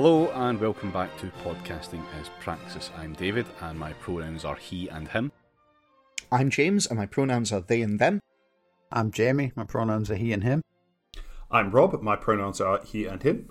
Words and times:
Hello 0.00 0.30
and 0.30 0.60
welcome 0.60 0.92
back 0.92 1.10
to 1.18 1.26
Podcasting 1.42 2.04
as 2.20 2.28
Praxis. 2.38 2.92
I'm 2.96 3.14
David 3.14 3.46
and 3.60 3.76
my 3.76 3.94
pronouns 3.94 4.44
are 4.44 4.54
he 4.54 4.88
and 4.88 5.08
him. 5.08 5.32
I'm 6.30 6.50
James, 6.50 6.86
and 6.86 6.96
my 6.96 7.06
pronouns 7.06 7.50
are 7.50 7.62
they 7.62 7.82
and 7.82 7.98
them. 7.98 8.20
I'm 8.92 9.10
Jamie. 9.10 9.50
My 9.56 9.64
pronouns 9.64 10.08
are 10.08 10.14
he 10.14 10.32
and 10.32 10.44
him. 10.44 10.62
I'm 11.50 11.72
Rob. 11.72 12.00
My 12.00 12.14
pronouns 12.14 12.60
are 12.60 12.80
he 12.84 13.06
and 13.06 13.20
him. 13.24 13.50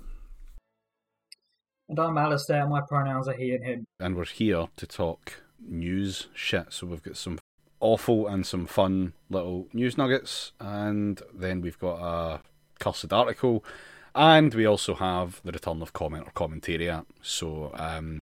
And 1.89 1.99
I'm 1.99 2.17
Alistair, 2.17 2.61
and 2.61 2.69
my 2.69 2.79
pronouns 2.79 3.27
are 3.27 3.33
he 3.33 3.53
and 3.53 3.65
him. 3.65 3.85
And 3.99 4.15
we're 4.15 4.23
here 4.23 4.69
to 4.77 4.87
talk 4.87 5.43
news 5.59 6.27
shit. 6.33 6.71
So 6.71 6.87
we've 6.87 7.03
got 7.03 7.17
some 7.17 7.39
awful 7.81 8.25
and 8.25 8.45
some 8.45 8.67
fun 8.67 9.11
little 9.29 9.67
news 9.73 9.97
nuggets, 9.97 10.53
and 10.61 11.21
then 11.33 11.59
we've 11.59 11.77
got 11.77 11.99
a 11.99 12.41
cursed 12.79 13.11
article, 13.11 13.65
and 14.17 14.53
we 14.53 14.65
also 14.65 14.95
have 14.95 15.41
the 15.43 15.51
return 15.51 15.81
of 15.81 15.93
comment 15.93 16.27
or 16.27 16.31
commentariat. 16.31 17.05
So, 17.21 17.71
um, 17.75 18.19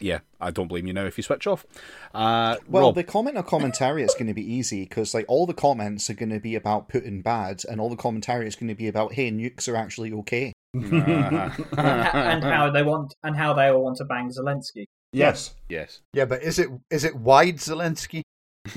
yeah, 0.00 0.20
I 0.40 0.50
don't 0.50 0.68
blame 0.68 0.86
you 0.86 0.94
now 0.94 1.04
if 1.04 1.18
you 1.18 1.22
switch 1.22 1.46
off. 1.46 1.66
Uh, 2.14 2.56
Well, 2.66 2.84
Rob, 2.84 2.94
the 2.94 3.04
comment 3.04 3.36
or 3.36 3.42
commentary 3.42 4.02
is 4.02 4.14
going 4.14 4.28
to 4.28 4.34
be 4.34 4.52
easy 4.52 4.84
because 4.84 5.12
like 5.12 5.26
all 5.28 5.46
the 5.46 5.54
comments 5.54 6.08
are 6.08 6.14
going 6.14 6.30
to 6.30 6.40
be 6.40 6.54
about 6.54 6.88
Putin 6.88 7.22
bad, 7.22 7.62
and 7.68 7.80
all 7.80 7.90
the 7.90 7.96
commentary 7.96 8.48
is 8.48 8.56
going 8.56 8.68
to 8.68 8.74
be 8.74 8.88
about 8.88 9.12
hey, 9.12 9.30
nukes 9.30 9.68
are 9.68 9.76
actually 9.76 10.12
okay. 10.12 10.52
and 10.72 12.44
how 12.44 12.70
they 12.70 12.82
want 12.82 13.12
and 13.22 13.36
how 13.36 13.52
they 13.52 13.68
all 13.68 13.84
want 13.84 13.98
to 13.98 14.04
bang 14.04 14.30
Zelensky. 14.30 14.84
Yes. 15.12 15.54
yes. 15.68 16.00
Yeah, 16.14 16.24
but 16.24 16.42
is 16.42 16.58
it 16.58 16.68
is 16.90 17.04
it 17.04 17.16
wide 17.16 17.56
Zelensky? 17.56 18.22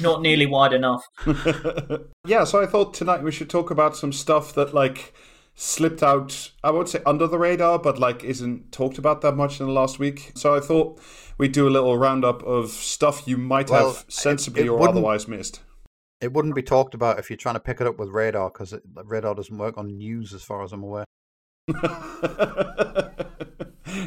Not 0.00 0.22
nearly 0.22 0.46
wide 0.46 0.72
enough. 0.72 1.02
yeah, 2.26 2.44
so 2.44 2.62
I 2.62 2.66
thought 2.66 2.94
tonight 2.94 3.22
we 3.22 3.32
should 3.32 3.50
talk 3.50 3.70
about 3.70 3.96
some 3.96 4.12
stuff 4.12 4.54
that 4.54 4.72
like 4.74 5.12
slipped 5.54 6.02
out, 6.02 6.50
I 6.64 6.70
won't 6.70 6.88
say 6.88 7.00
under 7.04 7.26
the 7.26 7.38
radar, 7.38 7.78
but 7.78 7.98
like 7.98 8.24
isn't 8.24 8.72
talked 8.72 8.98
about 8.98 9.20
that 9.20 9.36
much 9.36 9.60
in 9.60 9.66
the 9.66 9.72
last 9.72 9.98
week. 9.98 10.32
So 10.34 10.54
I 10.54 10.60
thought 10.60 11.00
we'd 11.38 11.52
do 11.52 11.68
a 11.68 11.70
little 11.70 11.96
roundup 11.98 12.42
of 12.44 12.70
stuff 12.70 13.26
you 13.26 13.36
might 13.36 13.70
Well, 13.70 13.92
have 13.92 14.04
sensibly 14.08 14.62
it- 14.62 14.66
it 14.66 14.70
or 14.70 14.88
otherwise 14.88 15.28
missed. 15.28 15.60
It 16.20 16.32
wouldn't 16.32 16.54
be 16.54 16.62
talked 16.62 16.94
about 16.94 17.18
if 17.18 17.28
you're 17.30 17.36
trying 17.36 17.56
to 17.56 17.60
pick 17.60 17.80
it 17.80 17.86
up 17.88 17.98
with 17.98 18.08
radar 18.10 18.48
because 18.48 18.72
radar 19.04 19.34
doesn't 19.34 19.58
work 19.58 19.76
on 19.76 19.88
news, 19.98 20.32
as 20.32 20.42
far 20.44 20.62
as 20.62 20.72
I'm 20.72 20.84
aware. 20.84 21.04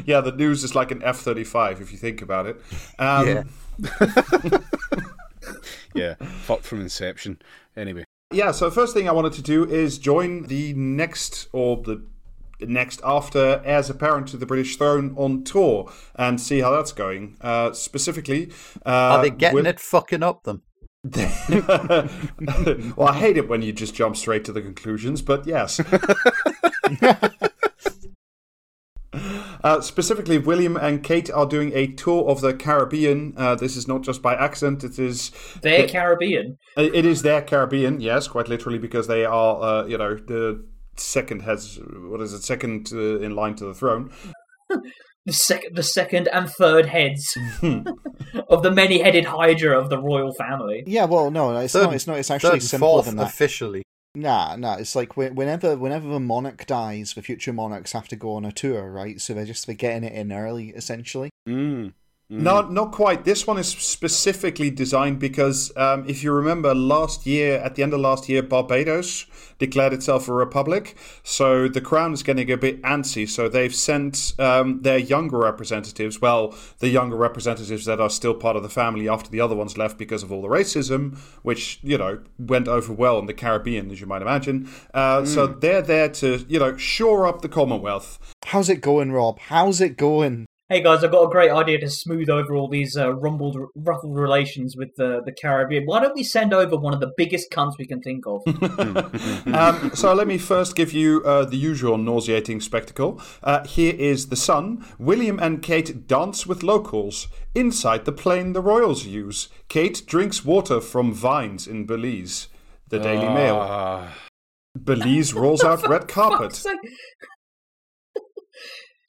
yeah, 0.06 0.20
the 0.22 0.32
news 0.34 0.64
is 0.64 0.74
like 0.74 0.90
an 0.90 1.02
F 1.02 1.18
thirty 1.18 1.44
five 1.44 1.80
if 1.80 1.92
you 1.92 1.98
think 1.98 2.22
about 2.22 2.46
it. 2.46 2.56
Um, 2.98 3.26
Yeah. 3.28 3.42
Yeah. 5.94 6.14
Fuck 6.14 6.62
from 6.62 6.80
Inception. 6.80 7.40
Anyway. 7.76 8.04
Yeah, 8.32 8.50
so 8.52 8.70
first 8.70 8.92
thing 8.94 9.08
I 9.08 9.12
wanted 9.12 9.32
to 9.34 9.42
do 9.42 9.64
is 9.64 9.98
join 9.98 10.46
the 10.48 10.72
next 10.74 11.48
or 11.52 11.76
the 11.82 12.02
next 12.60 13.00
after 13.04 13.60
heirs 13.64 13.88
apparent 13.90 14.26
to 14.28 14.36
the 14.36 14.46
British 14.46 14.76
throne 14.76 15.14
on 15.16 15.44
tour 15.44 15.92
and 16.16 16.40
see 16.40 16.60
how 16.60 16.70
that's 16.72 16.92
going. 16.92 17.36
Uh, 17.40 17.72
specifically, 17.72 18.50
uh, 18.84 18.88
Are 18.90 19.22
they 19.22 19.30
getting 19.30 19.56
with- 19.56 19.66
it 19.66 19.78
fucking 19.80 20.22
up 20.22 20.42
them? 20.44 20.62
well, 21.14 22.08
I 23.08 23.14
hate 23.16 23.36
it 23.36 23.48
when 23.48 23.62
you 23.62 23.72
just 23.72 23.94
jump 23.94 24.16
straight 24.16 24.44
to 24.46 24.52
the 24.52 24.60
conclusions, 24.60 25.22
but 25.22 25.46
yes. 25.46 25.80
Uh, 29.64 29.80
specifically, 29.80 30.38
William 30.38 30.76
and 30.76 31.02
Kate 31.02 31.30
are 31.30 31.46
doing 31.46 31.72
a 31.74 31.86
tour 31.88 32.28
of 32.28 32.40
the 32.40 32.54
Caribbean. 32.54 33.34
Uh, 33.36 33.54
this 33.54 33.76
is 33.76 33.86
not 33.88 34.02
just 34.02 34.22
by 34.22 34.34
accident; 34.34 34.84
it 34.84 34.98
is 34.98 35.30
They're 35.62 35.88
Caribbean. 35.88 36.56
it 36.76 37.04
is 37.04 37.22
their 37.22 37.42
Caribbean, 37.42 38.00
yes, 38.00 38.28
quite 38.28 38.48
literally, 38.48 38.78
because 38.78 39.06
they 39.06 39.24
are, 39.24 39.62
uh, 39.62 39.86
you 39.86 39.98
know, 39.98 40.14
the 40.14 40.64
second 40.96 41.42
has 41.42 41.78
what 42.08 42.20
is 42.20 42.32
it, 42.32 42.42
second 42.42 42.88
uh, 42.92 43.18
in 43.20 43.34
line 43.34 43.54
to 43.56 43.64
the 43.64 43.74
throne. 43.74 44.10
The 45.26 45.32
second, 45.32 45.74
the 45.74 45.82
second 45.82 46.28
and 46.32 46.48
third 46.48 46.86
heads 46.86 47.36
of 48.48 48.62
the 48.62 48.70
many-headed 48.70 49.24
Hydra 49.24 49.76
of 49.76 49.90
the 49.90 50.00
royal 50.00 50.32
family. 50.34 50.84
Yeah, 50.86 51.06
well, 51.06 51.32
no, 51.32 51.52
no, 51.52 51.58
it's 51.58 51.72
Third- 51.72 51.86
not. 51.86 51.94
It's 51.96 52.06
not. 52.06 52.18
It's 52.18 52.30
actually 52.30 52.60
simpler 52.60 53.02
than 53.02 53.16
that. 53.16 53.26
officially. 53.26 53.82
Nah, 54.16 54.56
nah. 54.56 54.76
It's 54.76 54.96
like 54.96 55.14
whenever 55.14 55.76
whenever 55.76 56.08
the 56.08 56.18
monarch 56.18 56.64
dies, 56.64 57.12
the 57.12 57.20
future 57.20 57.52
monarchs 57.52 57.92
have 57.92 58.08
to 58.08 58.16
go 58.16 58.36
on 58.36 58.46
a 58.46 58.50
tour, 58.50 58.90
right? 58.90 59.20
So 59.20 59.34
they're 59.34 59.44
just 59.44 59.66
they're 59.66 59.76
getting 59.76 60.04
it 60.04 60.14
in 60.14 60.32
early, 60.32 60.70
essentially. 60.70 61.28
Mm. 61.46 61.92
Mm. 62.30 62.40
Not, 62.40 62.72
not 62.72 62.90
quite. 62.90 63.24
This 63.24 63.46
one 63.46 63.56
is 63.56 63.68
specifically 63.68 64.68
designed 64.68 65.20
because, 65.20 65.70
um, 65.76 66.04
if 66.08 66.24
you 66.24 66.32
remember, 66.32 66.74
last 66.74 67.24
year 67.24 67.58
at 67.58 67.76
the 67.76 67.84
end 67.84 67.94
of 67.94 68.00
last 68.00 68.28
year, 68.28 68.42
Barbados 68.42 69.26
declared 69.58 69.92
itself 69.92 70.26
a 70.28 70.32
republic. 70.32 70.96
So 71.22 71.68
the 71.68 71.80
crown 71.80 72.12
is 72.12 72.24
getting 72.24 72.50
a 72.50 72.56
bit 72.56 72.82
antsy. 72.82 73.28
So 73.28 73.48
they've 73.48 73.74
sent 73.74 74.34
um, 74.40 74.82
their 74.82 74.98
younger 74.98 75.38
representatives, 75.38 76.20
well, 76.20 76.52
the 76.80 76.88
younger 76.88 77.16
representatives 77.16 77.84
that 77.84 78.00
are 78.00 78.10
still 78.10 78.34
part 78.34 78.56
of 78.56 78.64
the 78.64 78.68
family 78.68 79.08
after 79.08 79.30
the 79.30 79.40
other 79.40 79.54
ones 79.54 79.78
left 79.78 79.96
because 79.96 80.24
of 80.24 80.32
all 80.32 80.42
the 80.42 80.48
racism, 80.48 81.16
which 81.42 81.78
you 81.82 81.96
know 81.96 82.18
went 82.40 82.66
over 82.66 82.92
well 82.92 83.20
in 83.20 83.26
the 83.26 83.34
Caribbean, 83.34 83.90
as 83.92 84.00
you 84.00 84.06
might 84.06 84.22
imagine. 84.22 84.68
Uh, 84.92 85.24
So 85.24 85.46
they're 85.46 85.82
there 85.82 86.08
to 86.08 86.44
you 86.48 86.58
know 86.58 86.76
shore 86.76 87.26
up 87.26 87.42
the 87.42 87.48
Commonwealth. 87.48 88.18
How's 88.46 88.68
it 88.68 88.80
going, 88.80 89.12
Rob? 89.12 89.38
How's 89.38 89.80
it 89.80 89.96
going? 89.96 90.45
Hey 90.68 90.82
guys, 90.82 91.04
I've 91.04 91.12
got 91.12 91.22
a 91.22 91.30
great 91.30 91.52
idea 91.52 91.78
to 91.78 91.88
smooth 91.88 92.28
over 92.28 92.56
all 92.56 92.68
these 92.68 92.96
uh, 92.96 93.14
rumbled, 93.14 93.56
ruffled 93.76 94.16
relations 94.16 94.76
with 94.76 94.96
the 94.96 95.22
the 95.24 95.30
Caribbean. 95.30 95.84
Why 95.86 96.00
don't 96.00 96.16
we 96.16 96.24
send 96.24 96.52
over 96.52 96.76
one 96.76 96.92
of 96.92 96.98
the 96.98 97.12
biggest 97.16 97.52
cunts 97.52 97.78
we 97.78 97.86
can 97.86 98.00
think 98.00 98.24
of? 98.26 98.42
um, 99.54 99.92
so 99.94 100.12
let 100.12 100.26
me 100.26 100.38
first 100.38 100.74
give 100.74 100.92
you 100.92 101.22
uh, 101.24 101.44
the 101.44 101.56
usual 101.56 101.96
nauseating 101.98 102.60
spectacle. 102.60 103.22
Uh, 103.44 103.64
here 103.64 103.94
is 103.96 104.26
the 104.26 104.34
sun. 104.34 104.84
William 104.98 105.38
and 105.38 105.62
Kate 105.62 106.08
dance 106.08 106.48
with 106.48 106.64
locals 106.64 107.28
inside 107.54 108.04
the 108.04 108.10
plane 108.10 108.52
the 108.52 108.60
royals 108.60 109.06
use. 109.06 109.48
Kate 109.68 110.02
drinks 110.04 110.44
water 110.44 110.80
from 110.80 111.12
vines 111.12 111.68
in 111.68 111.86
Belize. 111.86 112.48
The 112.88 112.98
Daily 112.98 113.28
Mail. 113.28 113.58
Ah. 113.60 114.12
Belize 114.76 115.32
rolls 115.42 115.62
out 115.62 115.86
red 115.86 116.08
carpet. 116.08 116.60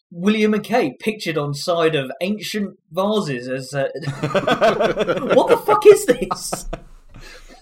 Fuck's 0.09 0.15
sake. 0.15 0.23
William 0.23 0.53
and 0.53 0.63
Kate 0.63 0.99
pictured 0.99 1.37
on 1.37 1.53
side 1.53 1.95
of 1.95 2.11
ancient 2.21 2.79
vases 2.91 3.47
as 3.47 3.73
uh... 3.73 3.89
what 5.35 5.49
the 5.49 5.57
fuck 5.65 5.85
is 5.85 6.05
this? 6.05 6.65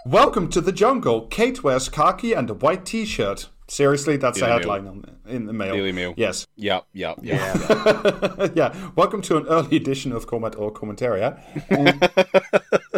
Welcome 0.06 0.50
to 0.50 0.62
the 0.62 0.72
jungle. 0.72 1.28
Kate 1.28 1.64
wears 1.64 1.90
khaki 1.90 2.34
and 2.34 2.50
a 2.50 2.54
white 2.54 2.86
T-shirt. 2.86 3.50
Seriously, 3.68 4.18
that's 4.18 4.40
the 4.40 4.46
Daily 4.46 4.60
headline 4.60 4.88
on, 4.88 5.18
in 5.28 5.46
the 5.48 5.54
mail. 5.54 5.74
Daily 5.74 5.92
Mail. 5.92 6.14
Yes. 6.18 6.46
Yep, 6.56 6.86
yep, 6.94 7.18
yep. 7.24 8.52
yeah. 8.56 8.92
Welcome 8.96 9.24
to 9.24 9.38
an 9.38 9.48
early 9.48 9.78
edition 9.78 10.12
of 10.12 10.28
Comment 10.28 10.56
or 10.56 10.72
Commentariat. 10.72 11.42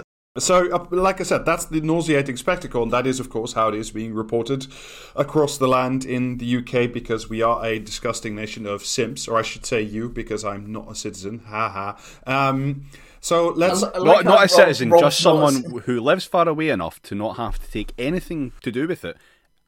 so, 0.37 0.71
uh, 0.71 0.85
like 0.91 1.19
I 1.19 1.23
said, 1.23 1.45
that's 1.45 1.65
the 1.65 1.81
nauseating 1.81 2.37
spectacle, 2.37 2.83
and 2.83 2.91
that 2.91 3.07
is, 3.07 3.19
of 3.19 3.29
course, 3.29 3.53
how 3.53 3.69
it 3.69 3.75
is 3.75 3.91
being 3.91 4.13
reported 4.13 4.67
across 5.15 5.57
the 5.57 5.67
land 5.67 6.05
in 6.05 6.37
the 6.37 6.57
UK 6.57 6.91
because 6.91 7.29
we 7.29 7.41
are 7.41 7.65
a 7.65 7.79
disgusting 7.79 8.35
nation 8.35 8.65
of 8.65 8.85
simps, 8.85 9.27
or 9.27 9.37
I 9.37 9.41
should 9.41 9.65
say 9.65 9.81
you, 9.81 10.09
because 10.09 10.43
I'm 10.45 10.71
not 10.71 10.91
a 10.91 10.95
citizen. 10.95 11.43
Ha 11.47 11.69
ha. 11.69 12.49
Um, 12.49 12.85
so 13.19 13.49
let's. 13.49 13.83
I 13.83 13.87
Not, 13.87 14.01
like 14.03 14.25
how 14.25 14.31
not 14.31 14.37
a 14.37 14.41
Rob- 14.41 14.49
citizen, 14.49 14.89
Rob's 14.89 15.03
just 15.03 15.23
not 15.25 15.51
someone 15.51 15.81
who 15.81 15.99
lives 15.99 16.25
far 16.25 16.47
away 16.47 16.69
enough 16.69 17.01
to 17.03 17.15
not 17.15 17.37
have 17.37 17.59
to 17.59 17.71
take 17.71 17.93
anything 17.97 18.51
to 18.61 18.71
do 18.71 18.87
with 18.87 19.03
it, 19.03 19.17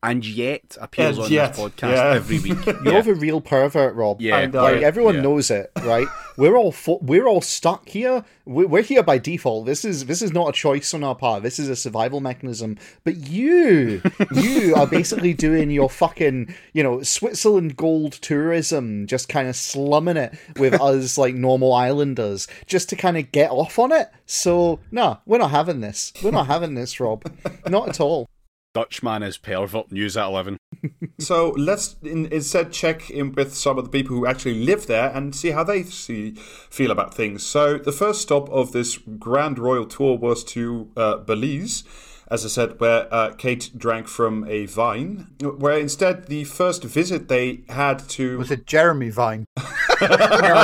and 0.02 0.26
yet 0.26 0.78
appears 0.80 1.18
And 1.18 1.26
on 1.26 1.32
yet, 1.32 1.54
this 1.54 1.66
podcast 1.66 1.92
yeah. 1.92 2.14
every 2.14 2.40
week. 2.40 2.66
You're 2.66 2.94
yeah. 2.94 3.02
the 3.02 3.16
real 3.16 3.42
pervert, 3.42 3.96
Rob. 3.96 4.22
Yeah, 4.22 4.38
I 4.38 4.46
know. 4.46 4.64
Like 4.64 4.82
everyone 4.82 5.16
yeah. 5.16 5.22
knows 5.22 5.52
it, 5.52 5.72
right? 5.84 6.08
We're 6.38 6.56
all 6.56 6.72
fo- 6.72 7.00
we're 7.02 7.28
all 7.28 7.42
stuck 7.42 7.90
here. 7.90 8.24
We're, 8.46 8.68
we're 8.68 8.82
here 8.82 9.04
by 9.04 9.18
default. 9.18 9.66
This 9.66 9.84
is 9.84 10.06
this 10.06 10.22
is 10.22 10.32
not 10.32 10.50
a 10.50 10.52
choice 10.54 10.94
on 10.94 11.04
our 11.04 11.16
part. 11.16 11.44
This 11.44 11.60
is 11.60 11.68
a 11.68 11.76
survival 11.76 12.22
mechanism. 12.22 12.78
But 13.04 13.18
you, 13.18 14.02
you 14.32 14.74
are 14.76 14.88
basically 14.88 15.34
doing 15.34 15.70
your 15.70 15.90
fucking 15.90 16.56
you 16.72 16.82
know 16.82 17.04
Switzerland 17.04 17.76
gold 17.76 18.14
tourism, 18.14 19.06
just 19.06 19.28
kind 19.28 19.50
of 19.50 19.56
slumming 19.58 20.16
it 20.18 20.38
with 20.58 20.74
us 20.82 21.18
like 21.18 21.36
normal 21.36 21.74
islanders, 21.74 22.48
just 22.68 22.88
to 22.90 22.96
kind 22.96 23.18
of 23.18 23.34
get 23.34 23.52
off 23.52 23.78
on 23.78 23.92
it. 23.92 24.10
So 24.26 24.80
no, 24.92 25.20
we're 25.26 25.40
not 25.40 25.52
having 25.52 25.82
this. 25.82 26.14
We're 26.24 26.32
not 26.32 26.48
having 26.48 26.76
this, 26.76 27.02
Rob. 27.02 27.30
Not 27.68 27.90
at 27.90 28.00
all. 28.00 28.30
Dutchman 28.74 29.24
is 29.24 29.38
pervert. 29.38 29.92
News 29.92 30.18
at 30.18 30.26
eleven. 30.26 30.58
So 31.20 31.50
let's 31.58 31.98
in, 32.02 32.28
instead 32.28 32.72
check 32.72 33.10
in 33.10 33.34
with 33.34 33.54
some 33.54 33.78
of 33.78 33.84
the 33.84 33.90
people 33.90 34.16
who 34.16 34.26
actually 34.26 34.64
live 34.64 34.88
there 34.88 35.10
and 35.10 35.36
see 35.36 35.52
how 35.52 35.66
they 35.66 35.84
see, 35.84 36.32
feel 36.32 36.92
about 36.92 37.14
things. 37.14 37.44
So 37.46 37.78
the 37.78 37.92
first 37.92 38.22
stop 38.22 38.50
of 38.50 38.72
this 38.72 38.98
grand 38.98 39.60
royal 39.60 39.86
tour 39.86 40.18
was 40.18 40.46
to 40.46 40.90
uh, 40.96 41.18
Belize, 41.18 41.84
as 42.30 42.46
I 42.46 42.48
said, 42.48 42.80
where 42.80 43.12
uh, 43.14 43.32
Kate 43.34 43.72
drank 43.76 44.08
from 44.08 44.46
a 44.48 44.66
vine. 44.66 45.28
Where 45.42 45.78
instead 45.78 46.28
the 46.28 46.44
first 46.44 46.84
visit 46.84 47.28
they 47.28 47.62
had 47.70 48.08
to 48.10 48.38
Was 48.38 48.52
it 48.52 48.66
Jeremy 48.66 49.10
Vine? 49.10 49.46
No, 50.02 50.08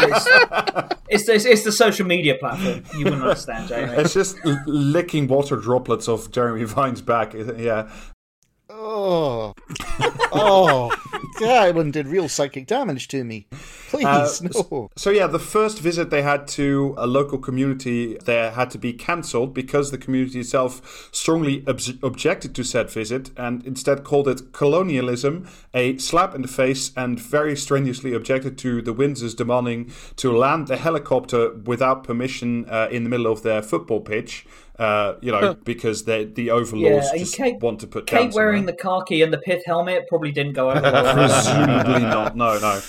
it's, 0.01 0.27
it's, 1.09 1.27
it's, 1.27 1.43
it's 1.43 1.63
the 1.65 1.71
social 1.73 2.05
media 2.05 2.35
platform. 2.35 2.83
You 2.97 3.03
wouldn't 3.03 3.21
understand, 3.21 3.67
Jamie. 3.67 3.91
It's 3.91 4.13
just 4.13 4.37
licking 4.65 5.27
water 5.27 5.57
droplets 5.57 6.07
off 6.07 6.31
Jeremy 6.31 6.63
Vine's 6.63 7.01
back. 7.01 7.33
Yeah. 7.33 7.89
Oh, 8.87 9.55
oh. 10.31 10.95
that 11.39 11.73
one 11.73 11.89
did 11.89 12.07
real 12.07 12.29
psychic 12.29 12.67
damage 12.67 13.07
to 13.07 13.23
me. 13.23 13.47
Please, 13.89 14.05
Uh, 14.05 14.29
no. 14.69 14.89
So 14.95 15.09
yeah, 15.09 15.25
the 15.25 15.39
first 15.39 15.79
visit 15.79 16.11
they 16.11 16.21
had 16.21 16.47
to 16.49 16.93
a 16.97 17.07
local 17.07 17.39
community 17.39 18.17
there 18.25 18.51
had 18.51 18.69
to 18.71 18.77
be 18.77 18.93
cancelled 18.93 19.53
because 19.55 19.89
the 19.89 19.97
community 19.97 20.39
itself 20.41 21.09
strongly 21.11 21.63
obs- 21.67 21.93
objected 22.03 22.53
to 22.55 22.63
said 22.63 22.91
visit 22.91 23.31
and 23.37 23.65
instead 23.65 24.03
called 24.03 24.27
it 24.27 24.51
colonialism, 24.53 25.47
a 25.73 25.97
slap 25.97 26.35
in 26.35 26.43
the 26.43 26.47
face, 26.47 26.91
and 26.95 27.19
very 27.19 27.55
strenuously 27.55 28.13
objected 28.13 28.55
to 28.59 28.83
the 28.83 28.93
Windsors 28.93 29.35
demanding 29.35 29.91
to 30.17 30.31
land 30.31 30.67
the 30.67 30.77
helicopter 30.77 31.53
without 31.55 32.03
permission 32.03 32.65
uh, 32.69 32.87
in 32.91 33.03
the 33.03 33.09
middle 33.09 33.31
of 33.31 33.41
their 33.41 33.63
football 33.63 33.99
pitch. 34.01 34.45
Uh, 34.77 35.15
you 35.21 35.31
know, 35.31 35.53
because 35.53 36.03
the 36.03 36.49
overlords 36.51 37.07
Yeah, 37.13 37.19
just 37.19 37.35
Kate- 37.37 37.59
want 37.61 37.79
to 37.79 37.87
put 37.87 38.07
Kate 38.07 38.33
wearing 38.33 38.65
the 38.65 38.73
khaki 38.73 39.21
and 39.21 39.31
the 39.31 39.37
pith 39.37 39.63
helmet 39.65 40.05
probably 40.09 40.31
didn't 40.31 40.53
go 40.53 40.69
over 40.71 40.81
well. 40.81 41.13
Presumably 41.29 42.01
not. 42.01 42.35
No, 42.35 42.57
no. 42.59 42.81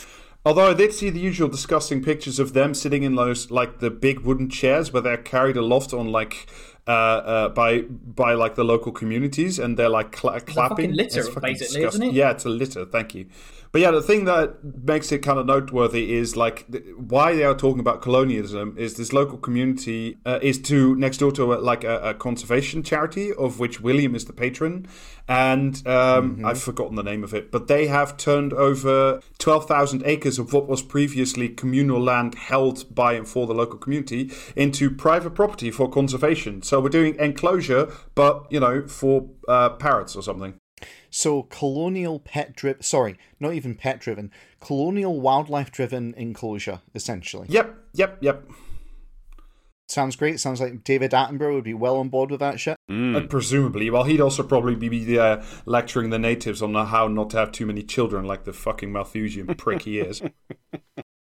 Although 0.44 0.70
I 0.70 0.74
did 0.74 0.92
see 0.92 1.10
the 1.10 1.18
usual 1.20 1.48
disgusting 1.48 2.02
pictures 2.02 2.38
of 2.38 2.52
them 2.54 2.72
sitting 2.74 3.02
in 3.02 3.14
those 3.14 3.50
like 3.50 3.78
the 3.80 3.90
big 3.90 4.20
wooden 4.20 4.48
chairs 4.48 4.92
where 4.92 5.02
they're 5.02 5.16
carried 5.16 5.56
aloft 5.56 5.92
on 5.92 6.10
like 6.12 6.46
uh, 6.88 6.90
uh, 6.90 7.48
by 7.48 7.80
by 7.82 8.34
like 8.34 8.54
the 8.54 8.64
local 8.64 8.92
communities 8.92 9.58
and 9.58 9.76
they're 9.76 9.88
like 9.88 10.12
cla 10.12 10.40
clapping. 10.40 10.76
fucking 10.76 10.92
litter, 10.94 11.20
It's 11.20 11.28
basically, 11.28 11.50
isn't 11.52 11.72
disgusting. 11.82 12.10
it? 12.10 12.14
Yeah, 12.14 12.30
it's 12.30 12.44
a 12.44 12.48
litter. 12.48 12.84
Thank 12.84 13.14
you. 13.16 13.26
But 13.76 13.82
yeah, 13.82 13.90
the 13.90 14.00
thing 14.00 14.24
that 14.24 14.64
makes 14.64 15.12
it 15.12 15.18
kind 15.18 15.38
of 15.38 15.44
noteworthy 15.44 16.14
is 16.14 16.34
like 16.34 16.66
th- 16.72 16.82
why 16.96 17.34
they 17.34 17.44
are 17.44 17.54
talking 17.54 17.78
about 17.78 18.00
colonialism 18.00 18.74
is 18.78 18.96
this 18.96 19.12
local 19.12 19.36
community 19.36 20.16
uh, 20.24 20.38
is 20.40 20.58
to 20.62 20.96
next 20.96 21.18
door 21.18 21.30
to 21.32 21.52
a, 21.52 21.56
like 21.56 21.84
a, 21.84 21.98
a 22.00 22.14
conservation 22.14 22.82
charity 22.82 23.34
of 23.34 23.58
which 23.58 23.82
William 23.82 24.14
is 24.14 24.24
the 24.24 24.32
patron, 24.32 24.88
and 25.28 25.86
um, 25.86 26.42
I've 26.42 26.58
forgotten 26.58 26.96
the 26.96 27.02
name 27.02 27.22
of 27.22 27.34
it, 27.34 27.52
but 27.52 27.68
they 27.68 27.86
have 27.88 28.16
turned 28.16 28.54
over 28.54 29.20
twelve 29.36 29.68
thousand 29.68 30.04
acres 30.06 30.38
of 30.38 30.54
what 30.54 30.66
was 30.66 30.80
previously 30.80 31.50
communal 31.50 32.00
land 32.00 32.34
held 32.34 32.94
by 32.94 33.12
and 33.12 33.28
for 33.28 33.46
the 33.46 33.52
local 33.52 33.78
community 33.78 34.32
into 34.56 34.90
private 34.90 35.34
property 35.34 35.70
for 35.70 35.86
conservation. 35.86 36.62
So 36.62 36.80
we're 36.80 36.88
doing 36.88 37.14
enclosure, 37.16 37.92
but 38.14 38.46
you 38.50 38.58
know 38.58 38.88
for 38.88 39.28
uh, 39.46 39.68
parrots 39.68 40.16
or 40.16 40.22
something. 40.22 40.54
So 41.16 41.44
colonial 41.44 42.20
pet 42.20 42.54
driven, 42.54 42.82
sorry, 42.82 43.16
not 43.40 43.54
even 43.54 43.74
pet 43.74 44.00
driven, 44.00 44.30
colonial 44.60 45.18
wildlife 45.18 45.72
driven 45.72 46.12
enclosure, 46.12 46.82
essentially. 46.94 47.46
Yep, 47.48 47.74
yep, 47.94 48.18
yep. 48.20 48.46
Sounds 49.88 50.14
great. 50.14 50.40
Sounds 50.40 50.60
like 50.60 50.84
David 50.84 51.12
Attenborough 51.12 51.54
would 51.54 51.64
be 51.64 51.72
well 51.72 51.96
on 51.96 52.10
board 52.10 52.30
with 52.30 52.40
that 52.40 52.60
shit. 52.60 52.76
Uh, 52.90 53.22
presumably, 53.30 53.88
well, 53.88 54.04
he'd 54.04 54.20
also 54.20 54.42
probably 54.42 54.74
be 54.74 55.18
uh, 55.18 55.42
lecturing 55.64 56.10
the 56.10 56.18
natives 56.18 56.60
on 56.60 56.74
how 56.74 57.08
not 57.08 57.30
to 57.30 57.38
have 57.38 57.50
too 57.50 57.64
many 57.64 57.82
children, 57.82 58.26
like 58.26 58.44
the 58.44 58.52
fucking 58.52 58.92
Malthusian 58.92 59.54
prick 59.54 59.82
he 59.82 59.98
is. 60.00 60.20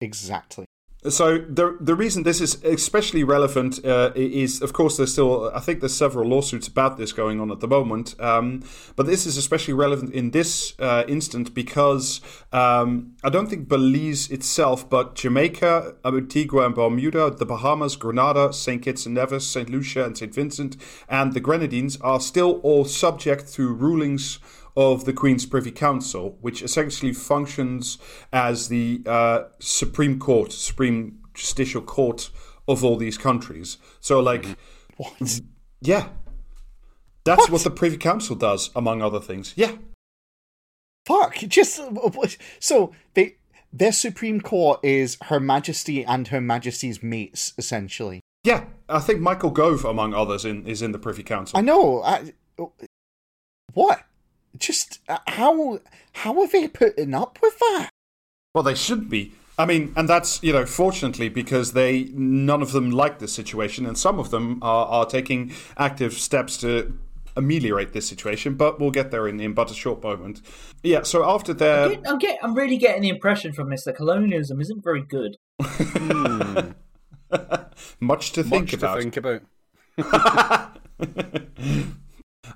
Exactly. 0.00 0.66
So 1.08 1.36
the 1.36 1.76
the 1.80 1.94
reason 1.94 2.22
this 2.22 2.40
is 2.40 2.64
especially 2.64 3.24
relevant 3.24 3.84
uh, 3.84 4.12
is, 4.14 4.62
of 4.62 4.72
course, 4.72 4.96
there's 4.96 5.12
still 5.12 5.50
I 5.54 5.60
think 5.60 5.80
there's 5.80 5.94
several 5.94 6.26
lawsuits 6.26 6.66
about 6.66 6.96
this 6.96 7.12
going 7.12 7.40
on 7.40 7.50
at 7.50 7.60
the 7.60 7.68
moment. 7.68 8.18
Um, 8.18 8.62
but 8.96 9.04
this 9.04 9.26
is 9.26 9.36
especially 9.36 9.74
relevant 9.74 10.14
in 10.14 10.30
this 10.30 10.72
uh, 10.78 11.04
instant 11.06 11.52
because 11.52 12.22
um, 12.52 13.14
I 13.22 13.28
don't 13.28 13.48
think 13.48 13.68
Belize 13.68 14.30
itself, 14.30 14.88
but 14.88 15.14
Jamaica, 15.14 15.96
Antigua 16.06 16.64
and 16.64 16.74
Barbuda, 16.74 17.36
the 17.36 17.44
Bahamas, 17.44 17.96
Grenada, 17.96 18.54
Saint 18.54 18.82
Kitts 18.82 19.04
and 19.04 19.14
Nevis, 19.14 19.46
Saint 19.46 19.68
Lucia 19.68 20.06
and 20.06 20.16
Saint 20.16 20.34
Vincent, 20.34 20.78
and 21.06 21.34
the 21.34 21.40
Grenadines 21.40 21.98
are 22.00 22.18
still 22.18 22.60
all 22.62 22.86
subject 22.86 23.52
to 23.52 23.74
rulings 23.74 24.38
of 24.76 25.04
the 25.04 25.12
Queen's 25.12 25.46
Privy 25.46 25.70
Council, 25.70 26.36
which 26.40 26.62
essentially 26.62 27.12
functions 27.12 27.98
as 28.32 28.68
the 28.68 29.02
uh, 29.06 29.44
Supreme 29.58 30.18
Court, 30.18 30.52
Supreme 30.52 31.20
Justicial 31.34 31.84
Court 31.84 32.30
of 32.66 32.82
all 32.84 32.96
these 32.96 33.18
countries. 33.18 33.78
So, 34.00 34.20
like, 34.20 34.44
What? 34.96 35.40
yeah, 35.80 36.08
that's 37.24 37.48
what? 37.50 37.62
the 37.64 37.70
Privy 37.70 37.96
Council 37.96 38.36
does, 38.36 38.70
among 38.76 39.02
other 39.02 39.20
things. 39.20 39.52
Yeah, 39.56 39.72
Fuck! 41.06 41.34
Just 41.36 41.80
so 42.60 42.92
they 43.14 43.36
their 43.72 43.92
Supreme 43.92 44.40
Court 44.40 44.80
is 44.82 45.18
Her 45.24 45.40
Majesty 45.40 46.04
and 46.04 46.28
Her 46.28 46.40
Majesty's 46.40 47.02
mates, 47.02 47.52
essentially. 47.58 48.20
yeah. 48.44 48.64
I 48.88 49.00
think 49.00 49.20
Michael 49.20 49.50
Gove, 49.50 49.84
among 49.84 50.12
others, 50.14 50.44
in, 50.44 50.66
is 50.66 50.82
in 50.82 50.92
the 50.92 50.98
Privy 50.98 51.22
Council. 51.22 51.58
I 51.58 51.62
know. 51.62 52.02
I, 52.02 52.32
what? 53.72 54.02
Just 54.58 55.00
uh, 55.08 55.18
how 55.26 55.80
how 56.12 56.40
are 56.40 56.46
they 56.46 56.68
putting 56.68 57.14
up 57.14 57.38
with 57.42 57.58
that? 57.58 57.90
Well, 58.54 58.64
they 58.64 58.74
should 58.74 59.08
be. 59.08 59.32
I 59.58 59.66
mean, 59.66 59.92
and 59.96 60.08
that's 60.08 60.42
you 60.42 60.52
know, 60.52 60.66
fortunately, 60.66 61.28
because 61.28 61.72
they 61.72 62.04
none 62.12 62.62
of 62.62 62.72
them 62.72 62.90
like 62.90 63.18
this 63.18 63.32
situation, 63.32 63.86
and 63.86 63.96
some 63.96 64.18
of 64.18 64.30
them 64.30 64.58
are, 64.62 64.86
are 64.86 65.06
taking 65.06 65.52
active 65.76 66.14
steps 66.14 66.56
to 66.58 66.98
ameliorate 67.36 67.92
this 67.92 68.08
situation. 68.08 68.54
But 68.54 68.80
we'll 68.80 68.90
get 68.90 69.10
there 69.10 69.28
in, 69.28 69.38
in 69.40 69.54
but 69.54 69.70
a 69.70 69.74
short 69.74 70.02
moment. 70.02 70.40
Yeah. 70.82 71.02
So 71.02 71.28
after 71.28 71.54
their 71.54 71.84
I'm, 71.84 71.90
getting, 71.90 72.06
I'm, 72.06 72.18
get, 72.18 72.38
I'm 72.42 72.54
really 72.54 72.78
getting 72.78 73.02
the 73.02 73.08
impression 73.10 73.52
from 73.52 73.70
this 73.70 73.84
that 73.84 73.96
colonialism 73.96 74.60
isn't 74.60 74.82
very 74.82 75.02
good. 75.02 75.36
much 78.00 78.32
to 78.32 78.42
think 78.42 78.72
Much 78.72 78.74
about. 78.74 78.96
to 78.96 79.02
think 79.02 79.16
about. 79.16 79.42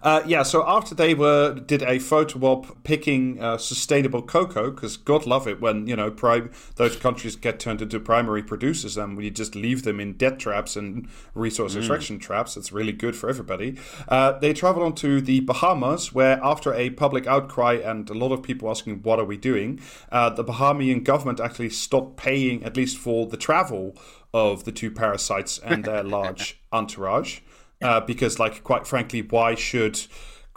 Uh, 0.03 0.23
yeah, 0.27 0.43
so 0.43 0.65
after 0.67 0.95
they 0.95 1.15
were 1.15 1.55
did 1.55 1.83
a 1.83 1.99
photo 1.99 2.39
op 2.41 2.85
picking 2.85 3.41
uh, 3.43 3.59
sustainable 3.59 4.23
cocoa, 4.23 4.71
because 4.71 4.97
God 4.97 5.27
love 5.27 5.49
it 5.49 5.61
when 5.61 5.87
you 5.87 5.97
know 5.97 6.11
prime 6.11 6.51
those 6.77 6.97
countries 6.97 7.37
get 7.37 7.59
turned 7.59 7.83
into 7.83 7.99
primary 8.01 8.43
producers, 8.43 8.97
and 8.97 9.17
we 9.17 9.31
just 9.31 9.55
leave 9.55 9.83
them 9.83 10.01
in 10.01 10.15
debt 10.15 10.39
traps 10.39 10.77
and 10.77 11.09
resource 11.35 11.77
extraction 11.77 12.19
traps. 12.19 12.57
It's 12.57 12.73
really 12.73 12.93
good 12.93 13.17
for 13.17 13.29
everybody. 13.29 13.77
Uh, 14.09 14.33
they 14.39 14.53
traveled 14.53 14.85
on 14.85 14.95
to 14.97 15.21
the 15.21 15.41
Bahamas, 15.41 16.13
where 16.13 16.41
after 16.43 16.73
a 16.75 16.91
public 16.91 17.27
outcry 17.27 17.75
and 17.75 18.09
a 18.11 18.15
lot 18.15 18.33
of 18.33 18.43
people 18.43 18.71
asking 18.71 19.03
what 19.03 19.19
are 19.19 19.25
we 19.25 19.37
doing, 19.37 19.81
uh, 20.13 20.31
the 20.31 20.45
Bahamian 20.45 21.05
government 21.05 21.41
actually 21.41 21.71
stopped 21.71 22.17
paying 22.17 22.63
at 22.65 22.77
least 22.77 22.99
for 22.99 23.27
the 23.27 23.37
travel 23.37 23.97
of 24.35 24.65
the 24.65 24.73
two 24.73 24.91
parasites 24.91 25.59
and 25.59 25.85
their 25.85 26.03
large 26.19 26.61
entourage 26.73 27.41
uh, 27.83 28.01
because, 28.01 28.39
like, 28.39 28.63
quite 28.65 28.87
frankly, 28.87 29.23
why 29.23 29.55
should 29.55 30.01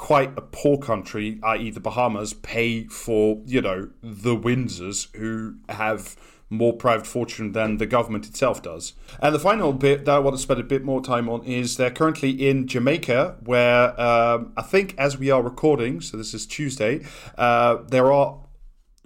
quite 0.01 0.35
a 0.35 0.41
poor 0.41 0.79
country, 0.79 1.39
i.e., 1.43 1.69
the 1.69 1.79
Bahamas, 1.79 2.33
pay 2.33 2.85
for 2.85 3.39
you 3.45 3.61
know 3.61 3.89
the 4.01 4.35
Windsors 4.35 5.15
who 5.15 5.55
have 5.69 6.15
more 6.49 6.73
private 6.73 7.07
fortune 7.07 7.53
than 7.53 7.77
the 7.77 7.85
government 7.85 8.27
itself 8.27 8.63
does? 8.63 8.93
And 9.21 9.35
the 9.35 9.39
final 9.39 9.73
bit 9.73 10.05
that 10.05 10.15
I 10.15 10.19
want 10.19 10.35
to 10.35 10.41
spend 10.41 10.59
a 10.59 10.63
bit 10.63 10.83
more 10.83 11.01
time 11.01 11.29
on 11.29 11.43
is 11.43 11.77
they're 11.77 11.91
currently 11.91 12.31
in 12.31 12.67
Jamaica, 12.67 13.37
where 13.43 13.99
um, 14.01 14.53
I 14.57 14.63
think 14.63 14.95
as 14.97 15.19
we 15.19 15.29
are 15.29 15.43
recording, 15.43 16.01
so 16.01 16.17
this 16.17 16.33
is 16.33 16.47
Tuesday, 16.47 17.05
uh, 17.37 17.77
there 17.87 18.11
are 18.11 18.39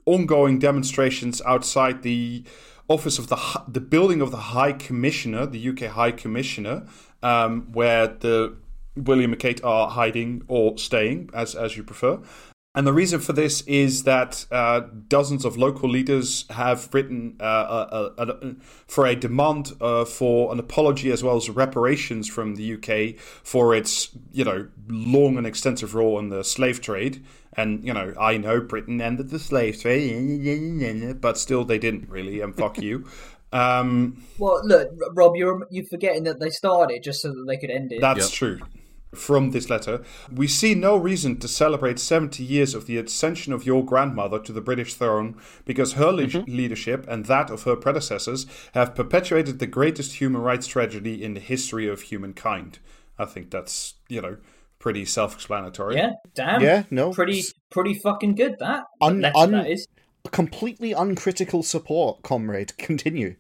ongoing 0.06 0.60
demonstrations 0.60 1.42
outside 1.46 2.04
the 2.04 2.46
office 2.88 3.20
of 3.20 3.28
the 3.28 3.38
the 3.68 3.82
building 3.82 4.22
of 4.22 4.32
the 4.32 4.38
High 4.38 4.72
Commissioner, 4.72 5.46
the 5.46 5.70
UK 5.70 5.92
High 5.92 6.12
Commissioner, 6.12 6.86
um, 7.24 7.72
where 7.72 8.08
the 8.08 8.56
William 8.96 9.34
and 9.34 9.40
Kate 9.40 9.64
are 9.64 9.90
hiding 9.90 10.44
or 10.48 10.78
staying, 10.78 11.30
as 11.34 11.56
as 11.56 11.76
you 11.76 11.84
prefer. 11.84 12.20
And 12.76 12.86
the 12.86 12.92
reason 12.92 13.22
for 13.22 13.32
this 13.32 13.62
is 13.62 14.04
that 14.04 14.46
uh, 14.52 14.82
dozens 15.08 15.46
of 15.46 15.56
local 15.56 15.90
leaders 15.90 16.44
have 16.50 16.94
written 16.94 17.38
uh, 17.40 17.88
a, 17.90 18.12
a, 18.22 18.28
a, 18.28 18.56
for 18.86 19.06
a 19.06 19.16
demand 19.16 19.72
uh, 19.80 20.04
for 20.04 20.52
an 20.52 20.60
apology 20.60 21.10
as 21.10 21.24
well 21.24 21.38
as 21.38 21.50
reparations 21.50 22.28
from 22.28 22.56
the 22.56 22.74
UK 22.74 23.18
for 23.18 23.74
its, 23.74 24.10
you 24.34 24.44
know, 24.44 24.68
long 24.90 25.38
and 25.38 25.48
extensive 25.48 25.96
role 25.96 26.20
in 26.20 26.28
the 26.28 26.44
slave 26.44 26.82
trade. 26.82 27.24
And 27.54 27.82
you 27.86 27.94
know, 27.94 28.14
I 28.20 28.36
know 28.36 28.60
Britain 28.60 29.00
ended 29.00 29.30
the 29.30 29.40
slave 29.40 29.82
trade, 29.82 31.18
but 31.22 31.38
still 31.38 31.64
they 31.64 31.80
didn't 31.80 32.10
really. 32.10 32.42
And 32.42 32.54
fuck 32.54 32.82
you. 32.82 33.08
Um, 33.56 34.24
Well, 34.38 34.62
look, 34.66 34.90
Rob, 35.14 35.36
you're 35.36 35.66
you're 35.72 35.86
forgetting 35.86 36.24
that 36.24 36.40
they 36.40 36.50
started 36.50 37.04
just 37.04 37.22
so 37.22 37.30
that 37.30 37.46
they 37.48 37.58
could 37.58 37.70
end 37.72 37.92
it. 37.92 38.02
That's 38.02 38.30
Yep. 38.30 38.32
true. 38.32 38.60
From 39.14 39.52
this 39.52 39.70
letter, 39.70 40.04
we 40.30 40.46
see 40.46 40.76
no 40.76 40.98
reason 40.98 41.38
to 41.40 41.48
celebrate 41.48 42.00
70 42.00 42.44
years 42.44 42.76
of 42.76 42.86
the 42.86 42.98
ascension 42.98 43.54
of 43.54 43.66
your 43.66 43.86
grandmother 43.86 44.40
to 44.40 44.52
the 44.52 44.60
British 44.60 44.94
throne 44.96 45.38
because 45.64 45.94
her 45.94 46.12
le- 46.12 46.44
leadership 46.48 47.06
and 47.08 47.24
that 47.28 47.50
of 47.50 47.64
her 47.64 47.78
predecessors 47.78 48.46
have 48.74 48.94
perpetuated 48.94 49.60
the 49.60 49.68
greatest 49.68 50.20
human 50.20 50.42
rights 50.42 50.68
tragedy 50.68 51.24
in 51.24 51.34
the 51.34 51.40
history 51.40 51.88
of 51.88 52.02
humankind. 52.02 52.80
I 53.18 53.24
think 53.24 53.52
that's, 53.52 53.94
you 54.10 54.22
know, 54.22 54.36
pretty 54.80 55.06
self 55.06 55.34
explanatory. 55.36 55.96
yeah, 55.96 56.12
damn. 56.36 56.62
Yeah, 56.62 56.84
no. 56.92 57.12
pretty 57.14 57.42
pretty 57.72 57.94
fucking 57.94 58.36
good. 58.36 58.56
That 58.60 58.84
Un- 59.00 59.22
letter, 59.22 59.38
un- 59.38 59.52
that 59.52 59.70
is. 59.72 59.88
Completely 60.32 60.92
uncritical 60.92 61.64
support, 61.64 62.22
comrade. 62.24 62.76
Continue. 62.78 63.36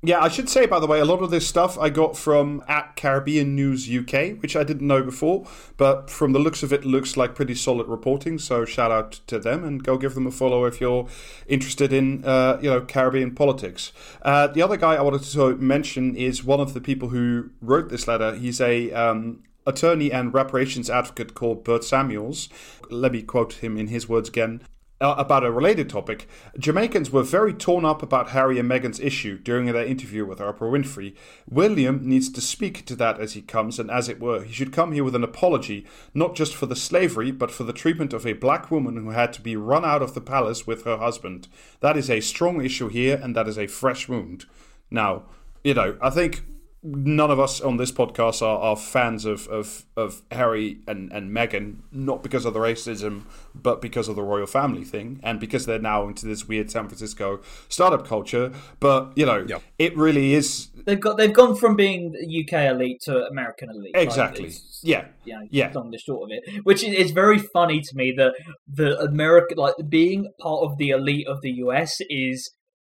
Yeah, 0.00 0.22
I 0.22 0.28
should 0.28 0.48
say, 0.48 0.64
by 0.66 0.78
the 0.78 0.86
way, 0.86 1.00
a 1.00 1.04
lot 1.04 1.22
of 1.22 1.30
this 1.30 1.48
stuff 1.48 1.76
I 1.76 1.90
got 1.90 2.16
from 2.16 2.62
at 2.68 2.94
Caribbean 2.94 3.56
News 3.56 3.90
UK, 3.90 4.40
which 4.40 4.54
I 4.54 4.62
didn't 4.62 4.86
know 4.86 5.02
before, 5.02 5.44
but 5.76 6.08
from 6.08 6.30
the 6.30 6.38
looks 6.38 6.62
of 6.62 6.72
it, 6.72 6.84
looks 6.84 7.16
like 7.16 7.34
pretty 7.34 7.56
solid 7.56 7.88
reporting. 7.88 8.38
So 8.38 8.64
shout 8.64 8.92
out 8.92 9.10
to 9.26 9.40
them 9.40 9.64
and 9.64 9.82
go 9.82 9.98
give 9.98 10.14
them 10.14 10.24
a 10.24 10.30
follow 10.30 10.66
if 10.66 10.80
you're 10.80 11.08
interested 11.48 11.92
in, 11.92 12.24
uh, 12.24 12.60
you 12.62 12.70
know, 12.70 12.80
Caribbean 12.82 13.34
politics. 13.34 13.92
Uh, 14.22 14.46
the 14.46 14.62
other 14.62 14.76
guy 14.76 14.94
I 14.94 15.02
wanted 15.02 15.24
to 15.24 15.56
mention 15.56 16.14
is 16.14 16.44
one 16.44 16.60
of 16.60 16.74
the 16.74 16.80
people 16.80 17.08
who 17.08 17.50
wrote 17.60 17.88
this 17.88 18.06
letter. 18.06 18.36
He's 18.36 18.60
a 18.60 18.92
um, 18.92 19.42
attorney 19.66 20.12
and 20.12 20.32
reparations 20.32 20.88
advocate 20.88 21.34
called 21.34 21.64
Bert 21.64 21.82
Samuels. 21.82 22.48
Let 22.88 23.10
me 23.10 23.22
quote 23.22 23.54
him 23.54 23.76
in 23.76 23.88
his 23.88 24.08
words 24.08 24.28
again. 24.28 24.62
Uh, 25.00 25.14
about 25.16 25.44
a 25.44 25.52
related 25.52 25.88
topic, 25.88 26.26
Jamaicans 26.58 27.12
were 27.12 27.22
very 27.22 27.54
torn 27.54 27.84
up 27.84 28.02
about 28.02 28.30
Harry 28.30 28.58
and 28.58 28.68
Meghan's 28.68 28.98
issue 28.98 29.38
during 29.38 29.66
their 29.66 29.84
interview 29.84 30.26
with 30.26 30.40
Oprah 30.40 30.58
Winfrey. 30.58 31.14
William 31.48 32.00
needs 32.02 32.28
to 32.28 32.40
speak 32.40 32.84
to 32.86 32.96
that 32.96 33.20
as 33.20 33.34
he 33.34 33.40
comes, 33.40 33.78
and 33.78 33.92
as 33.92 34.08
it 34.08 34.18
were, 34.18 34.42
he 34.42 34.52
should 34.52 34.72
come 34.72 34.90
here 34.90 35.04
with 35.04 35.14
an 35.14 35.22
apology, 35.22 35.86
not 36.14 36.34
just 36.34 36.52
for 36.52 36.66
the 36.66 36.74
slavery, 36.74 37.30
but 37.30 37.52
for 37.52 37.62
the 37.62 37.72
treatment 37.72 38.12
of 38.12 38.26
a 38.26 38.32
black 38.32 38.72
woman 38.72 38.96
who 38.96 39.10
had 39.10 39.32
to 39.34 39.40
be 39.40 39.54
run 39.54 39.84
out 39.84 40.02
of 40.02 40.14
the 40.14 40.20
palace 40.20 40.66
with 40.66 40.82
her 40.82 40.96
husband. 40.96 41.46
That 41.78 41.96
is 41.96 42.10
a 42.10 42.18
strong 42.18 42.64
issue 42.64 42.88
here, 42.88 43.20
and 43.22 43.36
that 43.36 43.46
is 43.46 43.56
a 43.56 43.68
fresh 43.68 44.08
wound. 44.08 44.46
Now, 44.90 45.26
you 45.62 45.74
know, 45.74 45.96
I 46.02 46.10
think 46.10 46.42
none 46.82 47.30
of 47.30 47.40
us 47.40 47.60
on 47.60 47.76
this 47.76 47.90
podcast 47.90 48.40
are, 48.40 48.58
are 48.58 48.76
fans 48.76 49.24
of, 49.24 49.48
of, 49.48 49.84
of 49.96 50.22
Harry 50.30 50.78
and, 50.86 51.12
and 51.12 51.30
Meghan, 51.30 51.78
not 51.90 52.22
because 52.22 52.44
of 52.44 52.54
the 52.54 52.60
racism, 52.60 53.22
but 53.54 53.80
because 53.80 54.08
of 54.08 54.14
the 54.16 54.22
royal 54.22 54.46
family 54.46 54.84
thing, 54.84 55.18
and 55.22 55.40
because 55.40 55.66
they're 55.66 55.80
now 55.80 56.06
into 56.06 56.24
this 56.26 56.46
weird 56.46 56.70
San 56.70 56.86
Francisco 56.86 57.40
startup 57.68 58.06
culture. 58.06 58.52
But 58.80 59.12
you 59.16 59.26
know, 59.26 59.44
Yep. 59.48 59.62
it 59.78 59.96
really 59.96 60.34
is 60.34 60.68
They've 60.86 61.00
got 61.00 61.16
they've 61.18 61.32
gone 61.32 61.54
from 61.56 61.76
being 61.76 62.14
UK 62.14 62.52
elite 62.70 63.00
to 63.02 63.26
American 63.26 63.70
elite. 63.70 63.92
Exactly, 63.94 64.44
it's- 64.46 64.80
yeah, 64.82 65.06
you 65.24 65.34
know, 65.34 65.46
Yeah. 65.50 65.72
long 65.74 65.86
and 65.86 65.94
the 65.94 65.98
short 65.98 66.30
of 66.30 66.38
it. 66.38 66.64
Which 66.64 66.84
is, 66.84 66.94
is 66.94 67.10
very 67.10 67.38
funny 67.38 67.80
to 67.80 67.96
me 67.96 68.14
that 68.16 68.34
the 68.72 68.98
America, 69.00 69.54
like 69.56 69.74
being 69.88 70.30
part 70.40 70.62
of 70.62 70.78
the 70.78 70.90
elite 70.90 71.26
of 71.26 71.40
the 71.42 71.50
US, 71.64 71.96
is 72.08 72.50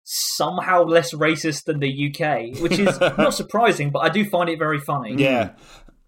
somehow 0.09 0.85
less 0.85 1.13
racist 1.13 1.65
than 1.65 1.81
the 1.81 1.91
UK, 1.91 2.61
which 2.61 2.79
is 2.79 2.99
not 3.19 3.35
surprising, 3.35 3.91
but 3.91 3.99
I 4.01 4.09
do 4.09 4.25
find 4.25 4.49
it 4.49 4.59
very 4.59 4.79
funny. 4.79 5.15
Yeah, 5.17 5.51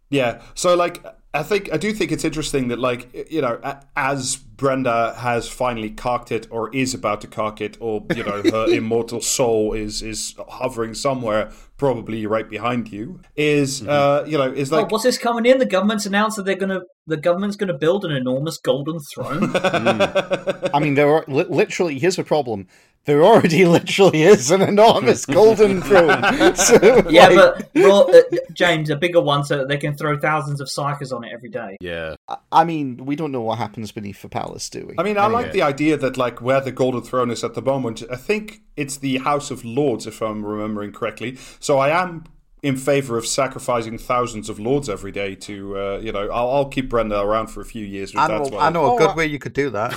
yeah. 0.09 0.41
So 0.55 0.77
like, 0.77 1.05
I 1.35 1.43
think 1.43 1.71
I 1.73 1.77
do 1.77 1.93
think 1.93 2.13
it's 2.13 2.25
interesting 2.25 2.69
that 2.69 2.79
like 2.79 3.29
you 3.31 3.43
know, 3.43 3.61
as 3.97 4.37
Brenda 4.37 5.15
has 5.19 5.49
finally 5.49 5.91
cocked 5.91 6.31
it, 6.31 6.47
or 6.51 6.75
is 6.75 6.95
about 6.95 7.21
to 7.23 7.27
cock 7.27 7.61
it, 7.61 7.77
or 7.81 8.07
you 8.15 8.23
know, 8.23 8.43
her 8.43 8.67
immortal 8.69 9.21
soul 9.21 9.73
is 9.73 10.01
is 10.01 10.35
hovering 10.49 10.95
somewhere, 10.95 11.51
probably 11.79 12.27
right 12.27 12.49
behind 12.51 12.93
you. 12.93 13.21
Is 13.37 13.87
uh, 13.87 14.25
you 14.27 14.37
know, 14.37 14.53
is 14.53 14.71
Oh, 14.73 14.77
like 14.77 14.91
what's 14.91 15.05
this 15.05 15.17
coming 15.17 15.47
in? 15.47 15.59
The 15.59 15.65
government's 15.67 16.05
announced 16.05 16.37
that 16.37 16.45
they're 16.45 16.57
gonna 16.57 16.81
the 17.07 17.17
government's 17.17 17.57
gonna 17.57 17.79
build 17.79 18.05
an 18.05 18.11
enormous 18.11 18.59
golden 18.59 18.99
throne. 19.15 19.51
I 19.55 20.79
mean, 20.81 20.95
there 20.95 21.11
are 21.11 21.25
li- 21.29 21.47
literally. 21.49 21.99
Here's 21.99 22.17
the 22.17 22.25
problem: 22.25 22.67
there 23.07 23.23
already 23.23 23.65
literally 23.79 24.23
is 24.23 24.51
an 24.51 24.61
enormous 24.61 25.25
golden 25.25 25.81
throne. 25.89 26.55
So, 26.57 27.09
yeah, 27.09 27.29
like, 27.29 27.37
but 27.37 27.69
Ro- 27.75 28.09
uh, 28.13 28.23
James, 28.53 28.91
a 28.91 28.97
bigger 28.97 29.21
one, 29.21 29.45
so 29.45 29.57
that 29.59 29.69
they 29.69 29.79
can 29.79 29.97
throw 29.97 30.19
thousands 30.19 30.61
of 30.61 30.69
psychers 30.69 31.17
on 31.17 31.25
it 31.25 31.33
every 31.33 31.49
day. 31.49 31.77
Yeah. 31.81 32.17
I 32.53 32.65
mean, 32.65 33.07
we 33.07 33.17
don't 33.17 33.33
know 33.33 33.41
what 33.41 33.59
happens 33.59 33.93
beneath 33.93 34.21
the 34.21 34.29
palace, 34.29 34.69
do 34.69 34.87
we? 34.87 34.95
I 34.99 35.03
mean, 35.03 35.17
I 35.17 35.27
like 35.27 35.53
the 35.53 35.63
idea 35.63 35.97
that 35.97 36.17
like 36.17 36.43
where 36.43 36.61
the 36.61 36.73
Golden 36.73 37.03
Throne 37.03 37.31
is 37.31 37.43
at 37.43 37.55
the 37.55 37.63
moment. 37.63 38.03
I 38.11 38.17
think 38.17 38.61
it's 38.79 38.97
the 38.99 39.19
House 39.19 39.51
of 39.51 39.65
Lords, 39.65 40.07
if 40.07 40.23
I'm 40.23 40.45
remembering 40.47 40.93
correctly. 40.93 41.37
So 41.61 41.79
I 41.79 41.91
am 42.03 42.25
in 42.63 42.77
favor 42.77 43.17
of 43.17 43.25
sacrificing 43.27 43.99
thousands 43.99 44.49
of 44.49 44.59
lords 44.59 44.89
every 44.89 45.13
day 45.13 45.35
to, 45.37 45.79
uh, 45.79 45.99
you 46.03 46.11
know, 46.11 46.29
I'll, 46.29 46.51
I'll 46.51 46.69
keep 46.69 46.89
Brenda 46.91 47.21
around 47.21 47.47
for 47.49 47.61
a 47.61 47.65
few 47.65 47.85
years. 47.85 48.13
With 48.13 48.21
I 48.23 48.27
know, 48.29 48.43
as. 48.43 48.53
I 48.55 48.71
know 48.71 48.85
a 48.87 48.95
Oh, 48.95 48.99
good 48.99 49.11
I- 49.11 49.15
way 49.15 49.27
you 49.27 49.39
could 49.39 49.53
do 49.53 49.71
that. 49.71 49.93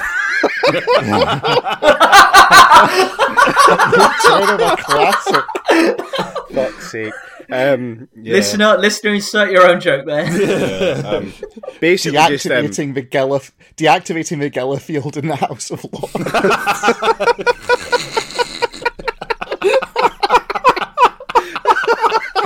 Turn 4.25 4.49
of 4.49 4.59
a 4.61 4.75
classic. 4.77 5.45
Fuck's 6.53 6.91
sake. 6.91 7.13
Um, 7.51 8.07
yeah. 8.15 8.33
Listener, 8.33 8.77
listener, 8.77 9.13
insert 9.15 9.51
your 9.51 9.67
own 9.69 9.81
joke 9.81 10.05
there. 10.05 10.23
Yeah, 10.25 11.01
um, 11.09 11.33
basically, 11.81 12.17
just 12.29 12.45
um, 12.45 12.51
Deactivating 12.67 12.93
the 12.93 13.01
Gelif, 13.03 13.51
deactivating 13.75 14.39
the 14.39 14.49
Geller 14.49 14.79
Field 14.79 15.17
in 15.17 15.27
the 15.27 15.35
House 15.35 15.69
of 15.71 15.83
Lords. 15.91 16.13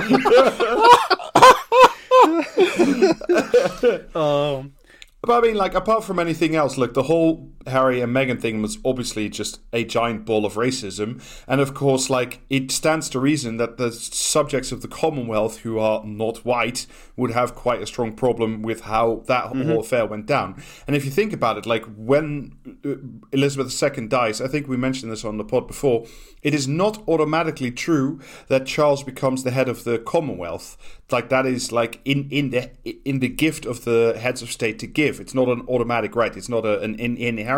um, 4.16 4.74
But 5.22 5.32
I 5.32 5.42
mean, 5.42 5.56
like, 5.56 5.74
apart 5.74 6.04
from 6.04 6.20
anything 6.20 6.56
else, 6.56 6.78
like 6.78 6.94
the 6.94 7.04
whole 7.04 7.52
Harry 7.68 8.02
and 8.02 8.16
Meghan 8.16 8.40
thing 8.40 8.62
was 8.62 8.78
obviously 8.86 9.30
just 9.30 9.60
a 9.74 9.84
giant 9.84 10.26
ball 10.26 10.46
of 10.46 10.54
racism. 10.54 11.22
And 11.48 11.62
of 11.62 11.74
course, 11.74 12.10
like, 12.10 12.42
it 12.50 12.72
stands 12.72 13.10
to 13.10 13.20
reason 13.20 13.58
that 13.58 13.78
the 13.78 13.92
subjects 13.92 14.72
of 14.72 14.82
the 14.82 14.88
Commonwealth 14.88 15.60
who 15.60 15.80
are 15.80 16.04
not 16.06 16.46
white 16.46 16.86
would 17.16 17.32
have 17.32 17.56
quite 17.56 17.82
a 17.82 17.88
strong 17.88 18.14
problem 18.14 18.62
with 18.62 18.82
how 18.82 19.24
that 19.28 19.46
whole 19.46 19.80
affair 19.80 20.06
went 20.06 20.26
down. 20.26 20.62
And 20.88 20.96
if 20.96 21.06
you 21.06 21.12
think 21.12 21.34
about 21.34 21.58
it, 21.58 21.66
like, 21.66 21.86
when 21.96 22.56
uh, 22.86 22.96
Elizabeth 23.32 23.82
II 23.82 24.08
dies, 24.08 24.42
I 24.42 24.48
think 24.48 24.68
we 24.68 24.78
mentioned 24.78 25.12
this 25.12 25.26
on 25.26 25.38
the 25.38 25.44
pod 25.44 25.68
before, 25.68 26.06
it 26.42 26.54
is 26.54 26.68
not 26.68 27.02
automatically 27.08 27.72
true 27.72 28.20
that 28.48 28.68
Charles 28.68 29.04
becomes 29.04 29.44
the 29.44 29.52
head 29.52 29.68
of 29.68 29.84
the 29.84 29.98
Commonwealth. 29.98 30.78
Like 31.12 31.30
that 31.30 31.46
is 31.46 31.72
like 31.72 32.02
in 32.04 32.30
in 32.30 32.50
the 32.50 32.72
in 33.04 33.20
the 33.20 33.28
gift 33.28 33.66
of 33.66 33.86
the 33.86 34.16
heads 34.20 34.42
of 34.42 34.52
state 34.52 34.80
to 34.80 34.88
give. 34.88 35.20
It's 35.20 35.34
not 35.34 35.48
an 35.50 35.62
automatic 35.68 36.16
right. 36.16 36.36
It's 36.36 36.50
not 36.50 36.66
a, 36.66 36.80
an 36.82 36.96
in, 36.96 37.18
inheritance. 37.18 37.55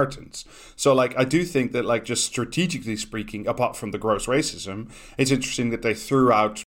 So 0.76 0.94
like 0.94 1.18
I 1.18 1.24
do 1.24 1.44
think 1.44 1.72
that 1.72 1.86
like 1.86 2.06
just 2.06 2.26
strategically 2.26 2.96
speaking, 2.96 3.48
apart 3.48 3.76
from 3.76 3.92
the 3.92 3.98
gross 3.98 4.26
racism, 4.28 4.92
it's 5.18 5.32
interesting 5.32 5.70
that 5.72 5.82
they 5.82 5.94
threw 5.94 6.32
out 6.32 6.64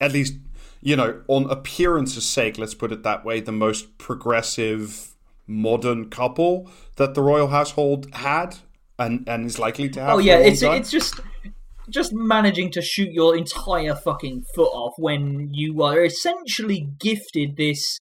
at 0.00 0.12
least 0.12 0.34
you 0.80 0.96
know 0.96 1.22
on 1.28 1.50
appearance's 1.50 2.28
sake, 2.28 2.58
let's 2.58 2.74
put 2.74 2.92
it 2.92 3.02
that 3.02 3.24
way, 3.24 3.40
the 3.40 3.52
most 3.52 3.98
progressive 3.98 5.14
modern 5.46 6.10
couple 6.10 6.70
that 6.96 7.14
the 7.14 7.22
royal 7.22 7.48
household 7.48 8.12
had 8.14 8.56
and 8.98 9.28
and 9.28 9.46
is 9.46 9.58
likely 9.58 9.88
to 9.90 10.00
have. 10.00 10.14
Oh 10.14 10.18
yeah, 10.18 10.38
it's 10.38 10.60
time. 10.60 10.80
it's 10.80 10.90
just 10.90 11.20
just 11.88 12.12
managing 12.12 12.70
to 12.72 12.82
shoot 12.82 13.12
your 13.12 13.36
entire 13.36 13.94
fucking 13.94 14.44
foot 14.54 14.70
off 14.72 14.94
when 14.98 15.50
you 15.52 15.82
are 15.82 16.04
essentially 16.04 16.88
gifted 16.98 17.56
this 17.56 17.98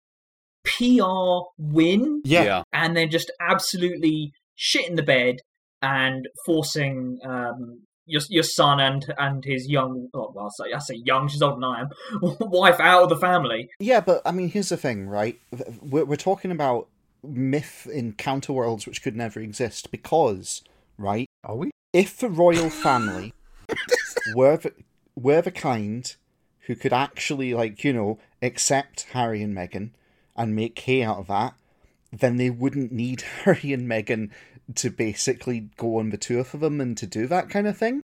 PR 0.63 1.41
win 1.57 2.22
yeah. 2.24 2.43
yeah. 2.43 2.63
and 2.72 2.95
then 2.95 3.10
just 3.10 3.31
absolutely 3.41 4.31
shit 4.55 4.88
in 4.88 4.95
the 4.95 5.03
bed 5.03 5.38
and 5.81 6.27
forcing 6.45 7.19
um, 7.25 7.81
your 8.05 8.22
your 8.29 8.43
son 8.43 8.79
and 8.79 9.05
and 9.17 9.43
his 9.45 9.67
young 9.69 10.10
oh, 10.13 10.31
well, 10.33 10.45
I 10.45 10.63
say, 10.63 10.74
I 10.74 10.79
say 10.79 11.01
young, 11.03 11.27
she's 11.27 11.41
older 11.41 11.55
than 11.55 11.63
I 11.63 11.81
am, 11.81 11.89
wife 12.39 12.79
out 12.79 13.03
of 13.03 13.10
the 13.10 13.17
family. 13.17 13.69
Yeah, 13.79 14.01
but 14.01 14.22
I 14.25 14.31
mean, 14.31 14.50
here's 14.50 14.69
the 14.69 14.77
thing, 14.77 15.07
right? 15.07 15.39
We're, 15.81 16.05
we're 16.05 16.15
talking 16.15 16.51
about 16.51 16.88
myth 17.24 17.88
in 17.91 18.13
counter 18.13 18.53
worlds 18.53 18.86
which 18.86 19.01
could 19.01 19.15
never 19.15 19.39
exist 19.39 19.91
because, 19.91 20.62
right? 20.98 21.27
Are 21.43 21.55
we? 21.55 21.72
If 21.93 22.17
the 22.17 22.29
royal 22.29 22.69
family 22.69 23.33
were 24.36 24.57
the, 24.57 24.74
were 25.15 25.41
the 25.41 25.51
kind 25.51 26.13
who 26.62 26.75
could 26.75 26.93
actually, 26.93 27.53
like, 27.53 27.83
you 27.83 27.93
know, 27.93 28.19
accept 28.41 29.07
Harry 29.12 29.41
and 29.43 29.55
Meghan 29.55 29.91
and 30.36 30.55
make 30.55 30.79
hay 30.79 31.03
out 31.03 31.17
of 31.17 31.27
that, 31.27 31.53
then 32.20 32.38
they 32.38 32.50
wouldn't 32.50 32.91
need 32.91 33.22
Harry 33.43 33.74
and 33.74 33.89
Meghan 33.89 34.29
to 34.75 34.89
basically 34.89 35.70
go 35.77 35.98
on 35.98 36.10
the 36.10 36.17
tour 36.17 36.43
for 36.43 36.58
them 36.58 36.79
and 36.79 36.98
to 36.98 37.08
do 37.08 37.27
that 37.27 37.50
kind 37.50 37.67
of 37.67 37.77
thing. 37.77 38.01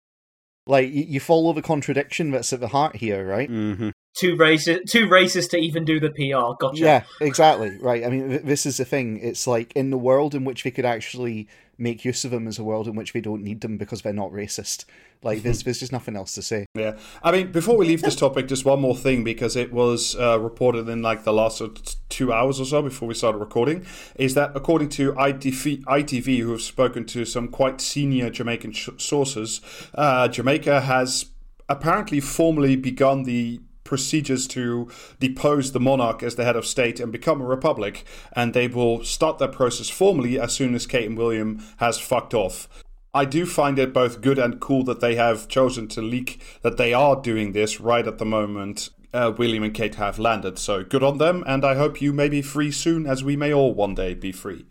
Like, 0.66 0.90
you, 0.90 1.04
you 1.04 1.20
follow 1.20 1.52
the 1.52 1.62
contradiction 1.62 2.32
that's 2.32 2.54
at 2.54 2.60
the 2.60 2.70
heart 2.70 2.96
here, 2.96 3.26
right? 3.28 3.50
Mm-hmm. 3.50 3.90
Too 4.16 4.36
racist, 4.36 4.90
too 4.90 5.08
racist 5.08 5.50
to 5.50 5.58
even 5.58 5.84
do 5.84 6.00
the 6.00 6.12
PR. 6.12 6.56
Gotcha. 6.60 6.84
Yeah, 6.84 7.04
exactly. 7.20 7.78
Right. 7.80 8.06
I 8.06 8.10
mean, 8.10 8.30
th- 8.30 8.44
this 8.44 8.66
is 8.66 8.78
the 8.78 8.86
thing. 8.86 9.20
It's 9.20 9.48
like 9.48 9.74
in 9.76 9.90
the 9.90 9.98
world 9.98 10.36
in 10.36 10.46
which 10.46 10.64
we 10.64 10.72
could 10.72 10.86
actually 10.86 11.48
make 11.78 12.06
use 12.06 12.24
of 12.24 12.32
them 12.32 12.48
as 12.48 12.60
a 12.60 12.64
world 12.64 12.88
in 12.88 12.96
which 12.96 13.14
we 13.14 13.22
don't 13.22 13.44
need 13.44 13.62
them 13.62 13.78
because 13.78 14.02
they're 14.02 14.14
not 14.14 14.32
racist. 14.32 14.86
Like, 15.24 15.42
there's, 15.42 15.64
there's 15.64 15.80
just 15.80 15.92
nothing 15.92 16.16
else 16.16 16.34
to 16.34 16.42
say. 16.42 16.66
Yeah, 16.76 16.98
I 17.24 17.32
mean, 17.32 17.52
before 17.52 17.78
we 17.78 17.88
leave 17.88 18.02
this 18.02 18.16
topic, 18.16 18.48
just 18.48 18.66
one 18.66 18.82
more 18.82 18.96
thing 18.96 19.24
because 19.24 19.56
it 19.56 19.72
was 19.72 20.16
uh, 20.18 20.40
reported 20.40 20.90
in 20.90 21.02
like 21.02 21.24
the 21.24 21.34
last 21.34 21.62
two 22.10 22.34
hours 22.34 22.60
or 22.60 22.66
so 22.66 22.82
before 22.82 23.08
we 23.08 23.14
started 23.14 23.38
recording, 23.38 23.86
is 24.16 24.34
that 24.34 24.52
according 24.56 24.90
to 24.90 25.14
ITV, 25.14 25.84
ITV 25.84 26.40
who 26.40 26.52
have 26.52 26.62
spoken 26.62 27.06
to 27.06 27.26
some 27.26 27.48
quite 27.48 27.80
senior 27.80 28.30
Jamaican 28.30 28.74
sh- 28.74 28.90
sources, 28.98 29.62
uh, 29.96 30.28
Jamaica 30.28 30.82
has 30.82 31.28
apparently 31.70 32.20
formally 32.20 32.76
begun 32.76 33.24
the 33.24 33.62
procedures 33.94 34.48
to 34.48 34.90
depose 35.20 35.72
the 35.72 35.80
monarch 35.80 36.24
as 36.24 36.34
the 36.34 36.44
head 36.44 36.56
of 36.56 36.66
state 36.66 37.00
and 37.00 37.12
become 37.12 37.40
a 37.40 37.46
republic, 37.46 38.04
and 38.36 38.52
they 38.52 38.68
will 38.68 39.04
start 39.04 39.38
that 39.38 39.52
process 39.52 39.88
formally 39.88 40.40
as 40.40 40.52
soon 40.52 40.74
as 40.74 40.88
Kate 40.88 41.06
and 41.06 41.16
William 41.16 41.64
has 41.78 42.00
fucked 42.00 42.34
off. 42.34 42.68
I 43.14 43.26
do 43.26 43.46
find 43.46 43.78
it 43.78 43.94
both 43.94 44.22
good 44.22 44.40
and 44.40 44.60
cool 44.60 44.84
that 44.86 45.00
they 45.00 45.14
have 45.14 45.48
chosen 45.48 45.88
to 45.90 46.02
leak 46.02 46.42
that 46.64 46.78
they 46.78 46.92
are 46.92 47.16
doing 47.16 47.52
this 47.52 47.80
right 47.80 48.08
at 48.08 48.18
the 48.18 48.26
moment. 48.26 48.90
Uh, 49.14 49.32
William 49.38 49.62
and 49.62 49.76
Kate 49.76 49.94
have 49.94 50.18
landed, 50.18 50.58
so 50.58 50.84
good 50.84 51.04
on 51.04 51.20
them, 51.20 51.44
and 51.46 51.64
I 51.64 51.76
hope 51.76 52.02
you 52.02 52.14
may 52.14 52.30
be 52.30 52.42
free 52.42 52.72
soon, 52.72 53.06
as 53.06 53.24
we 53.24 53.36
may 53.36 53.54
all 53.54 53.76
one 53.76 53.94
day 53.94 54.16
be 54.16 54.32
free. 54.32 54.66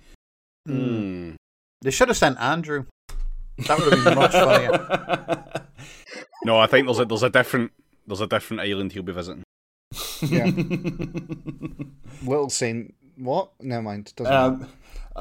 Hmm. 0.67 1.37
They 1.81 1.93
should 1.93 2.09
have 2.09 2.17
sent 2.17 2.41
Andrew. 2.41 2.87
That 3.69 3.79
would 3.79 3.93
have 3.93 4.05
been 4.05 4.17
much 4.17 4.33
funnier. 4.49 5.69
No, 6.45 6.59
I 6.59 6.67
think 6.67 6.89
there's 6.89 6.99
a 6.99 7.05
there's 7.05 7.23
a 7.23 7.31
different 7.31 7.71
there's 8.13 8.21
a 8.21 8.27
different 8.27 8.61
island 8.61 8.93
he'll 8.93 9.03
be 9.03 9.13
visiting. 9.13 9.43
Yeah. 10.23 10.51
Will 12.25 12.49
saying 12.51 12.93
what? 13.17 13.51
Never 13.61 13.83
mind. 13.83 14.13
Doesn't. 14.17 14.33
Um, 14.33 14.69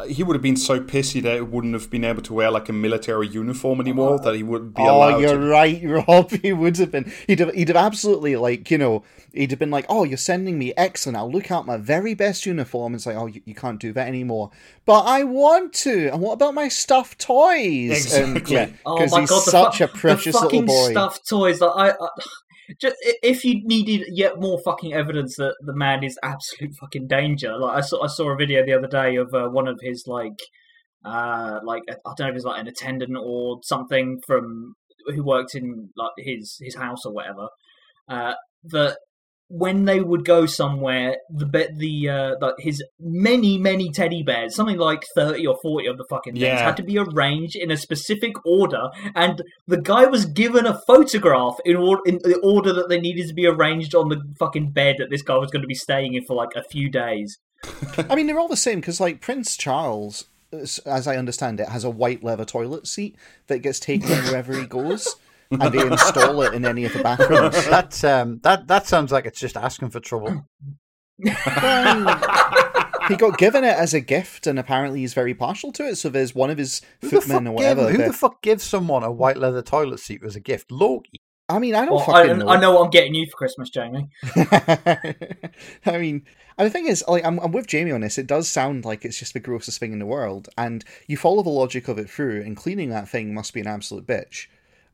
he 0.08 0.24
would 0.24 0.36
have 0.36 0.42
been 0.42 0.56
so 0.56 0.80
pissy 0.80 1.22
that 1.22 1.36
he 1.36 1.42
wouldn't 1.42 1.74
have 1.74 1.90
been 1.90 2.06
able 2.06 2.22
to 2.22 2.34
wear 2.34 2.50
like 2.50 2.70
a 2.70 2.74
military 2.74 3.28
uniform 3.28 3.82
anymore. 3.82 4.18
That 4.20 4.36
he 4.36 4.44
wouldn't 4.44 4.74
be 4.76 4.82
Oh, 4.84 4.98
allowed. 4.98 5.18
you're 5.20 5.38
to. 5.38 5.46
right, 5.46 5.82
Rob. 6.08 6.32
He 6.32 6.54
would 6.54 6.78
have 6.78 6.92
been. 6.92 7.12
He'd 7.28 7.40
have. 7.40 7.54
He'd 7.54 7.68
have 7.68 7.76
absolutely 7.78 8.36
like 8.38 8.72
you 8.72 8.78
know. 8.78 9.04
He'd 9.34 9.50
have 9.52 9.60
been 9.60 9.72
like, 9.72 9.86
"Oh, 9.90 10.04
you're 10.06 10.18
sending 10.18 10.58
me 10.58 10.72
excellent. 10.78 11.18
I'll 11.18 11.30
look 11.32 11.52
out 11.52 11.66
my 11.66 11.76
very 11.78 12.14
best 12.14 12.46
uniform." 12.46 12.94
And 12.94 13.02
say, 13.02 13.16
"Oh, 13.16 13.26
you, 13.26 13.42
you 13.46 13.54
can't 13.56 13.80
do 13.80 13.92
that 13.94 14.08
anymore." 14.08 14.52
But 14.86 15.02
I 15.02 15.24
want 15.26 15.74
to. 15.74 16.08
And 16.10 16.22
what 16.22 16.34
about 16.34 16.54
my 16.54 16.70
stuffed 16.70 17.20
toys? 17.20 18.14
And, 18.14 18.38
Exactly. 18.38 18.56
yeah, 18.56 18.70
Oh 18.86 18.96
because 18.98 19.12
my 19.12 19.20
he's 19.22 19.30
god, 19.30 19.46
the 19.46 19.52
such 19.52 19.78
fu- 19.80 19.84
a 19.84 19.88
precious 19.90 20.36
the 20.36 20.42
fucking 20.42 20.66
little 20.68 20.86
boy. 20.86 20.92
stuffed 20.92 21.28
toys. 21.28 21.60
Like, 21.60 21.72
I, 21.76 21.90
I 22.06 22.08
just, 22.80 22.96
if 23.02 23.44
you 23.44 23.62
needed 23.66 24.08
yet 24.10 24.40
more 24.40 24.60
fucking 24.64 24.94
evidence 24.94 25.36
that 25.38 25.56
the 25.62 25.76
man 25.76 26.04
is 26.04 26.20
absolute 26.24 26.76
fucking 26.76 27.08
danger, 27.08 27.58
like 27.58 27.78
I 27.78 27.82
saw, 27.82 28.04
I 28.04 28.08
saw 28.08 28.32
a 28.32 28.36
video 28.36 28.66
the 28.66 28.74
other 28.74 28.88
day 28.88 29.16
of 29.16 29.34
uh, 29.34 29.48
one 29.50 29.68
of 29.68 29.80
his 29.82 30.06
like, 30.08 30.40
uh, 31.06 31.60
like 31.64 31.84
I 31.90 32.14
don't 32.18 32.28
know 32.28 32.30
if 32.30 32.36
it's 32.36 32.46
like 32.46 32.62
an 32.62 32.68
attendant 32.68 33.18
or 33.18 33.60
something 33.64 34.20
from 34.26 34.76
who 35.08 35.24
worked 35.24 35.56
in 35.56 35.90
like 35.96 36.12
his 36.18 36.58
his 36.62 36.76
house 36.76 37.06
or 37.06 37.14
whatever. 37.14 37.48
Uh, 38.08 38.34
that 38.66 38.98
when 39.54 39.84
they 39.84 40.00
would 40.00 40.24
go 40.24 40.46
somewhere, 40.46 41.18
the 41.30 41.46
bet 41.46 41.78
the 41.78 42.08
uh, 42.10 42.36
like 42.40 42.56
his 42.60 42.82
many 43.00 43.58
many 43.58 43.92
teddy 43.92 44.24
bears, 44.24 44.56
something 44.56 44.78
like 44.78 45.04
thirty 45.14 45.46
or 45.46 45.58
forty 45.62 45.88
of 45.88 45.98
the 45.98 46.06
fucking 46.10 46.34
things, 46.34 46.44
Yeah. 46.44 46.64
had 46.64 46.78
to 46.78 46.84
be 46.84 46.98
arranged 46.98 47.56
in 47.58 47.70
a 47.70 47.76
specific 47.78 48.34
order, 48.46 48.90
and 49.14 49.42
the 49.68 49.82
guy 49.82 50.06
was 50.06 50.26
given 50.26 50.66
a 50.66 50.80
photograph 50.88 51.58
in 51.66 51.76
order 51.76 52.02
in 52.06 52.20
the 52.24 52.40
order 52.44 52.72
that 52.72 52.88
they 52.88 53.00
needed 53.00 53.28
to 53.28 53.34
be 53.34 53.46
arranged 53.46 53.94
on 53.94 54.08
the 54.10 54.22
fucking 54.40 54.72
bed 54.72 54.96
that 55.00 55.10
this 55.10 55.22
guy 55.22 55.36
was 55.36 55.52
going 55.52 55.62
to 55.64 55.68
be 55.68 55.76
staying 55.76 56.14
in 56.14 56.24
for 56.26 56.36
like 56.36 56.56
a 56.56 56.64
few 56.64 56.90
days. 56.90 57.38
I 58.10 58.16
mean, 58.16 58.28
they're 58.28 58.40
all 58.40 58.48
the 58.48 58.56
same 58.58 58.80
because, 58.80 59.00
like, 59.00 59.20
Prince 59.22 59.58
Charles, 59.58 60.26
as 60.54 60.80
as 60.80 61.08
I 61.08 61.18
understand 61.18 61.60
it, 61.60 61.68
has 61.70 61.84
a 61.84 61.90
white 61.90 62.24
leather 62.24 62.46
toilet 62.46 62.88
seat 62.88 63.16
that 63.48 63.60
gets 63.60 63.80
taken 63.80 64.10
wherever 64.26 64.54
he 64.58 64.66
goes, 64.66 65.16
and 65.52 65.74
they 65.74 65.86
install 65.86 66.42
it 66.44 66.54
in 66.54 66.66
any 66.66 66.86
of 66.86 66.94
the 66.94 67.04
bathrooms. 67.04 67.68
That 67.70 68.04
um, 68.04 68.40
that 68.44 68.68
that 68.68 68.88
sounds 68.88 69.12
like 69.12 69.26
it's 69.26 69.40
just 69.40 69.58
asking 69.58 69.90
for 69.92 70.00
trouble. 70.00 70.46
he 73.08 73.16
got 73.16 73.38
given 73.38 73.64
it 73.64 73.76
as 73.76 73.94
a 73.94 74.00
gift, 74.02 74.48
and 74.48 74.58
apparently 74.60 75.02
he's 75.02 75.14
very 75.14 75.34
partial 75.34 75.72
to 75.74 75.88
it. 75.88 75.96
So 75.98 76.10
there's 76.10 76.34
one 76.36 76.50
of 76.50 76.58
his 76.58 76.82
Who 77.02 77.10
footmen 77.10 77.48
or 77.48 77.56
gave, 77.58 77.78
whatever. 77.78 77.92
who 77.92 77.98
that- 77.98 78.08
the 78.08 78.14
fuck 78.14 78.42
gives 78.42 78.64
someone 78.64 79.04
a 79.04 79.12
white 79.12 79.38
leather 79.38 79.62
toilet 79.62 80.00
seat 80.00 80.22
as 80.26 80.36
a 80.36 80.40
gift? 80.40 80.72
Loki. 80.72 81.20
I 81.50 81.60
mean, 81.60 81.76
I 81.76 81.86
don't 81.86 81.96
Well, 81.96 82.16
I, 82.16 82.32
know. 82.32 82.48
I 82.48 82.60
know 82.62 82.72
what 82.76 82.86
I'm 82.86 82.90
getting 82.92 83.14
you 83.14 83.26
for 83.26 83.36
Christmas, 83.36 83.70
Jamie. 83.70 84.08
I 85.86 85.98
mean, 85.98 86.24
and 86.58 86.66
the 86.66 86.70
thing 86.70 86.88
is, 86.88 87.04
like, 87.10 87.26
I'm, 87.26 87.40
I'm 87.40 87.52
with 87.52 87.68
Jamie 87.68 87.92
on 87.92 88.00
this. 88.00 88.18
It 88.18 88.28
does 88.28 88.48
sound 88.48 88.86
like 88.86 89.04
it's 89.04 89.20
just 89.20 89.34
the 89.34 89.42
grossest 89.42 89.78
thing 89.78 89.92
in 89.92 90.00
the 90.00 90.06
world, 90.06 90.48
and 90.58 90.86
you 91.08 91.18
follow 91.18 91.44
the 91.44 91.50
logic 91.50 91.90
of 91.90 91.98
it 91.98 92.10
through, 92.10 92.42
and 92.44 92.56
cleaning 92.56 92.90
that 92.92 93.10
thing 93.10 93.34
must 93.34 93.54
be 93.54 93.60
an 93.60 93.68
absolute 93.68 94.08
bitch. 94.08 94.48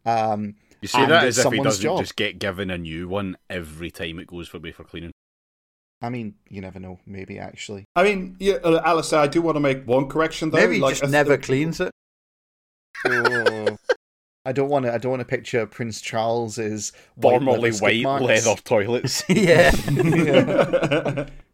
Um, 0.08 0.56
You 0.82 0.88
say 0.88 1.02
And 1.04 1.12
that 1.12 1.26
it's 1.26 1.38
as 1.38 1.46
if 1.46 1.54
he 1.54 1.60
doesn't 1.60 1.84
job. 1.84 2.00
just 2.00 2.15
get 2.15 2.39
given 2.39 2.70
a 2.70 2.78
new 2.78 3.08
one 3.08 3.38
every 3.50 3.91
time 3.91 4.20
it 4.20 4.28
goes 4.28 4.48
for 4.48 4.60
for 4.72 4.84
cleaning. 4.84 5.12
I 6.02 6.10
mean, 6.10 6.36
you 6.50 6.62
never 6.62 6.80
know. 6.80 7.00
Maybe 7.06 7.39
actually. 7.39 7.86
I 7.96 8.04
mean, 8.04 8.38
yeah, 8.39 8.56
uh, 8.63 8.82
Alistair, 8.86 9.20
I 9.20 9.28
do 9.28 9.41
want 9.41 9.56
to 9.56 9.60
make 9.60 9.86
one 9.86 10.08
correction 10.08 10.52
though. 10.52 10.58
Maybe 10.58 10.76
he 10.76 10.82
like, 10.82 10.98
just 10.98 11.12
never 11.12 11.38
cleans 11.38 11.80
it. 11.82 11.91
Oh. 13.06 13.78
I 14.46 14.54
don't 14.54 14.70
want 14.70 14.86
to. 14.86 14.93
I 14.93 14.98
don't 14.98 15.10
want 15.10 15.20
to 15.20 15.26
picture 15.26 15.65
Prince 15.65 16.00
Charles's 16.00 16.93
white 17.15 17.41
Formerly 17.41 17.72
leather 17.72 17.74
skid 17.74 18.06
white 18.06 18.22
leather 18.22 18.56
toilets. 18.63 19.24
yeah. 19.30 19.72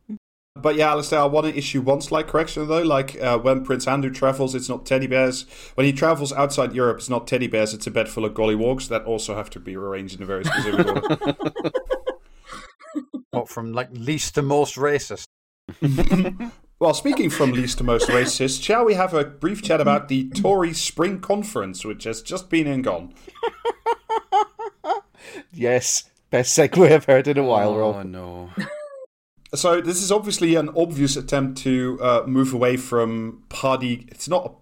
But 0.56 0.76
yeah, 0.76 0.92
Alistair, 0.92 1.20
I 1.20 1.26
want 1.26 1.48
to 1.48 1.58
issue 1.58 1.82
one 1.82 2.02
slight 2.02 2.28
correction 2.28 2.68
though. 2.68 2.84
Like 2.84 3.20
uh, 3.22 3.39
when 3.39 3.66
Prince 3.66 3.88
Andrew 3.88 4.12
travels, 4.12 4.54
it's 4.54 4.70
not 4.70 4.86
teddy 4.86 5.08
bears. 5.08 5.46
When 5.74 5.86
he 5.86 5.92
travels 5.92 6.32
outside 6.32 6.74
Europe, 6.74 6.98
it's 7.00 7.10
not 7.10 7.26
teddy 7.26 7.48
bears. 7.48 7.74
It's 7.74 7.88
a 7.88 7.92
bed 7.92 8.08
full 8.08 8.24
of 8.24 8.34
gollywogs 8.34 8.88
that 8.89 9.04
also 9.04 9.36
have 9.36 9.50
to 9.52 9.60
be 9.60 9.76
arranged 9.76 10.16
in 10.18 10.24
a 10.24 10.26
very 10.26 10.44
specific 10.44 10.88
order. 10.88 11.36
what 13.32 13.50
from 13.50 13.74
like 13.74 13.89
least 13.94 14.36
to 14.36 14.44
most 14.44 14.76
racist? 14.76 15.26
well, 16.80 16.94
speaking 16.94 17.32
from 17.32 17.52
least 17.52 17.80
to 17.80 17.84
most 17.84 18.08
racist, 18.10 18.62
shall 18.62 18.86
we 18.86 18.94
have 18.94 19.13
a 19.16 19.26
brief 19.26 19.63
chat 19.63 19.82
about 19.82 20.08
the 20.08 20.30
Tory 20.30 20.74
Spring 20.74 21.20
Conference, 21.20 21.84
which 21.84 22.04
has 22.04 22.22
just 22.22 22.50
been 22.50 22.68
and 22.68 22.84
gone? 22.84 23.13
Yes, 25.52 26.10
best 26.32 26.58
segue 26.58 26.92
I've 26.92 27.06
heard 27.06 27.28
in 27.28 27.38
a 27.38 27.44
while, 27.44 27.70
oh 27.70 27.94
Rob. 27.94 28.06
no. 28.06 28.50
So 29.56 29.82
this 29.82 30.02
is 30.02 30.12
obviously 30.12 30.56
an 30.56 30.70
obvious 30.76 31.16
attempt 31.16 31.60
to 31.60 32.00
uh, 32.02 32.24
move 32.26 32.54
away 32.54 32.78
from 32.78 33.44
party. 33.50 34.08
It's 34.10 34.28
not. 34.28 34.56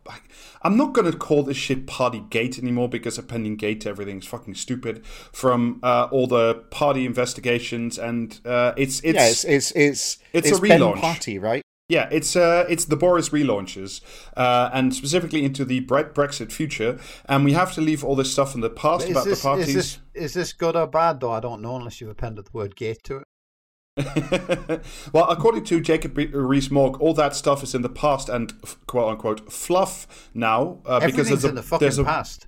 I'm 0.63 0.77
not 0.77 0.93
going 0.93 1.09
to 1.11 1.17
call 1.17 1.43
this 1.43 1.57
shit 1.57 1.87
party 1.87 2.23
gate 2.29 2.59
anymore 2.59 2.89
because 2.89 3.17
a 3.17 3.23
pending 3.23 3.55
gate 3.55 3.81
to 3.81 3.89
everything 3.89 4.19
is 4.19 4.27
fucking 4.27 4.55
stupid. 4.55 5.05
From 5.05 5.79
uh, 5.81 6.07
all 6.11 6.27
the 6.27 6.55
party 6.71 7.05
investigations 7.05 7.97
and 7.97 8.39
uh, 8.45 8.73
it's 8.77 8.99
it's 9.01 9.15
yeah, 9.15 9.27
it's 9.27 9.43
it's 9.45 9.71
it's 9.71 10.17
it's 10.33 10.57
a 10.57 10.61
Ben 10.61 10.81
relaunch. 10.81 11.01
Party, 11.01 11.39
right? 11.39 11.63
yeah, 11.91 12.07
it's 12.09 12.37
uh, 12.37 12.65
it's 12.69 12.85
the 12.85 12.95
Boris 12.95 13.29
relaunches, 13.29 13.99
uh, 14.37 14.69
and 14.73 14.95
specifically 14.95 15.43
into 15.43 15.65
the 15.65 15.81
Bre- 15.81 16.13
Brexit 16.13 16.49
future. 16.49 16.97
And 17.25 17.43
we 17.43 17.51
have 17.51 17.73
to 17.73 17.81
leave 17.81 18.01
all 18.03 18.15
this 18.15 18.31
stuff 18.31 18.55
in 18.55 18.61
the 18.61 18.69
past 18.69 19.05
Is 19.05 19.11
about 19.11 19.25
this, 19.25 19.41
the 19.41 19.47
parties. 19.47 19.67
is 19.67 19.73
this 19.75 19.99
is 20.13 20.33
this 20.33 20.53
good 20.53 20.77
or 20.77 20.87
bad 20.87 21.19
though? 21.19 21.31
I 21.31 21.41
don't 21.41 21.61
know 21.61 21.75
unless 21.75 21.99
you've 21.99 22.09
appended 22.09 22.45
the 22.45 22.51
word 22.53 22.77
gate 22.77 23.03
to 23.03 23.17
it. 23.17 23.23
well, 25.13 25.29
according 25.29 25.65
to 25.65 25.81
Jacob 25.81 26.17
Rees-Mogg, 26.17 27.01
all 27.01 27.13
that 27.15 27.35
stuff 27.35 27.61
is 27.61 27.75
in 27.75 27.81
the 27.81 27.89
past 27.89 28.29
and 28.29 28.53
quote 28.87 29.09
unquote 29.09 29.51
fluff 29.51 30.29
now 30.33 30.79
uh, 30.85 31.05
because 31.05 31.27
there's 31.27 31.43
a, 31.43 31.49
in 31.49 31.55
the 31.55 31.63
fucking 31.63 31.85
there's 31.85 31.97
a, 31.97 32.03
past. 32.03 32.47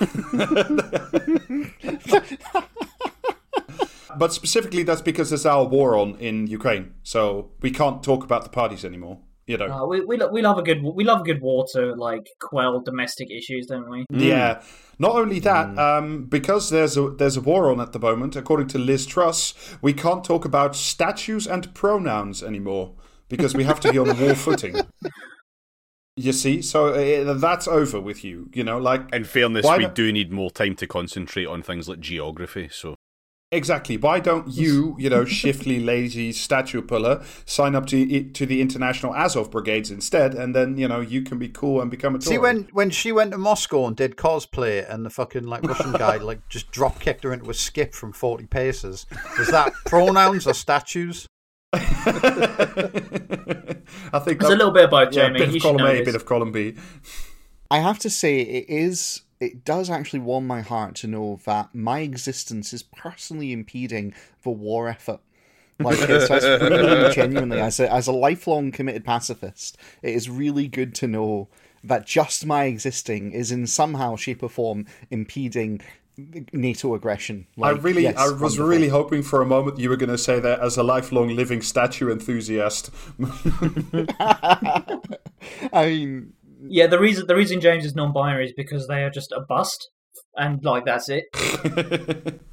But 4.16 4.32
specifically, 4.32 4.82
that's 4.82 5.00
because 5.00 5.30
there's 5.30 5.46
our 5.46 5.64
war 5.64 5.96
on 5.96 6.16
in 6.16 6.46
Ukraine, 6.46 6.94
so 7.02 7.50
we 7.60 7.70
can't 7.70 8.02
talk 8.02 8.24
about 8.24 8.44
the 8.44 8.50
parties 8.50 8.84
anymore. 8.84 9.18
You 9.52 9.58
know. 9.58 9.70
Uh, 9.70 9.86
we 9.86 10.00
we, 10.00 10.16
lo- 10.16 10.30
we 10.32 10.40
love 10.40 10.56
a 10.56 10.62
good 10.62 10.82
we 10.82 11.04
love 11.04 11.20
a 11.20 11.24
good 11.24 11.42
war 11.42 11.66
to 11.72 11.94
like 11.94 12.26
quell 12.40 12.80
domestic 12.80 13.30
issues, 13.30 13.66
don't 13.66 13.88
we? 13.90 14.06
Yeah. 14.10 14.62
Not 14.98 15.16
only 15.16 15.40
that, 15.40 15.76
um, 15.78 16.24
because 16.24 16.70
there's 16.70 16.96
a 16.96 17.10
there's 17.10 17.36
a 17.36 17.40
war 17.40 17.70
on 17.70 17.80
at 17.80 17.92
the 17.92 17.98
moment. 17.98 18.34
According 18.36 18.68
to 18.68 18.78
Liz 18.78 19.04
Truss, 19.04 19.52
we 19.82 19.92
can't 19.92 20.24
talk 20.24 20.44
about 20.44 20.74
statues 20.74 21.46
and 21.46 21.74
pronouns 21.74 22.42
anymore 22.42 22.94
because 23.28 23.54
we 23.54 23.64
have 23.64 23.80
to 23.80 23.92
be 23.92 23.98
on 23.98 24.18
war 24.18 24.34
footing. 24.46 24.76
You 26.16 26.32
see, 26.32 26.62
so 26.62 26.88
uh, 26.88 27.34
that's 27.34 27.66
over 27.66 28.00
with 28.00 28.22
you. 28.22 28.48
You 28.54 28.64
know, 28.64 28.78
like 28.78 29.14
In 29.14 29.24
fairness, 29.24 29.66
we 29.76 29.86
do 29.86 30.12
need 30.12 30.30
more 30.30 30.50
time 30.50 30.76
to 30.76 30.86
concentrate 30.86 31.46
on 31.46 31.62
things 31.62 31.88
like 31.88 32.00
geography. 32.00 32.68
So 32.70 32.94
exactly. 33.52 33.96
Why 33.96 34.18
don't 34.18 34.48
you, 34.52 34.96
you 34.98 35.08
know, 35.08 35.24
shiftly 35.24 35.78
lazy 35.78 36.32
statue 36.32 36.82
puller, 36.82 37.22
sign 37.44 37.74
up 37.74 37.86
to 37.86 38.30
to 38.30 38.46
the 38.46 38.60
international 38.60 39.14
Azov 39.14 39.50
brigades 39.50 39.90
instead, 39.90 40.34
and 40.34 40.56
then 40.56 40.76
you 40.76 40.88
know 40.88 41.00
you 41.00 41.22
can 41.22 41.38
be 41.38 41.48
cool 41.48 41.80
and 41.80 41.90
become 41.90 42.14
a 42.14 42.18
Tory. 42.18 42.34
See 42.34 42.38
when 42.38 42.68
when 42.72 42.90
she 42.90 43.12
went 43.12 43.30
to 43.32 43.38
Moscow 43.38 43.86
and 43.86 43.96
did 43.96 44.16
cosplay, 44.16 44.88
and 44.92 45.06
the 45.06 45.10
fucking 45.10 45.44
like 45.44 45.62
Russian 45.62 45.92
guy 45.92 46.16
like 46.30 46.48
just 46.48 46.70
drop 46.72 46.98
kicked 46.98 47.24
her 47.24 47.32
into 47.32 47.48
a 47.50 47.54
skip 47.54 47.94
from 47.94 48.12
forty 48.12 48.46
paces. 48.46 49.06
Was 49.38 49.48
that 49.48 49.72
pronouns 49.86 50.46
or 50.46 50.54
statues? 50.54 51.26
I 51.74 51.78
think 54.18 54.40
There's 54.40 54.52
a 54.52 54.56
little 54.56 54.72
bit 54.72 54.84
about 54.84 55.08
both, 55.08 55.16
yeah, 55.16 55.28
Jamie. 55.28 55.38
bit 55.38 55.56
of 55.56 55.62
column 55.62 55.76
know 55.78 55.86
A, 55.86 56.04
bit 56.04 56.14
of 56.14 56.26
column 56.26 56.52
B. 56.52 56.74
I 57.70 57.78
have 57.78 57.98
to 58.00 58.10
say, 58.10 58.40
it 58.40 58.66
is. 58.68 59.22
It 59.42 59.64
does 59.64 59.90
actually 59.90 60.20
warm 60.20 60.46
my 60.46 60.60
heart 60.60 60.94
to 60.96 61.08
know 61.08 61.40
that 61.44 61.74
my 61.74 62.00
existence 62.00 62.72
is 62.72 62.84
personally 62.84 63.52
impeding 63.52 64.14
the 64.44 64.50
war 64.50 64.88
effort. 64.88 65.20
Like 65.80 65.98
it's, 66.00 66.30
it's 66.30 66.44
really 66.62 67.12
genuinely, 67.12 67.58
as 67.58 67.80
a 67.80 67.92
as 67.92 68.06
a 68.06 68.12
lifelong 68.12 68.70
committed 68.70 69.04
pacifist, 69.04 69.76
it 70.00 70.14
is 70.14 70.30
really 70.30 70.68
good 70.68 70.94
to 70.96 71.08
know 71.08 71.48
that 71.82 72.06
just 72.06 72.46
my 72.46 72.64
existing 72.64 73.32
is 73.32 73.50
in 73.50 73.66
somehow, 73.66 74.14
shape, 74.14 74.44
or 74.44 74.48
form 74.48 74.86
impeding 75.10 75.80
NATO 76.52 76.94
aggression. 76.94 77.46
I 77.60 77.70
really, 77.70 78.02
yes, 78.02 78.16
I 78.16 78.24
was 78.28 78.40
wonderful. 78.40 78.66
really 78.66 78.88
hoping 78.88 79.22
for 79.22 79.40
a 79.40 79.46
moment 79.46 79.78
you 79.78 79.88
were 79.88 79.96
going 79.96 80.10
to 80.10 80.18
say 80.18 80.40
that 80.40 80.60
as 80.60 80.76
a 80.76 80.82
lifelong 80.82 81.28
living 81.34 81.62
statue 81.62 82.10
enthusiast. 82.10 82.90
I 85.72 85.86
mean, 85.86 86.34
Yeah, 86.68 86.86
the 86.86 86.98
reason 86.98 87.26
the 87.26 87.34
reason 87.36 87.60
James 87.60 87.84
is 87.84 87.94
non-binary 87.94 88.46
is 88.46 88.52
because 88.56 88.86
they 88.88 89.02
are 89.02 89.10
just 89.10 89.32
a 89.32 89.40
bust, 89.40 89.90
and 90.36 90.64
like 90.64 90.84
that's 90.84 91.08
it. 91.08 91.24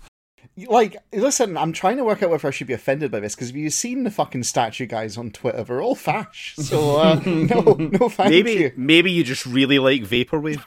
Like, 0.68 0.98
listen, 1.14 1.56
I'm 1.56 1.72
trying 1.72 1.96
to 1.98 2.04
work 2.04 2.22
out 2.22 2.30
whether 2.32 2.46
I 2.46 2.52
should 2.52 2.68
be 2.68 2.74
offended 2.74 3.12
by 3.12 3.22
this 3.22 3.34
because 3.34 3.48
have 3.48 3.56
you've 3.56 3.72
seen 3.72 4.04
the 4.04 4.12
fucking 4.12 4.44
statue 4.44 4.88
guys 4.88 5.18
on 5.18 5.32
Twitter? 5.32 5.64
They're 5.64 5.82
all 5.82 5.96
fash. 5.96 6.54
So 6.58 6.98
uh, 6.98 7.22
no, 7.26 7.62
no, 7.80 8.10
thank 8.10 8.30
maybe 8.30 8.52
you. 8.52 8.72
maybe 8.76 9.10
you 9.10 9.24
just 9.24 9.46
really 9.46 9.80
like 9.80 10.02
vaporwave. 10.04 10.62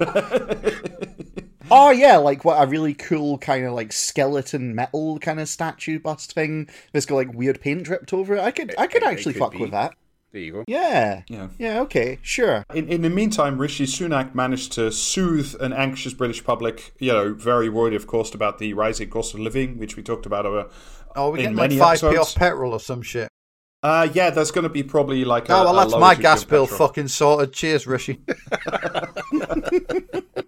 Oh 1.70 1.90
yeah, 1.90 2.16
like 2.16 2.46
what 2.46 2.62
a 2.62 2.66
really 2.66 2.94
cool 2.94 3.36
kind 3.36 3.66
of 3.66 3.74
like 3.74 3.92
skeleton 3.92 4.74
metal 4.74 5.18
kind 5.18 5.38
of 5.38 5.48
statue 5.50 5.98
bust 5.98 6.32
thing 6.32 6.66
that's 6.92 7.04
got 7.04 7.16
like 7.16 7.34
weird 7.34 7.60
paint 7.60 7.82
dripped 7.82 8.14
over 8.14 8.36
it. 8.36 8.40
I 8.40 8.50
could, 8.50 8.74
I 8.78 8.86
could 8.86 9.02
It- 9.02 9.06
it 9.06 9.12
actually 9.12 9.34
could 9.34 9.40
fuck 9.40 9.52
be. 9.52 9.58
with 9.58 9.72
that. 9.72 9.94
There 10.32 10.40
you 10.42 10.52
go. 10.52 10.64
Yeah, 10.66 11.22
Yeah. 11.28 11.48
yeah, 11.58 11.80
okay, 11.82 12.18
sure. 12.22 12.64
In, 12.74 12.88
in 12.88 13.02
the 13.02 13.10
meantime, 13.10 13.58
Rishi 13.58 13.86
Sunak 13.86 14.34
managed 14.34 14.72
to 14.72 14.90
soothe 14.92 15.54
an 15.60 15.72
anxious 15.72 16.12
British 16.14 16.44
public, 16.44 16.92
you 16.98 17.12
know, 17.12 17.32
very 17.34 17.68
worried, 17.68 17.94
of 17.94 18.06
course, 18.06 18.34
about 18.34 18.58
the 18.58 18.74
rising 18.74 19.08
cost 19.10 19.34
of 19.34 19.40
living, 19.40 19.78
which 19.78 19.96
we 19.96 20.02
talked 20.02 20.26
about 20.26 20.44
over. 20.46 20.68
Oh, 21.16 21.30
we're 21.30 21.36
In 21.38 21.42
getting 21.42 21.56
like 21.56 21.70
many 21.70 21.80
5p 21.80 21.88
episodes. 21.90 22.18
off 22.18 22.34
petrol 22.34 22.72
or 22.72 22.80
some 22.80 23.02
shit. 23.02 23.28
Uh, 23.82 24.08
yeah, 24.12 24.28
there's 24.30 24.50
going 24.50 24.64
to 24.64 24.68
be 24.68 24.82
probably 24.82 25.24
like 25.24 25.48
a. 25.48 25.54
Oh, 25.54 25.64
well, 25.64 25.74
that's 25.74 25.96
my 25.96 26.14
gas 26.16 26.42
bill 26.44 26.66
petrol. 26.66 26.88
fucking 26.88 27.06
sorted. 27.08 27.52
Cheers, 27.52 27.86
Rishi. 27.86 28.20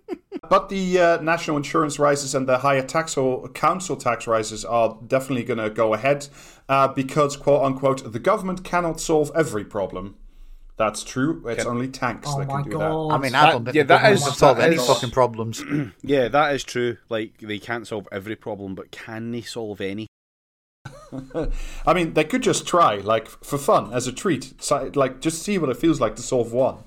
But 0.51 0.69
the 0.69 0.99
uh, 0.99 1.21
national 1.23 1.57
insurance 1.57 1.99
rises 2.01 2.35
and 2.35 2.47
the 2.49 2.59
higher 2.59 2.83
tax 2.83 3.17
or 3.17 3.49
council 3.51 3.97
tax 3.97 4.27
rises 4.27 4.65
are 4.65 4.99
definitely 5.07 5.45
going 5.45 5.59
to 5.61 5.71
go 5.71 5.95
ahead 5.95 6.27
uh, 6.69 6.89
because, 6.89 7.37
quote 7.37 7.63
unquote, 7.65 8.13
the 8.13 8.19
government 8.19 8.65
cannot 8.65 9.01
solve 9.01 9.31
every 9.35 9.65
problem. 9.65 10.17
That's 10.77 11.05
true. 11.05 11.45
It's 11.47 11.67
only 11.67 11.87
tanks 11.89 12.27
Oh 12.31 12.39
that 12.41 12.49
can 12.49 12.65
do 12.65 12.71
god! 12.71 13.13
I 13.13 13.19
mean, 13.19 13.33
That- 13.33 13.49
I 13.49 13.53
don't 13.53 13.65
think 13.65 13.77
yeah, 13.77 13.83
the 13.83 13.89
that 13.89 13.97
government 14.03 14.19
is- 14.19 14.25
can 14.25 14.35
solve 14.35 14.57
that 14.57 14.67
any 14.67 14.77
is- 14.77 14.87
fucking 14.87 15.11
problems. 15.11 15.63
Yeah, 16.03 16.27
that 16.29 16.55
is 16.55 16.65
true. 16.65 16.97
Like 17.09 17.39
they 17.39 17.59
can't 17.61 17.87
solve 17.87 18.09
every 18.11 18.35
problem, 18.37 18.75
but 18.75 18.91
can 18.91 19.31
they 19.31 19.43
solve 19.43 19.81
any? 19.81 20.09
I 21.87 21.93
mean, 21.95 22.15
they 22.15 22.25
could 22.25 22.43
just 22.43 22.67
try, 22.67 22.97
like, 22.97 23.29
for 23.29 23.59
fun, 23.59 23.93
as 23.93 24.07
a 24.07 24.13
treat. 24.13 24.55
So, 24.63 24.91
like, 24.95 25.21
just 25.21 25.43
see 25.43 25.59
what 25.59 25.69
it 25.71 25.77
feels 25.77 26.01
like 26.01 26.17
to 26.17 26.23
solve 26.23 26.53
one. 26.53 26.79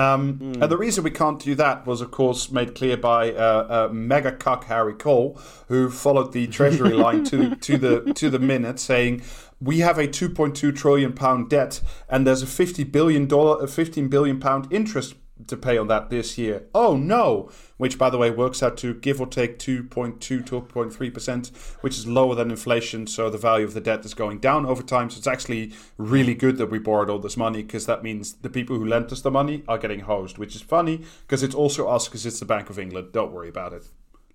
Um, 0.00 0.38
Hmm. 0.38 0.62
And 0.62 0.72
the 0.72 0.76
reason 0.76 1.04
we 1.04 1.10
can't 1.10 1.38
do 1.38 1.54
that 1.56 1.86
was, 1.86 2.00
of 2.00 2.10
course, 2.10 2.50
made 2.50 2.74
clear 2.74 2.96
by 2.96 3.32
uh, 3.32 3.88
uh, 3.90 3.92
mega 3.92 4.32
cuck 4.32 4.64
Harry 4.64 4.94
Cole, 4.94 5.38
who 5.68 5.90
followed 5.90 6.32
the 6.32 6.46
Treasury 6.46 6.92
line 7.04 7.24
to 7.24 7.56
to 7.56 7.76
the 7.76 8.12
to 8.14 8.30
the 8.30 8.38
minute, 8.38 8.78
saying, 8.78 9.22
"We 9.60 9.80
have 9.80 9.98
a 9.98 10.06
2.2 10.06 10.72
trillion 10.76 11.12
pound 11.12 11.50
debt, 11.50 11.80
and 12.08 12.26
there's 12.26 12.42
a 12.42 12.46
50 12.46 12.84
billion 12.84 13.26
dollar, 13.26 13.62
a 13.62 13.68
15 13.68 14.08
billion 14.08 14.40
pound 14.40 14.66
interest 14.70 15.14
to 15.46 15.56
pay 15.56 15.78
on 15.78 15.88
that 15.88 16.10
this 16.10 16.38
year. 16.38 16.64
Oh 16.74 16.96
no!" 16.96 17.50
Which, 17.76 17.98
by 17.98 18.10
the 18.10 18.18
way, 18.18 18.30
works 18.30 18.62
out 18.62 18.76
to 18.78 18.94
give 18.94 19.20
or 19.20 19.26
take 19.26 19.58
2.2 19.58 20.20
to 20.20 20.42
2.3 20.42 21.14
percent, 21.14 21.50
which 21.80 21.96
is 21.96 22.06
lower 22.06 22.34
than 22.34 22.50
inflation. 22.50 23.06
So 23.06 23.30
the 23.30 23.38
value 23.38 23.64
of 23.64 23.74
the 23.74 23.80
debt 23.80 24.04
is 24.04 24.14
going 24.14 24.38
down 24.38 24.66
over 24.66 24.82
time. 24.82 25.10
So 25.10 25.18
it's 25.18 25.26
actually 25.26 25.72
really 25.96 26.34
good 26.34 26.56
that 26.58 26.70
we 26.70 26.78
borrowed 26.78 27.10
all 27.10 27.18
this 27.18 27.36
money 27.36 27.62
because 27.62 27.86
that 27.86 28.02
means 28.02 28.34
the 28.34 28.50
people 28.50 28.76
who 28.76 28.84
lent 28.84 29.12
us 29.12 29.20
the 29.22 29.30
money 29.30 29.64
are 29.68 29.78
getting 29.78 30.00
hosed, 30.00 30.38
which 30.38 30.54
is 30.54 30.62
funny 30.62 31.04
because 31.22 31.42
it's 31.42 31.54
also 31.54 31.88
us 31.88 32.08
because 32.08 32.26
it's 32.26 32.40
the 32.40 32.46
Bank 32.46 32.70
of 32.70 32.78
England. 32.78 33.12
Don't 33.12 33.32
worry 33.32 33.48
about 33.48 33.72
it. 33.72 33.84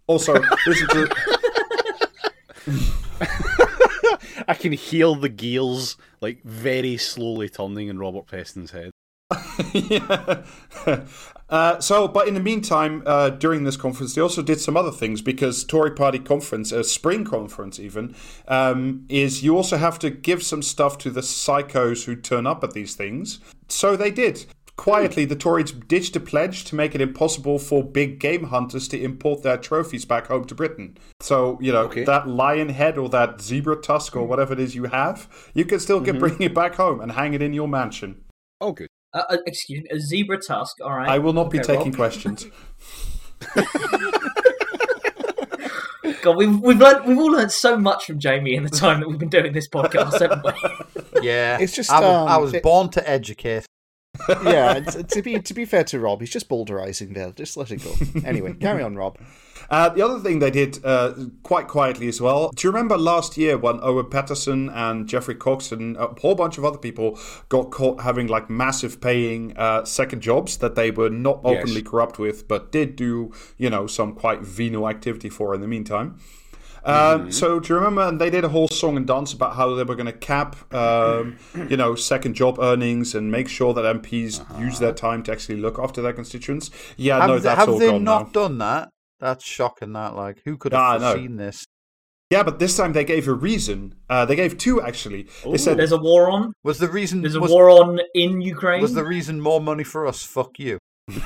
Also, 0.08 0.34
listen 0.68 0.88
to 0.89 1.10
I 4.48 4.54
can 4.54 4.72
hear 4.72 5.15
the 5.15 5.30
gears 5.30 5.98
like 6.22 6.44
very 6.44 6.98
slowly 6.98 7.50
turning 7.50 7.88
in 7.88 8.00
Robert 8.00 8.28
Peston's 8.28 8.72
head. 8.72 8.91
Yeah. 9.73 10.43
uh, 11.49 11.79
so, 11.79 12.07
but 12.07 12.27
in 12.27 12.33
the 12.33 12.39
meantime, 12.39 13.03
uh, 13.05 13.29
during 13.29 13.63
this 13.63 13.77
conference, 13.77 14.15
they 14.15 14.21
also 14.21 14.41
did 14.41 14.59
some 14.59 14.77
other 14.77 14.91
things 14.91 15.21
because 15.21 15.63
Tory 15.63 15.91
Party 15.91 16.19
conference, 16.19 16.71
a 16.71 16.83
spring 16.83 17.25
conference 17.25 17.79
even, 17.79 18.15
um, 18.47 19.05
is 19.09 19.43
you 19.43 19.55
also 19.55 19.77
have 19.77 19.99
to 19.99 20.09
give 20.09 20.43
some 20.43 20.61
stuff 20.61 20.97
to 20.99 21.09
the 21.09 21.21
psychos 21.21 22.05
who 22.05 22.15
turn 22.15 22.45
up 22.45 22.63
at 22.63 22.71
these 22.71 22.95
things. 22.95 23.39
So 23.67 23.95
they 23.95 24.11
did. 24.11 24.45
Quietly, 24.77 25.23
the 25.23 25.38
Tories 25.38 25.71
ditched 25.71 26.17
a 26.17 26.19
pledge 26.19 26.65
to 26.65 26.75
make 26.75 26.93
it 26.93 26.99
impossible 26.99 27.59
for 27.59 27.81
big 27.81 28.19
game 28.19 28.43
hunters 28.43 28.89
to 28.89 29.01
import 29.01 29.41
their 29.41 29.55
trophies 29.55 30.03
back 30.03 30.27
home 30.27 30.43
to 30.45 30.53
Britain. 30.53 30.97
So, 31.21 31.57
you 31.61 31.71
know, 31.71 31.83
Okay. 31.83 32.03
that 32.03 32.27
lion 32.27 32.67
head 32.67 32.97
or 32.97 33.07
that 33.09 33.39
zebra 33.39 33.77
tusk 33.77 34.17
or 34.17 34.27
whatever 34.27 34.51
it 34.51 34.59
is 34.59 34.75
you 34.75 34.83
have, 34.85 35.29
you 35.53 35.63
can 35.63 35.79
still 35.79 36.01
get, 36.01 36.19
bring 36.19 36.41
it 36.41 36.53
back 36.53 36.75
home 36.75 36.99
and 36.99 37.13
hang 37.13 37.33
it 37.33 37.41
in 37.41 37.53
your 37.53 37.69
mansion. 37.69 38.25
Oh, 38.59 38.73
good. 38.73 38.89
Uh, 39.15 39.23
uh, 39.30 39.38
excuse 39.47 39.82
me, 39.82 39.88
a 39.91 39.99
zebra 39.99 40.38
tusk. 40.39 40.78
All 40.84 40.91
right. 40.95 41.08
I 41.10 41.17
will 41.19 41.34
not 41.34 41.49
be 41.49 41.58
taking 41.60 41.86
Rob. 41.91 41.95
questions. 41.95 42.45
God, 46.21 46.38
we've 46.38 46.60
we've 46.60 46.78
learned, 46.80 47.06
we've 47.06 47.17
all 47.17 47.32
learned 47.32 47.51
so 47.51 47.78
much 47.78 48.06
from 48.06 48.19
Jamie 48.19 48.56
in 48.56 48.63
the 48.63 48.69
time 48.69 48.99
that 48.99 49.08
we've 49.10 49.17
been 49.19 49.30
doing 49.30 49.54
this 49.54 49.67
podcast, 49.67 50.19
haven't 50.19 50.43
we? 50.43 51.21
Yeah, 51.21 51.58
It's 51.60 51.73
just, 51.73 51.89
I 51.91 51.99
was, 52.01 52.10
um, 52.10 52.28
I 52.28 52.38
was 52.38 52.54
it- 52.54 52.62
born 52.63 52.89
to 52.89 53.10
educate. 53.10 53.65
yeah, 54.43 54.80
to 55.13 55.21
be 55.21 55.39
to 55.39 55.54
be 55.54 55.65
fair 55.65 55.84
to 55.86 55.99
Rob, 55.99 56.19
he's 56.19 56.30
just 56.30 56.47
bowdlerizing 56.49 57.13
there. 57.13 57.32
Just 57.32 57.58
let 57.58 57.71
it 57.71 57.84
go. 57.84 57.93
Anyway, 58.25 58.54
carry 58.54 58.84
on, 58.84 58.95
Rob. 58.95 59.17
Uh, 59.69 59.89
the 59.89 60.01
other 60.04 60.19
thing 60.19 60.39
they 60.39 60.51
did 60.51 60.80
uh, 60.86 61.13
quite 61.43 61.67
quietly 61.67 62.08
as 62.08 62.21
well. 62.21 62.51
Do 62.56 62.67
you 62.67 62.71
remember 62.71 62.97
last 62.97 63.38
year 63.38 63.58
when 63.58 63.80
Owen 63.82 64.06
Paterson 64.08 64.69
and 64.69 65.08
Geoffrey 65.08 65.36
Cox 65.36 65.71
and 65.71 65.97
a 65.97 66.08
whole 66.21 66.36
bunch 66.36 66.58
of 66.58 66.65
other 66.65 66.78
people 66.78 67.17
got 67.49 67.71
caught 67.71 68.01
having 68.01 68.28
like 68.28 68.49
massive 68.49 69.01
paying 69.01 69.56
uh, 69.58 69.84
second 69.86 70.21
jobs 70.21 70.58
that 70.58 70.75
they 70.75 70.91
were 70.91 71.10
not 71.10 71.41
Yes. 71.43 71.58
openly 71.63 71.82
corrupt 71.82 72.19
with, 72.19 72.47
but 72.47 72.71
did 72.71 72.95
do 72.95 73.32
you 73.58 73.69
know 73.69 73.88
some 73.88 74.13
quite 74.13 74.41
venal 74.41 74.88
activity 74.89 75.30
for 75.30 75.54
in 75.56 75.62
the 75.62 75.67
meantime. 75.67 76.17
Um, 76.84 77.32
So 77.32 77.60
do 77.60 77.69
you 77.73 77.75
remember? 77.80 78.01
And 78.04 78.21
they 78.21 78.30
did 78.30 78.43
a 78.43 78.49
whole 78.49 78.67
song 78.67 78.95
and 78.95 79.08
dance 79.08 79.34
about 79.34 79.56
how 79.56 79.73
they 79.73 79.84
were 79.84 79.95
going 79.95 80.06
to 80.06 80.12
cap, 80.12 80.56
um, 80.71 81.38
you 81.69 81.78
know, 81.78 81.95
second 81.95 82.36
job 82.36 82.60
earnings 82.60 83.15
and 83.15 83.32
make 83.32 83.47
sure 83.49 83.73
that 83.73 83.86
MPs 84.04 84.60
use 84.60 84.78
their 84.78 84.93
time 84.93 85.23
to 85.23 85.32
actually 85.32 85.58
look 85.58 85.80
after 85.80 86.01
their 86.04 86.13
constituents. 86.13 86.69
Yeah, 86.95 87.19
Have, 87.21 87.28
no, 87.30 87.36
they, 87.39 87.41
that's 87.43 87.60
have 87.60 87.69
all 87.69 87.80
they 87.80 87.88
gone 87.89 88.04
not 88.04 88.25
now. 88.28 88.41
done 88.41 88.58
that? 88.60 88.89
That's 89.19 89.45
shocking. 89.45 89.93
That 89.93 90.15
like, 90.15 90.41
who 90.45 90.58
could 90.58 90.73
Ah, 90.73 90.89
I 90.89 90.91
have 90.93 91.01
know. 91.01 91.12
foreseen 91.13 91.38
this? 91.38 91.65
Yeah, 92.32 92.41
but 92.43 92.58
this 92.60 92.75
time 92.75 92.93
they 92.93 93.04
gave 93.06 93.28
a 93.28 93.34
reason. 93.34 93.95
Uh, 94.10 94.25
they 94.25 94.36
gave 94.36 94.58
two 94.58 94.82
actually. 94.82 95.28
They 95.49 95.58
said, 95.58 95.78
There's 95.78 95.91
a 95.91 95.97
war 95.97 96.30
on. 96.30 96.54
Was 96.63 96.80
the 96.80 96.89
reason? 96.89 97.21
There's 97.21 97.36
a 97.36 97.39
was, 97.39 97.51
war 97.51 97.69
on 97.69 97.99
in 98.15 98.41
Ukraine. 98.41 98.82
was 98.82 98.93
the 98.93 99.06
reason 99.06 99.39
more 99.39 99.62
money 99.62 99.84
for 99.84 100.08
us? 100.08 100.23
Fuck 100.23 100.58
you. 100.60 100.80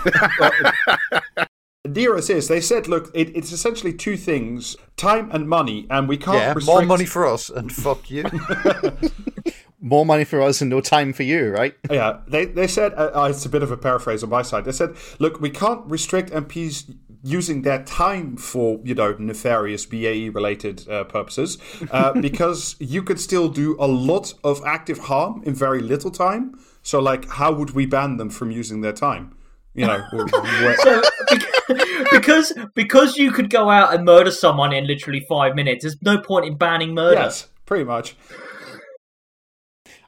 "Dear 1.90 2.18
as 2.18 2.30
is," 2.30 2.48
they 2.50 2.60
said, 2.62 2.88
"Look, 2.90 3.10
it, 3.16 3.36
it's 3.36 3.52
essentially 3.54 3.94
two 3.94 4.18
things: 4.18 4.76
time 4.98 5.30
and 5.32 5.48
money, 5.48 5.88
and 5.90 6.08
we 6.10 6.18
can't 6.18 6.38
Yeah, 6.38 6.54
restrict 6.54 6.66
more 6.68 6.86
money 6.86 7.06
for 7.06 7.26
us 7.26 7.50
and 7.50 7.72
fuck 7.72 8.12
you. 8.12 8.26
More 9.82 10.06
money 10.06 10.26
for 10.26 10.42
us 10.42 10.60
and 10.60 10.70
no 10.70 10.82
time 10.82 11.14
for 11.14 11.24
you, 11.24 11.52
right? 11.52 11.74
Yeah, 11.90 12.20
they 12.28 12.44
they 12.44 12.68
said 12.68 12.94
uh, 12.96 13.12
uh, 13.16 13.28
it's 13.30 13.46
a 13.46 13.50
bit 13.50 13.64
of 13.64 13.72
a 13.72 13.78
paraphrase 13.78 14.22
on 14.24 14.30
my 14.30 14.42
side. 14.42 14.66
They 14.66 14.74
said, 14.74 14.96
"Look, 15.20 15.40
we 15.40 15.50
can't 15.50 15.86
restrict 15.86 16.32
MPs 16.32 16.94
using 17.24 17.64
their 17.64 17.84
time 17.84 18.38
for 18.38 18.80
you 18.84 18.96
know 18.96 19.16
nefarious 19.20 19.86
BAE 19.86 20.30
related 20.34 20.88
uh, 20.90 21.04
purposes 21.04 21.58
uh, 21.92 22.14
because 22.22 22.76
you 22.80 23.04
could 23.04 23.20
still 23.20 23.50
do 23.50 23.76
a 23.80 23.88
lot 23.88 24.34
of 24.44 24.62
active 24.66 24.98
harm 25.00 25.42
in 25.46 25.54
very 25.54 25.82
little 25.82 26.12
time. 26.12 26.58
So, 26.82 27.00
like, 27.00 27.28
how 27.30 27.52
would 27.52 27.72
we 27.72 27.86
ban 27.86 28.18
them 28.18 28.30
from 28.30 28.52
using 28.52 28.82
their 28.82 28.94
time? 28.94 29.36
You 29.74 29.86
know, 29.88 30.00
where- 30.12 30.78
So, 30.78 31.02
because 32.12 32.54
because 32.74 33.18
you 33.18 33.32
could 33.32 33.50
go 33.50 33.70
out 33.70 33.94
and 33.94 34.06
murder 34.06 34.32
someone 34.32 34.74
in 34.74 34.88
literally 34.88 35.26
five 35.30 35.56
minutes, 35.56 35.84
there's 35.84 36.02
no 36.02 36.20
point 36.20 36.46
in 36.46 36.56
banning 36.58 36.94
murder. 36.94 37.20
yes, 37.20 37.48
pretty 37.66 37.84
much. 37.84 38.16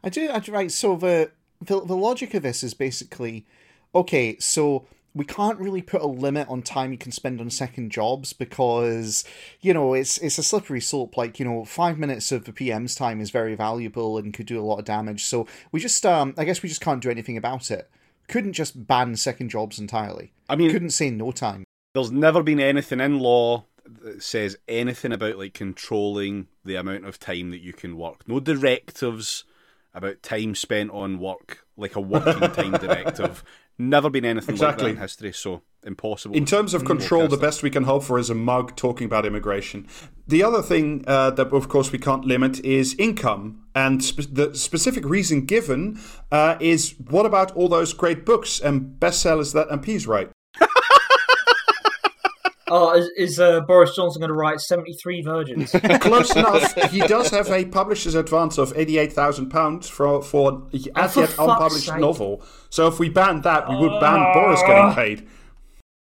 I 0.04 0.10
do. 0.10 0.30
I 0.32 0.40
do 0.40 0.52
right. 0.52 0.72
So 0.72 0.96
the, 0.96 1.32
the 1.62 1.82
the 1.86 1.96
logic 1.96 2.34
of 2.34 2.42
this 2.44 2.64
is 2.64 2.74
basically 2.74 3.46
okay. 3.94 4.38
So 4.40 4.88
we 5.14 5.26
can't 5.26 5.60
really 5.60 5.82
put 5.82 6.02
a 6.02 6.08
limit 6.08 6.48
on 6.50 6.62
time 6.62 6.92
you 6.92 6.98
can 6.98 7.12
spend 7.12 7.42
on 7.42 7.50
second 7.50 7.92
jobs 7.92 8.34
because 8.34 9.24
you 9.60 9.74
know 9.74 9.94
it's 9.94 10.18
it's 10.20 10.38
a 10.38 10.44
slippery 10.44 10.82
slope. 10.82 11.18
Like 11.18 11.40
you 11.40 11.46
know, 11.46 11.66
five 11.66 11.98
minutes 11.98 12.32
of 12.32 12.46
the 12.46 12.54
PM's 12.54 12.96
time 12.96 13.20
is 13.20 13.30
very 13.32 13.56
valuable 13.56 14.18
and 14.18 14.34
could 14.34 14.46
do 14.46 14.60
a 14.60 14.64
lot 14.64 14.80
of 14.80 14.86
damage. 14.86 15.26
So 15.26 15.48
we 15.72 15.80
just 15.80 16.06
um, 16.06 16.34
I 16.38 16.46
guess 16.46 16.62
we 16.64 16.70
just 16.70 16.82
can't 16.82 17.02
do 17.02 17.10
anything 17.10 17.38
about 17.38 17.72
it. 17.72 17.90
Couldn't 18.28 18.54
just 18.54 18.88
ban 18.88 19.16
second 19.18 19.50
jobs 19.50 19.80
entirely. 19.80 20.32
I 20.48 20.56
mean, 20.56 20.72
Couldn't 20.72 20.92
say 20.92 21.10
no 21.10 21.32
time. 21.32 21.66
there's 21.94 22.12
never 22.12 22.42
been 22.42 22.60
anything 22.62 23.00
in 23.02 23.20
law 23.20 23.66
that 24.04 24.24
says 24.24 24.58
anything 24.70 25.12
about 25.12 25.38
like 25.38 25.54
controlling 25.54 26.48
the 26.64 26.76
amount 26.76 27.06
of 27.06 27.20
time 27.20 27.50
that 27.50 27.62
you 27.62 27.74
can 27.74 27.98
work. 27.98 28.26
No 28.28 28.40
directives 28.40 29.44
about 29.94 30.24
time 30.24 30.56
spent 30.56 30.90
on 30.92 31.20
work, 31.20 31.66
like 31.76 31.98
a 31.98 32.00
working 32.02 32.50
time 32.52 32.72
directive. 32.80 33.44
Never 33.82 34.12
been 34.12 34.26
anything 34.26 34.56
like 34.56 34.62
Exactly. 34.62 34.92
that 34.92 34.98
in 34.98 35.02
history, 35.02 35.34
so 35.34 35.64
impossible. 35.84 36.36
In 36.36 36.46
terms 36.46 36.76
of 36.76 36.86
control, 36.86 37.28
the 37.28 37.36
best 37.38 37.64
we 37.64 37.72
can 37.72 37.84
hope 37.84 38.04
for 38.04 38.20
is 38.20 38.30
a 38.30 38.36
mug 38.36 38.76
talking 38.76 39.06
about 39.06 39.26
immigration. 39.26 39.88
The 40.28 40.44
other 40.44 40.62
thing 40.62 41.04
uh, 41.08 41.32
that, 41.32 41.52
of 41.52 41.68
course, 41.68 41.92
we 41.92 41.98
can't 41.98 42.24
limit 42.24 42.64
is 42.64 42.96
income. 43.00 43.64
And 43.74 44.04
spe- 44.04 44.34
the 44.34 44.54
specific 44.54 45.04
reason 45.06 45.46
given 45.46 46.00
uh, 46.32 46.58
is 46.60 46.94
what 47.10 47.26
about 47.26 47.56
all 47.56 47.70
those 47.70 47.94
great 47.94 48.24
books 48.24 48.60
and 48.60 49.00
bestsellers 49.00 49.54
that 49.54 49.68
MPs 49.70 50.08
write? 50.08 50.30
Oh, 52.74 52.94
is, 52.94 53.10
is 53.18 53.38
uh, 53.40 53.60
Boris 53.62 53.94
Johnson 53.98 54.22
going 54.22 54.30
to 54.30 54.34
write 54.34 54.62
73 54.62 55.24
Virgins? 55.24 55.72
Close 56.00 56.34
enough. 56.34 56.74
He 56.90 57.00
does 57.02 57.30
have 57.32 57.50
a 57.50 57.66
publisher's 57.66 58.16
advance 58.16 58.58
of 58.58 58.72
eighty-eight 58.78 59.12
thousand 59.12 59.50
pounds 59.50 59.90
for 59.90 60.22
for 60.24 60.64
as 60.96 61.18
Oh, 61.18 61.22
yet 61.22 61.30
unpublished 61.38 61.88
sake. 61.88 62.00
novel. 62.00 62.42
So 62.70 62.88
if 62.88 62.98
we 62.98 63.10
banned 63.10 63.44
that, 63.44 63.68
we 63.68 63.76
would 63.76 64.00
ban 64.00 64.32
Boris 64.34 64.62
getting 64.62 64.94
paid. 64.94 65.28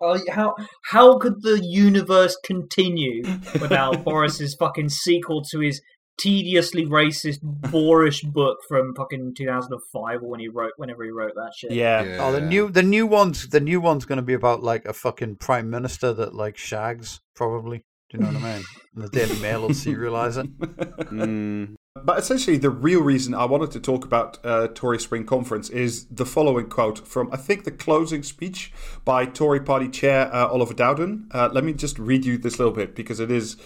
Oh, 0.01 0.21
how 0.31 0.55
how 0.91 1.19
could 1.19 1.43
the 1.43 1.61
universe 1.61 2.37
continue 2.45 3.25
without 3.61 4.05
Boris's 4.05 4.55
fucking 4.55 4.91
sequel 4.91 5.43
to 5.51 5.59
his 5.59 5.81
tediously 6.19 6.87
racist, 6.87 7.41
boorish 7.71 8.23
book 8.23 8.59
from 8.69 8.95
fucking 8.95 9.35
2005 9.35 10.23
or 10.23 10.29
when 10.29 10.41
he 10.41 10.49
wrote 10.49 10.73
whenever 10.77 11.05
he 11.05 11.11
wrote 11.11 11.35
that 11.35 11.53
shit? 11.57 11.73
Yeah. 11.73 12.19
Oh, 12.21 12.33
the 12.33 12.41
new 12.41 12.71
the 12.71 12.83
new 12.83 13.07
one's 13.07 13.49
the 13.49 13.61
new 13.61 13.81
one's 13.81 14.05
going 14.05 14.17
to 14.17 14.23
be 14.23 14.35
about 14.35 14.63
like 14.63 14.85
a 14.85 14.93
fucking 14.93 15.37
prime 15.37 15.71
minister 15.71 16.13
that 16.13 16.35
like 16.35 16.57
shags 16.57 17.21
probably. 17.35 17.85
Do 18.11 18.19
you 18.19 18.25
know 18.25 18.33
what 18.33 18.43
I 18.45 18.55
mean? 18.57 18.65
And 18.95 19.05
the 19.05 19.09
Daily 19.09 19.39
Mail 19.41 19.63
will 19.63 19.71
serialize 19.71 20.43
it. 20.43 20.51
Mm, 21.15 21.75
But 22.05 22.19
essentially, 22.19 22.57
the 22.59 22.71
real 22.71 23.01
reason 23.01 23.35
I 23.35 23.45
wanted 23.45 23.71
to 23.73 23.81
talk 23.81 24.05
about 24.05 24.39
uh, 24.45 24.69
Tory 24.75 24.99
Spring 24.99 25.25
Conference 25.25 25.71
is 25.71 26.07
the 26.07 26.27
following 26.27 26.69
quote 26.69 27.07
from, 27.07 27.29
I 27.33 27.37
think, 27.37 27.65
the 27.65 27.71
closing 27.71 28.23
speech 28.23 28.73
by 29.05 29.27
Tory 29.27 29.61
Party 29.61 29.89
Chair 29.89 30.33
uh, 30.35 30.47
Oliver 30.49 30.75
Dowden. 30.75 31.29
Uh, 31.33 31.49
let 31.53 31.65
me 31.65 31.73
just 31.73 31.99
read 31.99 32.25
you 32.25 32.37
this 32.37 32.59
little 32.59 32.75
bit 32.75 32.95
because 32.95 33.21
it 33.21 33.31
is 33.31 33.57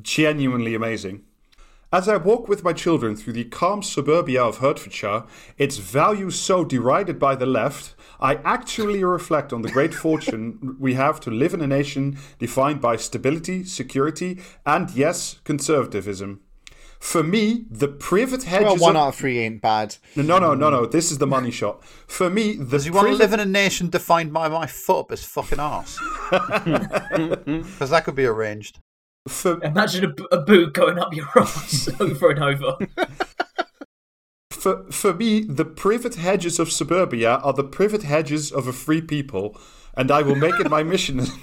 genuinely 0.00 0.74
amazing. 0.74 1.22
As 1.90 2.06
I 2.06 2.18
walk 2.18 2.48
with 2.48 2.62
my 2.62 2.74
children 2.74 3.16
through 3.16 3.32
the 3.32 3.44
calm 3.44 3.82
suburbia 3.82 4.44
of 4.44 4.58
Hertfordshire, 4.58 5.24
its 5.56 5.78
values 5.78 6.38
so 6.38 6.62
derided 6.62 7.18
by 7.18 7.34
the 7.34 7.46
left, 7.46 7.94
I 8.20 8.34
actually 8.44 9.02
reflect 9.02 9.54
on 9.54 9.62
the 9.62 9.70
great 9.70 9.94
fortune 9.94 10.76
we 10.78 10.94
have 10.94 11.18
to 11.20 11.30
live 11.30 11.54
in 11.54 11.62
a 11.62 11.66
nation 11.66 12.18
defined 12.38 12.82
by 12.82 12.96
stability, 12.96 13.64
security, 13.64 14.38
and 14.66 14.90
yes, 14.90 15.40
conservatism. 15.44 16.40
For 17.00 17.22
me, 17.22 17.64
the 17.70 17.88
privet 17.88 18.42
hedges. 18.42 18.66
Well, 18.66 18.76
one 18.76 18.96
of- 18.96 19.02
out 19.02 19.08
of 19.08 19.14
three 19.14 19.38
ain't 19.38 19.62
bad. 19.62 19.96
no, 20.14 20.22
no, 20.24 20.38
no, 20.38 20.54
no. 20.54 20.68
no. 20.68 20.86
This 20.86 21.10
is 21.10 21.16
the 21.16 21.26
money 21.26 21.50
shot. 21.52 21.82
For 22.06 22.28
me, 22.28 22.54
the 22.56 22.64
Does 22.66 22.84
he 22.84 22.90
want 22.90 23.06
to 23.08 23.14
live 23.14 23.32
in 23.32 23.40
a 23.40 23.46
nation 23.46 23.88
defined 23.88 24.34
by 24.34 24.48
my 24.48 24.66
foot 24.66 25.00
up 25.00 25.10
his 25.10 25.24
fucking 25.24 25.60
ass? 25.60 25.96
Because 26.30 27.90
that 27.90 28.02
could 28.04 28.14
be 28.16 28.26
arranged. 28.26 28.80
For, 29.28 29.62
Imagine 29.62 30.14
a 30.32 30.38
boot 30.38 30.72
going 30.74 30.98
up 30.98 31.14
your 31.14 31.28
ass 31.36 31.88
over 32.00 32.30
and 32.30 32.42
over. 32.42 32.76
for, 34.50 34.90
for 34.90 35.14
me, 35.14 35.40
the 35.44 35.64
privet 35.64 36.16
hedges 36.16 36.58
of 36.58 36.72
suburbia 36.72 37.36
are 37.36 37.52
the 37.52 37.64
privet 37.64 38.02
hedges 38.02 38.50
of 38.50 38.66
a 38.66 38.72
free 38.72 39.00
people, 39.00 39.56
and 39.96 40.10
I 40.10 40.22
will 40.22 40.34
make 40.34 40.58
it 40.60 40.68
my 40.70 40.82
mission. 40.82 41.26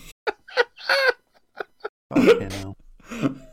Fucking 2.13 2.51
hell. 2.51 2.77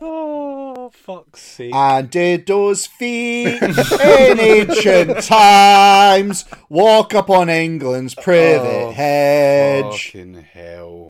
oh, 0.01 0.91
fuck's 0.93 1.41
sake. 1.41 1.75
And 1.75 2.11
did 2.11 2.47
those 2.47 2.87
feet 2.87 3.63
in 3.63 4.41
ancient 4.41 5.23
times 5.25 6.45
walk 6.69 7.15
upon 7.15 7.49
England's 7.49 8.15
privet 8.15 8.67
Oh, 8.67 8.93
hedge? 8.93 10.07
Fucking 10.13 10.47
hell. 10.53 11.09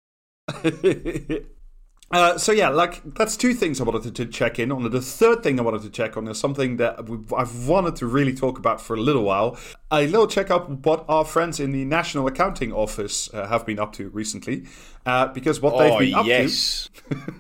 Uh, 2.13 2.37
so 2.37 2.53
yeah, 2.53 2.69
like 2.69 3.03
that's 3.15 3.37
two 3.39 3.55
things 3.55 3.81
I 3.81 3.85
wanted 3.85 4.03
to, 4.03 4.11
to 4.25 4.27
check 4.31 4.59
in 4.59 4.71
on. 4.71 4.89
The 4.91 5.01
third 5.01 5.43
thing 5.43 5.59
I 5.59 5.63
wanted 5.63 5.81
to 5.83 5.91
check 5.91 6.17
on 6.17 6.29
is 6.29 6.39
something 6.39 6.77
that 6.77 7.09
we've, 7.09 7.33
I've 7.33 7.67
wanted 7.67 7.97
to 7.97 8.07
really 8.07 8.35
talk 8.35 8.59
about 8.59 8.81
for 8.83 8.95
a 8.95 9.01
little 9.01 9.23
while. 9.25 9.57
A 9.91 10.07
little 10.07 10.27
check 10.27 10.51
up 10.51 10.69
what 10.87 11.05
our 11.09 11.25
friends 11.25 11.59
in 11.59 11.73
the 11.73 11.85
National 11.87 12.27
Accounting 12.27 12.73
Office 12.73 13.33
uh, 13.33 13.47
have 13.49 13.65
been 13.65 13.79
up 13.79 13.93
to 13.95 14.09
recently, 14.11 14.65
uh, 15.07 15.29
because 15.29 15.61
what 15.63 15.79
they've 15.79 15.93
Oh, 15.93 15.99
been 15.99 16.15
up 16.15 16.25
to. 16.25 16.29
yes. 16.29 16.91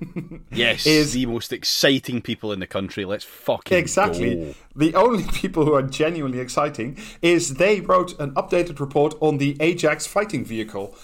yes. 0.52 0.86
Is- 0.86 1.12
the 1.12 1.26
most 1.26 1.52
exciting 1.52 2.22
people 2.22 2.52
in 2.52 2.60
the 2.60 2.66
country. 2.66 3.04
Let's 3.04 3.24
fucking 3.24 3.76
exactly 3.76 4.36
go. 4.36 4.54
the 4.76 4.94
only 4.94 5.24
people 5.32 5.64
who 5.66 5.74
are 5.74 5.82
genuinely 5.82 6.40
exciting 6.40 6.96
is 7.20 7.54
they 7.54 7.80
wrote 7.80 8.18
an 8.18 8.32
updated 8.34 8.80
report 8.80 9.14
on 9.20 9.38
the 9.38 9.56
Ajax 9.60 10.06
fighting 10.06 10.44
vehicle. 10.44 10.96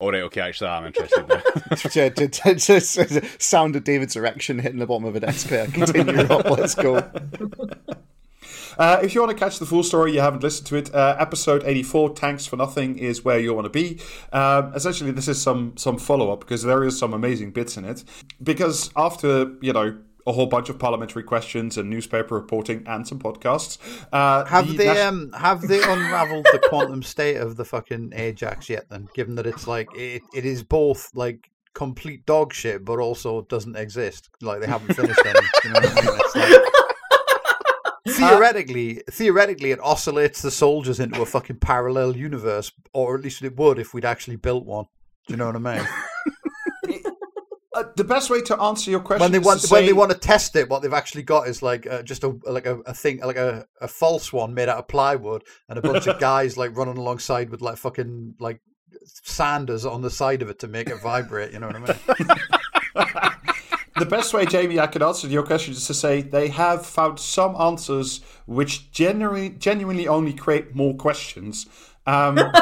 All 0.00 0.12
right, 0.12 0.22
okay, 0.22 0.40
actually, 0.40 0.70
I'm 0.70 0.86
interested 0.86 1.26
now. 1.26 1.40
to, 1.74 2.10
to, 2.10 2.28
to, 2.28 2.54
to 2.54 3.28
sound 3.38 3.74
of 3.74 3.82
David's 3.82 4.14
erection 4.14 4.60
hitting 4.60 4.78
the 4.78 4.86
bottom 4.86 5.04
of 5.04 5.16
a 5.16 5.20
desk 5.20 5.48
there. 5.48 5.66
Continue, 5.66 6.22
Rob. 6.24 6.46
Let's 6.46 6.76
go. 6.76 7.10
Uh, 8.78 9.00
if 9.02 9.12
you 9.12 9.20
want 9.20 9.36
to 9.36 9.36
catch 9.36 9.58
the 9.58 9.66
full 9.66 9.82
story, 9.82 10.12
you 10.12 10.20
haven't 10.20 10.40
listened 10.40 10.64
to 10.64 10.76
it. 10.76 10.94
Uh, 10.94 11.16
episode 11.18 11.64
eighty-four, 11.64 12.10
"Tanks 12.14 12.46
for 12.46 12.54
Nothing," 12.54 12.96
is 12.96 13.24
where 13.24 13.40
you 13.40 13.52
want 13.52 13.64
to 13.64 13.70
be. 13.70 13.98
Um, 14.32 14.72
essentially, 14.72 15.10
this 15.10 15.26
is 15.26 15.42
some 15.42 15.76
some 15.76 15.98
follow-up 15.98 16.40
because 16.40 16.62
there 16.62 16.84
is 16.84 16.96
some 16.96 17.12
amazing 17.12 17.50
bits 17.50 17.76
in 17.76 17.84
it. 17.84 18.04
Because 18.40 18.90
after 18.96 19.52
you 19.60 19.72
know 19.72 19.98
a 20.28 20.32
whole 20.32 20.46
bunch 20.46 20.68
of 20.68 20.78
parliamentary 20.78 21.22
questions 21.22 21.78
and 21.78 21.88
newspaper 21.88 22.34
reporting 22.34 22.84
and 22.86 23.08
some 23.08 23.18
podcasts, 23.18 23.78
uh, 24.12 24.44
Have 24.44 24.68
the 24.68 24.76
they 24.76 24.86
nas- 24.86 24.98
um 24.98 25.32
have 25.32 25.62
they 25.62 25.82
unravelled 25.82 26.46
the 26.52 26.60
quantum 26.68 27.02
state 27.02 27.36
of 27.38 27.56
the 27.56 27.64
fucking 27.64 28.12
Ajax 28.14 28.68
yet? 28.68 28.88
Then, 28.90 29.08
given 29.14 29.34
that 29.36 29.46
it's 29.46 29.66
like 29.66 29.88
it, 29.96 30.22
it 30.34 30.44
is 30.44 30.62
both 30.62 31.10
like 31.14 31.50
complete 31.72 32.26
dog 32.26 32.52
shit, 32.52 32.84
but 32.84 32.98
also 32.98 33.42
doesn't 33.42 33.76
exist. 33.76 34.28
Like 34.42 34.60
they 34.60 34.66
haven't 34.66 34.94
finished 34.94 35.20
any. 35.24 35.40
you 35.64 35.70
know 35.70 35.80
what 35.80 35.98
I 35.98 36.10
mean? 36.10 36.20
It's 36.20 36.36
like, 36.36 38.16
theoretically, 38.16 39.02
theoretically, 39.10 39.70
it 39.70 39.80
oscillates 39.80 40.42
the 40.42 40.50
soldiers 40.50 41.00
into 41.00 41.22
a 41.22 41.26
fucking 41.26 41.56
parallel 41.56 42.16
universe, 42.16 42.70
or 42.92 43.16
at 43.16 43.22
least 43.22 43.42
it 43.42 43.56
would 43.56 43.78
if 43.78 43.94
we'd 43.94 44.04
actually 44.04 44.36
built 44.36 44.66
one. 44.66 44.86
Do 45.26 45.34
you 45.34 45.38
know 45.38 45.46
what 45.46 45.56
I 45.56 45.58
mean? 45.78 45.88
Uh, 47.78 47.92
the 47.96 48.04
best 48.04 48.30
way 48.30 48.40
to 48.42 48.60
answer 48.60 48.90
your 48.90 49.00
question 49.00 49.20
when 49.20 49.32
they 49.32 49.38
is 49.38 49.44
want 49.44 49.60
to 49.60 49.72
when 49.72 49.86
they 49.86 49.92
want 49.92 50.10
to 50.10 50.18
test 50.18 50.56
it, 50.56 50.68
what 50.68 50.82
they've 50.82 50.92
actually 50.92 51.22
got 51.22 51.48
is 51.48 51.62
like 51.62 51.86
uh, 51.86 52.02
just 52.02 52.24
a 52.24 52.36
like 52.44 52.66
a, 52.66 52.78
a 52.80 52.94
thing 52.94 53.20
like 53.20 53.36
a, 53.36 53.66
a 53.80 53.88
false 53.88 54.32
one 54.32 54.54
made 54.54 54.68
out 54.68 54.78
of 54.78 54.88
plywood 54.88 55.44
and 55.68 55.78
a 55.78 55.82
bunch 55.82 56.06
of 56.06 56.18
guys 56.20 56.56
like 56.56 56.76
running 56.76 56.96
alongside 56.96 57.50
with 57.50 57.60
like 57.60 57.76
fucking 57.76 58.34
like 58.38 58.60
sanders 59.04 59.84
on 59.84 60.02
the 60.02 60.10
side 60.10 60.42
of 60.42 60.48
it 60.48 60.58
to 60.60 60.68
make 60.68 60.88
it 60.88 61.00
vibrate. 61.00 61.52
You 61.52 61.60
know 61.60 61.68
what 61.68 61.76
I 61.76 61.78
mean? 61.78 62.28
the 63.98 64.06
best 64.06 64.32
way, 64.32 64.46
Jamie, 64.46 64.78
I 64.78 64.86
could 64.86 65.02
answer 65.02 65.28
your 65.28 65.42
question 65.42 65.72
is 65.72 65.86
to 65.86 65.94
say 65.94 66.22
they 66.22 66.48
have 66.48 66.86
found 66.86 67.18
some 67.18 67.56
answers 67.56 68.20
which 68.46 68.90
genuinely, 68.92 69.50
genuinely 69.50 70.08
only 70.08 70.32
create 70.32 70.74
more 70.74 70.94
questions. 70.94 71.66
Um, 72.08 72.38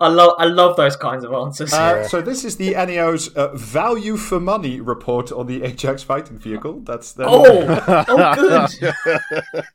I 0.00 0.08
love 0.08 0.34
I 0.36 0.46
love 0.46 0.76
those 0.76 0.96
kinds 0.96 1.22
of 1.22 1.32
answers. 1.32 1.72
uh, 1.72 2.08
so 2.08 2.20
this 2.20 2.44
is 2.44 2.56
the 2.56 2.70
NAO's 2.86 3.28
uh, 3.28 3.54
value 3.54 4.16
for 4.16 4.40
money 4.40 4.80
report 4.80 5.30
on 5.30 5.46
the 5.46 5.62
Ajax 5.62 6.02
fighting 6.02 6.38
vehicle. 6.38 6.80
That's 6.80 7.12
the 7.12 7.26
oh, 7.28 7.84
oh, 8.08 8.66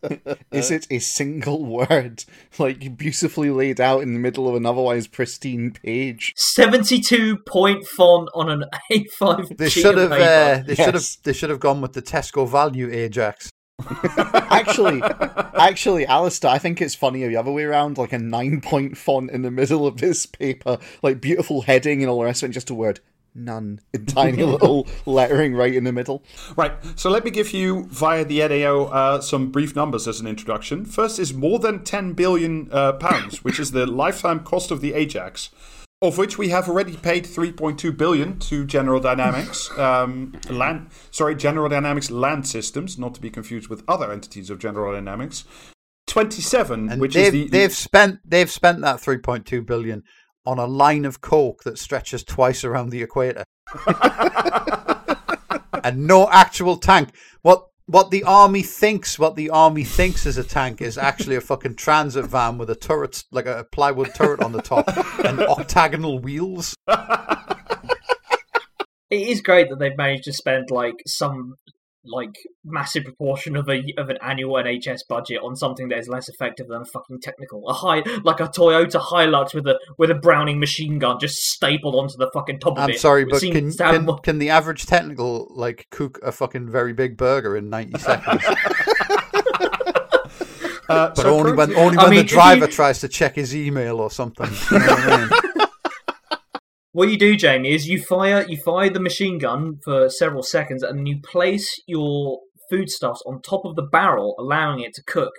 good. 0.01 0.37
Is 0.51 0.69
it 0.69 0.85
a 0.91 0.99
single 0.99 1.63
word, 1.63 2.25
like 2.59 2.97
beautifully 2.97 3.51
laid 3.51 3.79
out 3.79 4.01
in 4.01 4.13
the 4.13 4.19
middle 4.19 4.49
of 4.49 4.55
an 4.55 4.65
otherwise 4.65 5.07
pristine 5.07 5.71
page? 5.71 6.33
Seventy-two 6.35 7.37
point 7.37 7.87
font 7.87 8.27
on 8.35 8.49
an 8.49 8.65
A5. 8.91 9.55
They 9.57 9.69
should 9.69 9.97
have 9.97 10.11
uh, 10.11 10.61
they 10.65 10.75
should 10.75 10.93
have 10.93 11.05
they 11.23 11.31
should 11.31 11.49
have 11.49 11.61
gone 11.61 11.79
with 11.79 11.93
the 11.93 12.01
Tesco 12.01 12.45
value 12.45 12.91
Ajax. 12.91 13.49
Actually, 14.33 15.01
actually, 15.55 16.05
Alistair, 16.05 16.51
I 16.51 16.57
think 16.57 16.81
it's 16.81 16.95
funnier 16.95 17.27
the 17.27 17.37
other 17.37 17.51
way 17.51 17.63
around, 17.63 17.97
like 17.97 18.13
a 18.13 18.19
nine-point 18.19 18.97
font 18.97 19.31
in 19.31 19.41
the 19.41 19.51
middle 19.51 19.85
of 19.87 19.97
this 19.97 20.25
paper, 20.25 20.77
like 21.01 21.21
beautiful 21.21 21.61
heading 21.61 22.01
and 22.01 22.09
all 22.09 22.19
the 22.19 22.25
rest 22.25 22.43
of 22.43 22.49
it, 22.49 22.53
just 22.53 22.69
a 22.69 22.73
word 22.73 22.99
none 23.35 23.79
in 23.93 24.05
tiny 24.05 24.43
little 24.43 24.87
lettering 25.05 25.55
right 25.55 25.73
in 25.73 25.83
the 25.83 25.91
middle. 25.91 26.23
Right, 26.55 26.73
so 26.95 27.09
let 27.09 27.25
me 27.25 27.31
give 27.31 27.51
you 27.51 27.85
via 27.85 28.25
the 28.25 28.47
NAO 28.47 28.85
uh, 28.85 29.21
some 29.21 29.51
brief 29.51 29.75
numbers 29.75 30.07
as 30.07 30.19
an 30.19 30.27
introduction. 30.27 30.85
First 30.85 31.19
is 31.19 31.33
more 31.33 31.59
than 31.59 31.83
10 31.83 32.13
billion 32.13 32.69
uh, 32.71 32.93
pounds, 32.93 33.43
which 33.43 33.59
is 33.59 33.71
the 33.71 33.85
lifetime 33.85 34.41
cost 34.41 34.71
of 34.71 34.81
the 34.81 34.93
Ajax, 34.93 35.49
of 36.03 36.17
which 36.17 36.37
we 36.37 36.49
have 36.49 36.67
already 36.67 36.97
paid 36.97 37.23
3.2 37.23 37.95
billion 37.97 38.37
to 38.37 38.65
General 38.65 38.99
Dynamics 38.99 39.71
um, 39.79 40.33
land. 40.49 40.89
Sorry, 41.11 41.33
General 41.33 41.69
Dynamics 41.69 42.11
Land 42.11 42.45
Systems, 42.45 42.99
not 42.99 43.15
to 43.15 43.21
be 43.21 43.29
confused 43.29 43.69
with 43.69 43.83
other 43.87 44.11
entities 44.11 44.49
of 44.49 44.59
General 44.59 44.93
Dynamics. 44.93 45.45
27, 46.07 46.89
And 46.89 47.01
which 47.01 47.13
they've 47.13 47.27
is 47.27 47.31
the 47.31 47.47
they've 47.47 47.73
spent 47.73 48.19
they've 48.25 48.51
spent 48.51 48.81
that 48.81 48.99
three 48.99 49.17
point 49.17 49.45
two 49.45 49.61
billion 49.61 50.03
on 50.45 50.59
a 50.59 50.65
line 50.65 51.05
of 51.05 51.21
coke 51.21 51.63
that 51.63 51.79
stretches 51.79 52.25
twice 52.25 52.65
around 52.65 52.89
the 52.89 53.01
equator. 53.01 53.45
and 55.83 56.05
no 56.05 56.29
actual 56.29 56.75
tank. 56.75 57.09
What 57.41 57.67
what 57.85 58.11
the 58.11 58.23
army 58.23 58.63
thinks, 58.63 59.19
what 59.19 59.35
the 59.35 59.49
army 59.49 59.83
thinks 59.83 60.25
is 60.25 60.37
a 60.37 60.43
tank, 60.43 60.81
is 60.81 60.97
actually 60.97 61.35
a 61.35 61.41
fucking 61.41 61.75
transit 61.75 62.25
van 62.25 62.57
with 62.57 62.69
a 62.69 62.75
turret, 62.75 63.23
like 63.31 63.45
a 63.45 63.65
plywood 63.71 64.13
turret 64.15 64.41
on 64.41 64.51
the 64.51 64.61
top, 64.61 64.85
and 65.25 65.39
octagonal 65.39 66.19
wheels. 66.19 66.75
It 69.09 69.27
is 69.27 69.41
great 69.41 69.69
that 69.69 69.79
they've 69.79 69.97
managed 69.97 70.23
to 70.23 70.33
spend 70.33 70.71
like 70.71 70.95
some 71.05 71.55
like 72.05 72.35
massive 72.65 73.05
proportion 73.05 73.55
of 73.55 73.69
a 73.69 73.81
of 73.97 74.09
an 74.09 74.17
annual 74.21 74.55
NHS 74.55 75.01
budget 75.07 75.39
on 75.41 75.55
something 75.55 75.87
that 75.89 75.99
is 75.99 76.07
less 76.09 76.27
effective 76.27 76.67
than 76.67 76.81
a 76.81 76.85
fucking 76.85 77.21
technical. 77.21 77.67
A 77.69 77.73
high 77.73 78.03
like 78.23 78.39
a 78.41 78.47
Toyota 78.49 78.99
Hilux 79.01 79.53
with 79.53 79.65
a 79.67 79.79
with 79.97 80.11
a 80.11 80.15
Browning 80.15 80.59
machine 80.59 80.99
gun 80.99 81.17
just 81.19 81.37
stapled 81.43 81.95
onto 81.95 82.17
the 82.17 82.29
fucking 82.33 82.59
top 82.59 82.73
of 82.77 82.83
I'm 82.83 82.89
it. 82.89 82.99
sorry, 82.99 83.23
but 83.25 83.41
can, 83.41 83.71
can 83.71 84.05
more- 84.05 84.19
can 84.19 84.39
the 84.39 84.49
average 84.49 84.85
technical 84.85 85.47
like 85.55 85.87
cook 85.91 86.19
a 86.23 86.31
fucking 86.31 86.69
very 86.69 86.91
big 86.93 87.15
burger 87.15 87.55
in 87.55 87.69
ninety 87.69 87.97
seconds? 87.99 88.43
Uh, 90.89 91.07
But 91.07 91.17
so 91.17 91.29
only 91.39 91.53
when 91.53 91.67
currently- 91.73 91.75
only 91.81 91.97
I 91.97 92.01
when 92.03 92.09
mean, 92.11 92.19
the 92.19 92.23
driver 92.25 92.65
you- 92.65 92.71
tries 92.71 92.99
to 92.99 93.07
check 93.07 93.35
his 93.35 93.55
email 93.55 94.01
or 94.01 94.11
something. 94.11 94.49
You 94.69 94.79
know 94.79 95.29
what 96.93 97.03
I 97.03 97.07
mean? 97.07 97.09
What 97.09 97.09
you 97.09 97.17
do, 97.17 97.35
Jamie, 97.35 97.73
is 97.73 97.87
you 97.87 98.01
fire 98.01 98.45
you 98.47 98.57
fire 98.57 98.89
the 98.89 98.99
machine 98.99 99.39
gun 99.39 99.79
for 99.83 100.09
several 100.09 100.43
seconds, 100.43 100.83
and 100.83 100.99
then 100.99 101.05
you 101.05 101.19
place 101.21 101.81
your 101.87 102.39
foodstuffs 102.69 103.21
on 103.25 103.41
top 103.41 103.65
of 103.65 103.75
the 103.75 103.83
barrel, 103.83 104.35
allowing 104.39 104.79
it 104.79 104.93
to 104.95 105.03
cook. 105.03 105.33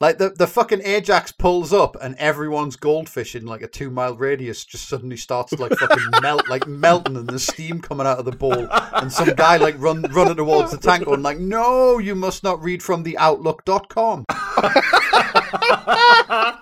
Like 0.00 0.18
the, 0.18 0.30
the 0.30 0.46
fucking 0.46 0.82
Ajax 0.84 1.32
pulls 1.32 1.72
up 1.72 1.96
and 2.00 2.14
everyone's 2.18 2.76
goldfish 2.76 3.34
in 3.34 3.46
like 3.46 3.62
a 3.62 3.66
two 3.66 3.90
mile 3.90 4.14
radius 4.14 4.64
just 4.64 4.88
suddenly 4.88 5.16
starts 5.16 5.50
to 5.50 5.60
like 5.60 5.72
fucking 5.76 6.04
melt 6.22 6.48
like 6.48 6.68
melting 6.68 7.16
and 7.16 7.28
the 7.28 7.40
steam 7.40 7.80
coming 7.80 8.06
out 8.06 8.20
of 8.20 8.24
the 8.24 8.30
bowl 8.30 8.68
and 8.70 9.12
some 9.12 9.34
guy 9.34 9.56
like 9.56 9.74
run 9.78 10.02
running 10.12 10.36
towards 10.36 10.70
the 10.70 10.76
tank 10.76 11.04
going 11.04 11.22
like 11.22 11.38
no 11.40 11.98
you 11.98 12.14
must 12.14 12.44
not 12.44 12.62
read 12.62 12.80
from 12.80 13.02
the 13.02 13.18
outlook.com 13.18 14.24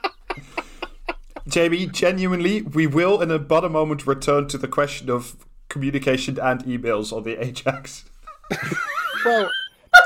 Jamie, 1.49 1.87
genuinely, 1.87 2.63
we 2.63 2.87
will 2.87 3.21
in 3.21 3.31
about 3.31 3.65
a 3.65 3.69
moment 3.69 4.07
return 4.07 4.49
to 4.49 4.59
the 4.59 4.69
question 4.69 5.09
of 5.11 5.37
communication 5.69 6.39
and 6.41 6.65
emails 6.65 7.13
on 7.13 7.23
the 7.23 7.37
Ajax. 7.45 8.05
Well, 9.25 9.51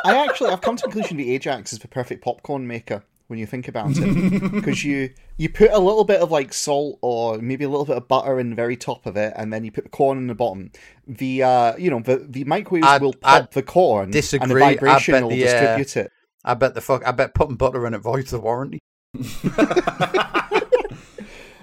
I 0.05 0.16
actually 0.24 0.50
I've 0.50 0.61
come 0.61 0.76
to 0.76 0.83
the 0.87 0.90
conclusion 0.92 1.16
the 1.16 1.35
Ajax 1.35 1.72
is 1.72 1.79
the 1.79 1.88
perfect 1.88 2.22
popcorn 2.24 2.66
maker 2.66 3.03
when 3.26 3.38
you 3.38 3.46
think 3.46 3.68
about 3.68 3.90
it, 3.96 4.53
because 4.53 4.83
you 4.85 5.11
you 5.37 5.48
put 5.48 5.70
a 5.70 5.79
little 5.79 6.05
bit 6.05 6.20
of 6.20 6.31
like 6.31 6.53
salt 6.53 6.98
or 7.00 7.38
maybe 7.38 7.64
a 7.64 7.68
little 7.68 7.85
bit 7.85 7.96
of 7.96 8.09
butter 8.09 8.40
in 8.40 8.50
the 8.50 8.57
very 8.57 8.76
top 8.76 9.07
of 9.07 9.16
it, 9.16 9.33
and 9.37 9.53
then 9.53 9.64
you 9.64 9.70
put 9.70 9.85
the 9.85 9.90
corn 9.90 10.18
in 10.18 10.26
the 10.26 10.35
bottom. 10.35 10.70
The 11.07 11.42
uh 11.42 11.76
you 11.76 11.90
know 11.90 12.00
the 12.00 12.26
the 12.29 12.44
microwave 12.44 12.85
I'd- 12.85 13.05
will 13.05 13.14
I'd 13.22 13.42
pop 13.42 13.50
the 13.53 13.62
corn, 13.62 14.05
and 14.05 14.12
the 14.12 14.18
disagree. 14.18 14.62
I 14.62 14.74
vibration 14.74 15.12
bet 15.12 15.22
will 15.22 15.31
the, 15.31 15.42
uh, 15.46 15.76
distribute 15.76 15.96
it. 16.07 16.12
I 16.44 16.55
bet 16.55 16.74
the 16.74 16.81
fuck 16.81 17.07
I 17.07 17.12
bet 17.12 17.35
putting 17.35 17.57
butter 17.57 17.87
in 17.87 17.94
it 17.94 17.98
voids 17.98 18.31
the 18.31 18.40
warranty 18.40 18.79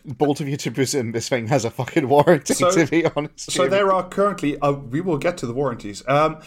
Bold 0.07 0.39
of 0.39 0.47
you 0.47 0.55
to 0.57 0.71
presume 0.71 1.11
this 1.11 1.27
thing 1.27 1.47
has 1.47 1.65
a 1.65 1.69
fucking 1.69 2.07
warranty. 2.07 2.53
So- 2.53 2.71
to 2.71 2.85
be 2.87 3.05
honest, 3.05 3.51
So 3.51 3.63
Jamie. 3.63 3.69
there 3.71 3.91
are 3.91 4.07
currently, 4.07 4.57
uh, 4.59 4.71
we 4.71 5.01
will 5.01 5.17
get 5.17 5.37
to 5.39 5.45
the 5.45 5.53
warranties. 5.53 6.01
Um, 6.07 6.39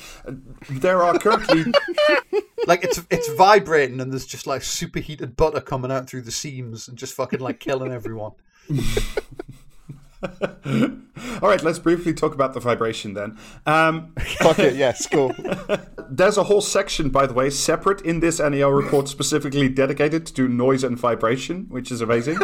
there 0.70 1.02
are 1.02 1.18
currently, 1.18 1.64
like 2.66 2.82
it's 2.84 3.02
it's 3.10 3.28
vibrating 3.34 4.00
and 4.00 4.12
there's 4.12 4.26
just 4.26 4.46
like 4.46 4.62
superheated 4.62 5.36
butter 5.36 5.60
coming 5.60 5.90
out 5.92 6.08
through 6.08 6.22
the 6.22 6.30
seams 6.30 6.88
and 6.88 6.96
just 6.96 7.14
fucking 7.14 7.40
like 7.40 7.60
killing 7.60 7.92
everyone 7.92 8.32
all 10.22 11.48
right, 11.48 11.62
let's 11.62 11.78
briefly 11.78 12.12
talk 12.12 12.34
about 12.34 12.52
the 12.52 12.60
vibration 12.60 13.14
then. 13.14 13.38
Um, 13.66 14.12
Fuck 14.38 14.58
it, 14.58 14.74
yes, 14.76 15.06
go. 15.06 15.32
there's 16.10 16.36
a 16.36 16.44
whole 16.44 16.60
section, 16.60 17.08
by 17.08 17.26
the 17.26 17.32
way, 17.32 17.48
separate 17.50 18.02
in 18.02 18.20
this 18.20 18.38
NAO 18.38 18.68
report 18.68 19.08
specifically 19.08 19.68
dedicated 19.68 20.26
to 20.26 20.46
noise 20.48 20.84
and 20.84 20.98
vibration, 20.98 21.66
which 21.70 21.90
is 21.90 22.00
amazing. 22.02 22.38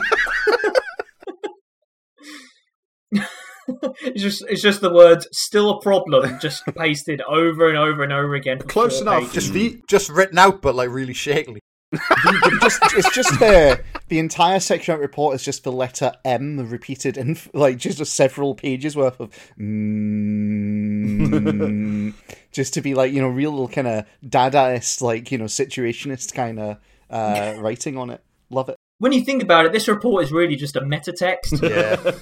It's 4.03 4.23
just 4.23 4.45
it's 4.49 4.62
just 4.62 4.81
the 4.81 4.93
words 4.93 5.27
"still 5.33 5.71
a 5.71 5.81
problem" 5.81 6.39
just 6.41 6.65
pasted 6.77 7.23
over 7.23 7.69
and 7.69 7.79
over 7.79 8.03
and 8.03 8.12
over 8.12 8.35
again. 8.35 8.59
Close 8.59 9.01
enough. 9.01 9.21
pages. 9.21 9.33
Just 9.33 9.53
the, 9.53 9.81
just 9.89 10.11
written 10.11 10.39
out 10.39 10.62
but 10.62 10.75
like 10.75 10.91
really 10.91 11.15
shakily 11.15 11.61
just 12.61 12.83
it's 12.97 13.15
just 13.15 13.39
the 13.39 13.81
the 14.09 14.19
entire 14.19 14.59
section 14.61 14.95
of 14.95 15.01
report 15.01 15.35
is 15.35 15.45
just 15.45 15.62
the 15.65 15.73
letter 15.73 16.12
M 16.25 16.69
repeated 16.69 17.17
in 17.17 17.37
like 17.53 17.79
just 17.79 18.05
several 18.07 18.55
pages 18.55 18.97
worth 18.97 19.21
of 19.21 19.31
mm, 19.59 20.83
just 22.53 22.75
to 22.75 22.81
be 22.81 22.95
like 22.95 23.12
you 23.12 23.21
know 23.21 23.29
real 23.29 23.69
kind 23.69 23.87
of 23.87 24.05
dadaist 24.25 25.01
like 25.01 25.31
you 25.31 25.39
know 25.39 25.45
situationist 25.45 26.35
kind 26.35 26.59
of 26.59 26.79
uh, 27.09 27.55
writing 27.59 27.97
on 27.97 28.11
it. 28.11 28.21
Love 28.51 28.69
it. 28.69 28.76
When 28.99 29.13
you 29.13 29.23
think 29.23 29.43
about 29.43 29.67
it, 29.67 29.73
this 29.73 29.89
report 29.89 30.25
is 30.25 30.33
really 30.33 30.57
just 30.57 30.77
a 30.77 30.85
meta 30.85 31.13
text. 31.13 31.63
yeah 31.63 31.97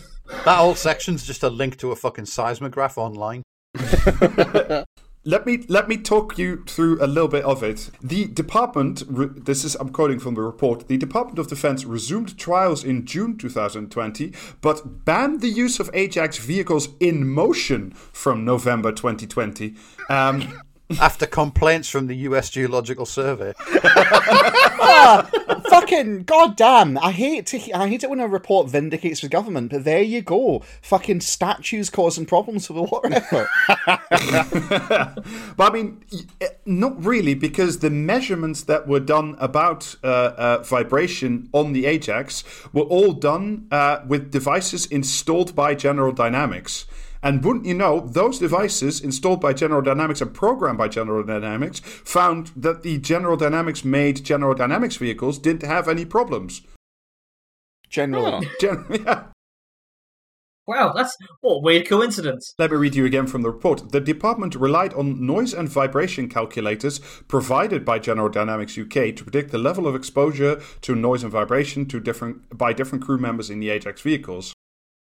that 0.45 0.59
whole 0.59 0.75
section's 0.75 1.27
just 1.27 1.43
a 1.43 1.51
link 1.51 1.77
to 1.79 1.93
a 1.93 1.97
fucking 1.97 2.25
seismograph 2.25 2.99
online 2.99 3.43
Let 5.27 5.47
me 5.47 5.65
let 5.69 5.89
me 5.89 5.97
talk 5.97 6.37
you 6.37 6.65
through 6.67 7.03
a 7.03 7.07
little 7.07 7.29
bit 7.29 7.45
of 7.45 7.63
it. 7.63 7.89
The 8.03 8.27
department, 8.27 9.05
re- 9.09 9.31
this 9.35 9.65
is 9.65 9.75
I'm 9.77 9.89
quoting 9.89 10.19
from 10.19 10.35
the 10.35 10.43
report. 10.43 10.87
The 10.87 10.99
Department 10.99 11.39
of 11.39 11.47
Defense 11.49 11.87
resumed 11.87 12.37
trials 12.37 12.85
in 12.85 13.07
June 13.07 13.39
2020, 13.39 14.35
but 14.61 15.07
banned 15.07 15.41
the 15.41 15.49
use 15.49 15.81
of 15.81 15.89
Ajax 15.95 16.37
vehicles 16.37 16.91
in 17.01 17.27
motion 17.27 17.93
from 18.13 18.45
November 18.45 18.93
2020. 18.93 19.75
Um, 20.11 20.61
after 21.01 21.27
complaints 21.27 21.89
from 21.89 22.07
the 22.07 22.17
US 22.17 22.51
Geological 22.51 23.07
Survey. 23.07 23.53
Fucking 25.69 26.25
goddamn! 26.25 26.99
I 26.99 27.11
hate 27.11 27.47
to 27.47 27.73
I 27.73 27.89
hate 27.89 28.05
it 28.05 28.11
when 28.11 28.21
a 28.21 28.29
report 28.29 28.69
vindicates 28.69 29.23
the 29.23 29.29
government, 29.29 29.71
but 29.71 29.85
there 29.85 30.03
you 30.03 30.21
go. 30.23 30.63
Fucking 30.83 31.21
statues 31.21 31.91
causing 31.91 32.27
problems 32.27 32.67
for 32.67 32.75
the 32.75 32.83
water 32.83 33.13
effort. 33.13 33.49
but 35.57 35.73
I 35.73 35.73
mean, 35.73 36.05
eh, 36.41 36.49
not 36.67 37.03
really, 37.03 37.35
because 37.35 37.79
the 37.79 37.91
measurements 37.91 38.63
that 38.65 38.87
were 38.87 39.01
done 39.01 39.37
about 39.39 39.97
uh, 40.05 40.07
uh, 40.07 40.63
vibration 40.63 41.49
on 41.53 41.73
the 41.73 41.87
Ajax 41.87 42.45
were 42.73 42.83
all 42.83 43.13
done 43.13 43.67
uh, 43.71 44.01
with 44.07 44.31
devices 44.31 44.87
installed 44.87 45.55
by 45.55 45.75
General 45.75 46.13
Dynamics. 46.13 46.87
And 47.25 47.43
wouldn't 47.43 47.65
you 47.65 47.73
know, 47.73 48.01
those 48.01 48.39
devices 48.39 49.01
installed 49.01 49.41
by 49.41 49.55
General 49.55 49.81
Dynamics 49.81 50.21
and 50.21 50.35
programmed 50.35 50.77
by 50.77 50.89
General 50.89 51.25
Dynamics 51.25 51.81
found 51.81 52.49
that 52.55 52.83
the 52.83 52.99
General 52.99 53.39
Dynamics 53.39 53.83
made 53.83 54.23
General 54.23 54.55
Dynamics 54.55 54.97
vehicles 54.97 55.39
didn't 55.39 55.67
have 55.67 55.89
any 55.89 56.05
problems. 56.05 56.61
Generally, 57.89 58.47
Gen- 58.61 58.85
yeah. 58.91 59.25
wow, 60.67 60.93
that's 60.93 61.17
what 61.41 61.55
a 61.55 61.61
weird 61.61 61.89
coincidence. 61.89 62.55
Let 62.59 62.71
me 62.71 62.77
read 62.77 62.95
you 62.95 63.07
again 63.07 63.27
from 63.27 63.41
the 63.41 63.51
report. 63.51 63.91
The 63.91 64.01
department 64.01 64.55
relied 64.55 64.93
on 64.93 65.25
noise 65.25 65.55
and 65.55 65.67
vibration 65.67 66.29
calculators 66.29 66.99
provided 67.27 67.87
by 67.87 68.01
General 68.01 68.29
Dynamics 68.29 68.77
UK 68.77 69.17
to 69.17 69.25
predict 69.25 69.51
the 69.51 69.57
level 69.57 69.87
of 69.87 69.95
exposure 69.95 70.61
to 70.83 70.95
noise 70.95 71.23
and 71.23 71.33
vibration 71.33 71.87
to 71.87 72.01
different 72.01 72.59
by 72.59 72.75
different 72.75 73.03
crew 73.03 73.17
members 73.17 73.49
in 73.49 73.61
the 73.61 73.71
Ajax 73.71 74.03
vehicles. 74.03 74.53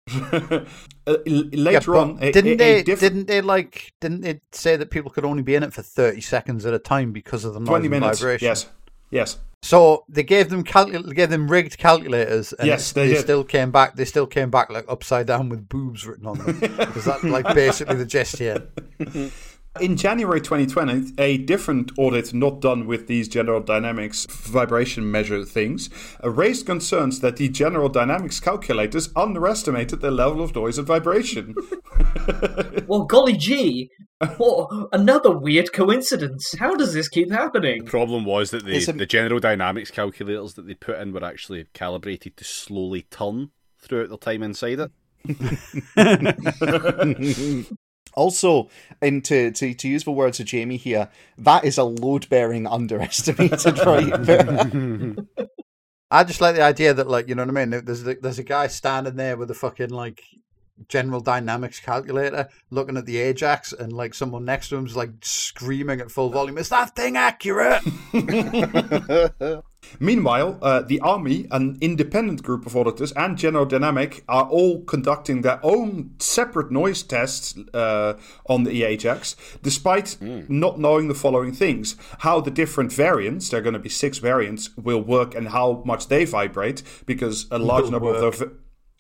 Uh, 1.08 1.16
later 1.26 1.94
Yeah, 1.94 2.00
on, 2.02 2.18
didn't 2.18 2.48
a- 2.48 2.52
a 2.52 2.56
they? 2.58 2.84
diff- 2.84 3.00
Didn't 3.00 3.28
they 3.28 3.40
like? 3.40 3.94
Didn't 4.02 4.26
it 4.26 4.42
say 4.52 4.76
that 4.76 4.92
people 4.92 5.10
could 5.10 5.24
only 5.24 5.42
be 5.42 5.56
in 5.56 5.64
it 5.64 5.72
for 5.74 5.82
thirty 5.82 6.20
seconds 6.20 6.66
at 6.66 6.74
a 6.74 6.80
time 6.80 7.14
because 7.14 7.46
of 7.46 7.54
the 7.54 7.62
noise 7.62 7.68
twenty 7.70 7.88
minutes? 7.88 8.20
vibration? 8.20 8.46
Yes, 8.46 8.66
yes. 9.10 9.38
So 9.62 10.04
they 10.10 10.24
gave 10.24 10.50
them 10.50 10.66
calcul- 10.66 11.16
gave 11.16 11.30
them 11.30 11.50
rigged 11.50 11.78
calculators, 11.78 12.52
and 12.52 12.68
Yes, 12.68 12.92
they 12.92 13.08
did. 13.08 13.22
still 13.22 13.46
came 13.46 13.72
back. 13.72 13.96
They 13.96 14.04
still 14.04 14.28
came 14.28 14.50
back 14.50 14.70
like 14.70 14.84
upside 14.90 15.28
down 15.28 15.48
with 15.48 15.70
boobs 15.70 16.06
written 16.06 16.26
on 16.28 16.40
them. 16.40 16.60
Because 16.78 17.06
that's 17.06 17.24
like 17.24 17.46
basically 17.56 17.96
the 17.96 18.06
gist 18.06 18.38
here. 18.38 18.68
In 19.80 19.96
January 19.98 20.42
2020, 20.42 21.14
a 21.18 21.38
different 21.38 21.92
audit 21.98 22.34
not 22.34 22.62
done 22.62 22.88
with 22.88 23.08
these 23.08 23.28
General 23.28 23.62
Dynamics 23.62 24.26
vibration 24.30 25.10
measure 25.12 25.44
things 25.46 25.90
uh, 26.24 26.30
raised 26.30 26.66
concerns 26.66 27.20
that 27.20 27.38
the 27.38 27.50
General 27.50 27.90
Dynamics 27.90 28.40
calculators 28.40 29.10
underestimated 29.16 30.02
the 30.02 30.12
level 30.12 30.42
of 30.44 30.56
noise 30.56 30.78
and 30.78 30.88
vibration. 30.88 31.56
Well, 32.88 33.04
golly 33.06 33.36
gee, 33.36 33.90
what 34.38 34.90
another 34.92 35.38
weird 35.38 35.74
coincidence. 35.74 36.54
How 36.58 36.76
does 36.76 36.94
this 36.94 37.08
keep 37.10 37.32
happening? 37.32 37.84
The 37.84 37.90
problem 37.90 38.24
was 38.26 38.52
that 38.52 38.66
the, 38.66 38.78
a- 38.78 38.94
the 38.94 39.06
General 39.06 39.40
Dynamics 39.40 39.92
calculators 39.92 40.54
that 40.54 40.68
they 40.68 40.74
put 40.74 41.00
in 41.00 41.14
were 41.14 41.24
actually 41.24 41.66
calibrated 41.74 42.38
to 42.38 42.44
slowly 42.44 43.04
turn 43.04 43.52
throughout 43.80 44.10
their 44.10 44.18
time 44.18 44.44
inside 44.44 44.80
it. 44.80 44.92
also, 48.18 48.70
and 49.02 49.24
to, 49.26 49.52
to 49.52 49.74
to 49.74 49.88
use 49.88 50.04
the 50.04 50.12
words 50.12 50.40
of 50.40 50.48
Jamie 50.48 50.78
here, 50.78 51.10
that 51.38 51.64
is 51.64 51.78
a 51.78 51.84
load 51.84 52.28
bearing 52.28 52.68
underestimated, 52.68 53.80
right? 53.86 55.18
I 56.10 56.24
just 56.24 56.42
like 56.42 56.56
the 56.56 56.62
idea 56.62 56.94
that, 56.94 57.08
like, 57.08 57.28
you 57.28 57.36
know 57.36 57.44
what 57.44 57.58
I 57.58 57.66
mean? 57.66 57.86
There's 57.86 58.04
there's 58.04 58.40
a 58.40 58.44
guy 58.44 58.68
standing 58.68 59.16
there 59.16 59.38
with 59.38 59.52
a 59.52 59.54
fucking 59.54 59.90
like 59.90 60.24
General 60.88 61.20
Dynamics 61.20 61.80
calculator, 61.80 62.48
looking 62.70 62.98
at 62.98 63.06
the 63.06 63.18
Ajax, 63.18 63.74
and 63.74 63.92
like 63.92 64.14
someone 64.14 64.46
next 64.46 64.70
to 64.70 64.78
him's 64.78 64.96
like 64.96 65.12
screaming 65.22 66.00
at 66.02 66.12
full 66.12 66.30
volume, 66.30 66.58
"Is 66.58 66.70
that 66.70 66.96
thing 66.96 67.18
accurate?" 67.18 67.84
Meanwhile, 70.00 70.60
uh, 70.62 70.82
the 70.82 71.00
Army, 71.00 71.48
an 71.52 71.78
independent 71.82 72.44
group 72.44 72.66
of 72.66 72.76
auditors, 72.76 73.12
and 73.14 73.38
General 73.38 73.66
Dynamic 73.66 74.24
are 74.28 74.46
all 74.48 74.82
conducting 74.84 75.42
their 75.42 75.60
own 75.64 76.12
separate 76.20 76.72
noise 76.72 77.04
tests 77.04 77.56
uh, 77.74 78.14
on 78.48 78.64
the 78.64 78.84
Ajax, 78.84 79.36
despite 79.62 80.18
not 80.22 80.80
knowing 80.80 81.08
the 81.08 81.16
following 81.16 81.54
things 81.54 81.96
how 82.20 82.42
the 82.42 82.52
different 82.52 82.92
variants, 82.92 83.50
there 83.50 83.60
are 83.60 83.64
going 83.64 83.74
to 83.74 83.80
be 83.80 83.90
six 83.90 84.18
variants, 84.18 84.76
will 84.78 85.02
work 85.02 85.36
and 85.36 85.50
how 85.50 85.82
much 85.86 86.08
they 86.08 86.26
vibrate, 86.26 86.84
because 87.06 87.48
a 87.52 87.58
large 87.60 87.86
Will 87.86 87.92
number 87.92 88.14
of 88.14 88.40
work. 88.40 88.54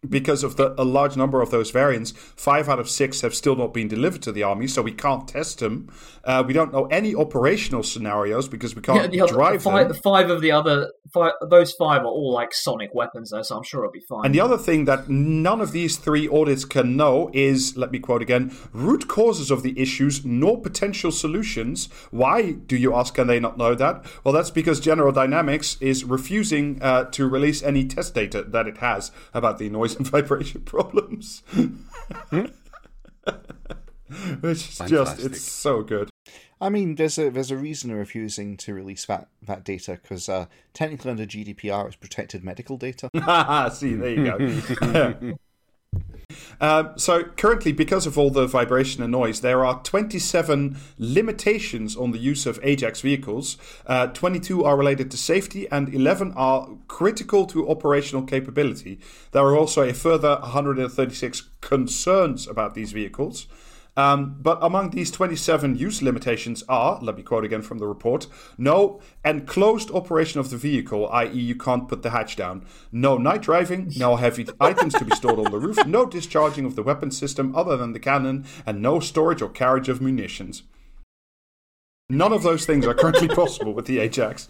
Because 0.10 0.43
of 0.43 0.55
the 0.55 0.74
a 0.80 0.84
large 0.84 1.16
number 1.16 1.41
of 1.41 1.51
those 1.51 1.72
variants, 1.72 2.12
five 2.12 2.70
out 2.70 2.80
of 2.80 2.89
six 2.89 3.22
have 3.22 3.34
still 3.36 3.55
not 3.55 3.74
been 3.74 3.88
delivered 3.88 4.22
to 4.24 4.32
the 4.32 4.43
army, 4.43 4.68
so 4.68 4.82
we 4.82 4.91
can't 4.91 5.28
test 5.28 5.60
them. 5.60 5.91
Uh, 6.24 6.43
we 6.45 6.53
don't 6.53 6.74
know 6.74 6.86
any 6.88 7.16
operational 7.16 7.84
scenarios 7.84 8.47
because 8.47 8.76
we 8.76 8.82
can't 8.82 9.01
Yeah, 9.01 9.08
the, 9.08 9.22
other, 9.22 9.34
drive 9.34 9.53
the, 9.53 9.60
five, 9.60 9.88
them. 9.88 9.95
the 9.95 10.01
five 10.01 10.30
of 10.30 10.41
the 10.41 10.51
other, 10.51 10.91
five, 11.14 11.32
those 11.49 11.72
five 11.74 12.01
are 12.01 12.08
all 12.08 12.34
like 12.34 12.53
sonic 12.53 12.93
weapons, 12.93 13.32
though, 13.32 13.41
so 13.41 13.55
I'm 13.58 13.64
sure 13.64 13.84
it'll 13.84 13.91
be 13.91 14.01
fine. 14.01 14.26
And 14.26 14.36
the 14.36 14.41
other 14.41 14.58
thing 14.58 14.86
that 14.86 15.10
none 15.10 15.62
of 15.62 15.72
these 15.72 15.97
three 15.97 16.28
audits 16.28 16.66
can 16.66 16.97
know 16.97 17.30
is, 17.34 17.78
let 17.78 17.91
me 17.91 17.99
quote 17.99 18.22
again, 18.22 18.55
root 18.74 19.08
causes 19.08 19.49
of 19.49 19.64
the 19.64 19.80
issues 19.80 20.26
nor 20.26 20.62
potential 20.62 21.12
solutions. 21.12 21.88
Why, 22.12 22.51
do 22.51 22.76
you 22.76 22.93
ask, 22.93 23.14
can 23.14 23.28
they 23.28 23.39
not 23.39 23.58
know 23.58 23.74
that? 23.76 24.05
Well, 24.24 24.34
that's 24.34 24.51
because 24.51 24.80
General 24.80 25.12
Dynamics 25.12 25.78
is 25.80 26.03
refusing 26.03 26.82
uh, 26.82 27.05
to 27.12 27.28
release 27.28 27.64
any 27.64 27.86
test 27.86 28.14
data 28.14 28.43
that 28.43 28.68
it 28.68 28.78
has 28.78 29.12
about 29.34 29.58
the 29.58 29.70
noise 29.70 29.97
and 29.98 30.08
vibration 30.12 30.62
problems. 30.62 31.43
Which 34.39 34.70
is 34.70 34.82
just 34.88 35.20
it's 35.20 35.41
so 35.41 35.84
good. 35.84 36.10
I 36.60 36.70
mean, 36.70 36.95
there's 36.95 37.18
a 37.18 37.30
there's 37.30 37.52
a 37.52 37.58
reason 37.58 37.89
they're 37.89 38.00
refusing 38.00 38.58
to 38.58 38.74
release 38.74 39.06
that 39.06 39.28
that 39.43 39.64
data 39.64 40.00
because 40.02 40.30
uh, 40.30 40.48
technically 40.74 41.12
under 41.12 41.26
GDPR 41.26 41.88
it's 41.88 41.95
protected 41.95 42.43
medical 42.43 42.78
data. 42.78 43.10
See, 43.74 43.93
there 43.93 44.10
you 44.10 44.24
go. 44.24 45.38
Um, 46.59 46.93
so 46.97 47.23
currently, 47.23 47.71
because 47.71 48.07
of 48.07 48.17
all 48.17 48.29
the 48.31 48.47
vibration 48.47 49.03
and 49.03 49.11
noise, 49.11 49.41
there 49.41 49.63
are 49.65 49.81
27 49.83 50.77
limitations 50.97 51.95
on 51.95 52.11
the 52.11 52.17
use 52.17 52.45
of 52.45 52.59
Ajax 52.63 53.01
vehicles. 53.01 53.57
Uh, 53.85 54.07
22 54.07 54.63
are 54.63 54.75
related 54.75 55.11
to 55.11 55.17
safety, 55.17 55.67
and 55.69 55.93
11 55.93 56.33
are 56.35 56.69
critical 56.88 57.45
to 57.47 57.69
operational 57.69 58.23
capability. 58.23 58.99
There 59.31 59.43
are 59.43 59.55
also 59.55 59.83
a 59.83 59.93
further 59.93 60.38
136 60.41 61.41
concerns 61.61 62.47
about 62.47 62.73
these 62.73 62.91
vehicles. 62.91 63.47
Um, 63.98 64.38
but 64.39 64.60
among 64.62 64.91
these 64.91 65.10
27 65.10 65.76
use 65.76 66.04
limitations 66.04 66.64
are, 66.70 67.00
let 67.02 67.18
me 67.18 67.24
quote 67.24 67.43
again 67.43 67.64
from 67.64 67.80
the 67.80 67.88
report, 67.88 68.28
no 68.56 69.02
enclosed 69.26 69.89
operation 69.89 70.39
of 70.39 70.52
the 70.52 70.58
vehicle, 70.58 71.10
i.e., 71.10 71.32
you 71.32 71.56
can't 71.56 71.89
put 71.89 72.04
the 72.04 72.12
hatch 72.12 72.36
down, 72.36 72.64
no 72.91 73.18
night 73.18 73.41
driving, 73.41 73.91
no 73.98 74.16
heavy 74.16 74.48
items 74.60 74.93
to 74.93 75.04
be 75.04 75.16
stored 75.16 75.39
on 75.39 75.52
the 75.52 75.60
roof, 75.60 75.84
no 75.88 76.06
discharging 76.06 76.64
of 76.64 76.76
the 76.76 76.84
weapon 76.84 77.10
system 77.10 77.56
other 77.56 77.76
than 77.76 77.93
the 77.93 78.00
cannon, 78.00 78.45
and 78.68 78.84
no 78.84 79.00
storage 79.00 79.41
or 79.41 79.50
carriage 79.50 79.89
of 79.89 80.00
munitions. 80.00 80.62
None 82.08 82.32
of 82.32 82.43
those 82.43 82.68
things 82.68 82.86
are 82.86 82.93
currently 82.93 83.28
possible 83.36 83.74
with 83.74 83.88
the 83.88 83.98
Ajax. 83.98 84.48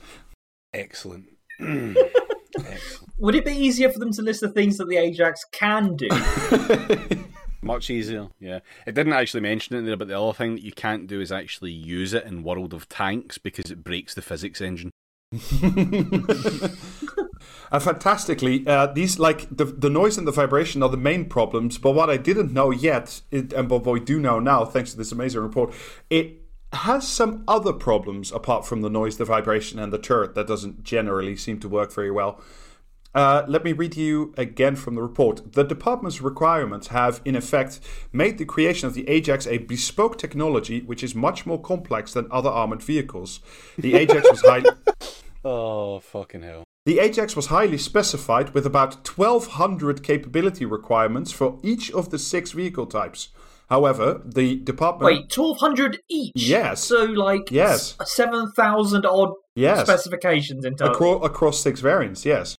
Excellent. 0.73 1.29
Would 1.59 3.35
it 3.35 3.45
be 3.45 3.53
easier 3.53 3.89
for 3.89 3.99
them 3.99 4.11
to 4.11 4.21
list 4.21 4.41
the 4.41 4.49
things 4.49 4.77
that 4.77 4.89
the 4.89 4.97
Ajax 4.97 5.45
can 5.53 5.95
do? 5.95 6.07
Much 7.67 7.89
easier, 7.89 8.29
yeah. 8.39 8.59
It 8.85 8.95
didn't 8.95 9.13
actually 9.13 9.41
mention 9.41 9.75
it 9.75 9.81
there, 9.83 9.97
but 9.97 10.07
the 10.07 10.19
other 10.19 10.33
thing 10.33 10.55
that 10.55 10.63
you 10.63 10.71
can't 10.71 11.05
do 11.05 11.21
is 11.21 11.31
actually 11.31 11.71
use 11.71 12.13
it 12.13 12.23
in 12.25 12.43
World 12.43 12.73
of 12.73 12.87
Tanks 12.89 13.37
because 13.37 13.69
it 13.69 13.83
breaks 13.83 14.13
the 14.13 14.21
physics 14.21 14.61
engine. 14.61 14.91
And 15.31 16.23
fantastically, 17.81 18.65
uh, 18.65 18.87
these 18.87 19.19
like 19.19 19.47
the 19.55 19.65
the 19.65 19.89
noise 19.89 20.17
and 20.17 20.25
the 20.25 20.31
vibration 20.31 20.81
are 20.81 20.89
the 20.89 20.95
main 20.97 21.25
problems. 21.25 21.77
But 21.77 21.91
what 21.91 22.09
I 22.09 22.15
didn't 22.15 22.53
know 22.53 22.71
yet, 22.71 23.21
it, 23.29 23.51
and 23.51 23.69
what 23.69 23.85
we 23.85 23.99
do 23.99 24.19
know 24.19 24.39
now, 24.39 24.63
thanks 24.63 24.91
to 24.91 24.97
this 24.97 25.11
amazing 25.11 25.41
report, 25.41 25.73
it 26.09 26.43
has 26.71 27.05
some 27.07 27.43
other 27.47 27.73
problems 27.73 28.31
apart 28.31 28.65
from 28.65 28.81
the 28.81 28.89
noise, 28.89 29.17
the 29.17 29.25
vibration, 29.25 29.79
and 29.79 29.91
the 29.91 29.97
turret 29.97 30.35
that 30.35 30.47
doesn't 30.47 30.83
generally 30.83 31.35
seem 31.35 31.59
to 31.59 31.67
work 31.69 31.93
very 31.93 32.11
well. 32.11 32.41
Uh, 33.17 33.43
let 33.47 33.63
me 33.63 33.73
read 33.73 33.97
you 33.97 34.31
again 34.37 34.75
from 34.75 34.93
the 34.93 35.01
report. 35.01 35.53
The 35.53 35.63
department's 35.63 36.21
requirements 36.21 36.87
have, 36.89 37.19
in 37.25 37.35
effect, 37.35 37.79
made 38.13 38.37
the 38.37 38.45
creation 38.45 38.87
of 38.87 38.93
the 38.93 39.09
Ajax 39.09 39.47
a 39.47 39.57
bespoke 39.57 40.19
technology 40.19 40.81
which 40.81 41.03
is 41.03 41.15
much 41.15 41.45
more 41.45 41.59
complex 41.59 42.13
than 42.13 42.27
other 42.29 42.49
armored 42.49 42.83
vehicles. 42.83 43.39
The 43.77 43.95
Ajax 43.95 44.29
was 44.29 44.41
highly. 44.41 44.69
Oh, 45.45 45.99
fucking 46.01 46.41
hell. 46.41 46.63
The 46.85 46.99
Ajax 46.99 47.35
was 47.35 47.45
highly 47.45 47.77
specified 47.77 48.53
with 48.53 48.65
about 48.65 49.07
1200 49.07 50.03
capability 50.03 50.65
requirements 50.65 51.31
for 51.31 51.57
each 51.63 51.89
of 51.91 52.09
the 52.09 52.19
six 52.19 52.51
vehicle 52.51 52.85
types. 52.85 53.29
However, 53.69 54.21
the 54.25 54.57
department. 54.57 55.05
Wait, 55.13 55.29
twelve 55.29 55.57
hundred 55.59 55.99
each. 56.09 56.33
Yes. 56.35 56.83
So 56.83 57.03
like 57.03 57.49
Yes. 57.51 57.95
seven 58.05 58.51
thousand 58.57 59.05
odd 59.05 59.31
Yes. 59.55 59.81
specifications 59.81 60.65
in 60.65 60.75
total. 60.75 60.95
Acro- 60.95 61.19
across 61.19 61.59
six 61.61 61.79
variants, 61.81 62.25
yes. 62.25 62.55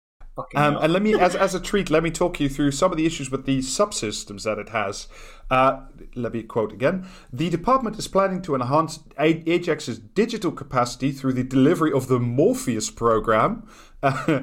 Um, 0.54 0.76
and 0.76 0.92
let 0.92 1.02
me, 1.02 1.14
as, 1.14 1.34
as 1.34 1.54
a 1.54 1.60
treat, 1.60 1.90
let 1.90 2.02
me 2.02 2.10
talk 2.10 2.40
you 2.40 2.48
through 2.48 2.72
some 2.72 2.90
of 2.90 2.96
the 2.96 3.06
issues 3.06 3.30
with 3.30 3.46
the 3.46 3.58
subsystems 3.58 4.44
that 4.44 4.58
it 4.58 4.70
has. 4.70 5.08
Uh, 5.50 5.80
let 6.14 6.32
me 6.32 6.42
quote 6.42 6.72
again. 6.72 7.06
The 7.32 7.50
department 7.50 7.98
is 7.98 8.08
planning 8.08 8.42
to 8.42 8.54
enhance 8.54 9.00
A- 9.18 9.42
Ajax's 9.50 9.98
digital 9.98 10.52
capacity 10.52 11.12
through 11.12 11.32
the 11.34 11.44
delivery 11.44 11.92
of 11.92 12.08
the 12.08 12.20
Morpheus 12.20 12.90
program. 12.90 13.66
also, 14.02 14.34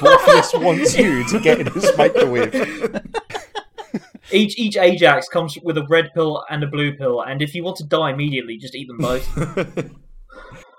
Morpheus 0.00 0.54
wants 0.54 0.96
you 0.96 1.26
to 1.28 1.40
get 1.40 1.60
in 1.60 1.66
his 1.72 1.90
microwave. 1.96 2.54
Each 4.30 4.58
each 4.58 4.78
Ajax 4.78 5.28
comes 5.28 5.58
with 5.62 5.76
a 5.76 5.86
red 5.88 6.10
pill 6.14 6.42
and 6.48 6.62
a 6.62 6.66
blue 6.66 6.96
pill, 6.96 7.20
and 7.20 7.42
if 7.42 7.54
you 7.54 7.62
want 7.62 7.76
to 7.78 7.84
die 7.84 8.12
immediately, 8.12 8.56
just 8.56 8.74
eat 8.74 8.88
them 8.88 8.96
both. 8.98 9.90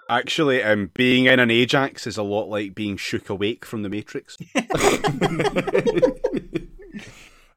Actually, 0.09 0.61
um, 0.61 0.91
being 0.93 1.25
in 1.25 1.39
an 1.39 1.49
Ajax 1.49 2.05
is 2.05 2.17
a 2.17 2.23
lot 2.23 2.49
like 2.49 2.75
being 2.75 2.97
shook 2.97 3.29
awake 3.29 3.65
from 3.65 3.83
the 3.83 3.89
Matrix. 3.89 4.37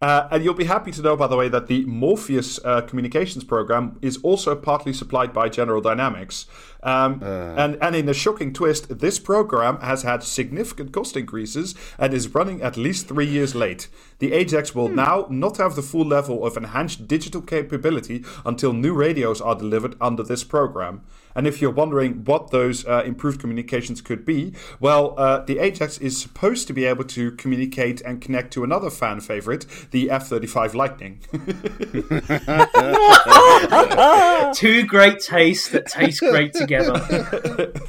Uh, 0.03 0.29
and 0.31 0.45
you'll 0.45 0.55
be 0.55 0.65
happy 0.65 0.91
to 0.91 1.01
know, 1.01 1.17
by 1.17 1.27
the 1.27 1.37
way, 1.37 1.49
that 1.49 1.69
the 1.69 1.85
Morpheus 1.87 2.61
uh, 2.65 2.83
communications 2.83 3.45
program 3.45 3.99
is 4.03 4.19
also 4.19 4.55
partly 4.55 4.93
supplied 4.93 5.33
by 5.33 5.49
General 5.49 5.81
Dynamics. 5.81 6.47
Um, 6.83 7.23
and, 7.23 7.79
and 7.81 7.97
in 7.97 8.09
a 8.09 8.15
shocking 8.15 8.53
twist, 8.53 9.01
this 9.01 9.19
program 9.19 9.81
has 9.81 10.03
had 10.03 10.23
significant 10.23 10.93
cost 10.93 11.17
increases 11.17 11.75
and 11.99 12.13
is 12.13 12.35
running 12.35 12.61
at 12.61 12.77
least 12.77 13.09
three 13.09 13.27
years 13.27 13.55
late. 13.55 13.89
The 14.19 14.35
Ajax 14.35 14.75
will 14.75 14.89
now 14.89 15.27
not 15.31 15.57
have 15.57 15.75
the 15.75 15.83
full 15.83 16.05
level 16.05 16.45
of 16.45 16.57
enhanced 16.57 17.09
digital 17.09 17.41
capability 17.41 18.23
until 18.45 18.75
new 18.75 18.93
radios 18.93 19.41
are 19.41 19.55
delivered 19.55 19.97
under 20.01 20.23
this 20.23 20.45
program. 20.45 21.03
And 21.37 21.47
if 21.47 21.61
you're 21.61 21.71
wondering 21.71 22.25
what 22.25 22.51
those 22.51 22.85
uh, 22.87 23.03
improved 23.05 23.41
communications 23.41 24.01
could 24.01 24.25
be, 24.25 24.55
well, 24.81 25.15
uh, 25.19 25.41
the 25.41 25.59
Ajax 25.59 25.99
is 25.99 26.21
supposed 26.21 26.67
to 26.67 26.73
be 26.73 26.87
able 26.87 27.05
to 27.05 27.31
communicate 27.33 28.01
and 28.01 28.21
connect 28.21 28.53
to 28.55 28.65
another 28.65 28.91
fan 28.91 29.21
favorite, 29.21 29.67
the 29.91 30.11
F 30.11 30.27
35 30.27 30.75
Lightning. 30.75 31.21
Two 34.55 34.85
great 34.85 35.21
tastes 35.21 35.69
that 35.69 35.87
taste 35.87 36.21
great 36.21 36.55
together. 36.55 36.95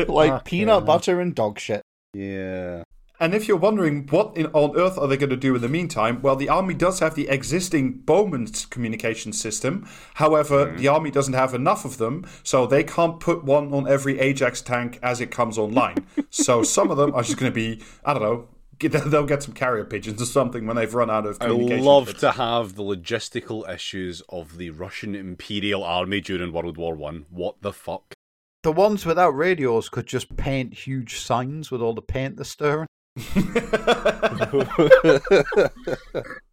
Like 0.07 0.43
peanut 0.45 0.85
butter 0.85 1.21
and 1.21 1.33
dog 1.33 1.59
shit. 1.59 1.81
Yeah. 2.13 2.83
And 3.19 3.33
if 3.33 3.47
you're 3.47 3.57
wondering 3.57 4.07
what 4.07 4.37
in, 4.37 4.45
on 4.47 4.77
earth 4.77 4.97
are 4.97 5.07
they 5.07 5.17
going 5.17 5.31
to 5.31 5.37
do 5.37 5.55
in 5.55 5.61
the 5.61 5.69
meantime, 5.69 6.21
well, 6.21 6.35
the 6.35 6.49
army 6.49 6.73
does 6.73 6.99
have 6.99 7.15
the 7.15 7.27
existing 7.29 7.93
Bowman's 7.99 8.65
communication 8.65 9.33
system. 9.33 9.87
However, 10.15 10.69
hmm. 10.69 10.77
the 10.77 10.87
army 10.87 11.11
doesn't 11.11 11.33
have 11.33 11.53
enough 11.53 11.83
of 11.85 11.97
them, 11.97 12.25
so 12.43 12.67
they 12.67 12.83
can't 12.83 13.19
put 13.19 13.43
one 13.43 13.73
on 13.73 13.87
every 13.87 14.19
Ajax 14.19 14.61
tank 14.61 14.99
as 15.01 15.19
it 15.19 15.31
comes 15.31 15.57
online. 15.57 16.05
so 16.29 16.63
some 16.63 16.91
of 16.91 16.97
them 16.97 17.13
are 17.15 17.23
just 17.23 17.37
going 17.37 17.51
to 17.51 17.55
be, 17.55 17.83
I 18.05 18.13
don't 18.13 18.23
know, 18.23 18.47
they'll 18.79 19.25
get 19.25 19.41
some 19.41 19.53
carrier 19.53 19.85
pigeons 19.85 20.21
or 20.21 20.25
something 20.25 20.67
when 20.67 20.75
they've 20.75 20.93
run 20.93 21.09
out 21.09 21.25
of 21.25 21.37
I 21.41 21.47
communication. 21.47 21.85
love 21.85 22.17
to 22.19 22.31
have 22.33 22.75
the 22.75 22.83
logistical 22.83 23.67
issues 23.67 24.21
of 24.29 24.57
the 24.57 24.69
Russian 24.69 25.15
Imperial 25.15 25.83
Army 25.83 26.21
during 26.21 26.53
World 26.53 26.77
War 26.77 26.93
One. 26.93 27.25
What 27.31 27.61
the 27.61 27.73
fuck? 27.73 28.13
The 28.61 28.71
ones 28.71 29.05
without 29.05 29.29
radios 29.29 29.89
could 29.89 30.05
just 30.05 30.35
paint 30.37 30.73
huge 30.73 31.17
signs 31.17 31.71
with 31.71 31.81
all 31.81 31.93
the 31.93 32.01
paint 32.01 32.35
they're 32.35 32.45
stirring. 32.45 32.87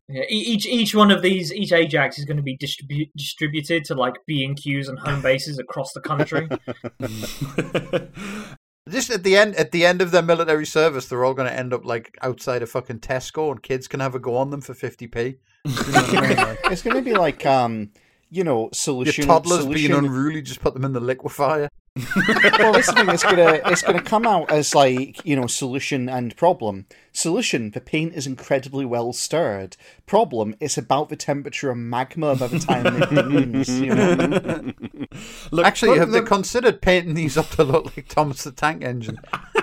Yeah, 0.09 0.23
e- 0.29 0.45
each 0.53 0.67
each 0.67 0.95
one 0.95 1.11
of 1.11 1.23
these, 1.23 1.51
each 1.53 1.73
Ajax 1.73 2.19
is 2.19 2.27
going 2.27 2.37
to 2.37 2.43
be 2.43 2.59
distribu- 2.59 3.11
distributed 3.17 3.85
to 3.87 3.95
like 3.95 4.15
B 4.27 4.45
and 4.45 4.55
Qs 4.55 4.87
and 4.89 4.99
home 4.99 5.23
bases 5.23 5.59
across 5.59 5.95
the 5.95 6.03
country. 6.03 6.47
Just 8.91 9.11
at 9.11 9.23
the 9.23 9.35
end, 9.35 9.57
at 9.57 9.73
the 9.73 9.87
end 9.87 10.03
of 10.03 10.11
their 10.11 10.21
military 10.21 10.67
service, 10.67 11.09
they're 11.09 11.25
all 11.25 11.33
going 11.33 11.49
to 11.49 11.57
end 11.57 11.73
up 11.73 11.87
like 11.87 12.19
outside 12.21 12.63
a 12.63 12.67
fucking 12.67 12.99
Tesco, 12.99 13.51
and 13.51 13.63
kids 13.63 13.89
can 13.89 14.01
have 14.01 14.15
a 14.15 14.19
go 14.19 14.37
on 14.37 14.51
them 14.51 14.61
for 14.61 14.75
fifty 14.75 15.07
p. 15.07 15.37
You 15.65 15.73
know 15.73 15.81
I 15.95 16.29
mean? 16.29 16.37
Like, 16.37 16.59
It's 16.65 16.83
going 16.83 16.97
to 16.97 17.03
be 17.03 17.15
like, 17.15 17.47
um, 17.47 17.93
you 18.35 18.43
know, 18.43 18.69
solution. 18.73 19.07
your 19.07 19.13
solution. 19.13 19.29
toddlers 19.29 19.61
solution. 19.61 19.91
being 19.91 20.05
unruly, 20.05 20.43
just 20.43 20.61
put 20.61 20.75
them 20.75 20.85
in 20.85 20.93
the 20.93 21.01
liquefier. 21.01 21.69
well, 22.59 22.73
this 22.73 22.91
thing. 22.91 23.09
is 23.09 23.23
gonna 23.23 23.61
it's 23.67 23.83
gonna 23.83 24.03
come 24.03 24.27
out 24.27 24.51
as 24.51 24.75
like 24.75 25.25
you 25.25 25.37
know 25.37 25.47
solution 25.47 26.09
and 26.09 26.37
problem. 26.37 26.87
Solution: 27.13 27.71
the 27.71 27.81
paint 27.81 28.15
is 28.15 28.27
incredibly 28.27 28.85
well 28.85 29.13
stirred. 29.13 29.77
Problem: 30.05 30.57
it's 30.59 30.77
about 30.77 31.09
the 31.09 31.15
temperature 31.15 31.71
of 31.71 31.77
magma 31.77 32.35
by 32.35 32.49
the 32.49 32.59
time 32.59 32.85
it 33.01 33.11
burns. 33.11 33.81
You 33.85 33.95
know? 33.95 34.73
Look, 35.53 35.65
Actually, 35.65 35.91
putting 35.91 36.01
have 36.01 36.11
they 36.11 36.23
considered 36.23 36.83
painting 36.83 37.15
these 37.15 37.37
up 37.37 37.51
to 37.51 37.63
look 37.63 37.97
like 37.97 38.09
Thomas 38.09 38.43
the 38.43 38.51
Tank 38.51 38.83
Engine? 38.83 39.19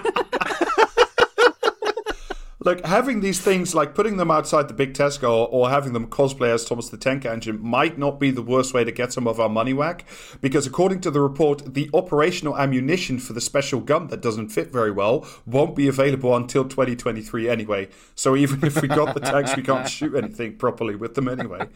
Look, 2.64 2.86
having 2.86 3.22
these 3.22 3.42
things 3.42 3.74
like 3.74 3.96
putting 3.96 4.18
them 4.18 4.30
outside 4.30 4.68
the 4.68 4.76
big 4.76 4.94
Tesco 4.94 5.24
or, 5.24 5.48
or 5.48 5.70
having 5.72 5.94
them 5.94 6.06
cosplay 6.06 6.50
as 6.50 6.64
Thomas 6.64 6.90
the 6.90 6.98
Tank 6.98 7.26
Engine 7.26 7.60
might 7.60 7.98
not 7.98 8.20
be 8.20 8.30
the 8.30 8.44
worst 8.44 8.72
way 8.72 8.84
to 8.84 8.92
get 8.92 9.12
some 9.12 9.26
of 9.28 9.40
our 9.40 9.50
money 9.50 9.74
back, 9.74 10.06
because 10.42 10.68
according 10.68 11.02
to 11.02 11.10
the 11.10 11.22
report, 11.22 11.74
the 11.74 11.90
operational 11.92 12.56
ammunition 12.56 13.18
for 13.18 13.34
the 13.34 13.42
special 13.42 13.80
gun 13.80 14.08
that 14.08 14.22
doesn't 14.22 14.50
fit 14.50 14.72
very 14.72 14.92
well 14.92 15.26
won't 15.48 15.76
be 15.76 15.88
available 15.88 16.36
until 16.36 16.64
2023 16.64 17.50
anyway. 17.50 17.90
So 18.14 18.36
even 18.36 18.64
if 18.64 18.80
we 18.80 18.88
got 18.88 19.16
the 19.16 19.22
tanks, 19.22 19.56
we 19.58 19.64
can't 19.64 19.90
shoot 19.90 20.16
anything 20.16 20.58
properly 20.58 20.96
with 20.96 21.16
them 21.16 21.28
anyway. 21.28 21.68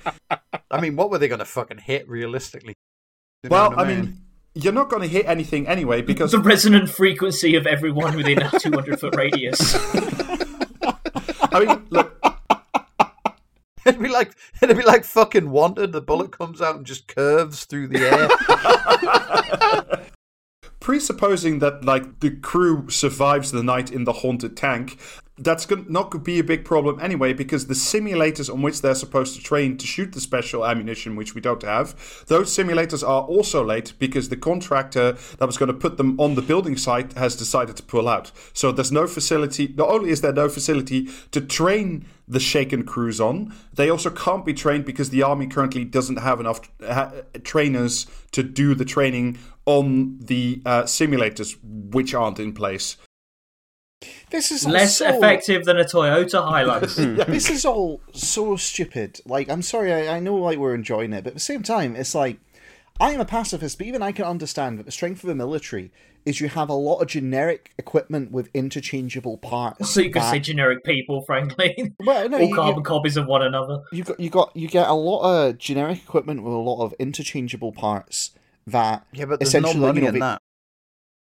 I 0.69 0.81
mean, 0.81 0.95
what 0.95 1.09
were 1.09 1.17
they 1.17 1.27
going 1.27 1.39
to 1.39 1.45
fucking 1.45 1.79
hit 1.79 2.07
realistically? 2.07 2.75
You 3.43 3.49
know 3.49 3.55
Well, 3.55 3.69
what 3.71 3.79
I 3.79 3.87
mean, 3.95 4.17
you're 4.53 4.71
not 4.71 4.89
going 4.89 5.01
to 5.01 5.07
hit 5.07 5.25
anything 5.25 5.67
anyway 5.67 6.03
because 6.03 6.31
The 6.31 6.37
resonant 6.37 6.91
frequency 6.91 7.55
of 7.55 7.65
everyone 7.65 8.15
within 8.15 8.39
a 8.39 8.51
200 8.59 8.99
foot 8.99 9.15
radius. 9.15 9.75
I 11.55 11.65
mean, 11.65 11.87
look, 11.89 12.21
it'd 13.85 14.01
be 14.01 14.09
like 14.09 14.35
it'd 14.61 14.75
be 14.75 14.83
like 14.83 15.05
fucking 15.05 15.49
wanted. 15.49 15.93
The 15.93 16.01
bullet 16.01 16.33
comes 16.33 16.61
out 16.61 16.75
and 16.75 16.85
just 16.85 17.07
curves 17.07 17.63
through 17.63 17.87
the 17.87 17.99
air. 17.99 18.27
presupposing 20.81 21.59
that 21.59 21.85
like 21.85 22.19
the 22.19 22.29
crew 22.29 22.89
survives 22.89 23.51
the 23.51 23.63
night 23.63 23.89
in 23.89 24.03
the 24.03 24.11
haunted 24.11 24.57
tank 24.57 24.99
that's 25.37 25.69
not 25.69 26.11
going 26.11 26.11
to 26.11 26.19
be 26.19 26.39
a 26.39 26.43
big 26.43 26.63
problem 26.63 26.97
anyway 27.01 27.33
because 27.33 27.67
the 27.67 27.73
simulators 27.73 28.51
on 28.51 28.61
which 28.61 28.81
they're 28.81 28.95
supposed 28.95 29.35
to 29.35 29.43
train 29.43 29.77
to 29.77 29.85
shoot 29.85 30.13
the 30.13 30.21
special 30.21 30.65
ammunition 30.65 31.15
which 31.15 31.35
we 31.35 31.41
don't 31.41 31.63
have 31.63 32.23
those 32.27 32.55
simulators 32.55 33.05
are 33.05 33.23
also 33.23 33.63
late 33.63 33.93
because 33.99 34.29
the 34.29 34.37
contractor 34.37 35.11
that 35.37 35.45
was 35.45 35.57
going 35.57 35.67
to 35.67 35.73
put 35.73 35.97
them 35.97 36.17
on 36.19 36.35
the 36.35 36.41
building 36.41 36.77
site 36.77 37.13
has 37.13 37.35
decided 37.35 37.75
to 37.75 37.83
pull 37.83 38.07
out. 38.07 38.31
So 38.53 38.71
there's 38.71 38.91
no 38.91 39.07
facility 39.07 39.73
not 39.75 39.89
only 39.89 40.09
is 40.09 40.21
there 40.21 40.33
no 40.33 40.47
facility 40.47 41.09
to 41.31 41.41
train 41.41 42.05
the 42.27 42.39
shaken 42.39 42.83
crews 42.83 43.19
on 43.19 43.53
they 43.73 43.89
also 43.89 44.09
can't 44.09 44.45
be 44.45 44.53
trained 44.53 44.85
because 44.85 45.09
the 45.09 45.21
army 45.21 45.47
currently 45.47 45.83
doesn't 45.83 46.17
have 46.17 46.39
enough 46.39 46.61
trainers 47.43 48.07
to 48.31 48.41
do 48.41 48.73
the 48.73 48.85
training 48.85 49.37
on 49.65 50.17
the 50.19 50.61
uh, 50.65 50.83
simulators 50.83 51.57
which 51.63 52.13
aren't 52.13 52.39
in 52.39 52.53
place 52.53 52.97
This 54.31 54.51
is 54.51 54.65
Less 54.65 54.97
so, 54.97 55.07
effective 55.15 55.65
than 55.65 55.77
a 55.77 55.83
Toyota 55.83 56.43
Hilux. 56.43 57.25
This 57.27 57.49
is 57.49 57.65
all 57.65 58.01
so 58.13 58.55
stupid. 58.55 59.19
Like, 59.25 59.49
I'm 59.49 59.61
sorry, 59.61 59.93
I, 59.93 60.17
I 60.17 60.19
know 60.19 60.35
like 60.35 60.57
we're 60.57 60.75
enjoying 60.75 61.13
it, 61.13 61.23
but 61.23 61.29
at 61.31 61.33
the 61.35 61.39
same 61.39 61.63
time, 61.63 61.95
it's 61.95 62.15
like 62.15 62.37
I 62.99 63.11
am 63.11 63.19
a 63.21 63.25
pacifist, 63.25 63.77
but 63.77 63.87
even 63.87 64.01
I 64.01 64.11
can 64.11 64.25
understand 64.25 64.79
that 64.79 64.85
the 64.85 64.91
strength 64.91 65.23
of 65.23 65.27
the 65.27 65.35
military 65.35 65.91
is 66.25 66.41
you 66.41 66.47
have 66.49 66.69
a 66.69 66.73
lot 66.73 66.99
of 67.01 67.07
generic 67.07 67.71
equipment 67.77 68.31
with 68.31 68.49
interchangeable 68.55 69.37
parts. 69.37 69.91
so 69.91 69.99
you 70.01 70.09
could 70.09 70.23
that- 70.23 70.31
say 70.31 70.39
generic 70.39 70.83
people, 70.83 71.21
frankly. 71.21 71.93
well, 72.03 72.27
no, 72.27 72.37
All 72.41 72.43
you, 72.49 72.55
carbon 72.55 72.77
you, 72.79 72.83
copies 72.83 73.15
of 73.17 73.27
one 73.27 73.43
another. 73.43 73.83
you 73.91 74.03
got 74.03 74.19
you 74.19 74.29
got 74.31 74.55
you 74.55 74.67
get 74.67 74.87
a 74.87 74.93
lot 74.93 75.21
of 75.21 75.57
generic 75.59 75.99
equipment 75.99 76.41
with 76.41 76.51
a 76.53 76.57
lot 76.57 76.83
of 76.83 76.93
interchangeable 76.99 77.71
parts 77.71 78.31
that 78.65 79.05
yeah, 79.13 79.25
but 79.25 79.39
there's 79.39 79.53
no 79.53 79.59
essentially 79.59 79.85
money 79.85 79.97
you 79.99 80.01
know, 80.03 80.07
in 80.07 80.13
they- 80.15 80.19
that. 80.21 80.41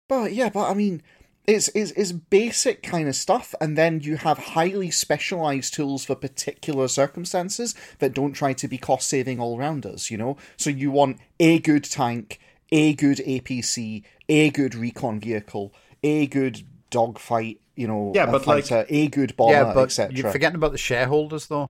But 0.07 0.33
yeah, 0.33 0.49
but 0.49 0.69
I 0.69 0.73
mean, 0.73 1.01
it's, 1.45 1.67
it's 1.75 1.91
it's 1.91 2.11
basic 2.11 2.83
kind 2.83 3.07
of 3.09 3.15
stuff, 3.15 3.53
and 3.59 3.77
then 3.77 3.99
you 3.99 4.17
have 4.17 4.37
highly 4.37 4.91
specialized 4.91 5.73
tools 5.73 6.05
for 6.05 6.15
particular 6.15 6.87
circumstances 6.87 7.75
that 7.99 8.13
don't 8.13 8.33
try 8.33 8.53
to 8.53 8.67
be 8.67 8.77
cost 8.77 9.07
saving 9.09 9.39
all 9.39 9.57
rounders. 9.57 10.09
You 10.09 10.17
know, 10.17 10.37
so 10.57 10.69
you 10.69 10.89
want 10.91 11.17
a 11.39 11.59
good 11.59 11.83
tank, 11.83 12.39
a 12.71 12.93
good 12.93 13.17
APC, 13.17 14.03
a 14.29 14.49
good 14.51 14.73
recon 14.75 15.19
vehicle, 15.19 15.73
a 16.01 16.27
good 16.27 16.63
dogfight. 16.89 17.59
You 17.75 17.87
know, 17.87 18.11
Yeah, 18.13 18.25
a 18.25 18.31
but, 18.31 18.45
like- 18.47 18.65
fighter, 18.65 18.85
a 18.87 19.07
good 19.07 19.35
bomber, 19.35 19.53
Yeah, 19.53 19.73
but 19.73 19.85
etc. 19.85 20.15
you're 20.15 20.31
forgetting 20.31 20.55
about 20.57 20.71
the 20.73 20.77
shareholders 20.77 21.47
though. 21.47 21.67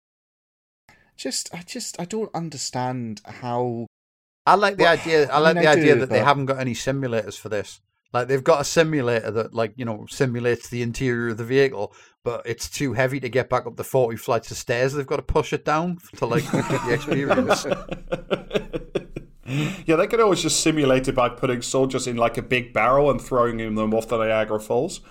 Just, 1.15 1.53
I 1.53 1.61
just, 1.65 1.99
I 1.99 2.05
don't 2.05 2.29
understand 2.33 3.21
how. 3.25 3.87
I 4.45 4.55
like 4.55 4.75
the 4.77 4.83
Well, 4.83 4.93
idea. 4.99 5.29
I 5.29 5.35
I 5.35 5.39
like 5.39 5.55
mean, 5.55 5.63
the 5.63 5.69
I 5.69 5.73
idea 5.73 5.93
do, 5.93 5.99
that 6.01 6.09
they 6.09 6.19
haven't 6.19 6.47
got 6.47 6.59
any 6.59 6.73
simulators 6.73 7.39
for 7.39 7.47
this. 7.49 7.79
Like 8.13 8.27
they've 8.27 8.43
got 8.43 8.61
a 8.61 8.63
simulator 8.63 9.31
that, 9.31 9.53
like 9.53 9.73
you 9.75 9.85
know, 9.85 10.05
simulates 10.09 10.69
the 10.69 10.81
interior 10.83 11.29
of 11.29 11.37
the 11.37 11.43
vehicle, 11.43 11.93
but 12.23 12.43
it's 12.45 12.69
too 12.69 12.93
heavy 12.93 13.19
to 13.19 13.27
get 13.29 13.49
back 13.49 13.65
up 13.65 13.75
the 13.75 13.83
forty 13.83 14.17
flights 14.17 14.51
of 14.51 14.57
stairs. 14.57 14.93
They've 14.93 15.05
got 15.07 15.17
to 15.17 15.23
push 15.23 15.51
it 15.51 15.65
down 15.65 15.97
to 16.17 16.25
like 16.27 16.49
get 16.51 16.69
the 16.69 16.93
experience. 16.93 17.65
yeah 19.85 19.95
they 19.97 20.07
could 20.07 20.21
always 20.21 20.41
just 20.41 20.61
simulate 20.61 21.07
it 21.07 21.15
by 21.15 21.27
putting 21.29 21.61
soldiers 21.61 22.07
in 22.07 22.15
like 22.15 22.37
a 22.37 22.41
big 22.41 22.73
barrel 22.73 23.11
and 23.11 23.21
throwing 23.21 23.57
them 23.57 23.93
off 23.93 24.07
the 24.07 24.17
niagara 24.17 24.59
falls 24.59 25.01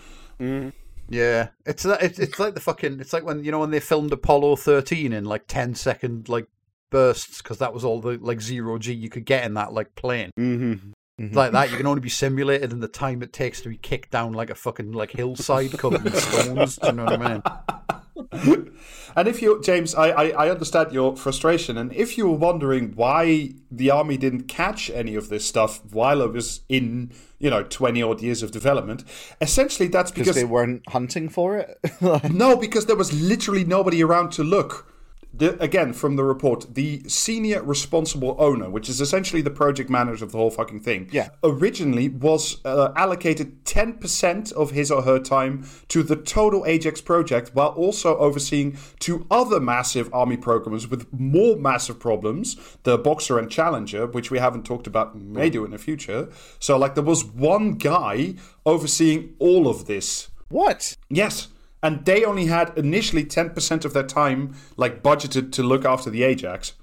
Yeah, 1.09 1.48
it's 1.66 1.82
that- 1.82 2.03
it's 2.03 2.18
it's 2.18 2.38
like 2.38 2.55
the 2.55 2.61
fucking. 2.61 2.98
It's 3.00 3.12
like 3.12 3.24
when 3.24 3.44
you 3.44 3.50
know 3.53 3.59
when 3.61 3.70
they 3.70 3.80
filmed 3.80 4.12
Apollo 4.12 4.57
thirteen 4.57 5.12
in 5.12 5.24
like 5.26 5.46
10 5.46 5.74
second 5.74 6.28
like 6.28 6.46
bursts 6.90 7.42
because 7.42 7.59
that 7.59 7.74
was 7.74 7.84
all 7.84 8.00
the 8.00 8.18
like 8.20 8.40
zero 8.40 8.78
g 8.78 8.92
you 8.94 9.11
could 9.11 9.26
get 9.26 9.44
in 9.44 9.55
that 9.55 9.72
like 9.74 9.94
plane. 9.94 10.30
Mm-hmm. 10.40 10.92
Mm-hmm. 11.21 11.37
like 11.37 11.53
that. 11.53 11.71
You 11.71 11.77
can 11.77 11.87
only 11.87 12.01
be 12.01 12.09
simulated 12.09 12.73
in 12.73 12.81
the 12.81 12.89
time 12.89 13.23
it 13.23 13.33
takes 13.33 13.61
to 13.63 13.69
be 13.69 13.77
kicked 13.77 14.11
down 14.11 14.33
like 14.33 14.49
a 14.51 14.55
fucking 14.55 14.93
like 14.93 15.11
hillside 15.13 15.79
covered 15.79 16.07
in 16.07 16.13
stones. 16.15 16.77
Do 16.77 16.87
you 16.87 16.93
know 16.95 17.05
what 17.05 17.21
I 17.21 17.35
mean? 17.35 18.73
And 19.17 19.29
if 19.29 19.43
you, 19.43 19.61
James, 19.61 19.95
I, 19.95 20.09
I, 20.09 20.29
I 20.47 20.51
understand 20.51 20.93
your 20.93 21.17
frustration. 21.17 21.77
And 21.77 21.93
if 21.93 22.17
you 22.17 22.29
were 22.29 22.37
wondering 22.37 22.93
why 22.95 23.55
the 23.71 23.91
army 23.91 24.17
didn't 24.17 24.45
catch 24.45 24.91
any 24.91 25.15
of 25.15 25.29
this 25.29 25.45
stuff 25.45 25.85
while 25.93 26.23
it 26.23 26.33
was 26.33 26.61
in, 26.69 27.13
you 27.39 27.51
know, 27.51 27.63
20 27.63 28.03
odd 28.03 28.23
years 28.23 28.43
of 28.43 28.51
development, 28.51 29.05
essentially 29.41 29.89
that's 29.89 30.11
because. 30.11 30.35
they 30.35 30.45
weren't 30.45 30.83
hunting 30.89 31.29
for 31.29 31.59
it. 31.59 31.79
no, 32.33 32.57
because 32.57 32.87
there 32.87 32.97
was 32.97 33.13
literally 33.23 33.65
nobody 33.65 34.03
around 34.03 34.33
to 34.33 34.45
look. 34.45 34.91
The, 35.35 35.61
again, 35.62 35.95
from 35.95 36.16
the 36.16 36.24
report, 36.24 36.74
the 36.74 37.03
senior 37.09 37.62
responsible 37.62 38.37
owner, 38.39 38.68
which 38.68 38.89
is 38.91 39.01
essentially 39.01 39.41
the 39.41 39.51
project 39.51 39.89
manager 39.89 40.24
of 40.26 40.33
the 40.33 40.39
whole 40.39 40.51
fucking 40.51 40.80
thing, 40.80 41.09
Yeah. 41.11 41.30
originally 41.43 42.11
was 42.11 42.61
uh, 42.66 42.93
allocated 42.97 43.64
10% 43.64 44.53
of 44.53 44.72
his 44.72 44.91
or 44.91 45.03
her 45.03 45.18
time 45.18 45.66
to 45.89 46.03
the 46.03 46.16
total 46.16 46.66
Ajax 46.66 47.01
project 47.01 47.51
while 47.55 47.68
also 47.70 48.16
overseeing 48.18 48.76
two 49.01 49.26
other 49.30 49.59
massive 49.59 50.12
army 50.12 50.37
programs 50.37 50.87
with 50.89 51.11
more 51.12 51.57
massive 51.57 51.99
problems 51.99 52.57
the 52.83 52.99
Boxer 52.99 53.39
and 53.39 53.51
Challenger, 53.51 54.07
which 54.07 54.30
we 54.30 54.39
haven't 54.39 54.64
talked 54.64 54.87
about, 54.87 55.16
may 55.18 55.49
do 55.49 55.64
in 55.64 55.70
the 55.70 55.78
future. 55.78 56.28
So, 56.59 56.76
like, 56.76 56.95
there 56.95 57.03
was 57.05 57.24
one 57.24 57.74
guy 57.74 58.35
overseeing 58.66 59.35
all 59.39 59.66
of 59.66 59.87
this. 59.87 60.28
what? 60.51 60.97
Yes. 61.09 61.49
And 61.83 62.05
they 62.05 62.24
only 62.24 62.47
had 62.47 62.76
initially 62.78 63.24
10% 63.24 63.85
of 63.85 63.93
their 63.93 64.03
time, 64.03 64.55
like, 64.76 65.03
budgeted 65.03 65.53
to 65.53 65.62
look 65.62 65.85
after 65.85 66.11
the 66.11 66.22
Ajax. 66.22 66.74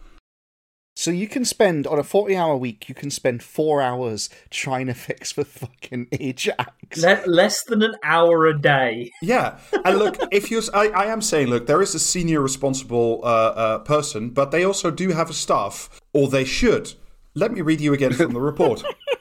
So 0.99 1.11
you 1.11 1.29
can 1.29 1.45
spend 1.45 1.87
on 1.87 1.97
a 1.97 2.03
forty-hour 2.03 2.57
week. 2.57 2.89
You 2.89 2.93
can 2.93 3.09
spend 3.09 3.41
four 3.41 3.81
hours 3.81 4.29
trying 4.49 4.87
to 4.87 4.93
fix 5.07 5.31
the 5.31 5.45
fucking 5.45 6.07
Ajax. 6.11 6.97
Le- 6.97 7.23
less 7.25 7.63
than 7.63 7.81
an 7.81 7.95
hour 8.03 8.47
a 8.47 8.59
day. 8.59 9.09
Yeah, 9.21 9.59
and 9.85 9.97
look, 9.97 10.17
if 10.29 10.51
you, 10.51 10.61
I, 10.73 10.89
I 10.89 11.05
am 11.05 11.21
saying, 11.21 11.47
look, 11.47 11.67
there 11.67 11.81
is 11.81 11.95
a 11.95 11.99
senior 11.99 12.41
responsible 12.41 13.21
uh, 13.23 13.27
uh, 13.27 13.79
person, 13.79 14.31
but 14.31 14.51
they 14.51 14.65
also 14.65 14.91
do 14.91 15.11
have 15.11 15.29
a 15.29 15.33
staff, 15.33 16.01
or 16.11 16.27
they 16.27 16.43
should. 16.43 16.95
Let 17.33 17.53
me 17.53 17.61
read 17.61 17.79
you 17.79 17.93
again 17.93 18.11
from 18.11 18.33
the 18.33 18.41
report. 18.41 18.83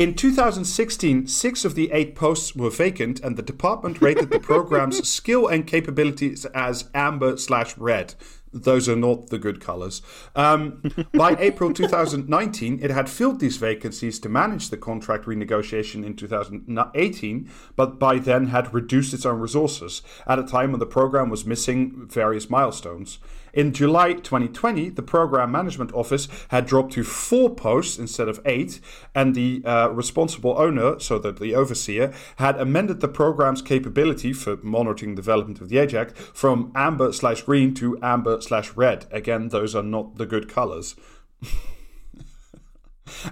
In 0.00 0.14
2016, 0.14 1.26
six 1.26 1.62
of 1.66 1.74
the 1.74 1.92
eight 1.92 2.14
posts 2.14 2.56
were 2.56 2.70
vacant, 2.70 3.20
and 3.20 3.36
the 3.36 3.42
department 3.42 4.00
rated 4.00 4.30
the 4.30 4.40
program's 4.40 5.06
skill 5.16 5.46
and 5.46 5.66
capabilities 5.66 6.46
as 6.54 6.88
amber 6.94 7.36
slash 7.36 7.76
red. 7.76 8.14
Those 8.50 8.88
are 8.88 8.96
not 8.96 9.26
the 9.26 9.38
good 9.38 9.60
colors. 9.60 10.00
Um, 10.34 10.82
by 11.12 11.36
April 11.38 11.74
2019, 11.74 12.80
it 12.82 12.90
had 12.90 13.10
filled 13.10 13.40
these 13.40 13.58
vacancies 13.58 14.18
to 14.20 14.30
manage 14.30 14.70
the 14.70 14.78
contract 14.78 15.26
renegotiation 15.26 16.02
in 16.02 16.16
2018, 16.16 17.50
but 17.76 17.98
by 17.98 18.18
then 18.18 18.46
had 18.46 18.72
reduced 18.72 19.12
its 19.12 19.26
own 19.26 19.38
resources 19.38 20.00
at 20.26 20.38
a 20.38 20.44
time 20.44 20.72
when 20.72 20.80
the 20.80 20.86
program 20.86 21.28
was 21.28 21.44
missing 21.44 22.06
various 22.08 22.48
milestones. 22.48 23.18
In 23.52 23.72
July 23.72 24.12
2020, 24.14 24.90
the 24.90 25.02
Program 25.02 25.50
Management 25.50 25.92
Office 25.92 26.28
had 26.48 26.66
dropped 26.66 26.92
to 26.92 27.04
four 27.04 27.54
posts 27.54 27.98
instead 27.98 28.28
of 28.28 28.40
eight, 28.44 28.80
and 29.14 29.34
the 29.34 29.62
uh, 29.64 29.88
responsible 29.88 30.54
owner, 30.58 30.98
so 31.00 31.18
that 31.18 31.38
the 31.38 31.54
overseer, 31.54 32.12
had 32.36 32.60
amended 32.60 33.00
the 33.00 33.08
program's 33.08 33.62
capability 33.62 34.32
for 34.32 34.56
monitoring 34.62 35.14
development 35.14 35.60
of 35.60 35.68
the 35.68 35.78
Ajax 35.78 36.12
from 36.34 36.72
amber 36.74 37.12
slash 37.12 37.42
green 37.42 37.74
to 37.74 37.98
amber 38.02 38.40
slash 38.40 38.74
red. 38.76 39.06
Again, 39.10 39.48
those 39.48 39.74
are 39.74 39.82
not 39.82 40.16
the 40.16 40.26
good 40.26 40.48
colors. 40.48 40.96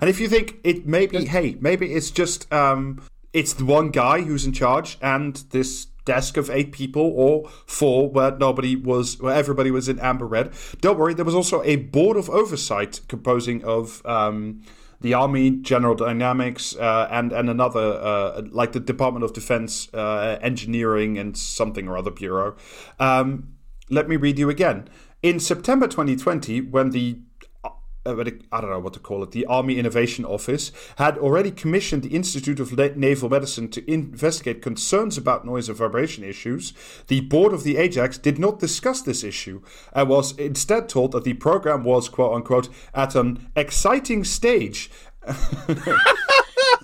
and 0.01 0.09
if 0.09 0.21
you 0.21 0.29
think 0.29 0.57
it 0.65 0.87
may 0.87 1.07
be, 1.07 1.27
hey, 1.27 1.57
maybe 1.61 1.93
it's 1.93 2.11
just 2.11 2.51
um, 2.53 3.03
it's 3.33 3.53
the 3.53 3.65
one 3.65 3.91
guy 3.91 4.23
who's 4.23 4.47
in 4.47 4.53
charge, 4.53 4.99
and 5.03 5.37
this 5.51 5.88
desk 6.09 6.39
of 6.39 6.49
eight 6.49 6.73
people 6.73 7.13
or 7.15 7.51
four 7.67 8.09
where 8.09 8.31
nobody 8.39 8.75
was 8.75 9.21
where 9.21 9.35
everybody 9.35 9.71
was 9.71 9.91
in 9.91 9.99
amber 9.99 10.27
red. 10.27 10.51
Don't 10.81 10.99
worry 10.99 11.13
there 11.13 11.25
was 11.25 11.35
also 11.35 11.63
a 11.65 11.77
board 11.77 12.17
of 12.17 12.31
oversight 12.31 13.03
composing 13.09 13.63
of 13.63 14.05
um, 14.07 14.63
the 15.03 15.13
army 15.13 15.51
general 15.51 15.95
dynamics 15.95 16.75
uh, 16.77 17.07
and 17.11 17.31
and 17.31 17.51
another 17.51 17.87
uh, 18.03 18.43
like 18.51 18.73
the 18.73 18.81
department 18.81 19.23
of 19.23 19.35
defense 19.35 19.93
uh, 19.93 20.39
engineering 20.41 21.19
and 21.19 21.37
something 21.37 21.87
or 21.87 21.99
other 21.99 22.11
bureau. 22.11 22.57
Um, 22.99 23.55
let 23.91 24.09
me 24.09 24.17
read 24.17 24.39
you 24.39 24.49
again. 24.49 24.89
In 25.23 25.41
september 25.41 25.87
2020 25.89 26.63
when 26.63 26.91
the 26.91 27.19
uh, 28.09 28.25
I 28.53 28.61
don't 28.61 28.71
know 28.71 28.79
what 28.79 28.95
to 28.95 29.01
call 29.01 29.23
it, 29.23 29.33
the 29.33 29.47
Army 29.47 29.79
Innovation 29.79 30.25
Office 30.25 30.73
had 30.97 31.19
already 31.19 31.51
commissioned 31.51 32.03
the 32.03 32.15
Institute 32.15 32.61
of 32.61 32.77
Naval 32.97 33.29
Medicine 33.29 33.69
to 33.71 33.91
investigate 33.91 34.63
concerns 34.63 35.19
about 35.19 35.45
noise 35.45 35.69
and 35.69 35.79
vibration 35.79 36.25
issues. 36.25 36.73
The 37.09 37.21
board 37.21 37.53
of 37.53 37.65
the 37.65 37.77
Ajax 37.77 38.19
did 38.19 38.39
not 38.39 38.59
discuss 38.59 39.03
this 39.03 39.23
issue 39.23 39.63
and 39.93 40.09
was 40.09 40.37
instead 40.39 40.89
told 40.89 41.13
that 41.13 41.25
the 41.25 41.35
program 41.35 41.85
was, 41.85 42.09
quote 42.09 42.35
unquote, 42.35 42.69
at 42.95 43.15
an 43.15 43.51
exciting 43.57 44.25
stage. 44.25 44.91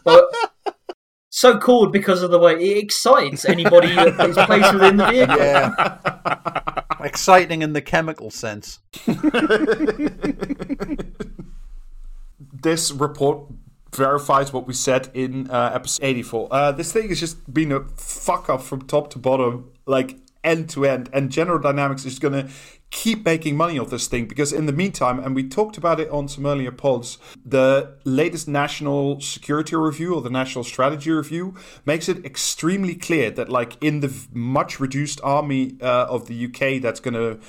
But 0.04 0.26
so 1.30 1.58
called 1.58 1.92
because 1.92 2.22
of 2.22 2.30
the 2.30 2.38
way 2.38 2.52
it 2.52 2.84
excites 2.84 3.44
anybody 3.44 3.94
that 3.94 4.28
is 4.28 4.36
placed 4.46 4.72
within 4.72 4.98
the 4.98 5.06
vehicle. 5.06 5.36
Yeah. 5.36 6.80
Exciting 7.04 7.62
in 7.62 7.74
the 7.74 7.82
chemical 7.82 8.30
sense. 8.30 8.80
this 12.62 12.90
report 12.90 13.46
verifies 13.94 14.52
what 14.52 14.66
we 14.66 14.72
said 14.74 15.10
in 15.14 15.50
uh, 15.50 15.72
episode 15.74 16.04
84. 16.04 16.48
Uh, 16.50 16.72
this 16.72 16.92
thing 16.92 17.08
has 17.10 17.20
just 17.20 17.52
been 17.52 17.70
a 17.72 17.84
fuck 17.96 18.48
up 18.48 18.62
from 18.62 18.82
top 18.82 19.10
to 19.10 19.18
bottom, 19.18 19.70
like 19.86 20.16
end 20.42 20.70
to 20.70 20.86
end. 20.86 21.10
And 21.12 21.30
General 21.30 21.58
Dynamics 21.58 22.04
is 22.04 22.18
going 22.18 22.32
to 22.32 22.50
keep 22.94 23.24
making 23.24 23.56
money 23.56 23.76
off 23.76 23.90
this 23.90 24.06
thing 24.06 24.24
because, 24.26 24.52
in 24.52 24.66
the 24.66 24.72
meantime, 24.72 25.18
and 25.18 25.34
we 25.34 25.46
talked 25.46 25.76
about 25.76 25.98
it 25.98 26.08
on 26.10 26.28
some 26.28 26.46
earlier 26.46 26.70
pods, 26.70 27.18
the 27.44 27.96
latest 28.04 28.46
National 28.46 29.20
Security 29.20 29.74
Review 29.74 30.14
or 30.14 30.22
the 30.22 30.30
National 30.30 30.62
Strategy 30.62 31.10
Review 31.10 31.54
makes 31.84 32.08
it 32.08 32.24
extremely 32.24 32.94
clear 32.94 33.30
that, 33.32 33.48
like, 33.48 33.76
in 33.82 33.98
the 33.98 34.14
much 34.32 34.78
reduced 34.78 35.20
army 35.24 35.76
uh, 35.82 36.06
of 36.06 36.28
the 36.28 36.46
UK 36.46 36.80
that's 36.80 37.00
going 37.00 37.14
to 37.14 37.40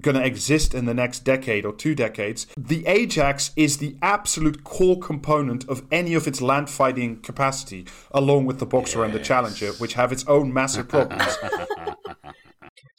going 0.00 0.16
to 0.16 0.24
exist 0.24 0.72
in 0.72 0.86
the 0.86 0.94
next 0.94 1.20
decade 1.20 1.66
or 1.66 1.74
two 1.74 1.94
decades, 1.94 2.46
the 2.56 2.86
Ajax 2.86 3.50
is 3.54 3.78
the 3.78 3.96
absolute 4.00 4.64
core 4.64 4.98
component 4.98 5.68
of 5.68 5.82
any 5.92 6.14
of 6.14 6.26
its 6.26 6.40
land 6.40 6.70
fighting 6.70 7.20
capacity, 7.20 7.86
along 8.10 8.46
with 8.46 8.58
the 8.60 8.66
Boxer 8.66 9.04
and 9.04 9.12
the 9.12 9.18
Challenger, 9.18 9.72
which 9.72 9.94
have 9.94 10.10
its 10.10 10.26
own 10.26 10.54
massive 10.54 10.88
problems. 10.88 11.36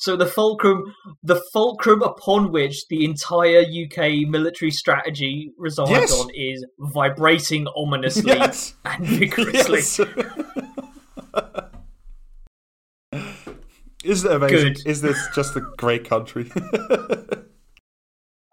So 0.02 0.16
the 0.16 0.26
fulcrum, 0.26 0.96
the 1.22 1.40
fulcrum 1.54 2.02
upon 2.02 2.52
which 2.52 2.88
the 2.88 3.06
entire 3.06 3.62
UK 3.62 4.28
military 4.28 4.72
strategy 4.72 5.52
resides 5.60 5.92
Yes. 5.92 6.20
on 6.20 6.32
is 6.34 6.66
vibrating 6.80 7.68
ominously 7.76 8.34
yes. 8.34 8.74
and 8.84 9.06
vigorously. 9.06 9.78
Yes. 9.78 10.00
Isn't 14.04 14.32
it 14.32 14.36
amazing? 14.36 14.74
Good. 14.74 14.88
Is 14.88 15.02
this 15.02 15.20
just 15.36 15.56
a 15.56 15.62
great 15.78 16.10
country? 16.10 16.52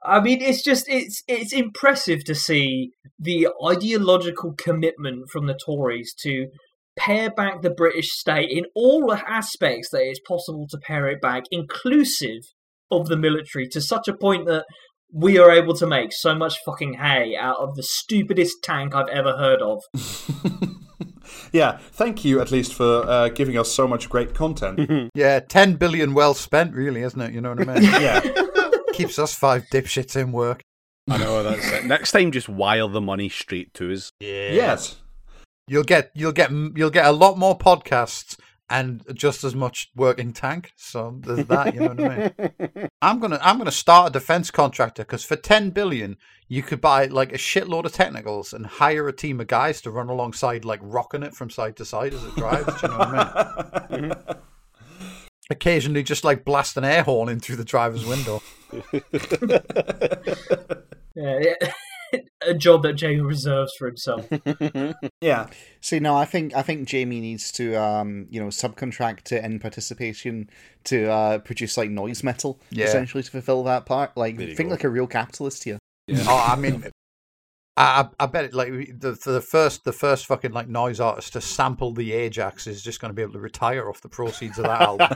I 0.05 0.20
mean, 0.20 0.42
it's 0.42 0.62
just 0.62 0.86
it's 0.86 1.22
it's 1.26 1.55
impressive 1.55 2.24
to 2.24 2.34
see 2.34 2.92
the 3.18 3.49
ideological 3.66 4.53
commitment 4.53 5.30
from 5.30 5.46
the 5.46 5.55
Tories 5.55 6.12
to 6.18 6.49
pare 6.99 7.30
back 7.30 7.62
the 7.62 7.70
British 7.70 8.11
state 8.11 8.51
in 8.51 8.64
all 8.74 9.12
aspects 9.12 9.90
that 9.90 10.03
it's 10.03 10.20
possible 10.20 10.66
to 10.70 10.78
pare 10.78 11.07
it 11.07 11.20
back, 11.20 11.44
inclusive 11.51 12.42
of 12.90 13.09
the 13.09 13.16
military, 13.16 13.68
to 13.68 13.80
such 13.80 14.09
a 14.09 14.16
point 14.16 14.46
that 14.46 14.64
we 15.12 15.38
are 15.38 15.51
able 15.51 15.74
to 15.74 15.86
make 15.86 16.12
so 16.12 16.34
much 16.34 16.59
fucking 16.64 16.94
hay 16.94 17.36
out 17.36 17.57
of 17.59 17.74
the 17.76 17.82
stupidest 17.82 18.57
tank 18.62 18.94
I've 18.94 19.09
ever 19.09 19.36
heard 19.36 19.62
of. 19.62 19.82
yeah, 21.53 21.78
thank 21.92 22.24
you 22.24 22.40
at 22.40 22.51
least 22.51 22.74
for 22.74 23.09
uh, 23.09 23.28
giving 23.28 23.57
us 23.57 23.72
so 23.72 23.88
much 23.88 24.09
great 24.09 24.34
content. 24.34 25.11
Yeah, 25.14 25.40
10 25.40 25.76
billion 25.76 26.14
well 26.14 26.34
spent, 26.34 26.74
really, 26.74 27.03
isn't 27.03 27.20
it? 27.20 27.32
You 27.32 27.40
know 27.40 27.55
what 27.55 27.68
I 27.68 27.74
mean? 27.74 27.82
yeah. 28.01 28.20
Keeps 28.92 29.18
us 29.18 29.34
five 29.34 29.64
dipshits 29.72 30.14
in 30.16 30.32
work. 30.32 30.62
I 31.09 31.18
know 31.18 31.42
that's 31.42 31.66
it. 31.72 31.86
Next 31.86 32.12
time, 32.12 32.30
just 32.30 32.49
wire 32.49 32.86
the 32.86 33.01
money 33.01 33.28
straight 33.28 33.72
to 33.74 33.92
us. 33.92 34.12
Yeah. 34.20 34.53
Yes. 34.53 34.96
You'll 35.69 35.85
get 35.85 36.11
you'll 36.14 36.33
get 36.33 36.51
you'll 36.51 36.91
get 36.91 37.07
a 37.07 37.12
lot 37.12 37.39
more 37.39 37.57
podcasts 37.57 38.39
and 38.71 39.03
just 39.14 39.45
as 39.45 39.55
much 39.55 39.91
working 39.97 40.33
tank. 40.33 40.73
So 40.77 41.19
there's 41.21 41.47
that. 41.47 41.75
You 41.75 41.81
know 41.81 41.89
what 41.89 42.01
I 42.01 42.33
mean? 42.59 42.89
I'm 43.03 43.19
gonna 43.19 43.39
I'm 43.43 43.59
gonna 43.59 43.71
start 43.71 44.11
a 44.11 44.12
defense 44.12 44.51
contractor 44.51 45.03
because 45.03 45.25
for 45.25 45.37
ten 45.37 45.71
billion 45.71 46.16
you 46.49 46.62
could 46.62 46.81
buy 46.81 47.07
like 47.07 47.33
a 47.33 47.39
shitload 47.39 47.85
of 47.85 47.93
technicals 47.93 48.53
and 48.53 48.66
hire 48.66 49.09
a 49.09 49.12
team 49.12 49.41
of 49.41 49.47
guys 49.47 49.81
to 49.83 49.91
run 49.91 50.09
alongside 50.09 50.64
like 50.64 50.81
rocking 50.83 51.23
it 51.23 51.35
from 51.35 51.51
side 51.51 51.77
to 51.77 51.85
side 51.85 52.14
as 52.14 52.25
it 52.25 52.35
drives. 52.37 52.81
do 52.81 52.87
you 52.87 52.93
know 52.93 52.99
what 52.99 53.91
I 53.91 54.01
mean? 54.01 54.12
Occasionally, 55.51 56.03
just 56.03 56.25
like 56.25 56.45
blast 56.45 56.77
an 56.77 56.85
air 56.85 57.03
horn 57.03 57.31
in 57.31 57.41
through 57.41 57.57
the 57.57 57.64
driver's 57.64 58.05
window. 58.05 58.43
Yeah, 61.19 61.41
yeah. 61.41 61.73
A 62.46 62.54
job 62.54 62.82
that 62.84 62.94
Jamie 62.94 63.20
reserves 63.20 63.72
for 63.78 63.86
himself. 63.86 64.26
Yeah. 65.20 65.48
See, 65.80 65.98
no, 65.98 66.16
I 66.16 66.24
think 66.24 66.54
I 66.54 66.62
think 66.62 66.86
Jamie 66.88 67.20
needs 67.20 67.50
to, 67.52 67.74
um, 67.76 68.26
you 68.30 68.40
know, 68.40 68.46
subcontract 68.48 69.22
to 69.24 69.44
in 69.44 69.59
participation 69.59 70.48
to 70.84 71.11
uh, 71.11 71.38
produce 71.38 71.76
like 71.76 71.90
noise 71.90 72.22
metal, 72.22 72.61
Yeah. 72.70 72.86
essentially 72.86 73.22
to 73.22 73.30
fulfill 73.30 73.64
that 73.64 73.84
part. 73.84 74.16
Like, 74.16 74.38
think 74.38 74.56
go. 74.56 74.66
like 74.68 74.84
a 74.84 74.88
real 74.88 75.06
capitalist 75.09 75.64
here. 75.64 75.78
Oh, 76.11 76.46
I 76.50 76.56
mean, 76.56 76.84
I, 77.76 78.09
I 78.18 78.24
I 78.24 78.26
bet 78.26 78.44
it 78.46 78.54
like 78.54 78.70
the 78.98 79.12
the 79.24 79.40
first 79.40 79.84
the 79.84 79.92
first 79.92 80.26
fucking 80.26 80.52
like 80.52 80.68
noise 80.68 81.00
artist 81.00 81.32
to 81.34 81.40
sample 81.40 81.92
the 81.92 82.12
Ajax 82.12 82.66
is 82.66 82.82
just 82.82 83.00
going 83.00 83.11
to 83.11 83.14
be 83.14 83.22
able 83.22 83.34
to 83.34 83.40
retire 83.40 83.88
off 83.88 84.00
the 84.00 84.09
proceeds 84.09 84.59
of 84.59 84.64
that 84.64 84.80
album, 84.80 85.09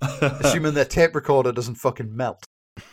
assuming 0.40 0.74
their 0.74 0.84
tape 0.84 1.14
recorder 1.14 1.52
doesn't 1.52 1.76
fucking 1.76 2.14
melt. 2.16 2.44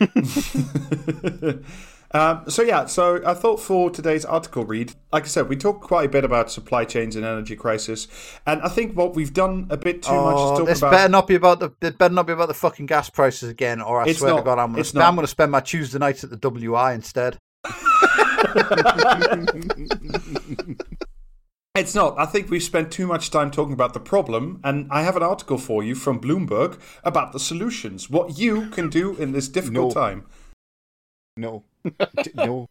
um, 2.12 2.44
so 2.48 2.62
yeah, 2.62 2.86
so 2.86 3.20
I 3.26 3.34
thought 3.34 3.60
for 3.60 3.90
today's 3.90 4.24
article 4.24 4.64
read, 4.64 4.94
like 5.12 5.24
I 5.24 5.26
said, 5.26 5.48
we 5.48 5.56
talked 5.56 5.82
quite 5.82 6.06
a 6.06 6.08
bit 6.08 6.24
about 6.24 6.50
supply 6.50 6.84
chains 6.84 7.16
and 7.16 7.24
energy 7.24 7.56
crisis, 7.56 8.06
and 8.46 8.62
I 8.62 8.68
think 8.68 8.96
what 8.96 9.14
we've 9.14 9.32
done 9.34 9.66
a 9.70 9.76
bit 9.76 10.02
too 10.02 10.12
much 10.12 10.36
is 10.36 10.40
Oh, 10.42 10.56
talk 10.58 10.66
this 10.66 10.78
about. 10.78 10.90
better 10.92 11.08
not 11.08 11.26
be 11.26 11.34
about 11.34 11.60
the 11.60 11.70
it 11.80 11.98
better 11.98 12.14
not 12.14 12.26
be 12.26 12.32
about 12.32 12.48
the 12.48 12.54
fucking 12.54 12.86
gas 12.86 13.10
prices 13.10 13.48
again, 13.48 13.80
or 13.80 14.00
I 14.00 14.06
It's 14.08 14.18
swear 14.20 14.36
to. 14.36 14.42
God, 14.42 14.58
I'm 14.58 14.72
gonna 14.72 14.84
sp- 14.86 14.98
I'm 14.98 15.14
gonna 15.14 15.26
spend 15.26 15.50
my 15.52 15.60
Tuesday 15.60 15.98
nights 15.98 16.22
at 16.24 16.30
the 16.30 16.36
WI 16.36 16.92
instead. 16.92 17.38
It's 21.74 21.94
not. 21.94 22.18
I 22.18 22.26
think 22.26 22.50
we've 22.50 22.62
spent 22.62 22.92
too 22.92 23.06
much 23.06 23.30
time 23.30 23.50
talking 23.50 23.72
about 23.72 23.94
the 23.94 24.00
problem, 24.00 24.60
and 24.62 24.86
I 24.90 25.02
have 25.04 25.16
an 25.16 25.22
article 25.22 25.56
for 25.56 25.82
you 25.82 25.94
from 25.94 26.20
Bloomberg 26.20 26.78
about 27.02 27.32
the 27.32 27.40
solutions. 27.40 28.10
What 28.10 28.38
you 28.38 28.68
can 28.68 28.90
do 28.90 29.16
in 29.16 29.32
this 29.32 29.48
difficult 29.48 29.94
No. 29.94 30.00
time. 30.00 30.26
No, 31.38 31.64
no, 32.34 32.68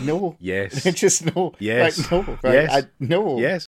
no. 0.00 0.36
Yes. 0.38 0.84
Just 0.94 1.34
no. 1.34 1.52
Yes. 1.58 1.98
Right, 1.98 2.12
no. 2.28 2.38
Right, 2.44 2.54
Yes. 2.54 2.70
I, 2.84 2.88
no. 3.00 3.38
yes. 3.40 3.66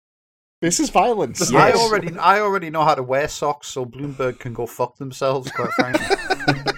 This 0.62 0.78
is 0.78 0.90
violence. 0.90 1.50
Yes. 1.50 1.52
I 1.54 1.72
already 1.76 2.16
I 2.16 2.38
already 2.38 2.70
know 2.70 2.84
how 2.84 2.94
to 2.94 3.02
wear 3.02 3.26
socks, 3.26 3.66
so 3.66 3.84
Bloomberg 3.84 4.38
can 4.38 4.52
go 4.54 4.66
fuck 4.66 4.98
themselves. 4.98 5.50
Quite 5.50 5.72
frankly, 5.72 6.16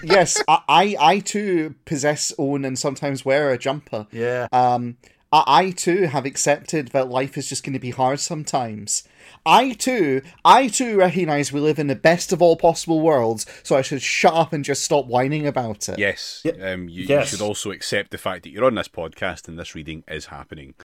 yes, 0.03 0.41
I, 0.47 0.61
I, 0.67 0.95
I 0.99 1.19
too 1.19 1.75
possess, 1.85 2.33
own, 2.39 2.65
and 2.65 2.79
sometimes 2.79 3.23
wear 3.23 3.51
a 3.51 3.57
jumper. 3.59 4.07
yeah. 4.11 4.47
Um, 4.51 4.97
I, 5.33 5.43
I 5.47 5.71
too 5.71 6.03
have 6.03 6.25
accepted 6.25 6.89
that 6.89 7.09
life 7.09 7.37
is 7.37 7.49
just 7.49 7.63
going 7.65 7.73
to 7.73 7.79
be 7.79 7.89
hard 7.89 8.19
sometimes. 8.19 9.03
I 9.45 9.73
too, 9.73 10.21
I 10.45 10.67
too 10.67 10.97
recognize 10.97 11.51
we 11.51 11.59
live 11.59 11.79
in 11.79 11.87
the 11.87 11.95
best 11.95 12.31
of 12.31 12.41
all 12.41 12.55
possible 12.55 13.01
worlds, 13.01 13.45
so 13.63 13.75
I 13.75 13.81
should 13.81 14.01
shut 14.01 14.33
up 14.33 14.53
and 14.53 14.63
just 14.63 14.83
stop 14.83 15.07
whining 15.07 15.47
about 15.47 15.89
it. 15.89 15.97
Yes, 15.97 16.41
Ye- 16.45 16.51
um, 16.61 16.87
you, 16.87 17.05
yes. 17.05 17.31
you 17.31 17.37
should 17.37 17.43
also 17.45 17.71
accept 17.71 18.11
the 18.11 18.17
fact 18.17 18.43
that 18.43 18.51
you're 18.51 18.63
on 18.65 18.75
this 18.75 18.87
podcast 18.87 19.47
and 19.47 19.57
this 19.57 19.75
reading 19.75 20.03
is 20.07 20.27
happening. 20.27 20.75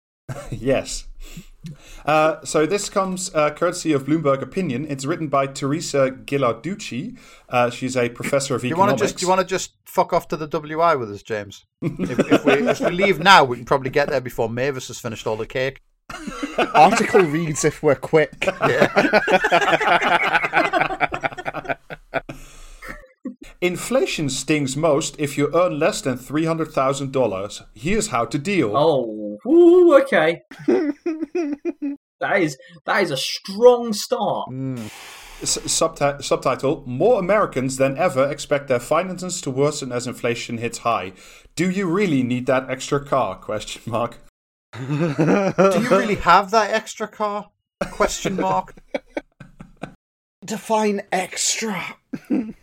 Yes. 0.52 1.08
Uh, 2.06 2.44
so 2.44 2.66
this 2.66 2.90
comes 2.90 3.34
uh, 3.34 3.50
courtesy 3.52 3.92
of 3.94 4.06
Bloomberg 4.06 4.42
Opinion. 4.42 4.86
It's 4.90 5.06
written 5.06 5.28
by 5.28 5.48
Teresa 5.48 6.12
Ghilarducci. 6.12 7.18
Uh, 7.50 7.70
she's 7.70 7.96
a 7.96 8.10
professor 8.10 8.56
of 8.56 8.62
Do 8.62 8.68
you 8.68 8.76
want 8.76 8.90
economics. 8.92 9.02
to 9.02 9.06
just? 9.08 9.18
Do 9.20 9.26
you 9.26 9.30
want 9.30 9.42
to 9.42 9.48
just 9.48 9.74
fuck 9.86 10.14
off 10.14 10.28
to 10.30 10.38
the 10.38 10.48
WI 10.48 10.96
with 10.96 11.12
us, 11.12 11.24
James? 11.24 11.66
if, 11.82 12.20
if, 12.32 12.46
we, 12.46 12.54
if 12.54 12.80
we 12.80 12.92
leave 12.92 13.20
now, 13.20 13.44
we 13.44 13.58
can 13.58 13.66
probably 13.66 13.90
get 13.90 14.10
there 14.10 14.22
before 14.22 14.50
Mavis 14.50 14.88
has 14.88 15.00
finished 15.00 15.28
all 15.28 15.36
the 15.38 15.46
cake. 15.46 15.82
Article 16.74 17.22
reads 17.22 17.66
if 17.66 17.84
we're 17.84 17.96
quick. 17.96 18.34
Inflation 23.62 24.30
stings 24.30 24.78
most 24.78 25.16
if 25.20 25.36
you 25.38 25.50
earn 25.54 25.80
less 25.80 26.02
than 26.02 26.18
three 26.18 26.46
hundred 26.46 26.72
thousand 26.72 27.12
dollars. 27.12 27.64
Here's 27.74 28.08
how 28.08 28.26
to 28.26 28.38
deal. 28.38 28.78
Oh, 28.78 29.38
ooh, 29.50 29.98
okay. 30.02 30.42
that 30.68 32.40
is 32.40 32.56
that 32.86 33.02
is 33.02 33.10
a 33.10 33.18
strong 33.18 33.94
start. 33.94 34.50
Hmm. 34.50 34.88
S- 35.42 35.58
subti- 35.58 36.24
subtitle: 36.24 36.84
More 36.86 37.20
Americans 37.20 37.78
than 37.78 37.98
ever 37.98 38.30
expect 38.30 38.68
their 38.68 38.80
finances 38.80 39.42
to 39.42 39.50
worsen 39.50 39.92
as 39.92 40.06
inflation 40.06 40.60
hits 40.60 40.80
high. 40.80 41.14
Do 41.56 41.70
you 41.70 41.88
really 41.88 42.22
need 42.22 42.46
that 42.46 42.70
extra 42.70 43.04
car? 43.04 43.36
Question 43.42 43.82
mark. 43.88 44.20
Do 44.74 44.84
you 44.84 45.90
really 45.90 46.16
have 46.16 46.52
that 46.52 46.72
extra 46.72 47.08
car? 47.08 47.50
Question 47.92 48.36
mark. 48.36 48.76
Define 50.46 51.02
extra. 51.12 51.84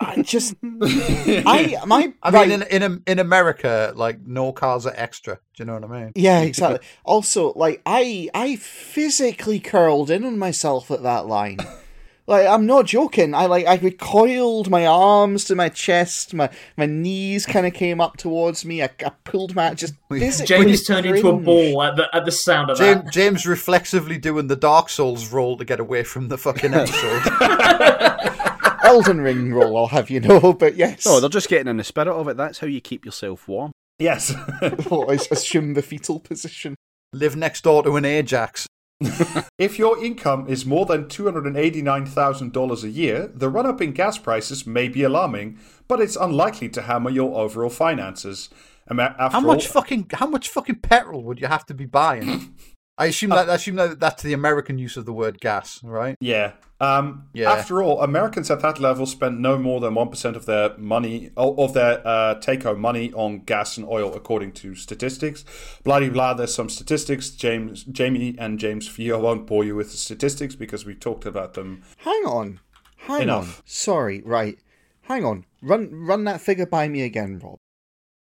I 0.00 0.22
just, 0.22 0.54
I 0.62 1.76
my 1.86 2.12
I 2.22 2.30
right, 2.30 2.48
mean, 2.48 2.62
in 2.62 2.82
in 2.82 3.02
in 3.06 3.18
America, 3.18 3.92
like 3.96 4.20
no 4.24 4.52
cars 4.52 4.86
are 4.86 4.94
extra. 4.96 5.34
Do 5.34 5.62
you 5.62 5.64
know 5.64 5.74
what 5.74 5.84
I 5.84 6.04
mean? 6.04 6.12
Yeah, 6.14 6.40
exactly. 6.40 6.86
also, 7.04 7.52
like 7.54 7.82
I 7.84 8.30
I 8.32 8.56
physically 8.56 9.58
curled 9.58 10.10
in 10.10 10.24
on 10.24 10.38
myself 10.38 10.90
at 10.90 11.02
that 11.02 11.26
line. 11.26 11.58
Like 12.26 12.46
I'm 12.46 12.64
not 12.64 12.86
joking. 12.86 13.34
I 13.34 13.46
like 13.46 13.66
I 13.66 13.76
recoiled 13.76 14.70
my 14.70 14.86
arms 14.86 15.44
to 15.44 15.54
my 15.54 15.68
chest, 15.68 16.32
my 16.32 16.48
my 16.76 16.86
knees 16.86 17.44
kind 17.44 17.66
of 17.66 17.74
came 17.74 18.00
up 18.00 18.16
towards 18.16 18.64
me. 18.64 18.82
I, 18.82 18.88
I 19.04 19.10
pulled 19.24 19.54
my 19.54 19.74
just 19.74 19.94
James 20.10 20.40
Jamie's 20.42 20.86
turned 20.86 21.04
into 21.04 21.28
a 21.28 21.36
ball 21.36 21.82
at 21.82 21.96
the 21.96 22.08
at 22.14 22.24
the 22.24 22.32
sound 22.32 22.70
of 22.70 22.78
James, 22.78 23.04
that. 23.04 23.12
James 23.12 23.46
reflexively 23.46 24.16
doing 24.16 24.46
the 24.46 24.56
Dark 24.56 24.88
Souls 24.88 25.32
roll 25.32 25.58
to 25.58 25.64
get 25.66 25.80
away 25.80 26.02
from 26.02 26.28
the 26.28 26.38
fucking 26.38 26.72
episode. 26.74 27.22
Elden 28.84 29.20
Ring 29.20 29.52
roll. 29.52 29.76
I'll 29.76 29.88
have 29.88 30.08
you 30.08 30.20
know, 30.20 30.54
but 30.54 30.76
yes. 30.76 31.06
Oh, 31.06 31.20
they're 31.20 31.28
just 31.28 31.48
getting 31.48 31.68
in 31.68 31.76
the 31.76 31.84
spirit 31.84 32.08
of 32.08 32.28
it. 32.28 32.38
That's 32.38 32.58
how 32.58 32.66
you 32.66 32.80
keep 32.80 33.04
yourself 33.04 33.46
warm. 33.48 33.72
Yes. 33.98 34.34
I 34.62 35.18
assume 35.30 35.74
the 35.74 35.82
fetal 35.82 36.20
position. 36.20 36.74
Live 37.12 37.36
next 37.36 37.62
door 37.62 37.82
to 37.82 37.96
an 37.96 38.04
Ajax. 38.04 38.66
If 39.59 39.78
your 39.78 40.02
income 40.05 40.46
is 40.48 40.66
more 40.66 40.84
than 40.84 41.05
$289,000 41.05 42.82
a 42.82 42.88
year, 42.88 43.30
the 43.32 43.48
run 43.48 43.66
up 43.66 43.80
in 43.80 43.92
gas 43.92 44.18
prices 44.18 44.66
may 44.66 44.88
be 44.88 45.02
alarming, 45.05 45.59
but 45.86 46.00
it's 46.00 46.16
unlikely 46.16 46.68
to 46.70 46.82
hammer 46.82 47.11
your 47.11 47.38
overall 47.38 47.70
finances. 47.70 48.50
After 48.90 49.28
How 49.30 49.40
much 49.40 49.66
all, 49.66 49.72
fucking 49.72 50.11
how 50.12 50.26
much 50.26 50.48
fucking 50.48 50.80
petrol 50.80 51.22
would 51.22 51.40
you 51.40 51.46
have 51.46 51.64
to 51.66 51.74
be 51.74 51.86
buying? 51.86 52.55
I 52.97 53.07
assume 53.07 53.30
that 53.30 53.51
I 53.51 53.55
assume 53.55 53.76
that 53.76 53.99
that's 53.99 54.22
the 54.22 54.32
American 54.32 54.78
use 54.78 54.97
of 54.97 55.05
the 55.05 55.12
word 55.12 55.40
gas, 55.40 55.80
right? 55.82 56.16
Yeah. 56.20 56.53
Um, 56.80 57.28
Yeah. 57.32 57.51
After 57.51 57.82
all, 57.82 58.01
Americans 58.01 58.51
at 58.51 58.61
that 58.61 58.78
level 58.78 59.07
spend 59.07 59.40
no 59.40 59.59
more 59.59 59.80
than 59.80 59.95
1% 59.95 60.36
of 60.36 60.47
their 60.47 60.76
money, 60.76 61.30
of 61.36 61.72
their 61.72 62.07
uh, 62.07 62.34
take 62.36 62.62
home 62.62 62.80
money 62.80 63.12
on 63.14 63.40
gas 63.40 63.76
and 63.76 63.86
oil, 63.86 64.14
according 64.14 64.53
to 64.53 64.74
statistics. 64.74 65.45
Blah, 65.82 66.01
blah, 66.01 66.11
blah. 66.11 66.34
There's 66.34 66.55
some 66.55 66.68
statistics. 66.68 67.30
James, 67.30 67.84
Jamie 67.84 68.36
and 68.38 68.59
James 68.59 68.86
Fio 68.86 69.18
won't 69.18 69.47
bore 69.47 69.64
you 69.64 69.74
with 69.74 69.90
the 69.90 69.97
statistics 69.97 70.55
because 70.55 70.84
we 70.84 70.95
talked 70.95 71.26
about 71.26 71.55
them. 71.55 71.82
Hang 71.99 72.24
on, 72.26 72.61
hang 72.97 73.22
on. 73.22 73.22
Enough. 73.22 73.62
Sorry, 73.64 74.22
right. 74.24 74.59
Hang 75.03 75.24
on. 75.24 75.47
Run 75.62 75.90
run 75.92 76.24
that 76.24 76.40
figure 76.40 76.66
by 76.66 76.88
me 76.88 77.03
again, 77.03 77.40
Rob. 77.42 77.59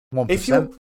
One 0.09 0.27
If 0.29 0.47
you 0.47 0.53
percent. 0.53 0.77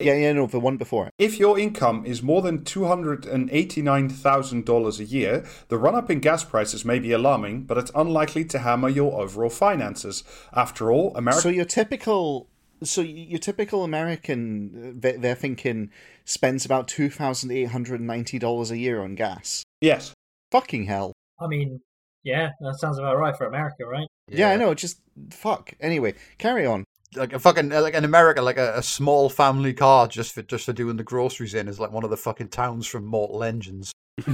Yeah, 0.00 0.14
yeah, 0.14 0.32
no, 0.32 0.46
the 0.46 0.60
one 0.60 0.76
before 0.76 1.06
it. 1.06 1.12
If 1.18 1.38
your 1.38 1.58
income 1.58 2.04
is 2.06 2.22
more 2.22 2.42
than 2.42 2.60
$289,000 2.64 5.00
a 5.00 5.04
year, 5.04 5.44
the 5.68 5.78
run 5.78 5.94
up 5.94 6.10
in 6.10 6.20
gas 6.20 6.44
prices 6.44 6.84
may 6.84 6.98
be 6.98 7.12
alarming, 7.12 7.64
but 7.64 7.78
it's 7.78 7.90
unlikely 7.94 8.44
to 8.46 8.58
hammer 8.60 8.88
your 8.88 9.20
overall 9.20 9.50
finances. 9.50 10.24
After 10.52 10.90
all, 10.90 11.14
America. 11.16 11.42
So 11.42 11.48
your 11.48 11.64
typical, 11.64 12.48
so 12.82 13.00
your 13.02 13.38
typical 13.38 13.84
American, 13.84 14.70
uh, 14.74 14.92
they- 15.00 15.16
they're 15.16 15.34
thinking 15.34 15.90
spends 16.24 16.64
about 16.64 16.88
two 16.88 17.10
thousand 17.10 17.50
eight 17.50 17.68
hundred 17.70 18.00
and 18.00 18.06
ninety 18.06 18.38
dollars 18.38 18.70
a 18.70 18.78
year 18.78 19.02
on 19.02 19.14
gas. 19.14 19.62
yes. 19.80 20.12
Fucking 20.52 20.84
hell. 20.86 21.12
I 21.40 21.46
mean, 21.46 21.80
yeah, 22.24 22.50
that 22.60 22.78
sounds 22.80 22.98
about 22.98 23.16
right 23.18 23.36
for 23.36 23.46
America, 23.46 23.86
right? 23.86 24.08
Yeah, 24.26 24.50
I 24.50 24.56
know. 24.56 24.74
Just 24.74 25.00
fuck. 25.30 25.72
Anyway, 25.80 26.14
carry 26.38 26.66
on. 26.66 26.84
Like 27.16 27.32
a 27.32 27.40
fucking 27.40 27.70
like 27.70 27.94
in 27.94 28.04
America, 28.04 28.40
like 28.40 28.56
a, 28.56 28.78
a 28.78 28.82
small 28.82 29.28
family 29.28 29.72
car 29.72 30.06
just 30.06 30.32
for 30.32 30.42
just 30.42 30.64
for 30.64 30.72
doing 30.72 30.96
the 30.96 31.02
groceries 31.02 31.54
in 31.54 31.66
is 31.66 31.80
like 31.80 31.90
one 31.90 32.04
of 32.04 32.10
the 32.10 32.16
fucking 32.16 32.48
towns 32.48 32.86
from 32.86 33.04
Mortal 33.04 33.42
Engines. 33.42 33.92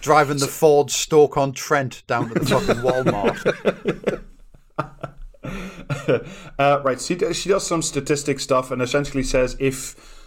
Driving 0.00 0.38
the 0.38 0.48
Ford 0.48 0.90
Stoke 0.90 1.36
on 1.36 1.52
Trent 1.52 2.02
down 2.06 2.28
to 2.28 2.34
the 2.34 2.46
fucking 2.46 2.82
Walmart. 2.82 4.22
uh, 6.58 6.80
right. 6.82 7.00
She 7.00 7.14
does, 7.14 7.36
she 7.36 7.48
does 7.50 7.66
some 7.66 7.82
statistic 7.82 8.40
stuff 8.40 8.70
and 8.70 8.80
essentially 8.80 9.22
says 9.22 9.56
if 9.60 10.17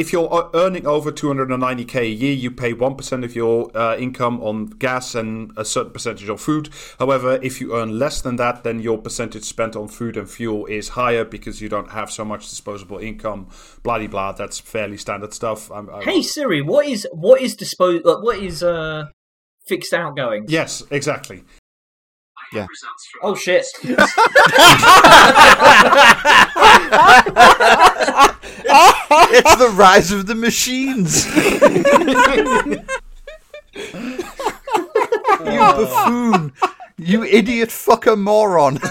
if 0.00 0.14
you're 0.14 0.32
uh, 0.32 0.48
earning 0.54 0.86
over 0.86 1.12
290k 1.12 1.96
a 1.96 2.08
year, 2.08 2.32
you 2.32 2.50
pay 2.50 2.72
one 2.72 2.94
percent 2.94 3.22
of 3.22 3.36
your 3.36 3.70
uh, 3.76 3.96
income 3.98 4.42
on 4.42 4.66
gas 4.66 5.14
and 5.14 5.52
a 5.58 5.64
certain 5.64 5.92
percentage 5.92 6.28
on 6.30 6.38
food. 6.38 6.70
However, 6.98 7.38
if 7.42 7.60
you 7.60 7.76
earn 7.76 7.98
less 7.98 8.22
than 8.22 8.36
that, 8.36 8.64
then 8.64 8.80
your 8.80 8.96
percentage 8.96 9.44
spent 9.44 9.76
on 9.76 9.88
food 9.88 10.16
and 10.16 10.28
fuel 10.28 10.64
is 10.66 10.90
higher 10.90 11.24
because 11.24 11.60
you 11.60 11.68
don't 11.68 11.90
have 11.90 12.10
so 12.10 12.24
much 12.24 12.48
disposable 12.48 12.96
income. 12.96 13.48
Blah 13.82 13.98
de 13.98 14.06
blah. 14.06 14.32
That's 14.32 14.58
fairly 14.58 14.96
standard 14.96 15.34
stuff. 15.34 15.70
I'm, 15.70 15.90
I'm, 15.90 16.02
Hey 16.02 16.22
Siri, 16.22 16.62
what 16.62 16.86
is 16.86 17.06
what 17.12 17.42
is 17.42 17.54
dispose 17.54 18.00
what 18.02 18.38
is 18.38 18.62
uh 18.62 19.08
fixed 19.68 19.92
outgoing? 19.92 20.46
Yes, 20.48 20.82
exactly. 20.90 21.44
Yeah. 22.54 22.66
Oh 23.22 23.34
shit. 23.34 23.66
it's 29.32 29.56
the 29.56 29.68
rise 29.68 30.12
of 30.12 30.26
the 30.26 30.34
machines. 30.34 31.26
you 35.44 35.58
buffoon. 35.58 36.52
You 36.98 37.24
idiot 37.24 37.70
fucker 37.70 38.16
moron. 38.18 38.78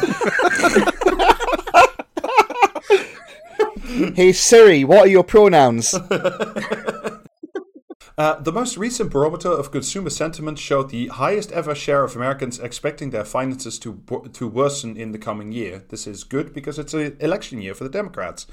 Hey 4.16 4.32
Siri, 4.32 4.86
what 4.86 5.00
are 5.00 5.08
your 5.08 5.24
pronouns? 5.24 5.94
Uh, 8.20 8.40
the 8.42 8.52
most 8.52 8.78
recent 8.78 9.10
barometer 9.12 9.48
of 9.50 9.72
consumer 9.72 10.10
sentiment 10.10 10.60
showed 10.60 10.90
the 10.90 11.08
highest 11.08 11.54
ever 11.54 11.74
share 11.74 12.04
of 12.04 12.18
Americans 12.18 12.60
expecting 12.60 13.12
their 13.12 13.24
finances 13.24 13.80
to 13.80 14.02
to 14.34 14.48
worsen 14.48 14.98
in 14.98 15.14
the 15.14 15.18
coming 15.18 15.54
year. 15.54 15.84
This 15.88 16.06
is 16.06 16.26
good 16.26 16.54
because 16.54 16.78
it's 16.78 16.94
an 16.94 17.16
election 17.22 17.62
year 17.62 17.74
for 17.74 17.86
the 17.86 17.90
Democrats. 17.90 18.46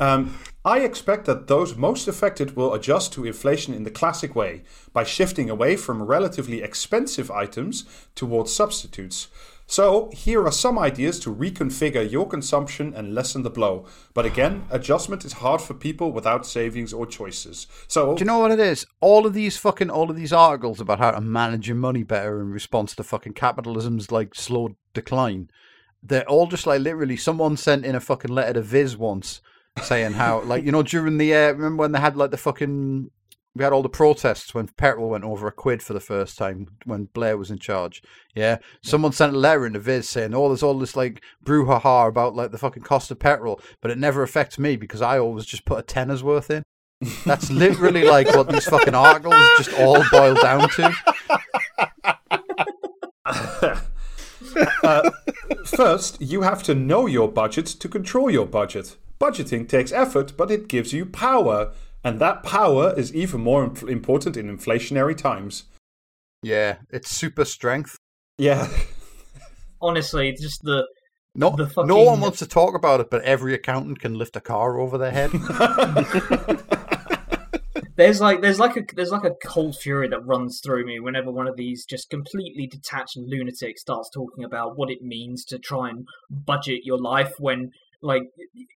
Um, 0.00 0.38
I 0.64 0.80
expect 0.80 1.24
that 1.26 1.46
those 1.46 1.76
most 1.76 2.08
affected 2.08 2.56
will 2.56 2.74
adjust 2.74 3.12
to 3.14 3.24
inflation 3.24 3.74
in 3.74 3.84
the 3.84 3.90
classic 3.90 4.34
way 4.34 4.62
by 4.92 5.02
shifting 5.02 5.48
away 5.48 5.76
from 5.76 6.02
relatively 6.02 6.62
expensive 6.62 7.30
items 7.30 7.84
towards 8.14 8.52
substitutes. 8.52 9.28
So, 9.70 10.10
here 10.14 10.46
are 10.46 10.52
some 10.52 10.78
ideas 10.78 11.20
to 11.20 11.34
reconfigure 11.34 12.10
your 12.10 12.26
consumption 12.26 12.94
and 12.94 13.14
lessen 13.14 13.42
the 13.42 13.50
blow. 13.50 13.84
But 14.14 14.24
again, 14.24 14.64
adjustment 14.70 15.26
is 15.26 15.34
hard 15.34 15.60
for 15.60 15.74
people 15.74 16.10
without 16.10 16.46
savings 16.46 16.94
or 16.94 17.06
choices. 17.06 17.66
So, 17.86 18.14
Do 18.14 18.20
you 18.20 18.26
know 18.26 18.38
what 18.38 18.50
it 18.50 18.60
is? 18.60 18.86
All 19.02 19.26
of 19.26 19.34
these 19.34 19.58
fucking 19.58 19.90
all 19.90 20.10
of 20.10 20.16
these 20.16 20.32
articles 20.32 20.80
about 20.80 21.00
how 21.00 21.10
to 21.10 21.20
manage 21.20 21.68
your 21.68 21.76
money 21.76 22.02
better 22.02 22.40
in 22.40 22.50
response 22.50 22.94
to 22.94 23.02
fucking 23.02 23.34
capitalism's 23.34 24.10
like 24.10 24.34
slow 24.34 24.76
decline. 24.94 25.50
They're 26.02 26.28
all 26.28 26.46
just 26.46 26.66
like 26.66 26.80
literally 26.80 27.18
someone 27.18 27.58
sent 27.58 27.84
in 27.84 27.94
a 27.94 28.00
fucking 28.00 28.30
letter 28.30 28.54
to 28.54 28.62
Viz 28.62 28.96
once 28.96 29.42
saying 29.82 30.12
how 30.12 30.42
like 30.42 30.64
you 30.64 30.72
know 30.72 30.82
during 30.82 31.18
the 31.18 31.34
uh, 31.34 31.52
remember 31.52 31.82
when 31.82 31.92
they 31.92 32.00
had 32.00 32.16
like 32.16 32.30
the 32.30 32.36
fucking 32.36 33.10
we 33.54 33.64
had 33.64 33.72
all 33.72 33.82
the 33.82 33.88
protests 33.88 34.54
when 34.54 34.68
petrol 34.68 35.10
went 35.10 35.24
over 35.24 35.48
a 35.48 35.52
quid 35.52 35.82
for 35.82 35.92
the 35.92 36.00
first 36.00 36.38
time 36.38 36.68
when 36.84 37.06
Blair 37.06 37.36
was 37.36 37.50
in 37.50 37.58
charge. 37.58 38.02
Yeah, 38.34 38.58
someone 38.82 39.12
sent 39.12 39.34
a 39.34 39.38
letter 39.38 39.66
in 39.66 39.72
the 39.72 39.80
Viz 39.80 40.08
saying, 40.08 40.34
"Oh, 40.34 40.48
there's 40.48 40.62
all 40.62 40.78
this 40.78 40.94
like 40.94 41.22
brouhaha 41.44 42.08
about 42.08 42.36
like 42.36 42.52
the 42.52 42.58
fucking 42.58 42.84
cost 42.84 43.10
of 43.10 43.18
petrol, 43.18 43.60
but 43.80 43.90
it 43.90 43.98
never 43.98 44.22
affects 44.22 44.58
me 44.58 44.76
because 44.76 45.02
I 45.02 45.18
always 45.18 45.44
just 45.44 45.64
put 45.64 45.78
a 45.78 45.82
tenner's 45.82 46.22
worth 46.22 46.50
in." 46.50 46.62
That's 47.24 47.50
literally 47.50 48.04
like 48.04 48.28
what 48.34 48.48
these 48.48 48.64
fucking 48.66 48.94
articles 48.94 49.34
just 49.56 49.72
all 49.78 50.04
boil 50.10 50.34
down 50.34 50.68
to. 50.70 50.94
Uh, 54.82 55.10
first, 55.64 56.20
you 56.20 56.42
have 56.42 56.62
to 56.64 56.74
know 56.74 57.06
your 57.06 57.28
budget 57.30 57.66
to 57.66 57.88
control 57.88 58.30
your 58.30 58.46
budget. 58.46 58.96
Budgeting 59.20 59.68
takes 59.68 59.92
effort, 59.92 60.36
but 60.36 60.50
it 60.50 60.68
gives 60.68 60.92
you 60.92 61.04
power, 61.04 61.72
and 62.04 62.20
that 62.20 62.42
power 62.42 62.94
is 62.96 63.14
even 63.14 63.40
more 63.40 63.64
imp- 63.64 63.82
important 63.82 64.36
in 64.36 64.56
inflationary 64.56 65.16
times. 65.16 65.64
Yeah, 66.42 66.76
it's 66.90 67.10
super 67.10 67.44
strength. 67.44 67.96
Yeah. 68.36 68.68
Honestly, 69.80 70.32
just 70.32 70.62
the 70.62 70.86
No, 71.34 71.50
The 71.50 71.84
no 71.84 72.02
one 72.02 72.20
wants 72.20 72.38
to 72.38 72.46
talk 72.46 72.74
about 72.74 73.00
it, 73.00 73.10
but 73.10 73.22
every 73.22 73.54
accountant 73.54 74.00
can 74.00 74.14
lift 74.14 74.36
a 74.36 74.40
car 74.40 74.78
over 74.78 74.98
their 74.98 75.10
head. 75.10 75.30
there's 77.98 78.20
like 78.20 78.40
there's 78.40 78.60
like 78.60 78.76
a 78.76 78.84
there's 78.94 79.10
like 79.10 79.24
a 79.24 79.34
cold 79.44 79.76
fury 79.76 80.08
that 80.08 80.24
runs 80.24 80.60
through 80.64 80.86
me 80.86 81.00
whenever 81.00 81.32
one 81.32 81.48
of 81.48 81.56
these 81.56 81.84
just 81.84 82.08
completely 82.08 82.66
detached 82.66 83.16
lunatics 83.16 83.80
starts 83.80 84.08
talking 84.08 84.44
about 84.44 84.78
what 84.78 84.88
it 84.88 85.02
means 85.02 85.44
to 85.44 85.58
try 85.58 85.90
and 85.90 86.06
budget 86.30 86.80
your 86.84 86.98
life 86.98 87.34
when 87.38 87.72
like 88.02 88.22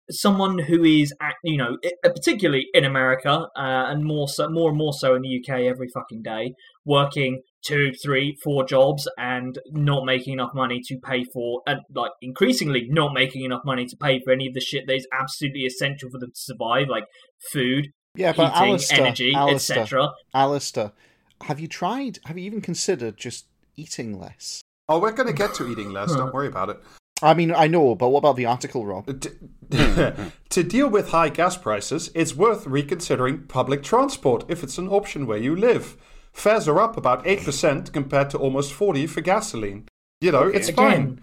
someone 0.10 0.58
who 0.58 0.84
is 0.84 1.14
act- 1.22 1.38
you 1.44 1.58
know 1.58 1.78
particularly 2.04 2.68
in 2.74 2.86
America 2.86 3.48
uh, 3.56 3.86
and 3.88 4.04
more 4.04 4.28
so 4.28 4.50
more 4.50 4.70
and 4.70 4.78
more 4.78 4.94
so 4.94 5.16
in 5.16 5.22
the 5.22 5.40
UK 5.40 5.62
every 5.62 5.88
fucking 5.94 6.22
day 6.22 6.54
working 6.86 7.42
two 7.64 7.92
three 8.04 8.36
four 8.44 8.66
jobs 8.66 9.08
and 9.18 9.60
not 9.72 10.06
making 10.06 10.34
enough 10.34 10.52
money 10.54 10.82
to 10.84 10.98
pay 11.04 11.24
for 11.24 11.62
and 11.68 11.82
like 11.94 12.12
increasingly 12.22 12.88
not 12.90 13.14
making 13.14 13.44
enough 13.44 13.62
money 13.64 13.86
to 13.86 13.96
pay 13.96 14.20
for 14.24 14.32
any 14.32 14.48
of 14.48 14.54
the 14.54 14.62
shit 14.62 14.88
that 14.88 14.96
is 14.96 15.08
absolutely 15.14 15.62
essential 15.62 16.10
for 16.10 16.20
them 16.20 16.32
to 16.32 16.42
survive 16.42 16.88
like 16.88 17.06
food 17.52 17.90
Yeah, 18.16 18.34
but 18.34 18.54
heating, 18.54 18.70
Alistair, 18.70 19.00
energy, 19.00 19.34
Alistair, 19.36 19.78
etc. 19.78 20.10
Alistair, 20.34 20.92
have 21.44 21.60
you 21.60 21.68
tried? 21.68 22.20
Have 22.26 22.38
you 22.38 22.46
even 22.46 22.62
considered 22.62 23.18
just 23.18 23.46
eating 23.76 24.20
less? 24.20 24.62
Oh, 24.90 25.00
we're 25.00 25.12
going 25.12 25.28
to 25.28 25.34
get 25.34 25.54
to 25.56 25.72
eating 25.72 25.92
less. 25.92 26.14
Don't 26.14 26.34
worry 26.34 26.48
about 26.48 26.70
it. 26.70 26.78
I 27.22 27.34
mean, 27.34 27.54
I 27.54 27.68
know, 27.68 27.96
but 27.96 28.10
what 28.10 28.20
about 28.20 28.36
the 28.36 28.46
article, 28.46 28.86
Rob? 28.86 29.08
To 30.52 30.64
deal 30.64 30.90
with 30.90 31.12
high 31.12 31.30
gas 31.30 31.56
prices, 31.56 32.12
it's 32.14 32.36
worth 32.36 32.68
reconsidering 32.68 33.44
public 33.44 33.84
transport 33.84 34.44
if 34.50 34.64
it's 34.64 34.78
an 34.78 34.90
option 34.90 35.26
where 35.26 35.38
you 35.38 35.56
live. 35.56 35.96
Fares 36.34 36.68
are 36.68 36.78
up 36.78 36.98
about 36.98 37.24
8% 37.24 37.94
compared 37.94 38.30
to 38.32 38.38
almost 38.38 38.74
40 38.74 39.08
for 39.08 39.22
gasoline. 39.22 39.88
You 40.20 40.34
know, 40.34 40.48
it's 40.48 40.70
fine. 40.70 41.22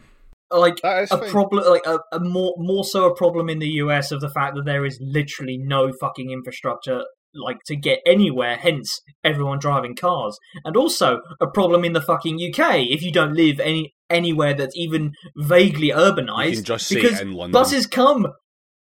Like 0.50 0.78
a 0.82 1.06
fine. 1.06 1.28
problem, 1.28 1.70
like 1.70 1.84
a, 1.84 1.98
a 2.10 2.20
more 2.20 2.54
more 2.56 2.84
so 2.84 3.04
a 3.04 3.14
problem 3.14 3.50
in 3.50 3.58
the 3.58 3.68
US 3.82 4.12
of 4.12 4.22
the 4.22 4.30
fact 4.30 4.54
that 4.56 4.64
there 4.64 4.86
is 4.86 4.98
literally 4.98 5.58
no 5.58 5.92
fucking 5.92 6.30
infrastructure 6.30 7.04
like 7.34 7.58
to 7.66 7.76
get 7.76 7.98
anywhere. 8.06 8.56
Hence, 8.56 9.02
everyone 9.22 9.58
driving 9.58 9.94
cars, 9.94 10.38
and 10.64 10.74
also 10.74 11.20
a 11.38 11.46
problem 11.46 11.84
in 11.84 11.92
the 11.92 12.00
fucking 12.00 12.36
UK 12.36 12.76
if 12.88 13.02
you 13.02 13.12
don't 13.12 13.34
live 13.34 13.60
any 13.60 13.94
anywhere 14.10 14.54
that's 14.54 14.76
even 14.76 15.12
vaguely 15.36 15.88
urbanized. 15.90 16.50
You 16.50 16.56
can 16.56 16.64
just 16.64 16.86
say 16.88 16.94
because 17.02 17.20
in 17.20 17.32
London. 17.32 17.52
buses 17.52 17.86
come. 17.86 18.26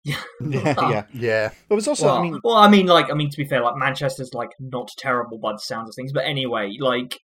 Yeah, 0.04 0.16
yeah. 0.40 1.04
yeah, 1.14 1.50
But 1.68 1.78
it's 1.78 1.86
also, 1.86 2.06
Well, 2.06 2.16
I 2.16 2.22
mean, 2.22 2.40
well, 2.42 2.56
I 2.56 2.68
mean, 2.68 2.86
like, 2.86 3.08
I 3.08 3.14
mean, 3.14 3.30
to 3.30 3.36
be 3.36 3.44
fair, 3.44 3.62
like 3.62 3.76
Manchester's 3.76 4.34
like 4.34 4.48
not 4.58 4.88
terrible 4.98 5.38
by 5.38 5.52
the 5.52 5.58
sounds 5.60 5.90
of 5.90 5.94
things, 5.94 6.12
but 6.12 6.24
anyway, 6.24 6.72
like 6.80 7.20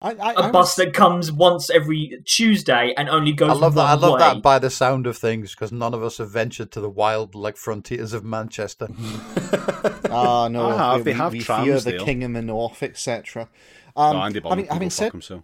I, 0.00 0.12
I, 0.12 0.32
a 0.32 0.36
I 0.44 0.50
bus 0.50 0.68
was- 0.78 0.86
that 0.86 0.94
comes 0.94 1.30
once 1.30 1.68
every 1.68 2.12
Tuesday 2.26 2.94
and 2.96 3.10
only 3.10 3.34
goes. 3.34 3.50
I 3.50 3.52
love 3.52 3.74
that. 3.74 3.84
I 3.84 3.92
love 3.92 4.14
way. 4.14 4.20
that 4.20 4.40
by 4.42 4.58
the 4.58 4.70
sound 4.70 5.06
of 5.06 5.18
things 5.18 5.50
because 5.54 5.70
none 5.70 5.92
of 5.92 6.02
us 6.02 6.16
have 6.16 6.30
ventured 6.30 6.70
to 6.72 6.80
the 6.80 6.88
wild 6.88 7.34
like 7.34 7.58
frontiers 7.58 8.14
of 8.14 8.24
Manchester. 8.24 8.88
Ah, 10.10 10.48
no, 10.48 10.68
I 10.70 10.76
have. 10.76 10.96
we, 10.98 11.02
They 11.02 11.12
have 11.12 11.32
we 11.32 11.40
trams 11.40 11.64
fear 11.66 11.80
the 11.80 11.90
there. 11.98 12.00
king 12.06 12.22
in 12.22 12.32
the 12.34 12.42
north, 12.42 12.82
etc. 12.82 13.48
No, 13.96 14.02
Um, 14.02 14.16
Andy 14.16 14.40
I 14.44 14.54
mean, 14.54 14.66
having 14.66 14.90
said, 14.90 15.12
himself. 15.12 15.42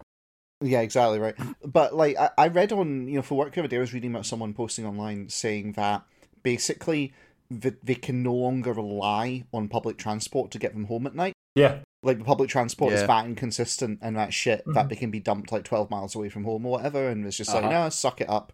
Yeah, 0.61 0.81
exactly 0.81 1.19
right. 1.19 1.35
But 1.65 1.95
like, 1.95 2.17
I, 2.19 2.31
I 2.37 2.49
read 2.49 2.73
on 2.73 3.09
you 3.09 3.17
know 3.17 3.23
for 3.23 3.37
work 3.37 3.53
the 3.55 3.61
other 3.61 3.69
day, 3.69 3.77
I 3.77 3.81
was 3.81 3.93
reading 3.95 4.11
about 4.13 4.27
someone 4.27 4.55
posting 4.55 4.87
online 4.87 5.29
saying 5.29 5.73
that 5.73 6.03
basically 6.43 7.13
the, 7.51 7.75
they 7.83 7.95
can 7.97 8.23
no 8.23 8.33
longer 8.35 8.73
rely 8.73 9.45
on 9.53 9.69
public 9.69 9.99
transport 9.99 10.51
to 10.53 10.59
get 10.59 10.73
them 10.73 10.85
home 10.85 11.07
at 11.07 11.15
night. 11.15 11.33
Yeah. 11.55 11.79
Like 12.03 12.19
the 12.19 12.25
public 12.25 12.49
transport 12.49 12.93
is 12.93 13.01
Yeah. 13.01 13.07
that 13.09 13.25
inconsistent 13.27 13.99
and 14.03 14.17
that 14.17 14.33
shit 14.33 14.63
that 14.67 14.87
Mhm. 14.87 14.89
they 14.89 14.97
can 14.97 15.11
be 15.11 15.21
dumped 15.21 15.51
like 15.53 15.65
twelve 15.65 15.91
miles 15.91 16.15
away 16.15 16.29
from 16.29 16.45
home 16.45 16.65
or 16.65 16.73
whatever, 16.73 17.09
and 17.09 17.27
it's 17.27 17.37
just 17.37 17.53
like, 17.53 17.65
Uh-huh. 17.65 17.85
no, 17.85 17.89
suck 17.89 18.21
it 18.21 18.31
up. 18.31 18.53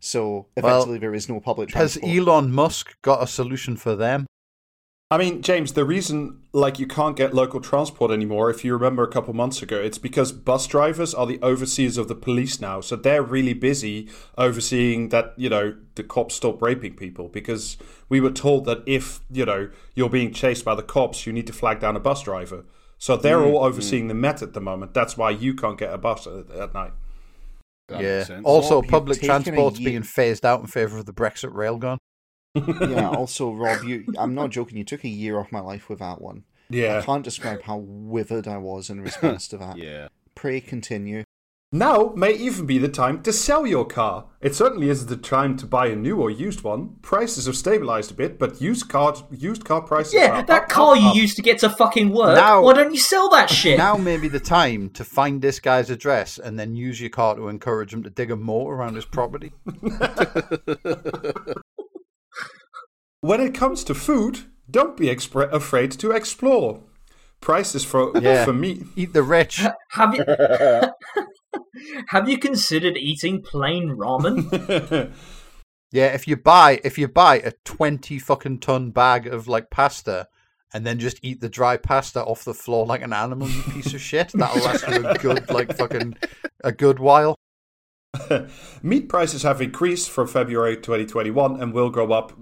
So 0.00 0.46
Well, 0.56 0.86
there 0.86 1.14
is 1.14 1.28
no 1.28 1.40
public 1.40 1.68
transport. 1.70 2.04
Has. 2.08 2.18
Elon 2.18 2.52
Musk 2.52 2.96
got 3.02 3.22
a 3.22 3.26
solution 3.26 3.76
for 3.76 3.94
them? 3.96 4.26
I 5.10 5.16
mean, 5.16 5.40
James, 5.40 5.72
the 5.72 5.86
reason 5.86 6.42
like 6.52 6.78
you 6.78 6.86
can't 6.86 7.16
get 7.16 7.32
local 7.32 7.62
transport 7.62 8.10
anymore, 8.10 8.50
if 8.50 8.62
you 8.62 8.74
remember 8.74 9.02
a 9.02 9.08
couple 9.08 9.32
months 9.32 9.62
ago, 9.62 9.76
it's 9.76 9.96
because 9.96 10.32
bus 10.32 10.66
drivers 10.66 11.14
are 11.14 11.24
the 11.24 11.40
overseers 11.42 11.96
of 11.96 12.08
the 12.08 12.14
police 12.14 12.60
now. 12.60 12.82
So 12.82 12.94
they're 12.94 13.22
really 13.22 13.54
busy 13.54 14.10
overseeing 14.36 15.08
that, 15.08 15.32
you 15.38 15.48
know, 15.48 15.74
the 15.94 16.02
cops 16.02 16.34
stop 16.34 16.60
raping 16.60 16.94
people 16.94 17.28
because 17.28 17.78
we 18.10 18.20
were 18.20 18.30
told 18.30 18.66
that 18.66 18.82
if, 18.84 19.20
you 19.30 19.46
know, 19.46 19.70
you're 19.94 20.10
being 20.10 20.30
chased 20.30 20.66
by 20.66 20.74
the 20.74 20.82
cops, 20.82 21.26
you 21.26 21.32
need 21.32 21.46
to 21.46 21.54
flag 21.54 21.80
down 21.80 21.96
a 21.96 22.00
bus 22.00 22.22
driver. 22.22 22.66
So 22.98 23.16
they're 23.16 23.38
mm, 23.38 23.46
all 23.46 23.62
mm. 23.62 23.66
overseeing 23.66 24.08
the 24.08 24.14
Met 24.14 24.42
at 24.42 24.52
the 24.52 24.60
moment. 24.60 24.92
That's 24.92 25.16
why 25.16 25.30
you 25.30 25.54
can't 25.54 25.78
get 25.78 25.90
a 25.90 25.98
bus 25.98 26.26
at, 26.26 26.50
at 26.50 26.74
night. 26.74 26.92
That 27.88 28.02
yeah. 28.02 28.40
Also, 28.44 28.82
public 28.82 29.20
taken 29.20 29.42
transport's 29.42 29.78
being 29.78 30.02
phased 30.02 30.44
out 30.44 30.60
in 30.60 30.66
favour 30.66 30.98
of 30.98 31.06
the 31.06 31.14
Brexit 31.14 31.54
railgun. 31.54 31.96
Yeah. 32.88 33.08
Also, 33.18 33.52
Rob, 33.52 33.84
you 33.84 34.04
I'm 34.18 34.34
not 34.34 34.50
joking. 34.50 34.76
You 34.78 34.84
took 34.84 35.04
a 35.04 35.08
year 35.08 35.38
off 35.38 35.52
my 35.52 35.60
life 35.60 35.88
with 35.88 35.98
that 36.00 36.20
one. 36.20 36.44
Yeah. 36.70 36.98
I 36.98 37.02
can't 37.02 37.24
describe 37.24 37.62
how 37.62 37.78
withered 37.78 38.46
I 38.46 38.58
was 38.58 38.90
in 38.90 39.00
response 39.00 39.48
to 39.48 39.58
that. 39.58 39.78
Yeah. 39.78 40.08
Pray 40.34 40.60
continue. 40.60 41.24
Now 41.70 42.14
may 42.16 42.32
even 42.32 42.64
be 42.64 42.78
the 42.78 42.88
time 42.88 43.22
to 43.24 43.32
sell 43.32 43.66
your 43.66 43.84
car. 43.84 44.24
It 44.40 44.54
certainly 44.54 44.88
isn't 44.88 45.10
the 45.10 45.18
time 45.18 45.54
to 45.58 45.66
buy 45.66 45.88
a 45.88 45.96
new 45.96 46.18
or 46.18 46.30
used 46.30 46.62
one. 46.62 46.96
Prices 47.02 47.44
have 47.44 47.56
stabilized 47.56 48.10
a 48.10 48.14
bit, 48.14 48.38
but 48.38 48.62
used 48.62 48.88
car 48.88 49.14
used 49.30 49.66
car 49.66 49.82
prices 49.82 50.14
Yeah, 50.14 50.38
up, 50.38 50.46
that 50.46 50.62
up, 50.62 50.68
car 50.70 50.94
up, 50.96 51.02
you 51.02 51.08
up. 51.08 51.16
used 51.16 51.36
to 51.36 51.42
get 51.42 51.58
to 51.58 51.68
fucking 51.68 52.08
work. 52.08 52.36
Now- 52.36 52.62
why 52.62 52.72
don't 52.72 52.94
you 52.94 53.00
sell 53.00 53.28
that 53.30 53.50
shit? 53.50 53.76
Now 53.76 53.98
may 53.98 54.16
be 54.16 54.28
the 54.28 54.40
time 54.40 54.88
to 54.90 55.04
find 55.04 55.42
this 55.42 55.60
guy's 55.60 55.90
address 55.90 56.38
and 56.38 56.58
then 56.58 56.74
use 56.74 57.02
your 57.02 57.10
car 57.10 57.34
to 57.36 57.48
encourage 57.48 57.92
him 57.92 58.02
to 58.02 58.08
dig 58.10 58.30
a 58.30 58.36
moat 58.36 58.68
around 58.68 58.94
his 58.94 59.04
property. 59.04 59.52
When 63.20 63.40
it 63.40 63.54
comes 63.54 63.82
to 63.84 63.94
food, 63.94 64.40
don't 64.70 64.96
be 64.96 65.06
expre- 65.06 65.52
afraid 65.52 65.90
to 65.92 66.12
explore. 66.12 66.82
Prices 67.40 67.84
for 67.84 68.12
Yeah. 68.20 68.44
for 68.44 68.52
meat. 68.52 68.82
Eat 68.96 69.12
the 69.12 69.22
rich. 69.22 69.64
have 69.90 70.14
you 70.14 70.24
have 72.08 72.28
you 72.28 72.38
considered 72.38 72.96
eating 72.96 73.42
plain 73.42 73.96
ramen? 73.96 75.12
Yeah, 75.90 76.06
if 76.08 76.28
you 76.28 76.36
buy 76.36 76.80
if 76.84 76.98
you 76.98 77.08
buy 77.08 77.36
a 77.38 77.52
twenty 77.64 78.18
fucking 78.18 78.60
ton 78.60 78.90
bag 78.90 79.26
of 79.26 79.48
like 79.48 79.70
pasta 79.70 80.28
and 80.74 80.86
then 80.86 80.98
just 80.98 81.18
eat 81.22 81.40
the 81.40 81.48
dry 81.48 81.78
pasta 81.78 82.22
off 82.22 82.44
the 82.44 82.52
floor 82.52 82.84
like 82.84 83.02
an 83.02 83.12
animal, 83.14 83.48
you 83.48 83.62
piece 83.62 83.94
of 83.94 84.00
shit, 84.00 84.30
that'll 84.34 84.62
last 84.62 84.86
you 84.86 85.06
a 85.06 85.14
good 85.14 85.48
like 85.50 85.74
fucking 85.76 86.16
a 86.62 86.72
good 86.72 86.98
while. 86.98 87.34
Meat 88.82 89.08
prices 89.08 89.42
have 89.42 89.60
increased 89.60 90.10
from 90.10 90.26
February 90.26 90.76
2021 90.76 91.60
and 91.60 91.72
will 91.72 91.90
go 91.90 92.12
up 92.12 92.32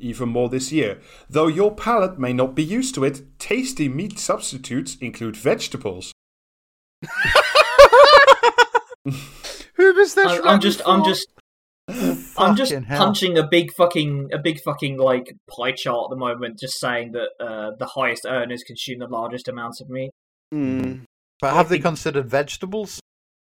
even 0.00 0.28
more 0.28 0.48
this 0.48 0.70
year. 0.72 1.00
Though 1.28 1.48
your 1.48 1.74
palate 1.74 2.18
may 2.18 2.32
not 2.32 2.54
be 2.54 2.62
used 2.62 2.94
to 2.94 3.04
it, 3.04 3.22
tasty 3.38 3.88
meat 3.88 4.18
substitutes 4.18 4.96
include 4.96 5.36
vegetables. 5.36 6.12
Who 9.74 9.94
was 9.94 10.14
this? 10.14 10.26
I, 10.26 10.40
I'm 10.44 10.60
just, 10.60 10.80
I'm 10.86 11.04
just, 11.04 11.28
I'm 12.38 12.56
just 12.56 12.72
hell. 12.72 12.98
punching 12.98 13.38
a 13.38 13.46
big 13.46 13.72
fucking, 13.76 14.30
a 14.32 14.38
big 14.38 14.60
fucking 14.64 14.96
like 14.98 15.34
pie 15.50 15.72
chart 15.72 16.06
at 16.06 16.10
the 16.10 16.16
moment, 16.16 16.58
just 16.58 16.80
saying 16.80 17.12
that 17.12 17.28
uh, 17.40 17.72
the 17.78 17.86
highest 17.86 18.26
earners 18.26 18.62
consume 18.64 19.00
the 19.00 19.06
largest 19.06 19.48
amounts 19.48 19.80
of 19.80 19.88
meat. 19.88 20.10
But 21.40 21.54
have 21.54 21.68
they 21.68 21.78
considered 21.78 22.28
vegetables? 22.28 23.00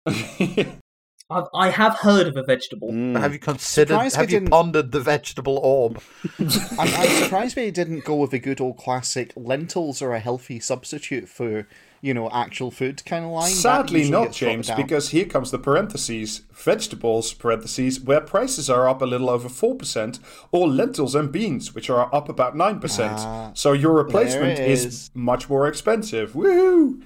I've, 1.30 1.44
I 1.54 1.70
have 1.70 1.94
heard 1.98 2.26
of 2.26 2.36
a 2.36 2.42
vegetable. 2.42 2.90
Mm. 2.90 3.18
Have 3.18 3.32
you 3.32 3.38
considered? 3.38 3.94
Surprised 3.94 4.16
Have 4.16 4.30
you 4.30 4.40
didn't- 4.40 4.50
pondered 4.50 4.92
the 4.92 5.00
vegetable 5.00 5.58
orb? 5.58 6.00
I'm, 6.38 6.48
I'm 6.78 7.22
surprised 7.22 7.56
they 7.56 7.70
didn't 7.70 8.04
go 8.04 8.16
with 8.16 8.30
the 8.32 8.38
good 8.38 8.60
old 8.60 8.76
classic 8.76 9.32
lentils 9.36 10.02
are 10.02 10.12
a 10.12 10.20
healthy 10.20 10.60
substitute 10.60 11.28
for, 11.28 11.66
you 12.02 12.12
know, 12.12 12.28
actual 12.30 12.70
food 12.70 13.02
kind 13.06 13.24
of 13.24 13.30
line. 13.30 13.50
Sadly 13.50 14.10
not, 14.10 14.32
James, 14.32 14.70
because 14.72 15.10
here 15.10 15.24
comes 15.24 15.50
the 15.50 15.58
parentheses. 15.58 16.42
Vegetables, 16.52 17.32
parentheses, 17.32 17.98
where 18.00 18.20
prices 18.20 18.68
are 18.68 18.88
up 18.88 19.00
a 19.00 19.06
little 19.06 19.30
over 19.30 19.48
4%, 19.48 20.18
or 20.50 20.68
lentils 20.68 21.14
and 21.14 21.32
beans, 21.32 21.74
which 21.74 21.88
are 21.88 22.14
up 22.14 22.28
about 22.28 22.54
9%. 22.54 23.08
Ah, 23.10 23.52
so 23.54 23.72
your 23.72 23.92
replacement 23.94 24.58
it 24.58 24.70
is. 24.70 24.84
is. 24.84 25.10
much 25.14 25.48
more 25.48 25.66
expensive. 25.66 26.32
Woohoo! 26.32 27.00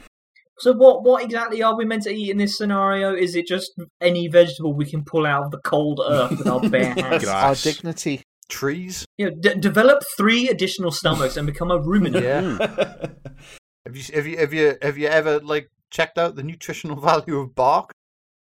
So 0.59 0.73
what 0.73 1.03
what 1.03 1.23
exactly 1.23 1.63
are 1.63 1.77
we 1.77 1.85
meant 1.85 2.05
to 2.05 2.11
eat 2.11 2.31
in 2.31 2.39
this 2.39 2.57
scenario? 2.57 3.15
Is 3.15 3.37
it 3.37 3.47
just 3.47 3.73
any 4.01 4.29
vegetable 4.29 4.73
we 4.73 4.87
can 4.87 5.05
pull 5.05 5.27
out 5.27 5.45
of 5.45 5.51
the 5.51 5.59
cold 5.59 6.01
earth 6.07 6.39
with 6.39 6.47
our 6.47 6.61
bare 6.69 6.95
hands? 6.95 7.25
Grass. 7.25 7.67
Our 7.67 7.73
dignity. 7.73 8.23
Trees? 8.49 9.05
You 9.19 9.31
know, 9.31 9.37
d- 9.41 9.59
develop 9.59 10.05
three 10.17 10.49
additional 10.49 10.93
stomachs 10.93 11.37
and 11.37 11.47
become 11.47 11.73
a 11.73 11.81
ruminant. 11.81 12.25
Yeah. 12.25 12.59
have 13.87 13.97
you 13.97 14.03
have 14.15 14.27
you 14.27 14.39
have 14.39 14.55
you 14.55 14.79
have 14.81 14.99
you 14.99 15.09
ever 15.09 15.41
like 15.41 15.69
checked 15.91 16.17
out 16.17 16.37
the 16.37 16.43
nutritional 16.43 16.97
value 17.01 17.39
of 17.39 17.55
bark? 17.55 17.91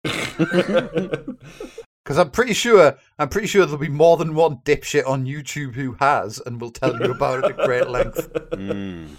Because 0.03 1.28
I'm 2.18 2.32
pretty 2.32 2.53
sure 2.53 2.97
I'm 3.20 3.30
pretty 3.30 3.47
sure 3.47 3.66
there'll 3.66 3.78
be 3.78 3.89
more 3.89 4.18
than 4.18 4.36
one 4.36 4.60
dipshit 4.64 5.05
on 5.05 5.26
YouTube 5.26 5.74
who 5.74 5.97
has 5.99 6.41
and 6.45 6.62
will 6.62 6.72
tell 6.72 6.97
you 6.97 7.12
about 7.12 7.43
it 7.43 7.51
at 7.51 7.66
great 7.66 7.89
length. 7.89 8.32
Mm. 8.51 9.18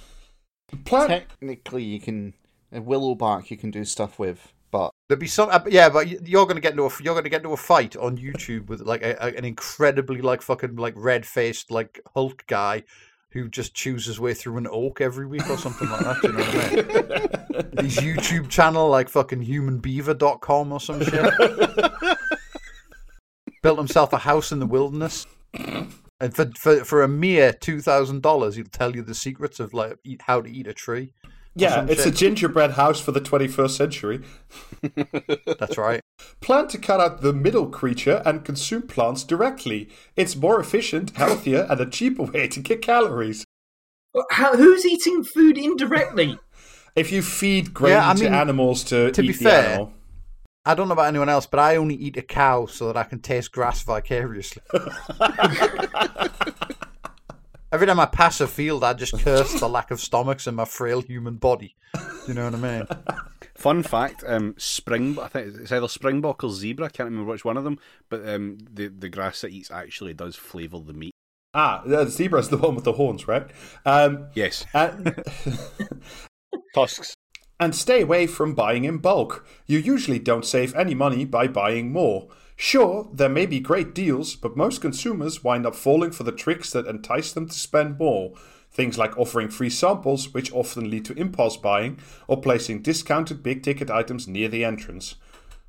Plant. 0.84 1.10
Technically, 1.10 1.82
you 1.82 2.00
can 2.00 2.32
uh, 2.74 2.80
willow 2.82 3.14
bark. 3.14 3.50
You 3.50 3.56
can 3.56 3.70
do 3.70 3.84
stuff 3.84 4.18
with, 4.18 4.52
but 4.70 4.90
There'll 5.08 5.18
be 5.20 5.26
some, 5.26 5.48
uh, 5.50 5.60
yeah, 5.68 5.88
but 5.88 6.28
you're 6.28 6.46
gonna 6.46 6.60
get 6.60 6.72
into 6.72 6.84
a 6.86 6.90
you're 7.02 7.14
gonna 7.16 7.28
get 7.28 7.38
into 7.42 7.52
a 7.52 7.56
fight 7.56 7.96
on 7.96 8.16
YouTube 8.16 8.68
with 8.68 8.80
like 8.82 9.02
a, 9.02 9.16
a- 9.20 9.36
an 9.36 9.44
incredibly 9.44 10.20
like 10.22 10.40
fucking 10.42 10.76
like 10.76 10.94
red 10.96 11.26
faced 11.26 11.70
like 11.70 12.00
Hulk 12.14 12.44
guy 12.46 12.84
who 13.32 13.48
just 13.48 13.74
chews 13.74 14.06
his 14.06 14.18
way 14.20 14.34
through 14.34 14.56
an 14.56 14.66
oak 14.70 15.00
every 15.00 15.26
week 15.26 15.48
or 15.48 15.56
something 15.56 15.88
like 15.88 16.00
that. 16.00 16.22
You 16.22 16.32
know 16.32 16.38
what 16.38 16.54
I 16.56 17.80
mean? 17.80 17.84
His 17.84 17.96
YouTube 17.96 18.48
channel 18.48 18.88
like 18.88 19.08
fucking 19.08 19.44
humanbeaver.com 19.44 20.72
or 20.72 20.80
some 20.80 21.04
shit. 21.04 21.32
Built 23.62 23.78
himself 23.78 24.12
a 24.12 24.18
house 24.18 24.52
in 24.52 24.58
the 24.58 24.66
wilderness. 24.66 25.26
And 25.54 26.34
for, 26.34 26.50
for, 26.58 26.84
for 26.84 27.02
a 27.02 27.08
mere 27.08 27.52
two 27.52 27.80
thousand 27.80 28.22
dollars, 28.22 28.56
he'll 28.56 28.64
tell 28.66 28.94
you 28.94 29.02
the 29.02 29.14
secrets 29.14 29.60
of 29.60 29.72
like 29.74 29.96
eat, 30.04 30.22
how 30.22 30.40
to 30.40 30.50
eat 30.50 30.66
a 30.66 30.74
tree. 30.74 31.12
Or 31.58 31.62
Yeah, 31.62 31.74
some 31.76 31.90
it's 31.90 32.06
a 32.06 32.10
gingerbread 32.10 32.72
house 32.72 33.00
for 33.00 33.12
the 33.12 33.20
21st 33.20 33.70
century. 33.70 34.20
That's 35.58 35.76
right. 35.76 36.00
Plan 36.40 36.68
to 36.68 36.78
cut 36.78 37.00
out 37.00 37.22
the 37.22 37.32
middle 37.32 37.68
creature 37.68 38.22
and 38.24 38.44
consume 38.44 38.82
plants 38.82 39.24
directly. 39.24 39.88
It's 40.16 40.36
more 40.36 40.60
efficient, 40.60 41.16
healthier, 41.16 41.66
and 41.68 41.80
a 41.80 41.86
cheaper 41.86 42.24
way 42.24 42.48
to 42.48 42.60
get 42.60 42.82
calories. 42.82 43.44
How, 44.30 44.56
who's 44.56 44.84
eating 44.84 45.24
food 45.24 45.56
indirectly? 45.56 46.38
If 46.96 47.12
you 47.12 47.22
feed 47.22 47.72
grain 47.72 47.92
Yeah, 47.92 48.10
I 48.10 48.14
to 48.14 48.28
animals 48.28 48.82
to, 48.84 49.12
to 49.12 49.22
eat 49.22 49.26
be 49.26 49.32
the 49.32 49.44
fair, 49.44 49.68
animal. 49.68 49.92
I 50.64 50.74
don't 50.74 50.88
know 50.88 50.94
about 50.94 51.06
anyone 51.06 51.28
else, 51.28 51.46
but 51.46 51.60
I 51.60 51.76
only 51.76 51.94
eat 51.94 52.16
a 52.16 52.22
cow 52.22 52.66
so 52.66 52.88
that 52.88 52.96
I 52.96 53.04
can 53.04 53.20
taste 53.20 53.52
grass 53.52 53.82
vicariously. 53.82 54.62
Every 57.72 57.86
time 57.86 58.00
I 58.00 58.06
pass 58.06 58.40
a 58.40 58.48
field, 58.48 58.82
I 58.82 58.94
just 58.94 59.16
curse 59.20 59.60
the 59.60 59.68
lack 59.68 59.90
of 59.92 60.00
stomachs 60.00 60.46
in 60.48 60.56
my 60.56 60.64
frail 60.64 61.02
human 61.02 61.36
body. 61.36 61.76
Do 61.94 62.00
you 62.26 62.34
know 62.34 62.44
what 62.50 62.54
I 62.54 62.58
mean? 62.58 62.86
Fun 63.54 63.82
fact: 63.84 64.24
um, 64.26 64.54
spring. 64.58 65.18
I 65.20 65.28
think 65.28 65.54
it's 65.56 65.70
either 65.70 65.86
springbok 65.86 66.42
or 66.42 66.50
zebra. 66.50 66.86
I 66.86 66.88
can't 66.88 67.08
remember 67.08 67.30
which 67.30 67.44
one 67.44 67.56
of 67.56 67.62
them. 67.64 67.78
But 68.08 68.28
um, 68.28 68.58
the 68.72 68.88
the 68.88 69.08
grass 69.08 69.44
it 69.44 69.52
eats 69.52 69.70
actually 69.70 70.14
does 70.14 70.34
flavour 70.34 70.80
the 70.80 70.92
meat. 70.92 71.12
Ah, 71.54 71.82
the 71.86 72.06
zebra's 72.08 72.48
the 72.48 72.56
one 72.56 72.74
with 72.74 72.84
the 72.84 72.92
horns, 72.92 73.28
right? 73.28 73.46
Um, 73.84 74.26
Yes, 74.34 74.64
and, 74.74 75.14
tusks. 76.74 77.14
and 77.58 77.74
stay 77.74 78.02
away 78.02 78.26
from 78.26 78.54
buying 78.54 78.84
in 78.84 78.98
bulk. 78.98 79.46
You 79.66 79.78
usually 79.78 80.18
don't 80.18 80.44
save 80.44 80.74
any 80.74 80.94
money 80.94 81.24
by 81.24 81.46
buying 81.48 81.92
more. 81.92 82.28
Sure, 82.62 83.08
there 83.10 83.30
may 83.30 83.46
be 83.46 83.58
great 83.58 83.94
deals, 83.94 84.36
but 84.36 84.54
most 84.54 84.82
consumers 84.82 85.42
wind 85.42 85.64
up 85.64 85.74
falling 85.74 86.10
for 86.10 86.24
the 86.24 86.30
tricks 86.30 86.70
that 86.72 86.86
entice 86.86 87.32
them 87.32 87.48
to 87.48 87.54
spend 87.54 87.98
more. 87.98 88.34
Things 88.70 88.98
like 88.98 89.16
offering 89.16 89.48
free 89.48 89.70
samples, 89.70 90.34
which 90.34 90.52
often 90.52 90.90
lead 90.90 91.06
to 91.06 91.14
impulse 91.14 91.56
buying, 91.56 91.98
or 92.28 92.38
placing 92.38 92.82
discounted 92.82 93.42
big 93.42 93.62
ticket 93.62 93.88
items 93.88 94.28
near 94.28 94.46
the 94.46 94.62
entrance. 94.62 95.14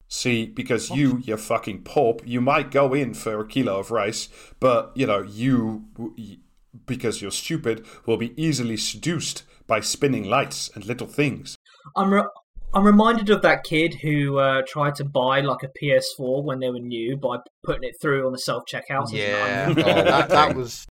See, 0.09 0.45
because 0.45 0.89
you, 0.89 1.19
you 1.23 1.37
fucking 1.37 1.83
pop, 1.83 2.27
you 2.27 2.41
might 2.41 2.71
go 2.71 2.93
in 2.93 3.13
for 3.13 3.39
a 3.39 3.47
kilo 3.47 3.79
of 3.79 3.89
rice, 3.89 4.27
but, 4.59 4.91
you 4.93 5.07
know, 5.07 5.21
you, 5.21 5.85
because 6.85 7.21
you're 7.21 7.31
stupid, 7.31 7.85
will 8.05 8.17
be 8.17 8.33
easily 8.35 8.75
seduced 8.75 9.43
by 9.65 9.79
spinning 9.79 10.25
lights 10.25 10.69
and 10.75 10.85
little 10.85 11.07
things. 11.07 11.57
I'm 11.95 12.13
re- 12.13 12.23
I'm 12.73 12.85
reminded 12.85 13.29
of 13.29 13.41
that 13.41 13.63
kid 13.63 13.95
who 13.95 14.37
uh, 14.37 14.61
tried 14.67 14.95
to 14.95 15.03
buy 15.05 15.41
like 15.41 15.63
a 15.63 15.67
PS4 15.67 16.43
when 16.43 16.59
they 16.59 16.69
were 16.69 16.79
new 16.79 17.17
by 17.17 17.37
putting 17.63 17.83
it 17.83 17.95
through 18.01 18.25
on 18.25 18.31
the 18.31 18.39
self 18.39 18.63
checkout. 18.71 19.11
Yeah, 19.11 19.67
Oh, 19.69 19.73
that, 19.73 20.29
that 20.29 20.55
was 20.55 20.87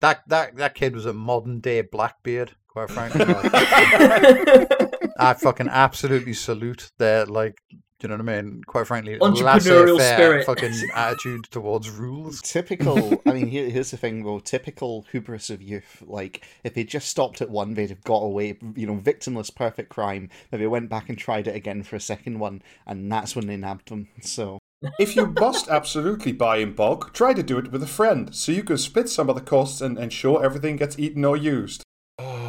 that 0.00 0.22
that 0.28 0.56
that 0.56 0.74
kid 0.74 0.94
was 0.94 1.06
a 1.06 1.12
modern 1.12 1.60
day 1.60 1.82
Blackbeard. 1.82 2.52
Quite 2.68 2.90
frankly, 2.90 3.24
like, 3.24 3.52
I 5.18 5.34
fucking 5.34 5.68
absolutely 5.68 6.34
salute 6.34 6.90
their 6.98 7.24
like. 7.26 7.56
Do 8.04 8.10
you 8.10 8.18
know 8.18 8.22
what 8.22 8.34
I 8.34 8.42
mean? 8.42 8.64
Quite 8.64 8.86
frankly, 8.86 9.18
Entrepreneurial 9.18 9.96
laissez-faire 9.96 10.16
spirit. 10.18 10.44
fucking 10.44 10.90
attitude 10.94 11.44
towards 11.44 11.88
rules. 11.88 12.42
typical. 12.42 13.22
I 13.24 13.32
mean, 13.32 13.46
here, 13.48 13.70
here's 13.70 13.92
the 13.92 13.96
thing, 13.96 14.24
though. 14.24 14.40
Typical 14.40 15.06
hubris 15.10 15.48
of 15.48 15.62
youth. 15.62 16.02
Like, 16.06 16.46
if 16.64 16.74
they 16.74 16.84
just 16.84 17.08
stopped 17.08 17.40
at 17.40 17.48
one, 17.48 17.72
they'd 17.72 17.88
have 17.88 18.04
got 18.04 18.18
away. 18.18 18.58
You 18.76 18.86
know, 18.86 18.96
victimless, 18.96 19.54
perfect 19.54 19.88
crime. 19.88 20.28
But 20.50 20.60
they 20.60 20.66
went 20.66 20.90
back 20.90 21.08
and 21.08 21.16
tried 21.16 21.48
it 21.48 21.56
again 21.56 21.82
for 21.82 21.96
a 21.96 22.00
second 22.00 22.40
one, 22.40 22.60
and 22.86 23.10
that's 23.10 23.34
when 23.34 23.46
they 23.46 23.56
nabbed 23.56 23.88
them. 23.88 24.08
So. 24.20 24.58
If 24.98 25.16
you 25.16 25.28
must 25.28 25.68
absolutely 25.68 26.32
buy 26.32 26.58
in 26.58 26.74
bulk, 26.74 27.14
try 27.14 27.32
to 27.32 27.42
do 27.42 27.56
it 27.56 27.72
with 27.72 27.82
a 27.82 27.86
friend, 27.86 28.34
so 28.34 28.52
you 28.52 28.62
can 28.62 28.76
split 28.76 29.08
some 29.08 29.30
of 29.30 29.34
the 29.34 29.40
costs 29.40 29.80
and 29.80 29.98
ensure 29.98 30.44
everything 30.44 30.76
gets 30.76 30.98
eaten 30.98 31.24
or 31.24 31.38
used. 31.38 31.82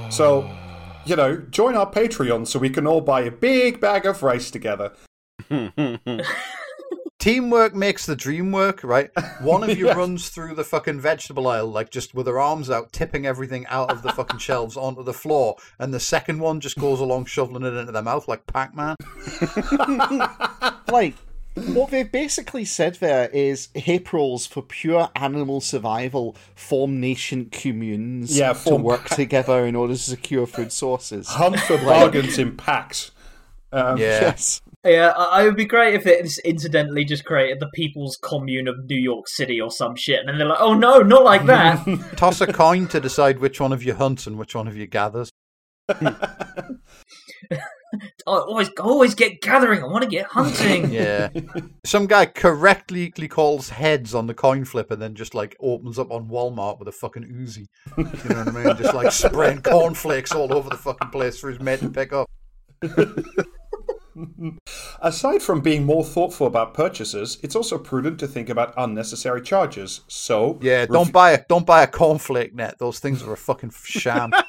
So, 0.10 0.54
you 1.06 1.16
know, 1.16 1.38
join 1.38 1.76
our 1.76 1.90
Patreon 1.90 2.46
so 2.46 2.60
we 2.60 2.70
can 2.70 2.86
all 2.86 3.00
buy 3.00 3.22
a 3.22 3.32
big 3.32 3.80
bag 3.80 4.06
of 4.06 4.22
rice 4.22 4.52
together. 4.52 4.92
Teamwork 7.18 7.74
makes 7.74 8.06
the 8.06 8.16
dream 8.16 8.52
work, 8.52 8.84
right? 8.84 9.10
One 9.42 9.68
of 9.68 9.76
you 9.80 9.90
runs 9.92 10.30
through 10.30 10.54
the 10.56 10.64
fucking 10.64 11.00
vegetable 11.00 11.48
aisle, 11.48 11.68
like 11.68 11.90
just 11.90 12.14
with 12.14 12.28
her 12.28 12.40
arms 12.40 12.70
out, 12.70 12.92
tipping 12.92 13.26
everything 13.26 13.66
out 13.68 13.90
of 13.92 14.04
the 14.04 14.12
fucking 14.12 14.38
shelves 14.40 14.78
onto 14.78 15.02
the 15.02 15.14
floor, 15.14 15.56
and 15.80 15.92
the 15.94 16.00
second 16.00 16.40
one 16.40 16.60
just 16.60 16.78
goes 16.78 17.00
along 17.00 17.26
shoveling 17.26 17.64
it 17.64 17.74
into 17.74 17.92
their 17.92 18.04
mouth 18.04 18.28
like 18.28 18.46
Pac 18.46 18.76
Man. 18.76 18.96
like 20.92 21.16
what 21.56 21.90
they've 21.90 22.12
basically 22.12 22.66
said 22.66 22.96
there 22.96 23.30
is 23.30 23.70
hippros 23.76 24.48
for 24.48 24.62
pure 24.62 25.10
animal 25.16 25.62
survival 25.62 26.36
form 26.54 27.00
nation 27.00 27.46
communes 27.50 28.38
Yeah, 28.38 28.50
to 28.50 28.56
form 28.56 28.84
work 28.84 29.06
together 29.06 29.66
in 29.66 29.76
order 29.76 29.94
to 29.94 30.00
secure 30.00 30.46
food 30.46 30.72
sources. 30.72 31.28
Hunt 31.30 31.60
for 31.62 31.78
bargains 31.78 32.38
in 32.38 32.58
packs. 32.58 33.12
Um, 33.72 33.98
Yeah. 33.98 34.20
Yes. 34.22 34.62
Yeah, 34.86 35.14
I- 35.18 35.42
it 35.42 35.46
would 35.46 35.56
be 35.56 35.66
great 35.66 35.96
if 35.96 36.06
it 36.06 36.38
incidentally 36.46 37.04
just 37.06 37.26
created 37.26 37.60
the 37.60 37.70
People's 37.74 38.18
Commune 38.22 38.68
of 38.68 38.86
New 38.86 38.98
York 39.00 39.28
City 39.28 39.60
or 39.60 39.72
some 39.72 39.96
shit, 39.96 40.20
and 40.20 40.30
then 40.30 40.38
they're 40.38 40.48
like, 40.48 40.62
"Oh 40.62 40.76
no, 40.76 41.00
not 41.00 41.24
like 41.24 41.46
that." 41.48 41.84
Toss 42.18 42.40
a 42.42 42.48
coin 42.54 42.88
to 42.90 43.00
decide 43.00 43.40
which 43.40 43.60
one 43.60 43.74
of 43.74 43.84
you 43.84 43.96
hunts 43.96 44.28
and 44.28 44.38
which 44.38 44.54
one 44.56 44.68
of 44.68 44.78
you 44.78 44.86
gathers. 44.86 45.32
I 48.28 48.32
always, 48.32 48.70
always 48.80 49.16
get 49.16 49.42
gathering. 49.42 49.82
I 49.82 49.88
want 49.88 50.04
to 50.04 50.10
get 50.10 50.26
hunting. 50.26 50.92
Yeah. 50.92 51.30
Some 51.86 52.08
guy 52.08 52.26
correctly 52.26 53.10
calls 53.30 53.70
heads 53.70 54.14
on 54.14 54.28
the 54.28 54.34
coin 54.34 54.66
flip 54.66 54.92
and 54.92 55.02
then 55.02 55.16
just 55.16 55.34
like 55.34 55.56
opens 55.62 55.98
up 55.98 56.12
on 56.12 56.28
Walmart 56.28 56.80
with 56.80 56.88
a 56.88 56.92
fucking 56.92 57.24
Uzi. 57.24 57.68
You 57.98 58.04
know 58.36 58.44
what 58.44 58.48
I 58.48 58.52
mean? 58.66 58.78
Just 58.78 58.94
like 58.94 59.12
spraying 59.12 59.62
cornflakes 59.62 60.34
all 60.34 60.54
over 60.54 60.70
the 60.70 60.78
fucking 60.78 61.10
place 61.10 61.40
for 61.40 61.50
his 61.50 61.60
mate 61.62 61.80
to 61.82 61.90
pick 61.90 62.12
up. 62.12 62.28
Aside 65.02 65.42
from 65.42 65.62
being 65.62 65.86
more 65.86 66.04
thoughtful 66.04 66.48
about 66.48 66.74
purchases, 66.74 67.38
it's 67.44 67.56
also 67.56 67.78
prudent 67.78 68.20
to 68.20 68.28
think 68.28 68.50
about 68.50 68.74
unnecessary 68.78 69.42
charges. 69.42 70.02
So, 70.08 70.58
Yeah, 70.62 70.86
don't 70.86 71.12
buy 71.12 71.32
a 71.32 71.46
don't 71.48 71.66
buy 71.66 71.84
a 71.84 71.88
cornflake 71.88 72.54
net. 72.54 72.80
Those 72.80 73.00
things 73.00 73.22
are 73.24 73.34
a 73.34 73.38
fucking 73.38 73.72
sham. 73.84 74.32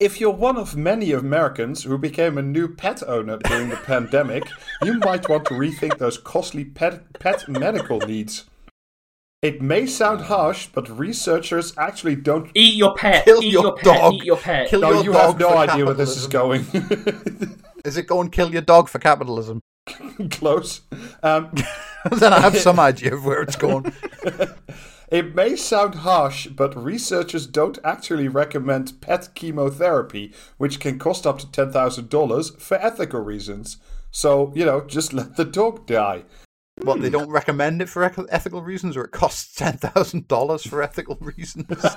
If 0.00 0.20
you're 0.20 0.32
one 0.32 0.58
of 0.58 0.76
many 0.76 1.12
Americans 1.12 1.84
who 1.84 1.96
became 1.96 2.36
a 2.36 2.42
new 2.42 2.68
pet 2.68 3.02
owner 3.08 3.38
during 3.38 3.70
the 3.70 3.76
pandemic, 3.76 4.42
you 4.82 4.98
might 4.98 5.30
want 5.30 5.46
to 5.46 5.54
rethink 5.54 5.96
those 5.96 6.18
costly 6.18 6.62
pet, 6.62 7.18
pet 7.20 7.48
medical 7.48 8.00
needs. 8.00 8.44
It 9.44 9.60
may 9.60 9.84
sound 9.84 10.22
harsh, 10.22 10.68
but 10.72 10.88
researchers 10.88 11.76
actually 11.76 12.16
don't. 12.16 12.50
Eat 12.54 12.76
your 12.76 12.94
pet. 12.94 13.26
Kill 13.26 13.42
eat 13.42 13.52
your 13.52 13.62
your, 13.62 13.76
pet. 13.76 13.84
dog. 13.84 14.14
Eat 14.14 14.24
your 14.24 14.36
pet. 14.38 14.68
Kill 14.68 14.80
No, 14.80 14.92
your 14.92 15.04
you 15.04 15.12
dog 15.12 15.26
have 15.32 15.38
no 15.38 15.50
for 15.50 15.56
idea 15.58 15.84
where 15.84 15.92
this 15.92 16.16
is 16.16 16.26
going. 16.26 16.64
Is 17.84 17.98
it 17.98 18.06
going 18.06 18.28
and 18.28 18.32
kill 18.32 18.50
your 18.50 18.62
dog 18.62 18.88
for 18.88 18.98
capitalism? 18.98 19.60
Close. 20.30 20.80
Um, 21.22 21.50
then 22.10 22.32
I 22.32 22.40
have 22.40 22.56
some 22.56 22.80
idea 22.80 23.12
of 23.16 23.26
where 23.26 23.42
it's 23.42 23.56
going. 23.56 23.92
It 25.10 25.34
may 25.34 25.56
sound 25.56 25.96
harsh, 25.96 26.46
but 26.46 26.74
researchers 26.82 27.46
don't 27.46 27.78
actually 27.84 28.28
recommend 28.28 28.98
pet 29.02 29.28
chemotherapy, 29.34 30.32
which 30.56 30.80
can 30.80 30.98
cost 30.98 31.26
up 31.26 31.38
to 31.40 31.46
$10,000 31.46 32.58
for 32.62 32.78
ethical 32.78 33.20
reasons. 33.20 33.76
So, 34.10 34.52
you 34.56 34.64
know, 34.64 34.80
just 34.80 35.12
let 35.12 35.36
the 35.36 35.44
dog 35.44 35.86
die. 35.86 36.24
What 36.82 37.00
they 37.00 37.08
hmm. 37.08 37.12
don't 37.12 37.30
recommend 37.30 37.82
it 37.82 37.88
for 37.88 38.04
ethical 38.04 38.62
reasons, 38.62 38.96
or 38.96 39.04
it 39.04 39.12
costs 39.12 39.54
ten 39.56 39.76
thousand 39.76 40.28
dollars 40.28 40.66
for 40.66 40.82
ethical 40.82 41.16
reasons. 41.20 41.66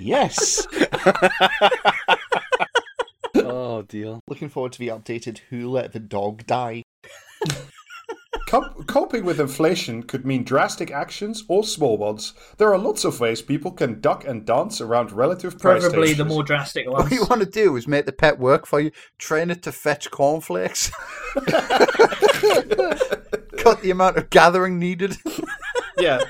Yes. 0.00 0.66
oh 3.34 3.82
dear. 3.82 4.20
Looking 4.28 4.48
forward 4.48 4.72
to 4.72 4.78
the 4.78 4.88
updated 4.88 5.38
Who 5.50 5.70
Let 5.70 5.92
the 5.92 6.00
Dog 6.00 6.46
Die. 6.46 6.82
Cop- 8.54 8.86
coping 8.86 9.24
with 9.24 9.40
inflation 9.40 10.04
could 10.04 10.24
mean 10.24 10.44
drastic 10.44 10.92
actions 10.92 11.42
or 11.48 11.64
small 11.64 11.98
ones. 11.98 12.34
There 12.58 12.72
are 12.72 12.78
lots 12.78 13.04
of 13.04 13.18
ways 13.18 13.42
people 13.42 13.72
can 13.72 14.00
duck 14.00 14.24
and 14.24 14.44
dance 14.44 14.80
around 14.80 15.10
relative 15.10 15.58
price 15.58 15.82
Preferably 15.82 16.14
the 16.14 16.24
more 16.24 16.44
drastic 16.44 16.88
ones. 16.88 17.10
What 17.10 17.12
you 17.12 17.26
want 17.26 17.42
to 17.42 17.50
do 17.50 17.74
is 17.76 17.88
make 17.88 18.06
the 18.06 18.12
pet 18.12 18.38
work 18.38 18.66
for 18.66 18.80
you. 18.80 18.92
Train 19.18 19.50
it 19.50 19.62
to 19.64 19.72
fetch 19.72 20.08
cornflakes. 20.10 20.92
Cut 21.34 21.48
the 23.82 23.90
amount 23.90 24.18
of 24.18 24.30
gathering 24.30 24.78
needed. 24.78 25.16
Yeah. 25.98 26.20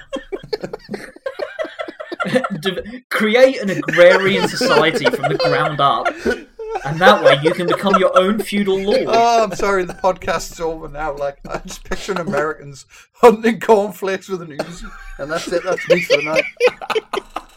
De- 2.61 3.03
create 3.11 3.61
an 3.61 3.68
agrarian 3.68 4.49
society 4.49 5.05
from 5.05 5.31
the 5.31 5.37
ground 5.37 5.79
up, 5.79 6.07
and 6.85 7.01
that 7.01 7.22
way 7.22 7.39
you 7.43 7.53
can 7.53 7.66
become 7.66 7.99
your 7.99 8.16
own 8.18 8.39
feudal 8.39 8.79
lord. 8.81 9.05
Oh, 9.14 9.45
I'm 9.45 9.55
sorry, 9.55 9.85
the 9.85 9.95
podcast's 9.95 10.61
over 10.61 10.89
now. 10.89 11.16
Like, 11.16 11.39
I'm 11.49 11.62
just 11.66 11.85
picturing 11.85 12.18
Americans 12.18 12.87
hunting 13.12 13.61
cornflakes 13.61 14.29
with 14.29 14.43
an 14.43 14.57
Uzi, 14.57 14.91
and 15.18 15.31
that's 15.31 15.47
it. 15.53 15.62
That's 15.62 15.89
me 15.89 16.03
for 16.03 16.16
the 16.16 16.22
night. 16.22 16.45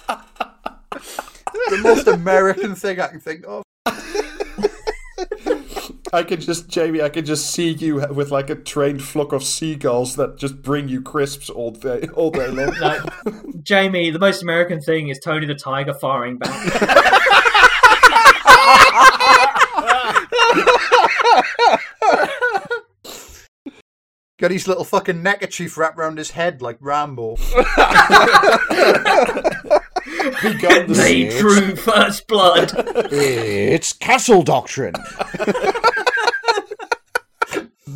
the 1.70 1.80
most 1.82 2.08
American 2.08 2.76
thing 2.76 3.00
I 3.00 3.08
can 3.08 3.20
think 3.20 3.46
of. 3.48 3.64
I 6.14 6.24
could 6.24 6.42
just, 6.42 6.70
Jamie, 6.70 7.02
I 7.02 7.10
could 7.10 7.26
just 7.26 7.52
see 7.52 7.72
you 7.72 7.96
with 8.14 8.32
like 8.32 8.50
a 8.50 8.56
trained 8.56 9.04
flock 9.04 9.34
of 9.34 9.44
seagulls 9.44 10.16
that 10.16 10.38
just 10.38 10.62
bring 10.62 10.88
you 10.88 11.02
crisps 11.02 11.50
all 11.50 11.72
day, 11.72 12.08
all 12.14 12.32
day 12.32 12.48
long. 12.48 12.74
No, 12.80 13.04
Jamie, 13.62 14.10
the 14.12 14.20
most 14.20 14.42
American 14.42 14.80
thing 14.80 15.10
is 15.10 15.20
Tony 15.20 15.46
the 15.46 15.56
Tiger 15.56 15.94
firing 15.94 16.38
back. 16.38 17.44
Got 24.40 24.52
his 24.52 24.68
little 24.68 24.84
fucking 24.84 25.24
neckerchief 25.24 25.78
wrapped 25.78 25.98
around 25.98 26.18
his 26.18 26.32
head 26.32 26.62
like 26.62 26.78
Rambo. 26.80 27.36
Begun 30.44 30.88
the 30.88 30.94
they 30.94 31.30
drew 31.40 31.76
first 31.76 32.28
blood. 32.28 32.72
It's 33.12 33.94
Castle 33.94 34.44
Doctrine. 34.44 34.94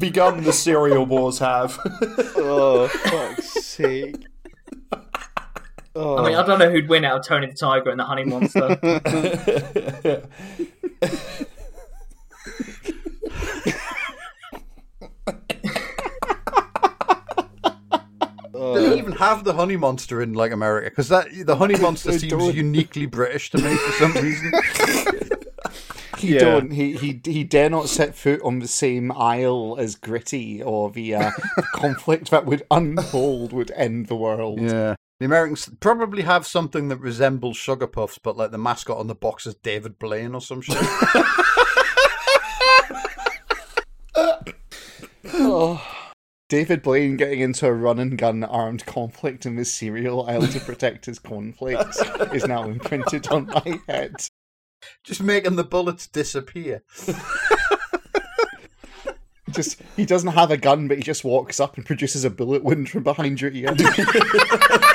begun 0.01 0.43
the 0.43 0.51
cereal 0.51 1.05
wars 1.05 1.39
have. 1.39 1.79
oh, 2.35 2.87
fuck's 2.87 3.63
sake. 3.63 4.15
I 5.95 6.23
mean, 6.23 6.35
I 6.35 6.43
don't 6.45 6.57
know 6.57 6.69
who'd 6.71 6.89
win 6.89 7.05
out 7.05 7.19
of 7.19 7.25
Tony 7.27 7.47
the 7.47 7.53
Tiger 7.53 7.89
and 7.91 7.99
the 7.99 8.05
Honey 8.05 8.23
Monster. 8.23 8.79
Do 18.53 18.89
they 18.89 18.97
even 18.99 19.10
have 19.21 19.43
the 19.43 19.53
honey 19.53 19.77
monster 19.77 20.21
in 20.21 20.33
like 20.33 20.51
America? 20.51 20.89
Because 20.89 21.09
that 21.09 21.27
the 21.45 21.55
honey 21.55 21.77
monster 21.79 22.11
seems 22.11 22.31
don't. 22.31 22.53
uniquely 22.55 23.05
British 23.05 23.49
to 23.51 23.57
me 23.57 23.75
for 23.75 23.91
some 23.93 24.13
reason. 24.13 24.51
He 26.17 26.35
Yeah. 26.35 26.39
don't. 26.41 26.71
He, 26.71 26.93
he 26.97 27.19
he 27.25 27.43
dare 27.43 27.69
not 27.69 27.89
set 27.89 28.13
foot 28.13 28.41
on 28.43 28.59
the 28.59 28.67
same 28.67 29.11
aisle 29.11 29.75
as 29.79 29.95
Gritty 29.95 30.61
or 30.61 30.91
the 30.91 31.15
uh, 31.15 31.31
conflict 31.73 32.29
that 32.29 32.45
would 32.45 32.61
unfold 32.69 33.53
would 33.53 33.71
end 33.71 34.05
the 34.05 34.15
world. 34.15 34.61
Yeah. 34.61 34.93
The 35.19 35.25
Americans 35.25 35.67
probably 35.79 36.21
have 36.21 36.45
something 36.45 36.89
that 36.89 36.97
resembles 36.97 37.57
Sugar 37.57 37.87
Puffs, 37.87 38.19
but 38.19 38.37
like 38.37 38.51
the 38.51 38.59
mascot 38.59 38.97
on 38.97 39.07
the 39.07 39.15
box 39.15 39.47
is 39.47 39.55
David 39.55 39.97
Blaine 39.97 40.35
or 40.35 40.41
some 40.41 40.61
shit. 40.61 40.77
David 46.51 46.83
Blaine 46.83 47.15
getting 47.15 47.39
into 47.39 47.65
a 47.65 47.71
run 47.71 47.97
and 47.97 48.17
gun 48.17 48.43
armed 48.43 48.85
conflict 48.85 49.45
in 49.45 49.55
the 49.55 49.63
cereal 49.63 50.27
aisle 50.27 50.45
to 50.47 50.59
protect 50.59 51.05
his 51.05 51.17
cornflakes 51.17 52.01
is 52.33 52.45
now 52.45 52.65
imprinted 52.65 53.25
on 53.29 53.45
my 53.45 53.79
head. 53.87 54.15
Just 55.01 55.23
making 55.23 55.55
the 55.55 55.63
bullets 55.63 56.07
disappear. 56.07 56.83
Just 59.51 59.81
he 59.95 60.05
doesn't 60.05 60.33
have 60.33 60.51
a 60.51 60.57
gun, 60.57 60.89
but 60.89 60.97
he 60.97 61.03
just 61.03 61.23
walks 61.23 61.61
up 61.61 61.77
and 61.77 61.85
produces 61.85 62.25
a 62.25 62.29
bullet 62.29 62.65
wound 62.65 62.89
from 62.89 63.03
behind 63.03 63.39
your 63.39 63.51
ear. 63.51 63.73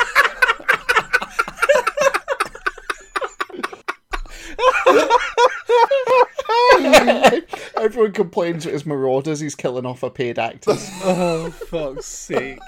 Everyone 7.77 8.13
complains 8.13 8.65
that 8.65 8.73
his 8.73 8.85
marauders 8.87 9.41
he's 9.41 9.55
killing 9.55 9.87
off 9.87 10.03
a 10.03 10.11
paid 10.11 10.39
actors. 10.39 10.91
Oh, 11.05 11.51
fuck's 11.51 12.07
sake. 12.07 12.59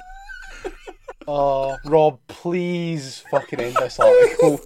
Oh, 1.27 1.77
Rob, 1.85 2.19
please 2.29 3.23
fucking 3.31 3.61
end 3.61 3.77
this 3.77 3.99
article. 4.01 4.61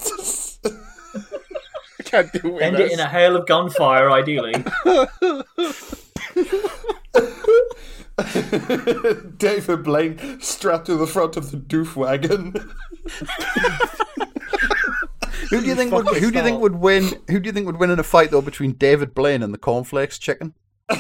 I 0.65 2.03
can't 2.05 2.33
deal 2.33 2.53
with 2.53 2.63
End 2.63 2.77
this. 2.77 2.91
it 2.93 2.95
in 2.95 3.01
a 3.01 3.09
hail 3.09 3.37
of 3.37 3.47
gunfire, 3.47 4.11
ideally. 4.11 4.53
David 9.39 9.83
Blaine 9.85 10.41
strapped 10.41 10.87
to 10.87 10.97
the 10.97 11.07
front 11.07 11.37
of 11.37 11.51
the 11.51 11.57
doof 11.57 11.97
wagon. 11.97 12.55
Who 15.53 15.61
do 15.61 15.67
you 15.67 15.75
think 15.75 15.93
would 15.93 16.07
who 16.09 16.31
do 16.31 16.39
you 16.39 16.43
think 16.43 16.61
would 16.61 16.77
win 16.77 17.13
who 17.29 17.39
do 17.39 17.47
you 17.47 17.53
think 17.53 17.67
would 17.67 17.77
win 17.79 17.91
in 17.91 17.99
a 17.99 18.03
fight 18.03 18.31
though 18.31 18.41
between 18.41 18.73
David 18.73 19.15
Blaine 19.15 19.43
and 19.43 19.53
the 19.53 19.59
cornflakes 19.59 20.19
chicken? 20.19 20.55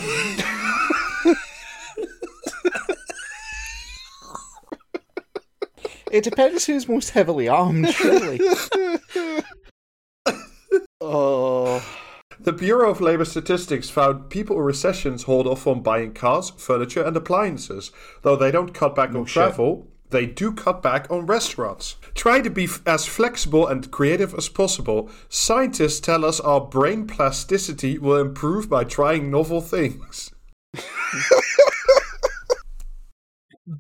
It 6.13 6.25
depends 6.25 6.67
who's 6.67 6.87
most 6.87 7.11
heavily 7.11 7.49
armed, 7.49 7.89
surely. 7.89 8.39
Oh, 11.05 11.85
The 12.39 12.53
Bureau 12.53 12.91
of 12.91 13.01
Labor 13.01 13.25
Statistics 13.25 13.91
found 13.91 14.31
people 14.31 14.57
in 14.57 14.63
recessions 14.63 15.25
hold 15.25 15.49
off 15.49 15.67
on 15.67 15.83
buying 15.83 16.13
cars, 16.13 16.51
furniture, 16.51 17.03
and 17.03 17.17
appliances. 17.17 17.91
Though 18.23 18.37
they 18.37 18.53
don't 18.53 18.73
cut 18.73 18.95
back 18.95 19.15
on 19.15 19.25
travel, 19.25 19.89
they 20.13 20.27
do 20.27 20.53
cut 20.53 20.83
back 20.83 21.11
on 21.11 21.27
restaurants. 21.27 21.97
Trying 22.15 22.45
to 22.45 22.51
be 22.51 22.65
f- 22.65 22.81
as 22.87 23.07
flexible 23.07 23.67
and 23.67 23.91
creative 23.91 24.35
as 24.35 24.49
possible, 24.49 25.11
scientists 25.29 25.99
tell 26.01 26.25
us 26.25 26.39
our 26.41 26.61
brain 26.61 27.07
plasticity 27.07 27.99
will 27.99 28.21
improve 28.21 28.69
by 28.71 28.85
trying 28.85 29.31
novel 29.31 29.61
things. 29.61 30.31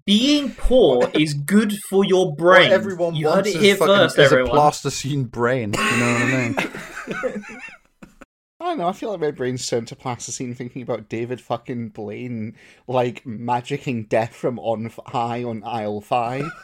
Being 0.06 0.52
poor 0.52 1.10
is 1.12 1.34
good 1.34 1.72
for 1.90 2.04
your 2.04 2.34
brain. 2.36 2.70
What 2.70 2.72
everyone 2.72 3.14
you 3.16 3.26
heard 3.26 3.34
wants 3.34 3.50
it 3.50 3.56
is 3.56 3.62
here 3.62 3.76
fucking 3.76 3.94
first, 3.94 4.18
is 4.18 4.20
a 4.20 4.24
everyone. 4.34 4.50
plasticine 4.52 5.24
brain. 5.24 5.74
You 5.74 5.96
know 5.98 6.12
what 6.12 6.22
I 6.22 6.26
mean? 7.28 7.44
I 8.62 8.66
don't 8.66 8.78
know, 8.78 8.86
I 8.86 8.92
feel 8.92 9.10
like 9.10 9.18
my 9.18 9.32
brain's 9.32 9.66
turned 9.66 9.88
to 9.88 9.96
plasticine 9.96 10.54
thinking 10.54 10.82
about 10.82 11.08
David 11.08 11.40
fucking 11.40 11.88
Blaine, 11.88 12.54
like, 12.86 13.24
magicking 13.24 14.08
death 14.08 14.36
from 14.36 14.56
on 14.60 14.92
high 15.06 15.42
on 15.42 15.64
aisle 15.64 16.00
5. 16.00 16.48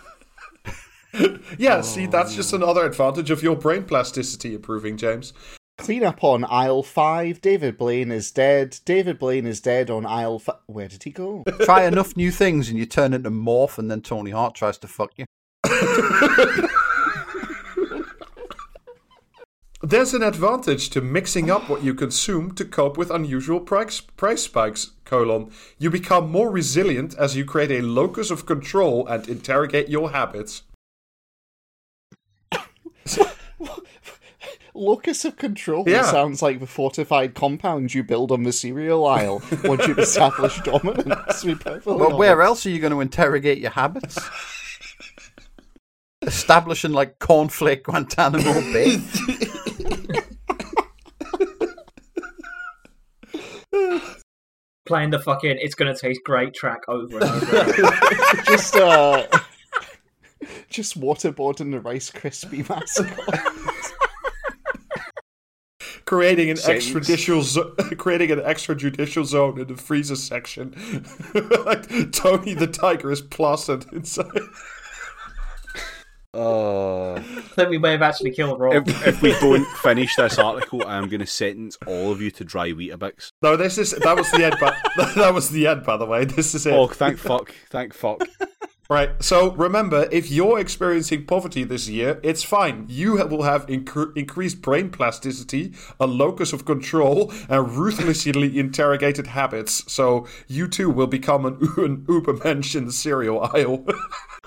Yeah, 1.56 1.80
see, 1.80 2.06
that's 2.06 2.36
just 2.36 2.52
oh. 2.52 2.58
another 2.58 2.84
advantage 2.84 3.30
of 3.30 3.42
your 3.42 3.56
brain 3.56 3.82
plasticity 3.84 4.54
improving, 4.54 4.98
James. 4.98 5.32
Clean 5.78 6.04
up 6.04 6.22
on 6.22 6.44
aisle 6.44 6.82
5, 6.82 7.40
David 7.40 7.78
Blaine 7.78 8.12
is 8.12 8.30
dead. 8.30 8.78
David 8.84 9.18
Blaine 9.18 9.46
is 9.46 9.60
dead 9.60 9.90
on 9.90 10.04
aisle 10.04 10.38
5. 10.38 10.54
Where 10.66 10.86
did 10.86 11.02
he 11.02 11.10
go? 11.10 11.42
Try 11.62 11.86
enough 11.86 12.16
new 12.16 12.30
things 12.30 12.68
and 12.68 12.78
you 12.78 12.84
turn 12.86 13.14
into 13.14 13.30
Morph 13.30 13.78
and 13.78 13.90
then 13.90 14.02
Tony 14.02 14.30
Hart 14.30 14.54
tries 14.54 14.78
to 14.78 14.86
fuck 14.86 15.12
you. 15.16 15.24
There's 19.80 20.12
an 20.12 20.22
advantage 20.24 20.90
to 20.90 21.00
mixing 21.00 21.50
up 21.50 21.68
what 21.68 21.84
you 21.84 21.94
consume 21.94 22.52
to 22.56 22.64
cope 22.64 22.96
with 22.98 23.10
unusual 23.10 23.60
price, 23.60 24.00
price 24.00 24.42
spikes. 24.42 24.90
colon, 25.04 25.50
you 25.78 25.88
become 25.88 26.30
more 26.30 26.50
resilient 26.50 27.14
as 27.16 27.36
you 27.36 27.44
create 27.44 27.70
a 27.70 27.80
locus 27.82 28.30
of 28.32 28.44
control 28.44 29.06
and 29.06 29.28
interrogate 29.28 29.88
your 29.88 30.10
habits. 30.10 30.62
Locus 34.74 35.24
of 35.24 35.36
control 35.36 35.84
Yeah. 35.88 36.02
sounds 36.02 36.40
like 36.42 36.60
the 36.60 36.66
fortified 36.66 37.34
compound 37.34 37.94
you 37.94 38.04
build 38.04 38.30
on 38.30 38.44
the 38.44 38.52
cereal 38.52 39.04
aisle 39.06 39.42
once 39.64 39.86
you've 39.88 39.98
established 39.98 40.62
dominance. 40.64 41.40
to 41.40 41.46
be 41.48 41.54
perfectly 41.56 41.94
Well, 41.96 42.16
where 42.16 42.42
else 42.42 42.64
are 42.66 42.70
you 42.70 42.78
going 42.78 42.92
to 42.92 43.00
interrogate 43.00 43.58
your 43.58 43.72
habits? 43.72 44.18
Establishing 46.22 46.92
like 46.92 47.18
cornflake 47.18 47.84
Guantanamo 47.84 48.52
Bay. 48.72 48.98
Playing 54.86 55.10
the 55.10 55.18
fucking 55.18 55.58
"It's 55.60 55.74
gonna 55.74 55.96
taste 55.96 56.20
great" 56.24 56.54
track 56.54 56.80
over 56.88 57.18
and 57.18 57.24
over. 57.24 57.66
just 58.46 58.74
uh, 58.74 59.26
just 60.70 60.98
waterboarding 60.98 61.70
the 61.72 61.80
Rice 61.80 62.10
Krispie 62.10 62.66
mascot. 62.68 63.44
creating 66.06 66.48
an 66.48 66.56
Sentence. 66.56 66.88
extrajudicial 66.88 67.42
zo- 67.42 67.74
creating 67.98 68.30
an 68.30 68.38
extrajudicial 68.40 69.26
zone 69.26 69.60
in 69.60 69.66
the 69.66 69.76
freezer 69.76 70.16
section. 70.16 70.70
like 71.34 72.10
Tony 72.12 72.54
the 72.54 72.66
Tiger 72.66 73.10
is 73.12 73.20
plastered 73.20 73.84
inside. 73.92 74.40
Uh, 76.34 77.14
I 77.14 77.20
think 77.22 77.70
we 77.70 77.78
may 77.78 77.92
have 77.92 78.02
actually 78.02 78.32
killed 78.32 78.60
Rob. 78.60 78.86
if, 78.86 79.06
if 79.06 79.22
we 79.22 79.32
don't 79.32 79.66
finish 79.78 80.14
this 80.16 80.38
article, 80.38 80.86
I'm 80.86 81.08
going 81.08 81.20
to 81.20 81.26
sentence 81.26 81.78
all 81.86 82.12
of 82.12 82.20
you 82.20 82.30
to 82.32 82.44
dry 82.44 82.70
Weetabix. 82.70 83.32
No, 83.40 83.56
this 83.56 83.78
is 83.78 83.92
that 83.92 84.16
was 84.16 84.30
the 84.32 84.44
end. 84.44 84.56
But 84.60 84.74
that 85.14 85.32
was 85.32 85.48
the 85.48 85.66
end. 85.66 85.84
By 85.84 85.96
the 85.96 86.04
way, 86.04 86.26
this 86.26 86.54
is 86.54 86.66
it. 86.66 86.74
Oh, 86.74 86.86
thank 86.86 87.18
fuck, 87.18 87.54
thank 87.70 87.94
fuck. 87.94 88.20
Right. 88.90 89.22
So 89.22 89.52
remember, 89.52 90.08
if 90.10 90.30
you're 90.30 90.58
experiencing 90.58 91.26
poverty 91.26 91.62
this 91.62 91.90
year, 91.90 92.20
it's 92.22 92.42
fine. 92.42 92.86
You 92.88 93.22
will 93.26 93.42
have 93.42 93.66
incre- 93.66 94.16
increased 94.16 94.62
brain 94.62 94.88
plasticity, 94.88 95.74
a 96.00 96.06
locus 96.06 96.54
of 96.54 96.64
control, 96.64 97.30
and 97.50 97.70
ruthlessly 97.70 98.58
interrogated 98.58 99.26
habits. 99.26 99.84
So 99.92 100.26
you 100.46 100.68
too 100.68 100.88
will 100.88 101.06
become 101.06 101.44
an, 101.44 101.56
an 101.76 102.06
Ubermensch 102.06 102.74
in 102.74 102.86
the 102.86 102.92
cereal 102.92 103.42
aisle. 103.42 103.86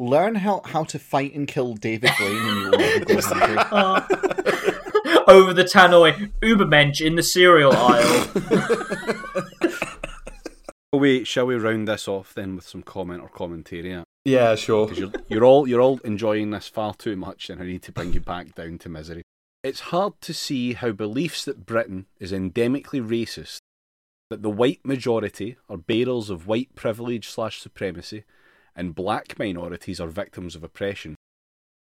Learn 0.00 0.36
how, 0.36 0.62
how 0.64 0.84
to 0.84 0.98
fight 0.98 1.34
and 1.34 1.46
kill 1.46 1.74
David 1.74 2.10
Blaine 2.18 2.34
and 2.38 2.56
you 2.56 2.70
will 2.70 2.78
never 2.78 3.04
go 3.04 3.20
hungry. 3.20 3.58
Uh, 3.70 4.00
over 5.28 5.52
the 5.52 5.64
tannoy 5.64 6.32
Ubermensch 6.40 7.04
in 7.04 7.16
the 7.16 7.22
cereal 7.22 7.72
aisle. 7.76 8.26
Oh, 10.92 10.98
wait, 10.98 11.28
shall 11.28 11.46
we 11.46 11.54
round 11.54 11.86
this 11.86 12.08
off 12.08 12.34
then 12.34 12.56
with 12.56 12.66
some 12.66 12.82
comment 12.82 13.22
or 13.22 13.28
commentary? 13.28 14.02
yeah, 14.24 14.56
sure. 14.56 14.92
You're, 14.92 15.12
you're 15.28 15.44
all 15.44 15.68
you're 15.68 15.80
all 15.80 16.00
enjoying 16.02 16.50
this 16.50 16.66
far 16.66 16.94
too 16.94 17.14
much, 17.14 17.48
and 17.48 17.62
I 17.62 17.64
need 17.64 17.84
to 17.84 17.92
bring 17.92 18.12
you 18.12 18.18
back 18.18 18.56
down 18.56 18.78
to 18.78 18.88
misery. 18.88 19.22
It's 19.62 19.78
hard 19.78 20.20
to 20.22 20.34
see 20.34 20.72
how 20.72 20.90
beliefs 20.90 21.44
that 21.44 21.64
Britain 21.64 22.06
is 22.18 22.32
endemically 22.32 23.00
racist, 23.00 23.58
that 24.30 24.42
the 24.42 24.50
white 24.50 24.80
majority 24.84 25.58
are 25.68 25.76
bearers 25.76 26.28
of 26.28 26.48
white 26.48 26.74
privilege 26.74 27.28
slash 27.28 27.60
supremacy, 27.60 28.24
and 28.76 28.94
black 28.94 29.38
minorities 29.38 30.00
are 30.00 30.08
victims 30.08 30.54
of 30.54 30.64
oppression, 30.64 31.16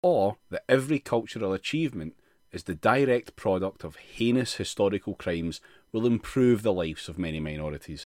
or 0.03 0.37
that 0.51 0.65
every 0.69 0.99
cultural 0.99 1.53
achievement 1.53 2.15
is 2.53 2.65
the 2.65 2.75
direct 2.75 3.37
product 3.37 3.85
of 3.85 3.97
heinous 3.97 4.55
historical 4.55 5.15
crimes 5.15 5.61
will 5.93 6.07
improve 6.07 6.63
the 6.63 6.73
lives 6.73 7.09
of 7.09 7.19
many 7.19 7.41
minorities. 7.41 8.05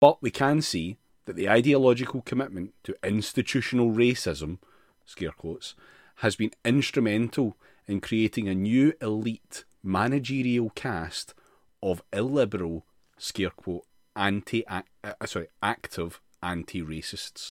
But 0.00 0.22
we 0.22 0.30
can 0.30 0.62
see 0.62 0.98
that 1.26 1.36
the 1.36 1.48
ideological 1.48 2.22
commitment 2.22 2.72
to 2.84 2.96
institutional 3.02 3.90
racism, 3.90 4.58
scare 5.04 5.32
quotes, 5.32 5.74
has 6.16 6.36
been 6.36 6.52
instrumental 6.64 7.56
in 7.86 8.00
creating 8.00 8.48
a 8.48 8.54
new 8.54 8.92
elite 9.00 9.64
managerial 9.82 10.70
caste 10.70 11.34
of 11.82 12.02
illiberal, 12.12 12.84
scare 13.16 13.50
quote, 13.50 13.84
anti, 14.16 14.64
uh, 14.66 14.82
sorry, 15.26 15.48
active 15.62 16.20
anti-racists. 16.42 17.48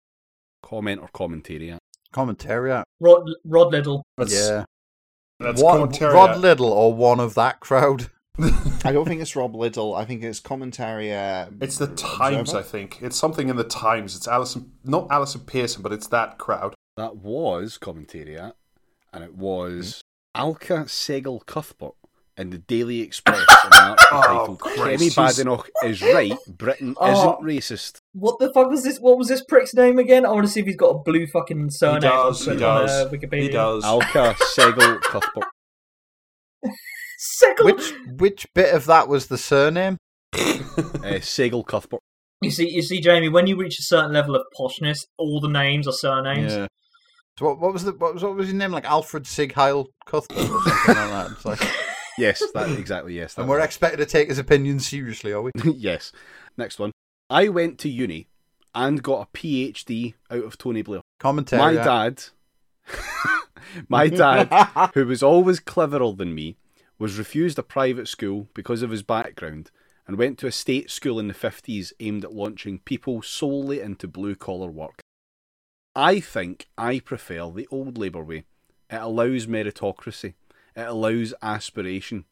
Comment 0.64 1.00
or 1.02 1.10
commentary? 1.14 1.78
Commentariat. 2.14 2.84
Rod, 3.00 3.30
Rod 3.46 3.72
Liddle. 3.72 4.04
That's, 4.18 4.34
Yeah. 4.34 4.66
that's 5.40 5.62
What. 5.62 6.00
Rod 6.02 6.40
Liddle 6.40 6.72
or 6.72 6.94
one 6.94 7.20
of 7.20 7.36
that 7.36 7.60
crowd? 7.60 8.10
I 8.40 8.92
don't 8.92 9.08
think 9.08 9.22
it's 9.22 9.36
Rob 9.36 9.56
Liddle. 9.56 9.94
I 9.94 10.06
think 10.06 10.24
it's 10.24 10.40
commentary. 10.40 11.14
Uh, 11.14 11.48
It's 11.62 11.78
the 11.78 11.88
Times, 11.88 12.50
Observer? 12.50 12.60
I 12.60 12.64
think. 12.64 13.02
It's 13.02 13.16
something 13.18 13.50
in 13.50 13.58
the 13.58 13.64
Times. 13.64 14.16
It's 14.16 14.28
Alison, 14.28 14.72
not 14.84 15.08
Allison 15.12 15.42
Pearson, 15.42 15.84
but 15.84 15.94
it's 15.94 16.08
that 16.08 16.40
crowd. 16.40 16.74
That 16.98 17.18
was 17.18 17.78
commentariat, 17.80 18.54
and 19.12 19.24
it 19.24 19.36
was 19.36 20.02
Alka 20.34 20.86
Sehgal 20.86 21.46
Cuthbert 21.46 21.94
in 22.38 22.50
the 22.50 22.58
Daily 22.58 23.02
Express. 23.02 23.40
an 23.66 23.74
article 23.74 24.08
Oh, 24.12 24.22
titled 24.22 24.60
Kemi 24.60 25.10
Badenoch 25.16 25.68
is 25.84 26.02
right. 26.02 26.34
Britain 26.48 26.96
Oh. 27.00 27.12
isn't 27.12 27.42
racist. 27.48 27.98
What 28.14 28.40
the 28.40 28.52
fuck 28.54 28.70
was 28.70 28.84
this? 28.84 28.98
What 29.00 29.18
was 29.18 29.28
this 29.28 29.44
prick's 29.44 29.74
name 29.74 30.00
again? 30.00 30.26
I 30.26 30.30
want 30.30 30.46
to 30.46 30.52
see 30.52 30.60
if 30.62 30.66
he's 30.66 30.76
got 30.76 30.90
a 30.90 31.00
blue 31.00 31.28
fucking 31.28 31.70
surname. 31.72 32.02
he 32.02 32.08
does. 32.10 32.48
on, 32.48 32.58
He 32.58 32.64
on, 32.64 32.82
does. 32.82 32.92
uh, 32.92 33.10
Wikipedia. 33.10 33.42
he 33.42 33.50
does. 33.50 33.84
Alka 33.84 34.36
Sehgal 34.58 35.02
Cuthbert. 35.04 35.46
Second, 37.18 37.66
Which 37.66 37.94
which 38.18 38.48
bit 38.54 38.74
of 38.74 38.86
that 38.86 39.08
was 39.08 39.28
the 39.28 39.38
surname? 39.38 39.98
Uh, 40.34 41.20
Sehgal 41.22 41.66
Cuthbert. 41.66 42.00
you 42.42 42.52
see, 42.52 42.70
you 42.70 42.82
see, 42.82 43.00
Jamie, 43.00 43.30
when 43.30 43.48
you 43.48 43.56
reach 43.58 43.80
a 43.80 43.84
certain 43.84 44.12
level 44.12 44.36
of 44.36 44.42
poshness, 44.60 45.00
all 45.18 45.40
the 45.40 45.48
names 45.48 45.88
are 45.88 45.94
surnames. 45.94 46.52
Yeah. 46.54 46.68
So 47.40 47.46
what, 47.48 47.60
what 47.60 47.74
was 47.74 47.84
the 47.84 47.94
what 47.94 48.14
was 48.14 48.24
what 48.24 48.36
was 48.36 48.48
his 48.48 48.54
name? 48.56 48.72
Like 48.72 48.86
Alfred 48.86 49.24
Sigheil 49.24 49.88
Cuthbert 50.06 50.38
or 50.38 50.46
something 50.48 50.96
like 50.96 50.96
that. 50.96 51.32
It's 51.32 51.46
like, 51.46 51.62
Yes, 52.18 52.44
that 52.54 52.70
exactly. 52.78 53.16
Yes, 53.16 53.34
that 53.34 53.42
and 53.42 53.50
we're 53.50 53.58
was 53.58 53.66
expected 53.66 53.98
to 53.98 54.06
take 54.06 54.30
his 54.30 54.40
opinion 54.40 54.80
seriously, 54.80 55.34
are 55.34 55.42
we? 55.42 55.52
yes. 55.64 56.12
Next 56.58 56.80
one. 56.80 56.92
I 57.30 57.48
went 57.48 57.80
to 57.80 57.90
uni 57.90 58.28
and 58.76 59.02
got 59.02 59.28
a 59.28 59.38
PhD 59.38 60.14
out 60.30 60.44
of 60.44 60.58
Tony 60.58 60.82
Blair. 60.82 61.02
Commentary. 61.20 61.62
My 61.62 61.74
dad, 61.74 62.24
my 63.88 64.08
dad, 64.10 64.92
who 64.94 65.06
was 65.06 65.24
always 65.24 65.60
cleverer 65.60 66.14
than 66.14 66.36
me, 66.36 66.58
was 67.00 67.18
refused 67.18 67.58
a 67.60 67.64
private 67.64 68.08
school 68.08 68.50
because 68.54 68.82
of 68.82 68.92
his 68.92 69.04
background 69.04 69.72
and 70.08 70.18
went 70.18 70.38
to 70.40 70.48
a 70.48 70.52
state 70.52 70.92
school 70.92 71.20
in 71.20 71.28
the 71.28 71.34
50s 71.34 71.94
aimed 72.00 72.26
at 72.26 72.34
launching 72.34 72.80
people 72.80 73.22
solely 73.22 73.80
into 73.80 74.08
blue 74.08 74.36
collar 74.36 74.70
work. 74.70 75.02
I 75.96 76.20
think 76.20 76.68
I 76.78 77.00
prefer 77.00 77.50
the 77.52 77.68
old 77.72 77.98
Labour 77.98 78.24
way. 78.24 78.46
It 78.90 78.98
allows 78.98 79.48
meritocracy, 79.48 80.34
it 80.76 80.88
allows 80.88 81.34
aspiration, 81.42 82.26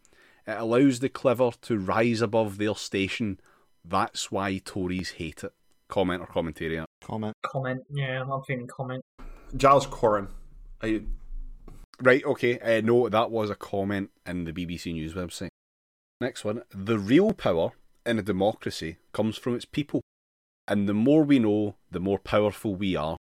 it 0.48 0.58
allows 0.58 1.00
the 1.00 1.10
clever 1.10 1.52
to 1.64 1.78
rise 1.78 2.22
above 2.22 2.58
their 2.58 2.76
station. 2.76 3.40
That's 3.84 4.32
why 4.32 4.60
Tories 4.60 5.12
hate 5.12 5.44
it. 5.44 5.54
Comment 5.88 6.22
or 6.22 6.28
commentary. 6.28 6.80
on 6.80 6.86
comment. 7.02 7.36
Comment. 7.44 7.82
Yeah, 7.92 8.24
I'm 8.24 8.42
feeling 8.44 8.68
comment. 8.68 9.04
Giles 9.56 9.88
Coren. 9.88 10.28
You- 10.84 11.08
Right, 12.04 12.24
okay. 12.26 12.58
Uh, 12.60 12.82
no, 12.82 13.10
that 13.10 13.30
was 13.30 13.52
a 13.52 13.56
comment 13.56 14.10
in 14.26 14.46
the 14.46 14.52
BBC 14.54 14.92
News 14.94 15.14
website. 15.14 15.50
Next 16.20 16.44
one. 16.44 16.64
The 16.74 16.98
real 16.98 17.32
power 17.34 17.74
in 18.08 18.18
a 18.18 18.24
democracy 18.24 18.98
comes 19.14 19.38
from 19.38 19.56
its 19.56 19.66
people. 19.66 20.02
And 20.68 20.90
the 20.90 20.96
more 20.96 21.24
we 21.24 21.38
know, 21.38 21.76
the 21.92 22.00
more 22.00 22.18
powerful 22.18 22.74
we 22.74 22.96
are. 22.96 23.18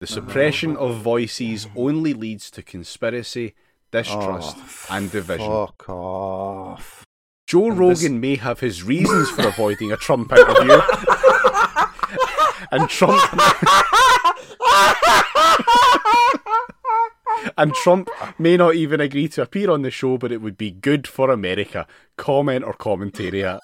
The 0.00 0.06
suppression 0.06 0.76
of 0.76 0.98
voices 1.02 1.66
only 1.74 2.14
leads 2.14 2.48
to 2.52 2.62
conspiracy, 2.62 3.54
distrust, 3.90 4.56
Oh, 4.58 4.86
and 4.96 5.10
division. 5.10 5.46
Fuck 5.46 5.88
off. 5.88 7.04
Joe 7.46 7.66
And 7.70 7.78
Rogan 7.78 8.20
may 8.20 8.36
have 8.36 8.60
his 8.60 8.82
reasons 8.84 9.30
for 9.30 9.48
avoiding 9.48 9.90
a 9.92 9.96
Trump 9.96 10.30
interview. 10.32 10.80
and 12.70 12.88
Trump. 12.88 13.20
and 17.56 17.74
Trump 17.74 18.08
may 18.38 18.56
not 18.56 18.74
even 18.74 19.00
agree 19.00 19.28
to 19.28 19.42
appear 19.42 19.70
on 19.70 19.82
the 19.82 19.90
show, 19.90 20.16
but 20.18 20.30
it 20.32 20.40
would 20.40 20.56
be 20.56 20.70
good 20.70 21.06
for 21.08 21.30
America. 21.30 21.86
Comment 22.16 22.64
or 22.64 22.72
commentary. 22.74 23.44
at- 23.44 23.60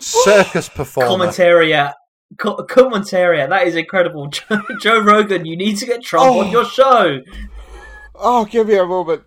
Circus 0.00 0.68
performer. 0.68 1.26
Commentariat. 1.26 1.92
Co- 2.38 2.56
commentariat. 2.66 3.48
That 3.48 3.66
is 3.66 3.76
incredible. 3.76 4.26
Joe, 4.28 4.60
Joe 4.82 5.00
Rogan, 5.00 5.44
you 5.46 5.56
need 5.56 5.76
to 5.78 5.86
get 5.86 6.02
Trump 6.02 6.30
on 6.30 6.46
oh. 6.46 6.50
your 6.50 6.64
show. 6.64 7.20
Oh, 8.20 8.44
give 8.44 8.66
me 8.68 8.76
a 8.76 8.84
moment. 8.86 9.22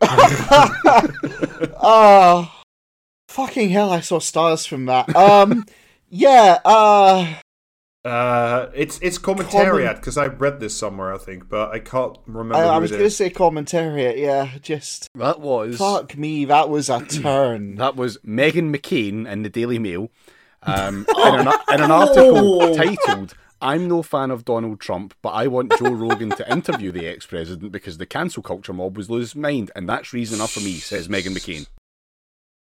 oh, 1.81 2.51
fucking 3.29 3.69
hell! 3.69 3.91
I 3.91 3.99
saw 4.01 4.19
stars 4.19 4.65
from 4.65 4.85
that. 4.85 5.13
Um, 5.15 5.65
yeah. 6.09 6.59
Uh, 6.65 7.35
Uh, 8.03 8.69
it's 8.73 8.97
it's 9.03 9.19
commentariat 9.19 9.95
because 9.97 10.17
I 10.17 10.25
read 10.25 10.59
this 10.59 10.75
somewhere, 10.75 11.13
I 11.13 11.19
think, 11.19 11.47
but 11.49 11.69
I 11.71 11.77
can't 11.79 12.17
remember. 12.25 12.55
I, 12.55 12.63
I 12.75 12.77
was 12.79 12.89
going 12.89 13.03
to 13.03 13.09
say 13.11 13.29
commentariat. 13.29 14.17
Yeah, 14.17 14.49
just 14.61 15.07
That 15.15 15.39
was 15.39 15.77
fuck 15.77 16.17
me. 16.17 16.45
That 16.45 16.69
was 16.69 16.89
a 16.89 17.05
turn. 17.05 17.75
that 17.75 17.95
was 17.95 18.17
Meghan 18.25 18.75
McCain 18.75 19.31
in 19.31 19.43
the 19.43 19.49
Daily 19.49 19.77
Mail 19.77 20.09
um, 20.63 21.05
in, 21.15 21.47
an, 21.47 21.47
in 21.73 21.81
an 21.81 21.91
article 21.91 22.63
Oh. 22.63 22.75
titled 22.75 23.35
"I'm 23.61 23.87
no 23.87 24.03
fan 24.03 24.31
of 24.31 24.45
Donald 24.45 24.79
Trump, 24.79 25.13
but 25.21 25.29
I 25.29 25.47
want 25.47 25.77
Joe 25.77 25.91
Rogan 25.91 26.29
to 26.31 26.51
interview 26.51 26.91
the 26.91 27.07
ex-president 27.07 27.71
because 27.71 27.97
the 27.97 28.05
cancel 28.05 28.43
culture 28.43 28.73
mob 28.73 28.97
was 28.97 29.09
lose 29.09 29.31
his 29.31 29.35
mind, 29.35 29.71
and 29.75 29.87
that's 29.87 30.13
reason 30.13 30.35
enough 30.35 30.51
for 30.51 30.59
me," 30.61 30.73
says 30.75 31.07
Meghan 31.07 31.35
McCain. 31.35 31.67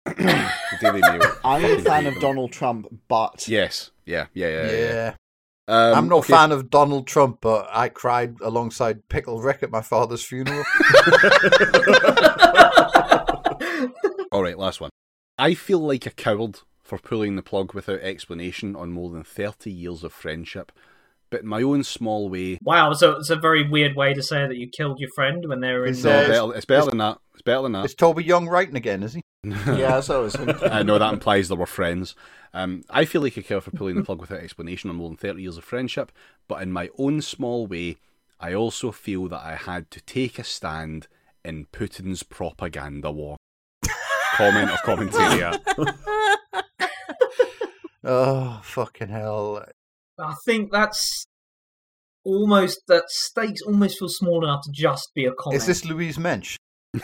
Daily 0.81 1.01
Mail. 1.01 1.23
I'm 1.45 1.65
a 1.65 1.83
fan 1.83 2.07
of. 2.07 2.21
Donald 2.21 2.53
Trump, 2.53 2.87
but 3.09 3.47
Yes, 3.49 3.91
yeah, 4.05 4.27
yeah, 4.35 4.49
yeah. 4.49 4.71
Yeah. 4.71 4.79
yeah. 4.79 5.15
Um, 5.69 5.95
I'm 5.95 6.09
no 6.09 6.19
okay. 6.19 6.33
fan 6.33 6.51
of 6.51 6.69
Donald 6.69 7.07
Trump, 7.07 7.39
but 7.41 7.69
I 7.73 7.89
cried 7.91 8.41
alongside 8.41 9.09
Pickle 9.09 9.41
Rick 9.41 9.63
at 9.63 9.71
my 9.71 9.83
father's 9.83 10.25
funeral. 10.25 10.59
All 14.33 14.43
right, 14.43 14.59
last 14.59 14.81
one. 14.81 14.91
I 15.39 15.55
feel 15.55 15.79
like 15.79 16.07
a 16.07 16.11
coward 16.11 16.59
for 16.91 16.99
pulling 16.99 17.37
the 17.37 17.43
plug 17.43 17.73
without 17.73 18.01
explanation 18.01 18.75
on 18.75 18.91
more 18.91 19.11
than 19.11 19.23
30 19.23 19.71
years 19.71 20.03
of 20.03 20.13
friendship, 20.13 20.73
but 21.31 21.43
in 21.43 21.47
my 21.47 21.63
own 21.63 21.85
small 21.85 22.29
way, 22.29 22.59
Wow, 22.63 22.93
so 22.95 23.13
it's 23.13 23.31
a 23.31 23.37
very 23.37 23.69
weird 23.69 23.95
way 23.95 24.13
to 24.13 24.25
say 24.25 24.49
that 24.49 24.57
you 24.57 24.67
killed 24.67 24.99
your 24.99 25.11
friend 25.15 25.47
when 25.47 25.61
they 25.61 25.73
were 25.73 25.87
in. 25.87 25.93
It's, 25.93 26.03
no, 26.03 26.11
uh, 26.11 26.23
the... 26.23 26.29
better, 26.29 26.57
it's 26.57 26.65
better 26.65 26.91
than 26.91 26.99
that. 26.99 27.19
It's 27.35 27.43
better 27.43 27.63
than 27.63 27.73
that. 27.73 27.85
Is 27.85 27.95
Toby 27.95 28.25
Young 28.25 28.49
writing 28.49 28.75
again, 28.75 29.05
is 29.05 29.15
he? 29.15 29.23
yeah, 29.45 30.01
so 30.01 30.25
was 30.25 30.35
I 30.37 30.83
know 30.83 30.99
that 30.99 31.13
implies 31.13 31.49
they 31.49 31.55
were 31.55 31.65
friends. 31.65 32.17
Um, 32.53 32.83
I 32.91 33.05
feel 33.05 33.23
like 33.23 33.37
a 33.37 33.43
coward 33.45 33.63
for 33.63 33.71
pulling 33.71 33.95
the 33.95 34.03
plug 34.03 34.21
without 34.21 34.41
explanation 34.41 34.91
on 34.91 34.97
more 34.97 35.09
than 35.09 35.17
30 35.17 35.41
years 35.41 35.59
of 35.59 35.63
friendship, 35.63 36.11
but 36.49 36.61
in 36.61 36.73
my 36.73 36.89
own 36.99 37.23
small 37.23 37.69
way, 37.69 37.99
I 38.41 38.53
also 38.53 38.91
feel 38.91 39.29
that 39.29 39.43
I 39.47 39.55
had 39.55 39.93
to 39.93 40.01
take 40.01 40.41
a 40.41 40.45
stand 40.45 41.07
in 41.45 41.67
Putin's 41.67 42.25
propaganda 42.25 43.13
war. 43.13 43.37
Comment 44.41 44.71
of 44.71 44.83
commentary. 44.83 45.43
Oh, 48.03 48.63
fucking 48.65 49.11
hell. 49.11 49.63
I 50.19 50.35
think 50.47 50.73
that's 50.73 51.27
almost 52.25 52.81
that 52.89 53.05
stakes 53.09 53.61
almost 53.61 53.99
feel 53.99 54.09
small 54.09 54.43
enough 54.43 54.63
to 54.65 54.73
just 54.73 55.11
be 55.15 55.27
a 55.27 55.33
comment. 55.33 55.61
Is 55.61 55.67
this 55.67 55.85
Louise 55.85 56.19
Mensch? 56.19 56.57
Is 56.95 57.03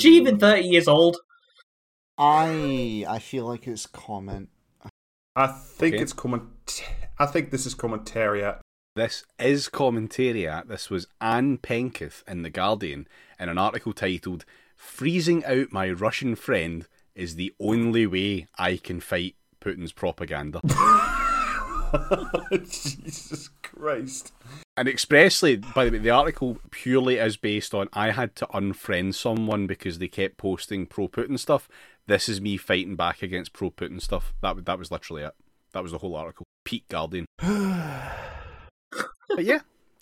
she 0.00 0.16
even 0.16 0.40
thirty 0.40 0.66
years 0.66 0.88
old? 0.88 1.16
I 2.18 3.06
I 3.08 3.20
feel 3.20 3.46
like 3.46 3.68
it's 3.68 3.86
comment. 3.86 4.48
I 5.36 5.46
think 5.46 5.94
Okay. 5.94 6.02
it's 6.02 6.12
comment. 6.12 6.82
I 7.20 7.26
think 7.26 7.52
this 7.52 7.66
is 7.66 7.76
commentariat. 7.76 8.58
This 8.96 9.24
is 9.38 9.68
commentariat. 9.68 10.66
This 10.66 10.90
was 10.90 11.06
Anne 11.20 11.58
Penketh 11.58 12.24
in 12.28 12.42
The 12.42 12.50
Guardian 12.50 13.06
in 13.38 13.48
an 13.48 13.58
article 13.58 13.92
titled 13.92 14.44
Freezing 14.82 15.44
Out 15.44 15.72
My 15.72 15.88
Russian 15.90 16.34
Friend 16.34 16.86
is 17.14 17.36
the 17.36 17.54
Only 17.60 18.04
Way 18.04 18.48
I 18.58 18.76
Can 18.76 18.98
Fight 19.00 19.36
Putin's 19.60 19.92
Propaganda. 19.92 20.60
Jesus 22.52 23.48
Christ. 23.62 24.32
and 24.76 24.88
expressly, 24.88 25.56
by 25.56 25.84
the 25.84 25.92
way, 25.92 25.98
the 25.98 26.10
article 26.10 26.58
purely 26.72 27.16
is 27.18 27.36
based 27.36 27.74
on 27.74 27.88
I 27.92 28.10
had 28.10 28.34
to 28.36 28.46
unfriend 28.48 29.14
someone 29.14 29.68
because 29.68 29.98
they 29.98 30.08
kept 30.08 30.36
posting 30.36 30.86
pro 30.86 31.06
Putin 31.06 31.38
stuff. 31.38 31.68
This 32.08 32.28
is 32.28 32.40
me 32.40 32.56
fighting 32.56 32.96
back 32.96 33.22
against 33.22 33.52
pro 33.52 33.70
Putin 33.70 34.02
stuff. 34.02 34.34
That, 34.42 34.64
that 34.66 34.78
was 34.80 34.90
literally 34.90 35.22
it. 35.22 35.32
That 35.72 35.84
was 35.84 35.92
the 35.92 35.98
whole 35.98 36.16
article. 36.16 36.44
Pete 36.64 36.88
Guardian. 36.88 37.26
But 39.34 39.44
yeah. 39.46 39.60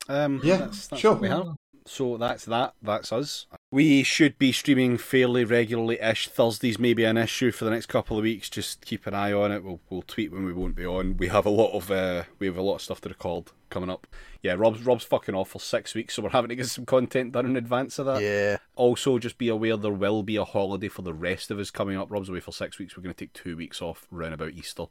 Um, 0.09 0.41
Yeah, 0.43 0.57
that's, 0.57 0.89
that's 0.89 1.01
sure. 1.01 1.13
what 1.13 1.21
we 1.21 1.29
have. 1.29 1.55
So 1.91 2.17
that's 2.17 2.45
that. 2.45 2.75
That's 2.81 3.13
us. 3.13 3.47
We 3.73 4.05
should 4.05 4.39
be 4.39 4.53
streaming 4.53 4.97
fairly 4.97 5.45
regularly 5.45 5.99
ish. 6.01 6.29
Thursdays 6.29 6.79
may 6.79 6.95
be 6.95 7.03
an 7.03 7.17
issue 7.17 7.51
for 7.51 7.65
the 7.65 7.73
next 7.73 7.87
couple 7.87 8.17
of 8.17 8.23
weeks. 8.23 8.49
Just 8.49 8.87
keep 8.87 9.09
an 9.09 9.15
eye 9.15 9.33
on 9.33 9.51
it. 9.51 9.65
We'll 9.65 9.81
we'll 9.91 10.03
tweet 10.03 10.31
when 10.31 10.45
we 10.45 10.53
won't 10.53 10.77
be 10.77 10.87
on. 10.87 11.17
We 11.17 11.27
have 11.27 11.47
a 11.47 11.51
lot 11.51 11.73
of 11.73 11.91
uh, 11.91 12.25
we 12.39 12.47
have 12.47 12.57
a 12.57 12.63
lot 12.63 12.77
of 12.77 12.83
stuff 12.83 13.01
to 13.01 13.09
record 13.09 13.47
coming 13.71 13.91
up. 13.91 14.07
Yeah, 14.41 14.53
Rob's 14.53 14.85
Rob's 14.87 15.03
fucking 15.03 15.35
off 15.35 15.49
for 15.49 15.59
six 15.59 15.93
weeks, 15.97 16.15
so 16.15 16.23
we're 16.23 16.31
having 16.31 16.51
to 16.51 16.55
get 16.55 16.69
some 16.69 16.87
content 16.87 17.33
done 17.33 17.47
in 17.47 17.57
advance 17.57 17.99
of 17.99 18.07
that. 18.07 18.23
Yeah. 18.23 18.59
Also, 18.77 19.19
just 19.19 19.37
be 19.37 19.49
aware 19.49 19.77
there 19.77 19.91
will 19.91 20.23
be 20.23 20.37
a 20.37 20.45
holiday 20.45 20.89
for 20.89 21.03
the 21.03 21.13
rest 21.13 21.51
of 21.51 21.59
us 21.59 21.73
coming 21.73 21.97
up. 21.97 22.09
Rob's 22.09 22.29
away 22.29 22.39
for 22.39 22.53
six 22.53 22.79
weeks. 22.79 22.97
We're 22.97 23.03
going 23.03 23.17
to 23.17 23.25
take 23.25 23.33
two 23.33 23.57
weeks 23.57 23.83
off 23.83 24.07
round 24.13 24.35
about 24.35 24.53
Easter, 24.53 24.85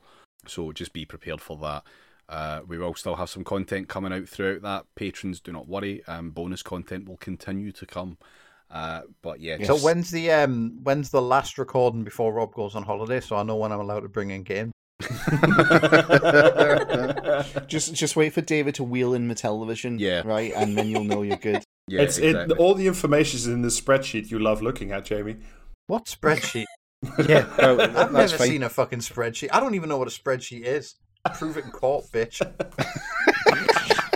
so 0.47 0.73
just 0.73 0.91
be 0.91 1.05
prepared 1.05 1.39
for 1.39 1.55
that. 1.59 1.84
Uh, 2.30 2.61
we 2.68 2.77
will 2.77 2.93
still 2.93 3.15
have 3.15 3.30
some 3.30 3.43
content 3.43 3.89
coming 3.89 4.14
out 4.14 4.30
throughout 4.30 4.61
that. 4.61 4.85
Patrons, 4.95 5.39
do 5.39 5.51
not 5.51 5.68
worry. 5.68 6.03
Um, 6.07 6.30
bonus 6.30 6.61
content 6.61 7.10
will 7.10 7.18
continue 7.18 7.72
to 7.73 7.85
come. 7.88 8.18
Uh, 8.72 9.01
but 9.23 9.39
yeah, 9.39 9.57
So 9.57 9.73
just- 9.73 9.84
when's 9.84 10.11
the 10.11 10.31
um 10.31 10.77
when's 10.84 11.10
the 11.10 11.22
last 11.23 11.57
recording 11.57 12.03
before 12.03 12.31
Rob 12.31 12.53
goes 12.53 12.76
on 12.76 12.84
holiday? 12.84 13.19
So 13.19 13.35
I 13.35 13.41
know 13.43 13.56
when 13.56 13.72
I'm 13.72 13.80
allowed 13.80 14.01
to 14.01 14.10
bring 14.10 14.30
in 14.30 14.43
games. 14.43 14.72
Just 17.68 17.93
just 17.93 18.15
wait 18.15 18.34
for 18.34 18.41
David 18.41 18.76
to 18.76 18.84
wheel 18.84 19.14
in 19.14 19.27
the 19.27 19.35
television. 19.35 19.97
Yeah. 19.97 20.22
Right, 20.26 20.51
and 20.56 20.77
then 20.77 20.88
you'll 20.89 21.03
know 21.06 21.22
you're 21.22 21.38
good. 21.38 21.64
yeah, 21.88 22.01
it's 22.01 22.18
exactly. 22.18 22.53
it. 22.56 22.60
All 22.60 22.76
the 22.76 22.88
information 22.88 23.38
is 23.38 23.47
in 23.47 23.61
the 23.61 23.69
spreadsheet 23.69 24.30
you 24.30 24.39
love 24.39 24.61
looking 24.61 24.91
at, 24.91 25.06
Jamie. 25.06 25.38
What 25.88 26.06
spreadsheet? 26.06 26.65
yeah, 27.27 27.47
well, 27.57 27.81
I've 27.81 28.11
never 28.11 28.38
fine. 28.38 28.47
seen 28.47 28.64
a 28.64 28.69
fucking 28.69 28.99
spreadsheet. 28.99 29.49
I 29.53 29.60
don't 29.61 29.76
even 29.76 29.88
know 29.89 29.97
what 29.97 30.07
a 30.07 30.11
spreadsheet 30.11 30.64
is. 30.64 30.95
Prove 31.35 31.57
it 31.57 31.65
in 31.65 31.71
court, 31.71 32.05
bitch. 32.11 32.41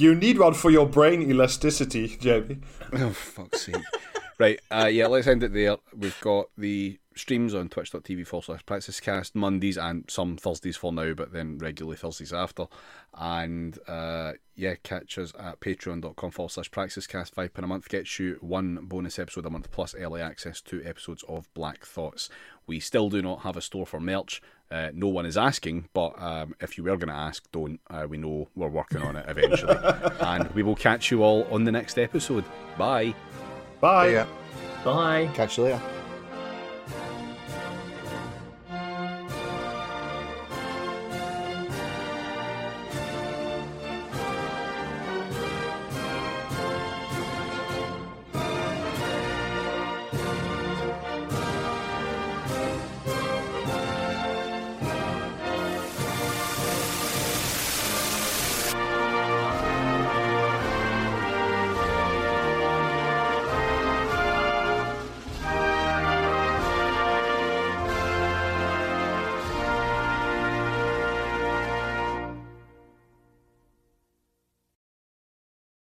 You 0.00 0.14
need 0.14 0.38
one 0.38 0.54
for 0.54 0.70
your 0.70 0.86
brain 0.86 1.28
elasticity, 1.28 2.16
Jamie. 2.20 2.60
Oh, 2.92 3.10
fuck's 3.10 3.62
sake. 3.62 3.74
right, 4.38 4.60
uh, 4.70 4.86
yeah, 4.86 5.08
let's 5.08 5.26
end 5.26 5.42
it 5.42 5.52
there. 5.52 5.76
We've 5.92 6.20
got 6.20 6.50
the 6.56 7.00
streams 7.16 7.52
on 7.52 7.68
twitch.tv 7.68 8.24
forward 8.24 8.44
slash 8.44 8.64
praxiscast 8.64 9.34
Mondays 9.34 9.76
and 9.76 10.04
some 10.08 10.36
Thursdays 10.36 10.76
for 10.76 10.92
now, 10.92 11.14
but 11.14 11.32
then 11.32 11.58
regularly 11.58 11.96
Thursdays 11.96 12.32
after. 12.32 12.66
And 13.12 13.76
uh, 13.88 14.34
yeah, 14.54 14.76
catch 14.84 15.18
us 15.18 15.32
at 15.36 15.58
patreon.com 15.58 16.30
forward 16.30 16.50
slash 16.52 16.70
praxiscast. 16.70 17.32
Five 17.34 17.52
pound 17.52 17.64
a 17.64 17.66
month 17.66 17.88
gets 17.88 18.20
you 18.20 18.38
one 18.40 18.78
bonus 18.82 19.18
episode 19.18 19.46
a 19.46 19.50
month 19.50 19.72
plus 19.72 19.96
early 19.96 20.20
access 20.20 20.60
to 20.60 20.80
episodes 20.84 21.24
of 21.28 21.52
Black 21.54 21.84
Thoughts. 21.84 22.30
We 22.68 22.78
still 22.78 23.10
do 23.10 23.20
not 23.20 23.40
have 23.40 23.56
a 23.56 23.60
store 23.60 23.84
for 23.84 23.98
merch. 23.98 24.40
Uh, 24.70 24.90
no 24.92 25.08
one 25.08 25.24
is 25.24 25.36
asking, 25.36 25.88
but 25.94 26.20
um, 26.20 26.54
if 26.60 26.76
you 26.76 26.84
were 26.84 26.96
going 26.96 27.08
to 27.08 27.14
ask, 27.14 27.50
don't. 27.52 27.80
Uh, 27.88 28.06
we 28.08 28.18
know 28.18 28.48
we're 28.54 28.68
working 28.68 29.00
on 29.02 29.16
it 29.16 29.24
eventually. 29.28 29.76
and 30.20 30.50
we 30.52 30.62
will 30.62 30.76
catch 30.76 31.10
you 31.10 31.22
all 31.22 31.44
on 31.50 31.64
the 31.64 31.72
next 31.72 31.98
episode. 31.98 32.44
Bye. 32.76 33.14
Bye. 33.80 34.10
Yeah. 34.10 34.26
Bye. 34.84 35.30
Catch 35.34 35.58
you 35.58 35.64
later. 35.64 35.97